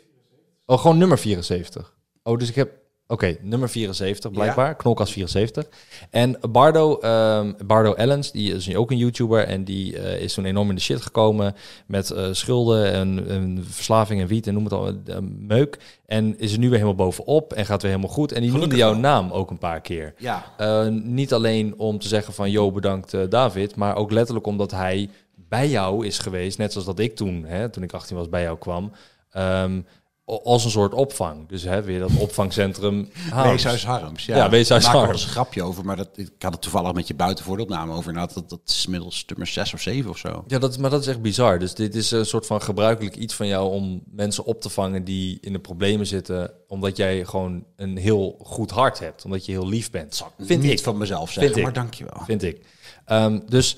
Oh, 0.66 0.80
gewoon 0.80 0.97
nummer 0.97 1.18
74. 1.20 1.93
Oh, 2.24 2.38
dus 2.38 2.49
ik 2.49 2.55
heb... 2.55 2.72
Oké, 3.08 3.36
nummer 3.41 3.70
74 3.70 4.32
blijkbaar. 4.32 4.76
Knolkast 4.76 5.14
74. 5.14 5.66
En 6.10 6.38
Bardo, 6.51 6.97
ehm, 6.99 7.53
Bardo 7.66 7.93
Ellens, 7.93 8.32
die 8.32 8.53
is 8.53 8.68
nu 8.68 8.78
ook 8.78 8.91
een 8.91 8.97
YouTuber. 8.97 9.43
En 9.47 9.64
die 9.64 9.97
eh, 9.99 10.22
is 10.22 10.34
toen 10.34 10.45
enorm 10.45 10.70
in 10.70 10.76
de 10.76 10.82
shit 10.82 11.01
gekomen 11.01 11.56
met 11.88 12.12
eh, 12.12 12.28
schulden 12.32 12.91
en, 12.91 13.28
en 13.30 13.64
verslaving 13.70 14.22
en 14.22 14.28
wiet 14.28 14.47
en 14.47 14.53
noem 14.53 14.64
het 14.64 14.74
al, 14.74 14.88
eh, 14.88 15.18
meuk. 15.39 15.78
En 16.06 16.39
is 16.39 16.51
er 16.53 16.58
nu 16.60 16.66
weer 16.70 16.80
helemaal 16.80 17.06
bovenop 17.06 17.53
en 17.53 17.66
gaat 17.66 17.82
weer 17.82 17.91
helemaal 17.91 18.14
goed. 18.14 18.32
En 18.32 18.41
die 18.41 18.51
Gelukkig 18.51 18.78
noemde 18.78 18.93
jouw 18.93 19.01
wel. 19.01 19.12
naam 19.12 19.32
ook 19.32 19.49
een 19.49 19.58
paar 19.58 19.82
keer. 19.82 20.14
Ja. 20.18 20.89
Niet 20.89 21.34
alleen 21.34 21.74
om 21.80 21.99
te 21.99 22.08
zeggen 22.08 22.34
van, 22.34 22.51
yo, 22.51 22.72
bedankt 22.72 23.32
David, 23.32 23.76
maar 23.76 23.95
ook 23.95 24.12
letterlijk 24.12 24.47
omdat 24.47 24.72
hij 24.72 25.10
bij 25.49 25.70
jou 25.70 26.06
is 26.06 26.20
geweest, 26.20 26.58
net 26.58 26.72
zoals 26.72 26.88
dat 26.88 26.99
ik 26.99 27.16
toen, 27.16 27.43
hè, 27.45 27.70
toen 27.70 27.84
ik 27.84 27.93
18 27.93 28.16
was, 28.16 28.30
bij 28.30 28.41
jou 28.41 28.58
kwam, 28.58 28.91
o- 29.32 29.84
als 30.26 30.63
een 30.65 30.71
soort 30.71 30.93
opvang. 30.93 31.47
Dus 31.47 31.63
hè, 31.63 31.82
weer 31.82 31.99
dat 31.99 32.09
opvangcentrum. 32.17 33.09
Harms. 33.30 33.49
Weeshuis 33.51 33.86
Harms. 33.86 34.26
Ja, 34.26 34.36
Ja, 34.36 34.49
Weeshuis 34.49 34.86
ik 34.86 34.91
Harms. 34.91 35.23
een 35.23 35.30
grapje 35.30 35.63
over, 35.63 35.86
maar 35.86 35.95
dat, 35.95 36.09
ik 36.15 36.32
had 36.39 36.51
het 36.53 36.61
toevallig 36.61 36.93
met 36.93 37.07
je 37.07 37.13
buiten 37.15 37.45
voor 37.45 37.57
de 37.57 37.63
opname 37.63 37.93
over. 37.93 38.13
Nou, 38.13 38.30
dat, 38.34 38.49
dat 38.49 38.59
is 38.65 38.84
inmiddels 38.86 39.26
nummer 39.28 39.47
6 39.47 39.73
of 39.73 39.82
7 39.82 40.09
of 40.09 40.17
zo. 40.17 40.43
Ja, 40.47 40.59
dat, 40.59 40.71
is- 40.71 40.78
maar 40.78 40.89
dat 40.89 41.01
is 41.01 41.07
echt 41.07 41.21
bizar. 41.21 41.59
Dus 41.59 41.73
dit 41.73 41.95
is 41.95 42.11
een 42.11 42.26
soort 42.26 42.45
van 42.45 42.61
gebruikelijk 42.61 43.15
iets 43.15 43.34
van 43.34 43.47
jou 43.47 43.71
om 43.71 44.01
mensen 44.11 44.45
op 44.45 44.61
te 44.61 44.69
vangen 44.69 45.03
die 45.03 45.38
in 45.41 45.53
de 45.53 45.59
problemen 45.59 46.07
zitten, 46.07 46.51
omdat 46.67 46.97
jij 46.97 47.26
gewoon 47.26 47.63
een 47.76 47.97
heel 47.97 48.36
goed 48.43 48.71
hart 48.71 48.99
hebt, 48.99 49.26
omdat 49.26 49.45
je 49.45 49.51
heel 49.51 49.67
lief 49.67 49.91
bent. 49.91 50.23
Vind 50.39 50.61
Niet 50.61 50.71
ik. 50.71 50.80
van 50.80 50.97
mezelf 50.97 51.30
Vind 51.32 51.39
zeggen, 51.39 51.57
ik. 51.57 51.63
maar 51.63 51.73
dankjewel. 51.73 52.21
Vind 52.26 52.43
ik. 52.43 52.61
Ehm, 53.05 53.39
dus 53.47 53.78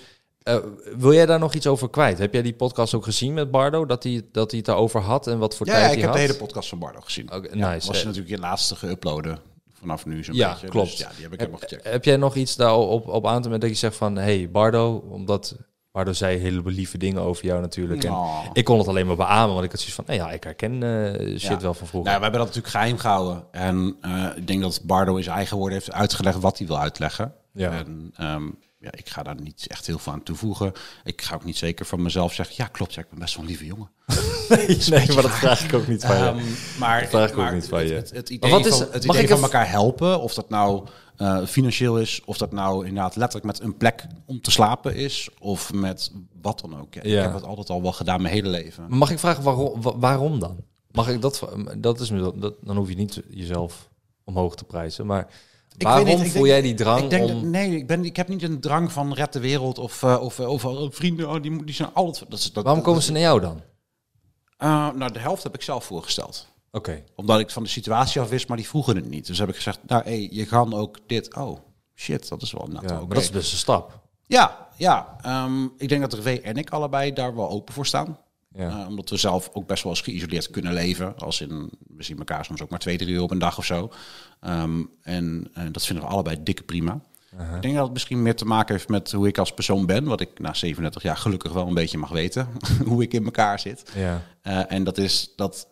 eh, 0.55 0.57
wil 0.97 1.13
jij 1.13 1.25
daar 1.25 1.39
nog 1.39 1.53
iets 1.53 1.67
over 1.67 1.89
kwijt? 1.89 2.17
Heb 2.17 2.33
jij 2.33 2.41
die 2.41 2.53
podcast 2.53 2.93
ook 2.93 3.03
gezien 3.03 3.33
met 3.33 3.51
Bardo? 3.51 3.85
Dat 3.85 4.03
hij, 4.03 4.21
dat 4.31 4.49
hij 4.49 4.57
het 4.59 4.67
daarover 4.67 5.01
had 5.01 5.27
en 5.27 5.37
wat 5.39 5.55
voor 5.55 5.65
Ja, 5.65 5.71
tijd 5.71 5.83
ja, 5.85 5.89
hij 5.89 5.97
ik 5.97 6.01
heb 6.03 6.11
had? 6.11 6.19
de 6.21 6.25
hele 6.33 6.39
podcast 6.45 6.69
van 6.69 6.79
Bardo 6.79 6.99
gezien. 7.01 7.33
Oké, 7.33 7.47
Ja, 7.57 7.71
nice. 7.71 7.87
Was 7.87 8.03
natuurlijk 8.03 8.29
je 8.29 8.39
laatste 8.39 8.75
geüploaden 8.75 9.37
vanaf 9.73 10.05
nu 10.05 10.23
zo'n 10.23 10.35
Ja, 10.35 10.51
beetje. 10.51 10.67
klopt. 10.67 10.89
Dus 10.89 10.99
ja, 10.99 11.09
die 11.15 11.23
heb 11.23 11.33
ik 11.33 11.39
heb, 11.39 11.49
helemaal 11.49 11.59
gecheckt. 11.59 11.83
heb 11.91 12.03
jij 12.05 12.17
nog 12.17 12.35
iets 12.35 12.55
daarop 12.55 13.07
op 13.07 13.27
aan 13.27 13.41
te 13.41 13.49
merken 13.49 13.67
dat 13.67 13.69
je 13.69 13.85
zegt 13.85 13.95
van... 13.95 14.15
hey, 14.15 14.49
Bardo, 14.51 15.03
omdat 15.09 15.55
Bardo 15.91 16.13
zei 16.13 16.37
hele 16.37 16.61
lieve 16.65 16.97
dingen 16.97 17.21
over 17.21 17.45
jou 17.45 17.61
natuurlijk. 17.61 18.03
En 18.03 18.11
Oh. 18.11 18.45
ik 18.53 18.65
kon 18.65 18.77
het 18.77 18.87
alleen 18.87 19.07
maar 19.07 19.15
beamen, 19.15 19.53
want 19.53 19.63
ik 19.65 19.71
had 19.71 19.79
zoiets 19.79 19.95
van... 19.95 20.03
nou 20.07 20.19
ja, 20.19 20.31
ik 20.35 20.43
herken 20.43 20.83
eh, 20.83 21.19
shit 21.29 21.41
Ja. 21.41 21.59
wel 21.59 21.73
van 21.73 21.87
vroeger. 21.87 22.09
Nou, 22.09 22.17
we 22.17 22.23
hebben 22.23 22.31
dat 22.45 22.47
natuurlijk 22.47 22.67
geheim 22.73 22.97
gehouden. 22.97 23.43
En 23.51 23.95
eh, 24.01 24.25
ik 24.35 24.47
denk 24.47 24.61
dat 24.61 24.81
Bardo 24.83 25.15
in 25.15 25.23
zijn 25.23 25.35
eigen 25.35 25.57
woorden 25.57 25.77
heeft 25.77 25.91
uitgelegd 25.91 26.39
wat 26.39 26.57
hij 26.57 26.67
wil 26.67 26.79
uitleggen. 26.79 27.33
Ja. 27.53 27.71
En 27.71 28.11
ehm, 28.17 28.47
ja, 28.91 28.99
ik 28.99 29.09
ga 29.09 29.23
daar 29.23 29.41
niet 29.41 29.65
echt 29.67 29.87
heel 29.87 29.99
veel 29.99 30.13
aan 30.13 30.23
toevoegen. 30.23 30.71
Ik 31.03 31.21
ga 31.21 31.35
ook 31.35 31.43
niet 31.43 31.57
zeker 31.57 31.85
van 31.85 32.01
mezelf 32.01 32.33
zeggen... 32.33 32.55
ja, 32.57 32.65
klopt, 32.67 32.93
ja, 32.93 33.01
ik 33.01 33.09
ben 33.09 33.19
best 33.19 33.33
wel 33.35 33.43
een 33.43 33.49
lieve 33.49 33.65
jongen. 33.65 33.89
nee, 34.89 35.07
maar 35.13 35.21
dat 35.21 35.31
vraag 35.31 35.63
ik 35.63 35.73
ook 35.73 35.87
niet 35.87 36.05
van 36.05 36.17
je. 36.17 36.23
Ehm, 36.23 36.43
maar 36.79 37.01
Dat 37.01 37.09
vraag 37.09 37.29
ik 37.31 37.37
ook 37.37 37.51
niet 37.51 37.67
van 37.67 37.85
je. 37.87 37.93
Het, 37.93 38.07
het, 38.09 38.17
het 38.17 38.29
idee, 38.29 38.51
wat 38.51 38.65
is- 38.65 38.77
van, 38.77 38.87
het 38.91 39.05
mag 39.05 39.15
idee 39.15 39.27
ik 39.27 39.33
van 39.33 39.41
elkaar 39.43 39.69
helpen, 39.69 40.19
of 40.21 40.33
dat 40.33 40.49
nou 40.49 40.87
eh, 41.17 41.45
financieel 41.45 41.99
is, 41.99 42.21
of 42.25 42.37
dat 42.37 42.51
nou 42.51 42.85
inderdaad 42.87 43.15
letterlijk 43.15 43.45
met 43.45 43.61
een 43.67 43.77
plek 43.77 44.05
om 44.25 44.41
te 44.41 44.51
slapen 44.51 44.95
is, 44.95 45.29
of 45.39 45.73
met 45.73 46.11
wat 46.41 46.59
dan 46.59 46.79
ook. 46.79 46.93
Ja, 46.93 47.01
Ja. 47.03 47.17
Ik 47.17 47.23
heb 47.23 47.33
het 47.33 47.43
altijd 47.43 47.69
al 47.69 47.81
wel 47.81 47.91
gedaan 47.93 48.21
mijn 48.21 48.33
hele 48.33 48.49
leven. 48.49 48.85
Mag 48.89 49.11
ik 49.11 49.19
vragen 49.19 49.43
waarom, 49.43 49.81
wa- 49.81 49.97
waarom 49.97 50.39
dan? 50.39 50.57
Mag 50.91 51.09
ik 51.09 51.21
dat, 51.21 51.47
dat 51.77 51.99
is 51.99 52.09
dat, 52.35 52.53
dan 52.61 52.77
hoef 52.77 52.89
je 52.89 52.95
niet 52.95 53.21
jezelf 53.29 53.89
omhoog 54.23 54.55
te 54.55 54.63
prijzen, 54.63 55.05
maar 55.05 55.27
waarom 55.83 56.05
niet, 56.05 56.17
voel 56.17 56.31
denk- 56.31 56.45
jij 56.45 56.61
die 56.61 56.73
drang 56.73 57.03
ik 57.03 57.09
denk 57.09 57.23
om... 57.23 57.33
dat- 57.33 57.43
nee, 57.43 57.75
ik, 57.75 57.87
ben, 57.87 58.05
ik 58.05 58.15
heb 58.15 58.27
niet 58.27 58.43
een 58.43 58.59
drang 58.59 58.91
van 58.91 59.13
red 59.13 59.33
de 59.33 59.39
wereld 59.39 59.77
of, 59.77 60.03
eh, 60.03 60.21
of, 60.21 60.39
of, 60.39 60.65
of 60.65 60.95
vrienden, 60.95 61.29
oh, 61.29 61.41
die, 61.41 61.63
die 61.63 61.75
zijn 61.75 61.93
altijd... 61.93 62.31
Dat, 62.31 62.49
dat, 62.53 62.63
waarom 62.63 62.83
komen 62.83 63.03
ze 63.03 63.11
naar 63.11 63.21
jou 63.21 63.39
dan? 63.39 63.61
Eh, 64.57 64.89
nou, 64.91 65.11
de 65.11 65.19
helft 65.19 65.43
heb 65.43 65.55
ik 65.55 65.61
zelf 65.61 65.85
voorgesteld. 65.85 66.47
Oké. 66.71 67.03
Omdat 67.15 67.39
ik 67.39 67.49
van 67.49 67.63
de 67.63 67.69
situatie 67.69 68.21
af 68.21 68.29
wist, 68.29 68.47
maar 68.47 68.57
die 68.57 68.67
vroegen 68.67 68.95
het 68.95 69.09
niet. 69.09 69.27
Dus 69.27 69.37
heb 69.37 69.49
ik 69.49 69.55
gezegd, 69.55 69.79
nou, 69.87 70.03
hey, 70.03 70.27
je 70.31 70.45
kan 70.45 70.73
ook 70.73 70.97
dit. 71.07 71.35
Oh, 71.35 71.57
shit, 71.95 72.29
dat 72.29 72.41
is 72.41 72.51
wel 72.51 72.69
Ja, 72.71 72.81
maar 72.81 73.07
dat 73.07 73.17
is 73.17 73.29
best 73.29 73.51
een 73.51 73.57
stap. 73.57 73.99
Ja, 74.25 74.67
ja. 74.75 75.17
Ehm, 75.21 75.63
ik 75.77 75.89
denk 75.89 76.01
dat 76.01 76.13
Revé 76.13 76.41
en 76.41 76.55
ik 76.55 76.69
allebei 76.69 77.13
daar 77.13 77.35
wel 77.35 77.49
open 77.49 77.73
voor 77.73 77.85
staan. 77.85 78.17
Ja. 78.57 78.81
Eh, 78.81 78.87
omdat 78.87 79.09
we 79.09 79.17
zelf 79.17 79.49
ook 79.53 79.67
best 79.67 79.83
wel 79.83 79.91
eens 79.91 80.01
geïsoleerd 80.01 80.49
kunnen 80.49 80.73
leven. 80.73 81.17
Als 81.17 81.41
in, 81.41 81.69
we 81.87 82.03
zien 82.03 82.17
elkaar 82.17 82.45
soms 82.45 82.61
ook 82.61 82.69
maar 82.69 82.79
twee, 82.79 82.97
drie 82.97 83.13
uur 83.13 83.21
op 83.21 83.31
een 83.31 83.39
dag 83.39 83.57
of 83.57 83.65
zo. 83.65 83.91
Ehm, 84.39 84.83
en 85.01 85.49
eh, 85.53 85.63
dat 85.71 85.85
vinden 85.85 86.05
we 86.05 86.11
allebei 86.11 86.43
dikke 86.43 86.63
prima. 86.63 87.01
Ik 87.55 87.61
denk 87.61 87.75
dat 87.75 87.83
het 87.83 87.93
misschien 87.93 88.21
meer 88.21 88.35
te 88.35 88.45
maken 88.45 88.75
heeft 88.75 88.89
met 88.89 89.11
hoe 89.11 89.27
ik 89.27 89.37
als 89.37 89.53
persoon 89.53 89.85
ben. 89.85 90.03
Wat 90.03 90.21
ik 90.21 90.39
na 90.39 90.53
37 90.53 91.03
jaar 91.03 91.17
gelukkig 91.17 91.53
wel 91.53 91.67
een 91.67 91.73
beetje 91.73 91.97
mag 91.97 92.09
weten. 92.09 92.47
hoe 92.87 93.03
ik 93.03 93.13
in 93.13 93.25
elkaar 93.25 93.59
zit. 93.59 93.91
Ja. 93.95 94.21
Eh, 94.41 94.71
en 94.71 94.83
dat 94.83 94.97
is 94.97 95.33
dat, 95.35 95.67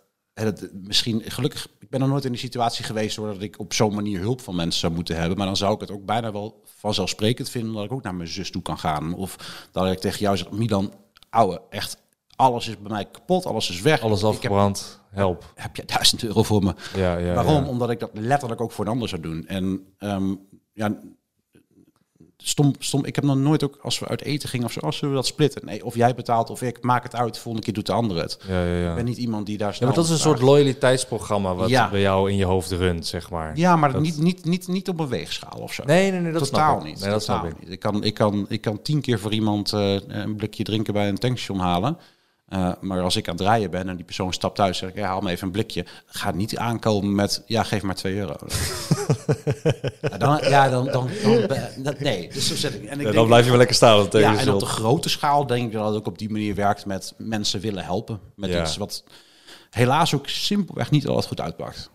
misschien 0.74 1.22
gelukkig, 1.26 1.68
ik 1.80 1.90
ben 1.90 2.00
nog 2.00 2.10
nooit 2.10 2.26
in 2.26 2.32
die 2.32 2.40
situatie 2.40 2.86
geweest 2.86 3.18
waar 3.18 3.34
dat 3.34 3.42
ik 3.42 3.60
op 3.60 3.74
zo'n 3.74 3.94
manier 3.94 4.20
hulp 4.20 4.42
van 4.42 4.56
mensen 4.56 4.80
zou 4.80 4.94
moeten 4.94 5.16
hebben. 5.16 5.38
Maar 5.38 5.48
dan 5.48 5.58
zou 5.58 5.74
ik 5.74 5.80
het 5.80 5.92
ook 5.92 6.06
bijna 6.06 6.32
wel 6.32 6.64
vanzelfsprekend 6.78 7.50
vinden 7.50 7.74
dat 7.74 7.84
ik 7.84 7.92
ook 7.92 8.04
naar 8.04 8.16
mijn 8.16 8.30
zus 8.30 8.52
toe 8.52 8.62
kan 8.62 8.78
gaan. 8.78 9.14
Of 9.14 9.68
dat 9.72 9.92
ik 9.92 10.00
tegen 10.00 10.20
jou 10.20 10.38
zeg, 10.38 10.52
Milan, 10.52 10.94
ouwe, 11.30 11.62
echt, 11.70 11.98
alles 12.36 12.68
is 12.68 12.78
bij 12.80 12.92
mij 12.92 13.06
kapot, 13.12 13.46
alles 13.46 13.70
is 13.70 13.82
weg. 13.82 14.02
Alles 14.02 14.18
Ik 14.20 14.24
heb, 14.26 14.34
afgebrand, 14.34 15.00
help. 15.12 15.52
heb 15.56 15.76
je 15.76 15.84
duizend 15.86 16.24
euro 16.24 16.44
voor 16.44 16.64
me? 16.64 16.74
Ja, 16.96 17.18
ja, 17.18 17.34
Waarom? 17.34 17.64
ja. 17.64 17.70
Omdat 17.70 17.90
ik 17.90 18.00
dat 18.00 18.10
letterlijk 18.14 18.62
ook 18.62 18.72
voor 18.72 18.86
een 18.86 18.92
ander 18.92 19.10
zou 19.10 19.22
doen. 19.22 19.48
En 19.48 19.86
ehm, 19.98 20.34
ja, 20.74 20.94
stom, 22.38 22.74
stom. 22.80 23.06
Ik 23.06 23.16
heb 23.16 23.24
nog 23.24 23.36
nooit 23.38 23.64
ook, 23.64 23.78
als 23.82 24.00
we 24.00 24.08
uit 24.08 24.22
eten 24.22 24.50
gingen 24.50 24.66
of 24.66 24.72
zo, 24.72 24.80
als 24.80 25.00
we 25.00 25.12
dat 25.14 25.26
splitten. 25.26 25.66
Nee, 25.66 25.86
of 25.86 25.96
jij 25.96 26.16
betaalt 26.16 26.50
of 26.50 26.62
ik, 26.62 26.84
maak 26.84 27.04
het 27.04 27.16
uit. 27.16 27.38
Volgende 27.38 27.66
keer 27.66 27.74
doet 27.76 27.86
de 27.86 27.92
ander 27.94 28.18
het. 28.18 28.38
Ja, 28.48 28.64
ja, 28.66 28.76
ja. 28.78 28.90
Ik 28.90 28.96
ben 28.96 29.06
niet 29.06 29.18
iemand 29.18 29.46
die 29.46 29.58
daar 29.58 29.68
Ja, 29.70 29.74
snel 29.74 29.88
maar 29.88 29.98
dat 29.98 30.06
is 30.06 30.12
een 30.12 30.18
vraagt. 30.18 30.38
soort 30.38 30.50
loyaliteitsprogramma 30.50 31.56
wat 31.56 31.70
Ja. 31.70 31.90
bij 31.90 32.02
jou 32.02 32.30
in 32.32 32.36
je 32.38 32.46
hoofd 32.46 32.72
runt, 32.72 33.06
zeg 33.08 33.30
maar. 33.30 33.58
Ja, 33.58 33.76
maar 33.76 33.92
Dat- 33.92 34.02
niet, 34.02 34.18
niet, 34.22 34.46
niet, 34.46 34.68
niet 34.68 34.90
op 34.90 35.00
een 35.00 35.08
weegschaal 35.08 35.60
of 35.60 35.74
zo. 35.74 35.84
Nee, 35.86 36.12
nee, 36.12 36.20
nee, 36.20 36.32
dat 36.32 36.44
totaal 36.44 36.82
niet. 36.82 37.00
Nee, 37.00 37.10
dat 37.10 37.26
totaal 37.26 37.46
ik. 37.46 37.60
niet. 37.60 37.70
Ik 37.72 37.80
kan, 37.80 38.04
ik, 38.04 38.14
kan, 38.14 38.46
ik 38.50 38.62
kan 38.62 38.82
tien 38.82 39.02
keer 39.02 39.20
voor 39.20 39.32
iemand 39.34 39.74
eh, 39.74 39.94
een 40.08 40.36
blikje 40.36 40.64
drinken 40.64 40.94
bij 40.94 41.08
een 41.10 41.18
tankstation 41.18 41.60
halen. 41.60 41.98
Eh, 42.46 42.72
maar 42.82 43.02
als 43.02 43.16
ik 43.16 43.28
aan 43.28 43.36
het 43.36 43.44
draaien 43.44 43.72
ben 43.72 43.90
en 43.90 43.96
die 43.96 44.06
persoon 44.06 44.34
stapt 44.34 44.56
thuis, 44.56 44.78
zeg 44.78 44.90
ik, 44.90 44.96
ja, 44.96 45.06
haal 45.08 45.22
me 45.22 45.30
even 45.32 45.46
een 45.46 45.52
blikje. 45.54 45.86
Ga 46.06 46.32
niet 46.32 46.58
aankomen 46.58 47.16
met, 47.16 47.44
ja, 47.46 47.64
geef 47.64 47.82
maar 47.82 47.96
2 47.96 48.16
euro. 48.16 48.36
ja, 50.02 50.18
dan, 50.18 50.40
ja, 50.50 50.70
dan, 50.70 50.86
dan, 50.86 51.10
dan, 51.24 51.48
dat- 51.78 52.00
nee, 52.00 52.30
dus 52.34 52.48
zo 52.48 52.56
zet 52.56 52.74
ik. 52.74 52.80
En 52.80 52.86
ik 52.86 52.90
Ja, 52.98 53.04
denk- 53.04 53.14
dan 53.14 53.26
blijf 53.26 53.44
je 53.44 53.50
wel 53.50 53.58
lekker 53.58 53.76
staan. 53.76 54.08
Ja, 54.12 54.38
en 54.38 54.54
op 54.54 54.60
de 54.60 54.66
grote 54.66 55.10
schaal 55.10 55.48
denk 55.48 55.66
ik 55.68 55.72
dat 55.72 55.86
het 55.88 55.96
ook 55.96 56.08
op 56.08 56.18
die 56.18 56.30
manier 56.30 56.56
werkt 56.56 56.86
met 56.86 57.14
mensen 57.18 57.60
willen 57.60 57.84
helpen. 57.84 58.20
Met 58.36 58.50
Ja. 58.50 58.62
iets 58.62 58.78
wat 58.78 59.04
helaas 59.70 60.14
ook 60.16 60.28
simpelweg 60.30 60.92
niet 60.92 61.08
altijd 61.08 61.26
goed 61.28 61.42
uitpakt. 61.42 61.90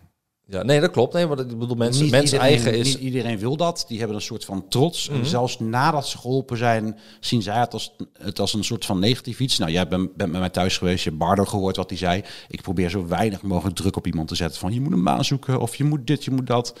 Ja, 0.51 0.63
nee, 0.63 0.79
dat 0.79 0.91
klopt. 0.91 1.13
Nee, 1.13 1.27
maar 1.27 1.39
ik 1.39 1.57
bedoel, 1.59 1.75
mensen, 1.75 2.03
Niet 2.03 2.11
mensen 2.11 2.37
iedereen, 2.37 2.55
eigen 2.63 2.79
is... 2.79 2.87
Mhm. 2.93 3.03
Niet 3.03 3.13
iedereen 3.13 3.37
wil 3.39 3.57
dat. 3.57 3.85
Die 3.87 3.97
hebben 3.97 4.15
een 4.15 4.21
soort 4.21 4.45
van 4.45 4.67
trots. 4.67 5.09
En 5.09 5.25
zelfs 5.25 5.59
nadat 5.59 6.07
ze 6.07 6.17
geholpen 6.17 6.57
zijn, 6.57 6.99
zien 7.19 7.41
zij 7.41 7.59
het 7.59 7.73
als, 7.73 7.95
het 8.13 8.39
als 8.39 8.53
een 8.53 8.63
soort 8.63 8.85
van 8.85 8.99
negatief 8.99 9.39
iets. 9.39 9.57
Nou, 9.57 9.71
jij 9.71 9.87
bent, 9.87 10.15
bent 10.15 10.31
met 10.31 10.39
mij 10.39 10.49
thuis 10.49 10.77
geweest. 10.77 11.03
Je 11.03 11.09
hebt 11.09 11.21
Bardo 11.21 11.45
gehoord 11.45 11.75
wat 11.75 11.89
hij 11.89 11.97
zei. 11.97 12.23
Ik 12.47 12.61
probeer 12.61 12.89
zo 12.89 13.07
weinig 13.07 13.41
mogelijk 13.41 13.75
druk 13.75 13.95
op 13.95 14.07
iemand 14.07 14.27
te 14.27 14.35
zetten. 14.35 14.59
Van 14.59 14.73
je 14.73 14.81
moet 14.81 14.91
een 14.93 15.03
baan 15.03 15.25
zoeken 15.25 15.59
of 15.59 15.75
je 15.75 15.83
moet 15.83 16.07
dit, 16.07 16.23
je 16.23 16.31
moet 16.31 16.47
dat. 16.47 16.79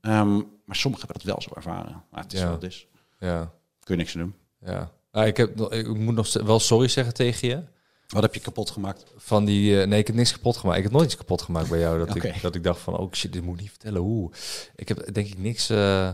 Ehm, 0.00 0.34
maar 0.64 0.76
sommigen 0.76 1.06
hebben 1.06 1.26
dat 1.26 1.34
wel 1.34 1.42
zo 1.42 1.50
ervaren. 1.54 2.02
Maar 2.10 2.22
het 2.22 2.32
is 2.32 2.38
Mhm. 2.38 2.48
Ja. 2.48 2.54
wat 2.54 2.62
het 2.62 2.72
is. 2.72 2.86
Ja, 3.18 3.52
Kun 3.84 3.94
je 3.96 4.00
niks 4.02 4.16
aan 4.16 4.20
doen. 4.22 4.34
ja. 4.74 4.90
Ah, 5.10 5.26
ik, 5.26 5.36
heb, 5.36 5.56
nog- 5.56 5.72
ik 5.72 5.96
moet 5.98 6.14
nog 6.14 6.32
wel 6.32 6.60
sorry 6.60 6.88
zeggen 6.88 7.14
tegen 7.14 7.48
je. 7.48 7.62
Wat 8.12 8.22
heb 8.22 8.34
je 8.34 8.40
kapot 8.40 8.70
gemaakt? 8.70 9.04
Van 9.16 9.44
die, 9.44 9.80
eh, 9.80 9.86
nee, 9.88 9.98
ik 9.98 10.06
heb 10.06 10.16
niks 10.16 10.32
kapot 10.32 10.56
gemaakt. 10.56 10.78
Ik 10.78 10.82
heb 10.84 10.92
nooit 10.92 11.04
iets 11.04 11.16
kapot 11.16 11.42
gemaakt 11.42 11.68
bij 11.68 11.78
jou. 11.78 11.98
Dat, 12.06 12.16
ik, 12.16 12.42
dat 12.42 12.54
ik 12.54 12.62
dacht 12.64 12.80
van, 12.80 12.96
oh 12.96 13.12
shit, 13.12 13.32
dit 13.32 13.42
moet 13.42 13.54
ik 13.54 13.60
niet 13.60 13.70
vertellen. 13.70 14.00
Hoe? 14.00 14.30
Ik 14.76 14.88
heb 14.88 15.14
denk 15.14 15.26
ik 15.26 15.38
niks, 15.38 15.70
eh, 15.70 16.08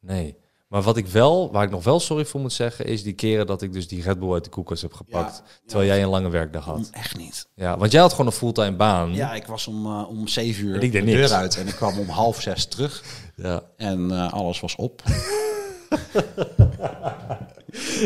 nee. 0.00 0.36
Maar 0.68 0.82
wat 0.82 0.96
ik 0.96 1.06
wel, 1.06 1.52
waar 1.52 1.64
ik 1.64 1.70
nog 1.70 1.84
wel 1.84 2.00
sorry 2.00 2.24
voor 2.24 2.40
moet 2.40 2.52
zeggen, 2.52 2.84
is 2.84 3.02
die 3.02 3.12
keren 3.12 3.46
dat 3.46 3.62
ik 3.62 3.72
dus 3.72 3.88
die 3.88 4.02
Red 4.02 4.18
Bull 4.18 4.32
uit 4.32 4.44
de 4.44 4.50
koelkast 4.50 4.82
heb 4.82 4.92
gepakt. 4.92 5.42
Ja. 5.44 5.50
terwijl 5.66 5.88
jij 5.88 6.02
een 6.02 6.08
lange 6.08 6.28
werkdag 6.28 6.64
had. 6.64 6.88
Echt 6.92 7.16
niet. 7.16 7.48
Ja, 7.54 7.78
want 7.78 7.92
jij 7.92 8.00
had 8.00 8.10
gewoon 8.10 8.26
een 8.26 8.32
fulltime 8.32 8.76
baan. 8.76 9.14
Ja, 9.14 9.34
ik 9.34 9.46
was 9.46 9.66
om, 9.66 9.86
eh, 9.86 10.08
om 10.08 10.28
zeven 10.28 10.64
uur 10.64 10.74
En 10.74 10.80
ik 10.80 10.92
deed 10.92 11.04
de 11.04 11.10
niks. 11.12 11.28
deur 11.28 11.38
uit. 11.38 11.56
En 11.56 11.66
ik 11.66 11.74
kwam 11.74 11.98
om 11.98 12.08
half 12.08 12.40
zes 12.40 12.66
terug. 12.66 13.02
Ja. 13.36 13.62
En 13.76 14.10
alles 14.30 14.60
was 14.60 14.76
op. 14.76 15.02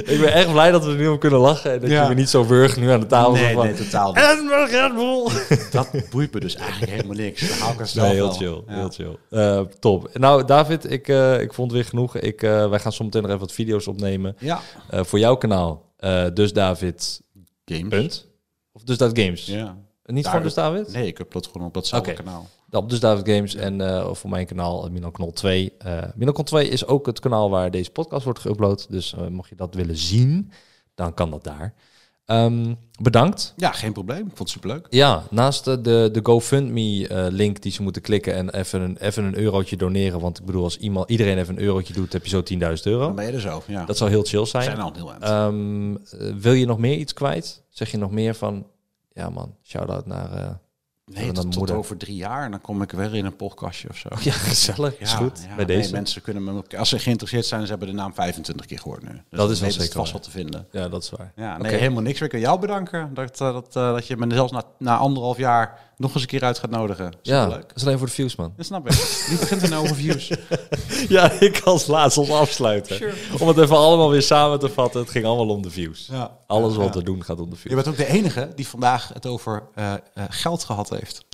Ik 0.05 0.19
ben 0.21 0.33
echt 0.33 0.53
blij 0.53 0.71
dat 0.71 0.85
we 0.85 0.91
er 0.91 0.97
nu 0.97 1.09
om 1.09 1.19
kunnen 1.19 1.39
lachen. 1.39 1.73
En 1.73 1.81
dat 1.81 1.91
Ja. 1.91 2.03
je 2.03 2.09
me 2.09 2.15
niet 2.15 2.29
zo 2.29 2.47
wurg 2.47 2.77
nu 2.77 2.91
aan 2.91 3.01
de 3.01 3.07
tafel. 3.07 3.33
nee, 3.33 3.55
van, 3.55 3.65
nee, 3.67 3.75
totaal 3.75 4.13
niet. 4.13 4.23
En 4.23 4.67
Red 4.71 4.95
Bull! 4.95 5.29
Dat 5.71 6.11
boeit 6.11 6.33
me 6.35 6.41
dus 6.41 6.55
eigenlijk 6.55 6.91
helemaal 6.93 7.17
niks. 7.17 7.43
Ik 7.43 7.49
zelf 7.87 7.95
Nee, 7.95 8.15
heel 8.15 8.27
wel. 8.27 8.33
chill. 8.37 8.63
Ja. 8.67 8.75
Heel 8.75 8.89
chill. 8.91 9.17
Eh, 9.31 9.61
top. 9.79 10.11
Nou, 10.19 10.45
David, 10.45 10.91
ik, 10.91 11.09
eh, 11.09 11.41
ik 11.41 11.53
vond 11.53 11.71
het 11.71 11.81
weer 11.81 11.89
genoeg. 11.89 12.17
Ik, 12.17 12.43
eh, 12.43 12.69
wij 12.69 12.79
gaan 12.79 12.93
zometeen 12.93 13.21
nog 13.23 13.31
even 13.31 13.43
wat 13.43 13.53
video's 13.53 13.87
opnemen. 13.87 14.37
Ja. 14.39 14.61
Voor 14.91 15.19
jouw 15.19 15.35
kanaal. 15.37 15.91
Dus 16.35 16.53
David, 16.53 17.21
Games. 17.65 17.89
punt. 17.89 18.27
Of 18.73 18.83
dus 18.83 18.97
David 18.99 19.19
Games. 19.19 19.47
Ja. 19.47 19.77
Niet 20.05 20.23
Daar- 20.23 20.33
gewoon 20.33 20.47
dus 20.47 20.55
David? 20.57 20.93
Nee, 20.93 21.07
ik 21.07 21.19
upload 21.19 21.47
gewoon 21.53 21.67
op 21.67 21.75
datzelfde 21.75 22.13
kanaal. 22.13 22.49
Op 22.73 22.91
dus 22.91 23.01
David 23.01 23.29
Games 23.29 23.55
en 23.55 23.81
eh, 23.81 24.15
voor 24.15 24.31
mijn 24.31 24.47
kanaal 24.47 24.87
uh, 24.87 24.93
Milan 24.93 25.13
Knol 25.13 25.33
2. 25.33 25.73
Eh 25.79 26.03
Milan 26.15 26.35
Knol 26.35 26.45
2 26.45 26.69
is 26.69 26.87
ook 26.87 27.07
het 27.07 27.21
kanaal 27.21 27.51
waar 27.51 27.71
deze 27.71 27.91
podcast 27.91 28.25
wordt 28.25 28.41
geüpload. 28.41 28.87
Dus 28.89 29.15
eh, 29.15 29.27
mocht 29.27 29.49
je 29.49 29.57
dat 29.57 29.75
willen 29.75 29.97
zien, 29.97 30.53
dan 30.95 31.15
kan 31.15 31.31
dat 31.31 31.45
daar. 31.45 31.75
Ehm, 32.25 32.75
bedankt. 33.01 33.55
Ja, 33.57 33.73
geen 33.73 33.93
probleem. 33.93 34.19
Ik 34.19 34.25
vond 34.27 34.39
het 34.39 34.49
superleuk. 34.49 34.87
Ja, 34.91 35.23
naast 35.31 35.65
de, 35.65 35.81
de, 36.13 36.21
GoFundMe-link 36.23 37.63
die 37.63 37.73
ze 37.73 37.83
moeten 37.83 38.03
klikken 38.03 38.35
en 38.35 38.51
even 38.51 38.81
een, 38.81 38.97
even 38.97 39.25
een 39.25 39.39
eurotje 39.39 39.77
doneren. 39.77 40.21
Want 40.21 40.39
ik 40.39 40.45
bedoel, 40.45 40.65
als 40.65 40.79
iemand, 40.79 41.11
iedereen 41.11 41.39
even 41.39 41.57
een 41.57 41.63
eurotje 41.63 41.95
doet, 41.95 42.13
heb 42.13 42.25
je 42.25 42.31
zo 42.31 42.43
10.000 42.53 42.83
euro. 42.83 43.07
Dan 43.07 43.15
ben 43.15 43.27
je 43.27 43.33
er 43.33 43.41
zo. 43.41 43.63
Ja. 43.67 43.85
Dat 43.85 43.97
zou 43.97 44.11
heel 44.11 44.23
chill 44.23 44.45
zijn. 44.45 44.65
zijn 44.65 44.81
al 44.81 44.93
heel 44.95 45.11
eind. 45.11 45.23
Ehm, 45.23 45.95
eh, 45.95 46.35
wil 46.37 46.53
je 46.53 46.67
nog 46.67 46.79
meer 46.79 46.97
iets 46.97 47.13
kwijt? 47.13 47.63
Zeg 47.69 47.91
je 47.91 47.99
nog 47.99 48.11
meer 48.11 48.35
van, 48.35 48.67
ja 49.13 49.31
man, 49.31 49.55
shout-out 49.63 50.07
naar... 50.07 50.61
nee, 51.05 51.33
tot, 51.33 51.53
tot 51.53 51.71
over 51.71 51.97
drie 51.97 52.17
jaar. 52.17 52.45
En 52.45 52.51
dan 52.51 52.61
kom 52.61 52.83
ik 52.83 52.93
weer 52.93 53.15
in 53.15 53.25
een 53.25 53.37
podcastje 53.37 53.89
of 53.89 53.97
zo. 53.97 54.09
ja, 54.31 54.33
gezellig. 54.33 54.99
is 54.99 55.13
goed. 55.13 55.41
ja, 55.49 55.55
Bij 55.55 55.65
nee, 55.65 55.77
deze. 55.77 55.93
mensen 55.93 56.23
kunnen 56.23 56.45
me, 56.45 56.63
als 56.79 56.89
ze 56.89 56.99
geïnteresseerd 56.99 57.47
zijn, 57.47 57.63
ze 57.63 57.71
hebben 57.71 57.89
de 57.89 57.95
naam 57.95 58.15
25 58.15 58.67
keer 58.67 58.79
gehoord 58.79 59.03
nu. 59.03 59.09
Dus 59.09 59.39
Dat 59.39 59.51
is 59.51 59.61
wel 59.61 59.71
zeker 59.71 59.93
vast 59.93 60.13
waar. 60.13 60.13
wat 60.13 60.23
te 60.23 60.31
vinden. 60.31 60.67
Ja, 60.71 60.89
dat 60.89 61.03
is 61.03 61.11
waar. 61.11 61.33
Ja, 61.37 61.59
nee, 61.59 61.75
helemaal 61.75 62.03
niks. 62.03 62.21
Ik 62.21 62.33
wil 62.33 62.41
jou 62.41 62.61
bedanken 62.61 63.15
dat, 63.15 63.41
eh, 63.41 63.53
dat, 63.53 63.77
eh, 63.77 63.93
dat 63.93 64.07
je 64.07 64.17
me 64.17 64.35
zelfs 64.35 64.53
na, 64.53 64.63
na 64.79 64.97
anderhalf 64.97 65.37
jaar 65.37 65.92
nog 66.03 66.13
eens 66.13 66.23
een 66.23 66.29
keer 66.29 66.43
uit 66.45 66.59
gaat 66.59 66.71
nodigen. 66.71 67.13
Ja, 67.23 67.43
Superleuk. 67.43 67.69
dat 67.69 67.77
is 67.77 67.83
alleen 67.85 67.99
voor 67.99 68.07
de 68.07 68.13
views, 68.13 68.37
man. 68.37 68.53
Dat 68.57 68.67
snap 68.67 68.87
ik. 68.91 69.25
Wie 69.29 69.39
begint 69.39 69.63
er 69.63 69.69
nou 69.69 69.83
over 69.83 69.97
views? 69.97 70.31
Ja, 71.09 71.31
ik 71.33 71.61
als 71.65 71.87
laatst 71.87 72.19
als 72.19 72.31
afsluiten. 72.31 73.13
Om 73.41 73.49
het 73.49 73.59
even 73.59 73.77
allemaal 73.77 74.11
weer 74.11 74.23
samen 74.23 74.59
te 74.59 74.69
vatten. 74.69 75.01
Het 75.01 75.11
ging 75.11 75.25
allemaal 75.25 75.49
om 75.57 75.63
de 75.63 75.71
views. 75.71 76.09
Ja. 76.11 76.39
Alles 76.47 76.77
wat 76.77 76.87
Ja. 76.95 76.99
we 76.99 77.03
doen 77.05 77.25
gaat 77.25 77.41
om 77.41 77.45
de 77.51 77.57
Je 77.57 77.61
views. 77.61 77.75
bent 77.75 77.89
ook 77.89 77.97
de 77.97 78.07
enige 78.07 78.53
die 78.55 78.69
vandaag 78.69 79.11
het 79.15 79.27
over 79.27 79.69
eh, 79.75 79.93
eh, 79.93 79.99
geld 80.29 80.65
gehad 80.65 80.91
heeft. 80.91 81.25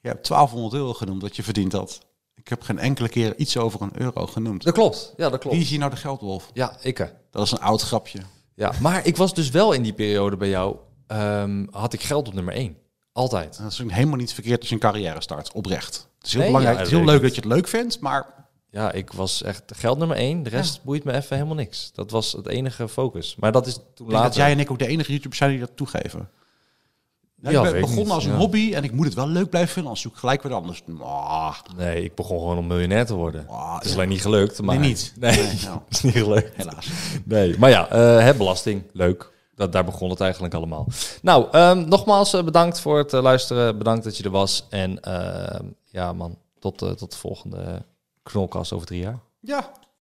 Je 0.00 0.08
hebt 0.08 0.26
1200 0.28 0.74
euro 0.74 0.94
genoemd 0.94 1.20
dat 1.20 1.36
je 1.36 1.42
verdiend 1.42 1.72
had. 1.72 1.98
Ik 2.34 2.48
heb 2.48 2.62
geen 2.62 2.78
enkele 2.78 3.08
keer 3.08 3.36
iets 3.36 3.56
over 3.56 3.82
een 3.82 3.92
euro 4.00 4.26
genoemd. 4.26 4.62
Dat 4.64 4.74
klopt. 4.74 5.12
Ja, 5.16 5.28
dat 5.28 5.40
klopt. 5.40 5.54
Wie 5.56 5.64
is 5.64 5.70
hier 5.70 5.78
nou 5.78 5.90
de 5.90 5.96
geldwolf? 5.96 6.50
Ja, 6.52 6.76
ik. 6.82 7.12
Dat 7.30 7.44
is 7.44 7.50
een 7.50 7.60
oud 7.60 7.82
grapje. 7.82 8.18
Ja, 8.54 8.72
maar 8.80 9.06
ik 9.06 9.16
was 9.16 9.34
dus 9.34 9.50
wel 9.50 9.72
in 9.72 9.82
die 9.82 9.92
periode 9.92 10.36
bij 10.36 10.48
jou. 10.48 10.76
ehm, 11.06 11.66
had 11.70 11.92
ik 11.92 12.02
geld 12.02 12.28
op 12.28 12.34
nummer 12.34 12.54
1. 12.54 12.76
Altijd. 13.18 13.58
Dat 13.62 13.72
is 13.72 13.78
helemaal 13.78 14.16
niet 14.16 14.32
verkeerd 14.32 14.58
als 14.60 14.68
je 14.68 14.74
een 14.74 14.80
carrière 14.80 15.22
start, 15.22 15.52
oprecht. 15.52 16.08
Het 16.18 16.26
is 16.26 16.32
heel 16.32 16.40
Nee, 16.40 16.50
belangrijk, 16.50 16.76
ja, 16.78 16.82
het 16.84 16.92
is 16.92 16.98
heel 16.98 17.08
leuk 17.12 17.22
dat 17.22 17.34
je 17.34 17.40
het 17.40 17.50
leuk 17.50 17.68
vindt, 17.68 18.00
maar 18.00 18.26
Ja, 18.70 18.92
ik 18.92 19.12
was 19.12 19.42
echt 19.42 19.62
geld 19.76 19.98
nummer 19.98 20.16
1. 20.16 20.42
De 20.42 20.50
rest 20.50 20.82
boeit 20.82 21.04
me 21.04 21.12
even 21.12 21.36
helemaal 21.36 21.56
niks. 21.56 21.90
Dat 21.94 22.10
was 22.10 22.32
het 22.32 22.46
enige 22.46 22.88
focus. 22.88 23.36
Maar 23.38 23.52
dat 23.52 23.66
is 23.66 23.74
toen 23.94 24.06
ik 24.06 24.12
later. 24.12 24.26
dat 24.28 24.36
jij 24.36 24.50
en 24.52 24.60
ik 24.60 24.70
ook 24.70 24.78
de 24.78 24.86
enige 24.86 25.10
YouTubers 25.10 25.38
zijn 25.38 25.50
die 25.50 25.60
dat 25.60 25.70
toegeven. 25.74 26.28
Ja, 27.42 27.50
Ja, 27.50 27.66
ik 27.66 27.72
ben 27.72 27.80
begonnen 27.80 28.14
als 28.14 28.24
een 28.24 28.32
ja. 28.32 28.38
hobby 28.38 28.72
en 28.74 28.84
ik 28.84 28.92
moet 28.92 29.06
het 29.06 29.14
wel 29.14 29.28
leuk 29.28 29.48
blijven 29.50 29.72
vinden, 29.72 29.84
anders 29.90 30.02
zoek 30.02 30.12
ik 30.12 30.18
gelijk 30.18 30.42
weer 30.42 30.52
anders. 30.52 30.82
Ah, 31.00 31.54
Nee, 31.76 32.04
ik 32.04 32.14
begon 32.14 32.38
gewoon 32.38 32.58
om 32.58 32.66
miljonair 32.66 33.06
te 33.06 33.14
worden. 33.14 33.48
Ah, 33.48 33.74
het 33.74 33.84
is 33.84 33.94
alleen 33.94 34.08
niet 34.08 34.22
gelukt. 34.22 34.62
Maar... 34.62 34.78
nee, 34.78 34.88
niet. 34.88 35.12
Nee, 35.18 35.36
Nee, 35.36 35.58
nou, 35.64 35.80
is 35.88 36.02
niet 36.02 36.14
gelukt. 36.14 36.56
helaas. 36.56 36.88
Nee, 37.24 37.58
maar 37.58 37.70
ja, 37.70 37.88
hè, 37.96 38.34
belasting, 38.34 38.82
leuk. 38.92 39.30
Dat, 39.58 39.72
daar 39.72 39.84
begon 39.84 40.10
het 40.10 40.20
eigenlijk 40.20 40.54
allemaal. 40.54 40.86
Nou, 41.22 41.46
ehm, 41.50 41.88
nogmaals 41.88 42.32
eh, 42.32 42.42
bedankt 42.44 42.80
voor 42.80 42.98
het 42.98 43.12
eh, 43.12 43.22
luisteren. 43.22 43.78
Bedankt 43.78 44.04
dat 44.04 44.16
je 44.16 44.24
er 44.24 44.30
was. 44.30 44.66
En 44.70 45.00
ehm, 45.00 45.64
ja 45.84 46.12
man, 46.12 46.36
tot, 46.58 46.82
eh, 46.82 46.90
tot 46.90 47.10
de 47.10 47.16
volgende 47.16 47.82
knolkast 48.22 48.72
over 48.72 48.86
drie 48.86 49.00
jaar. 49.00 49.18
Ja, 49.40 49.70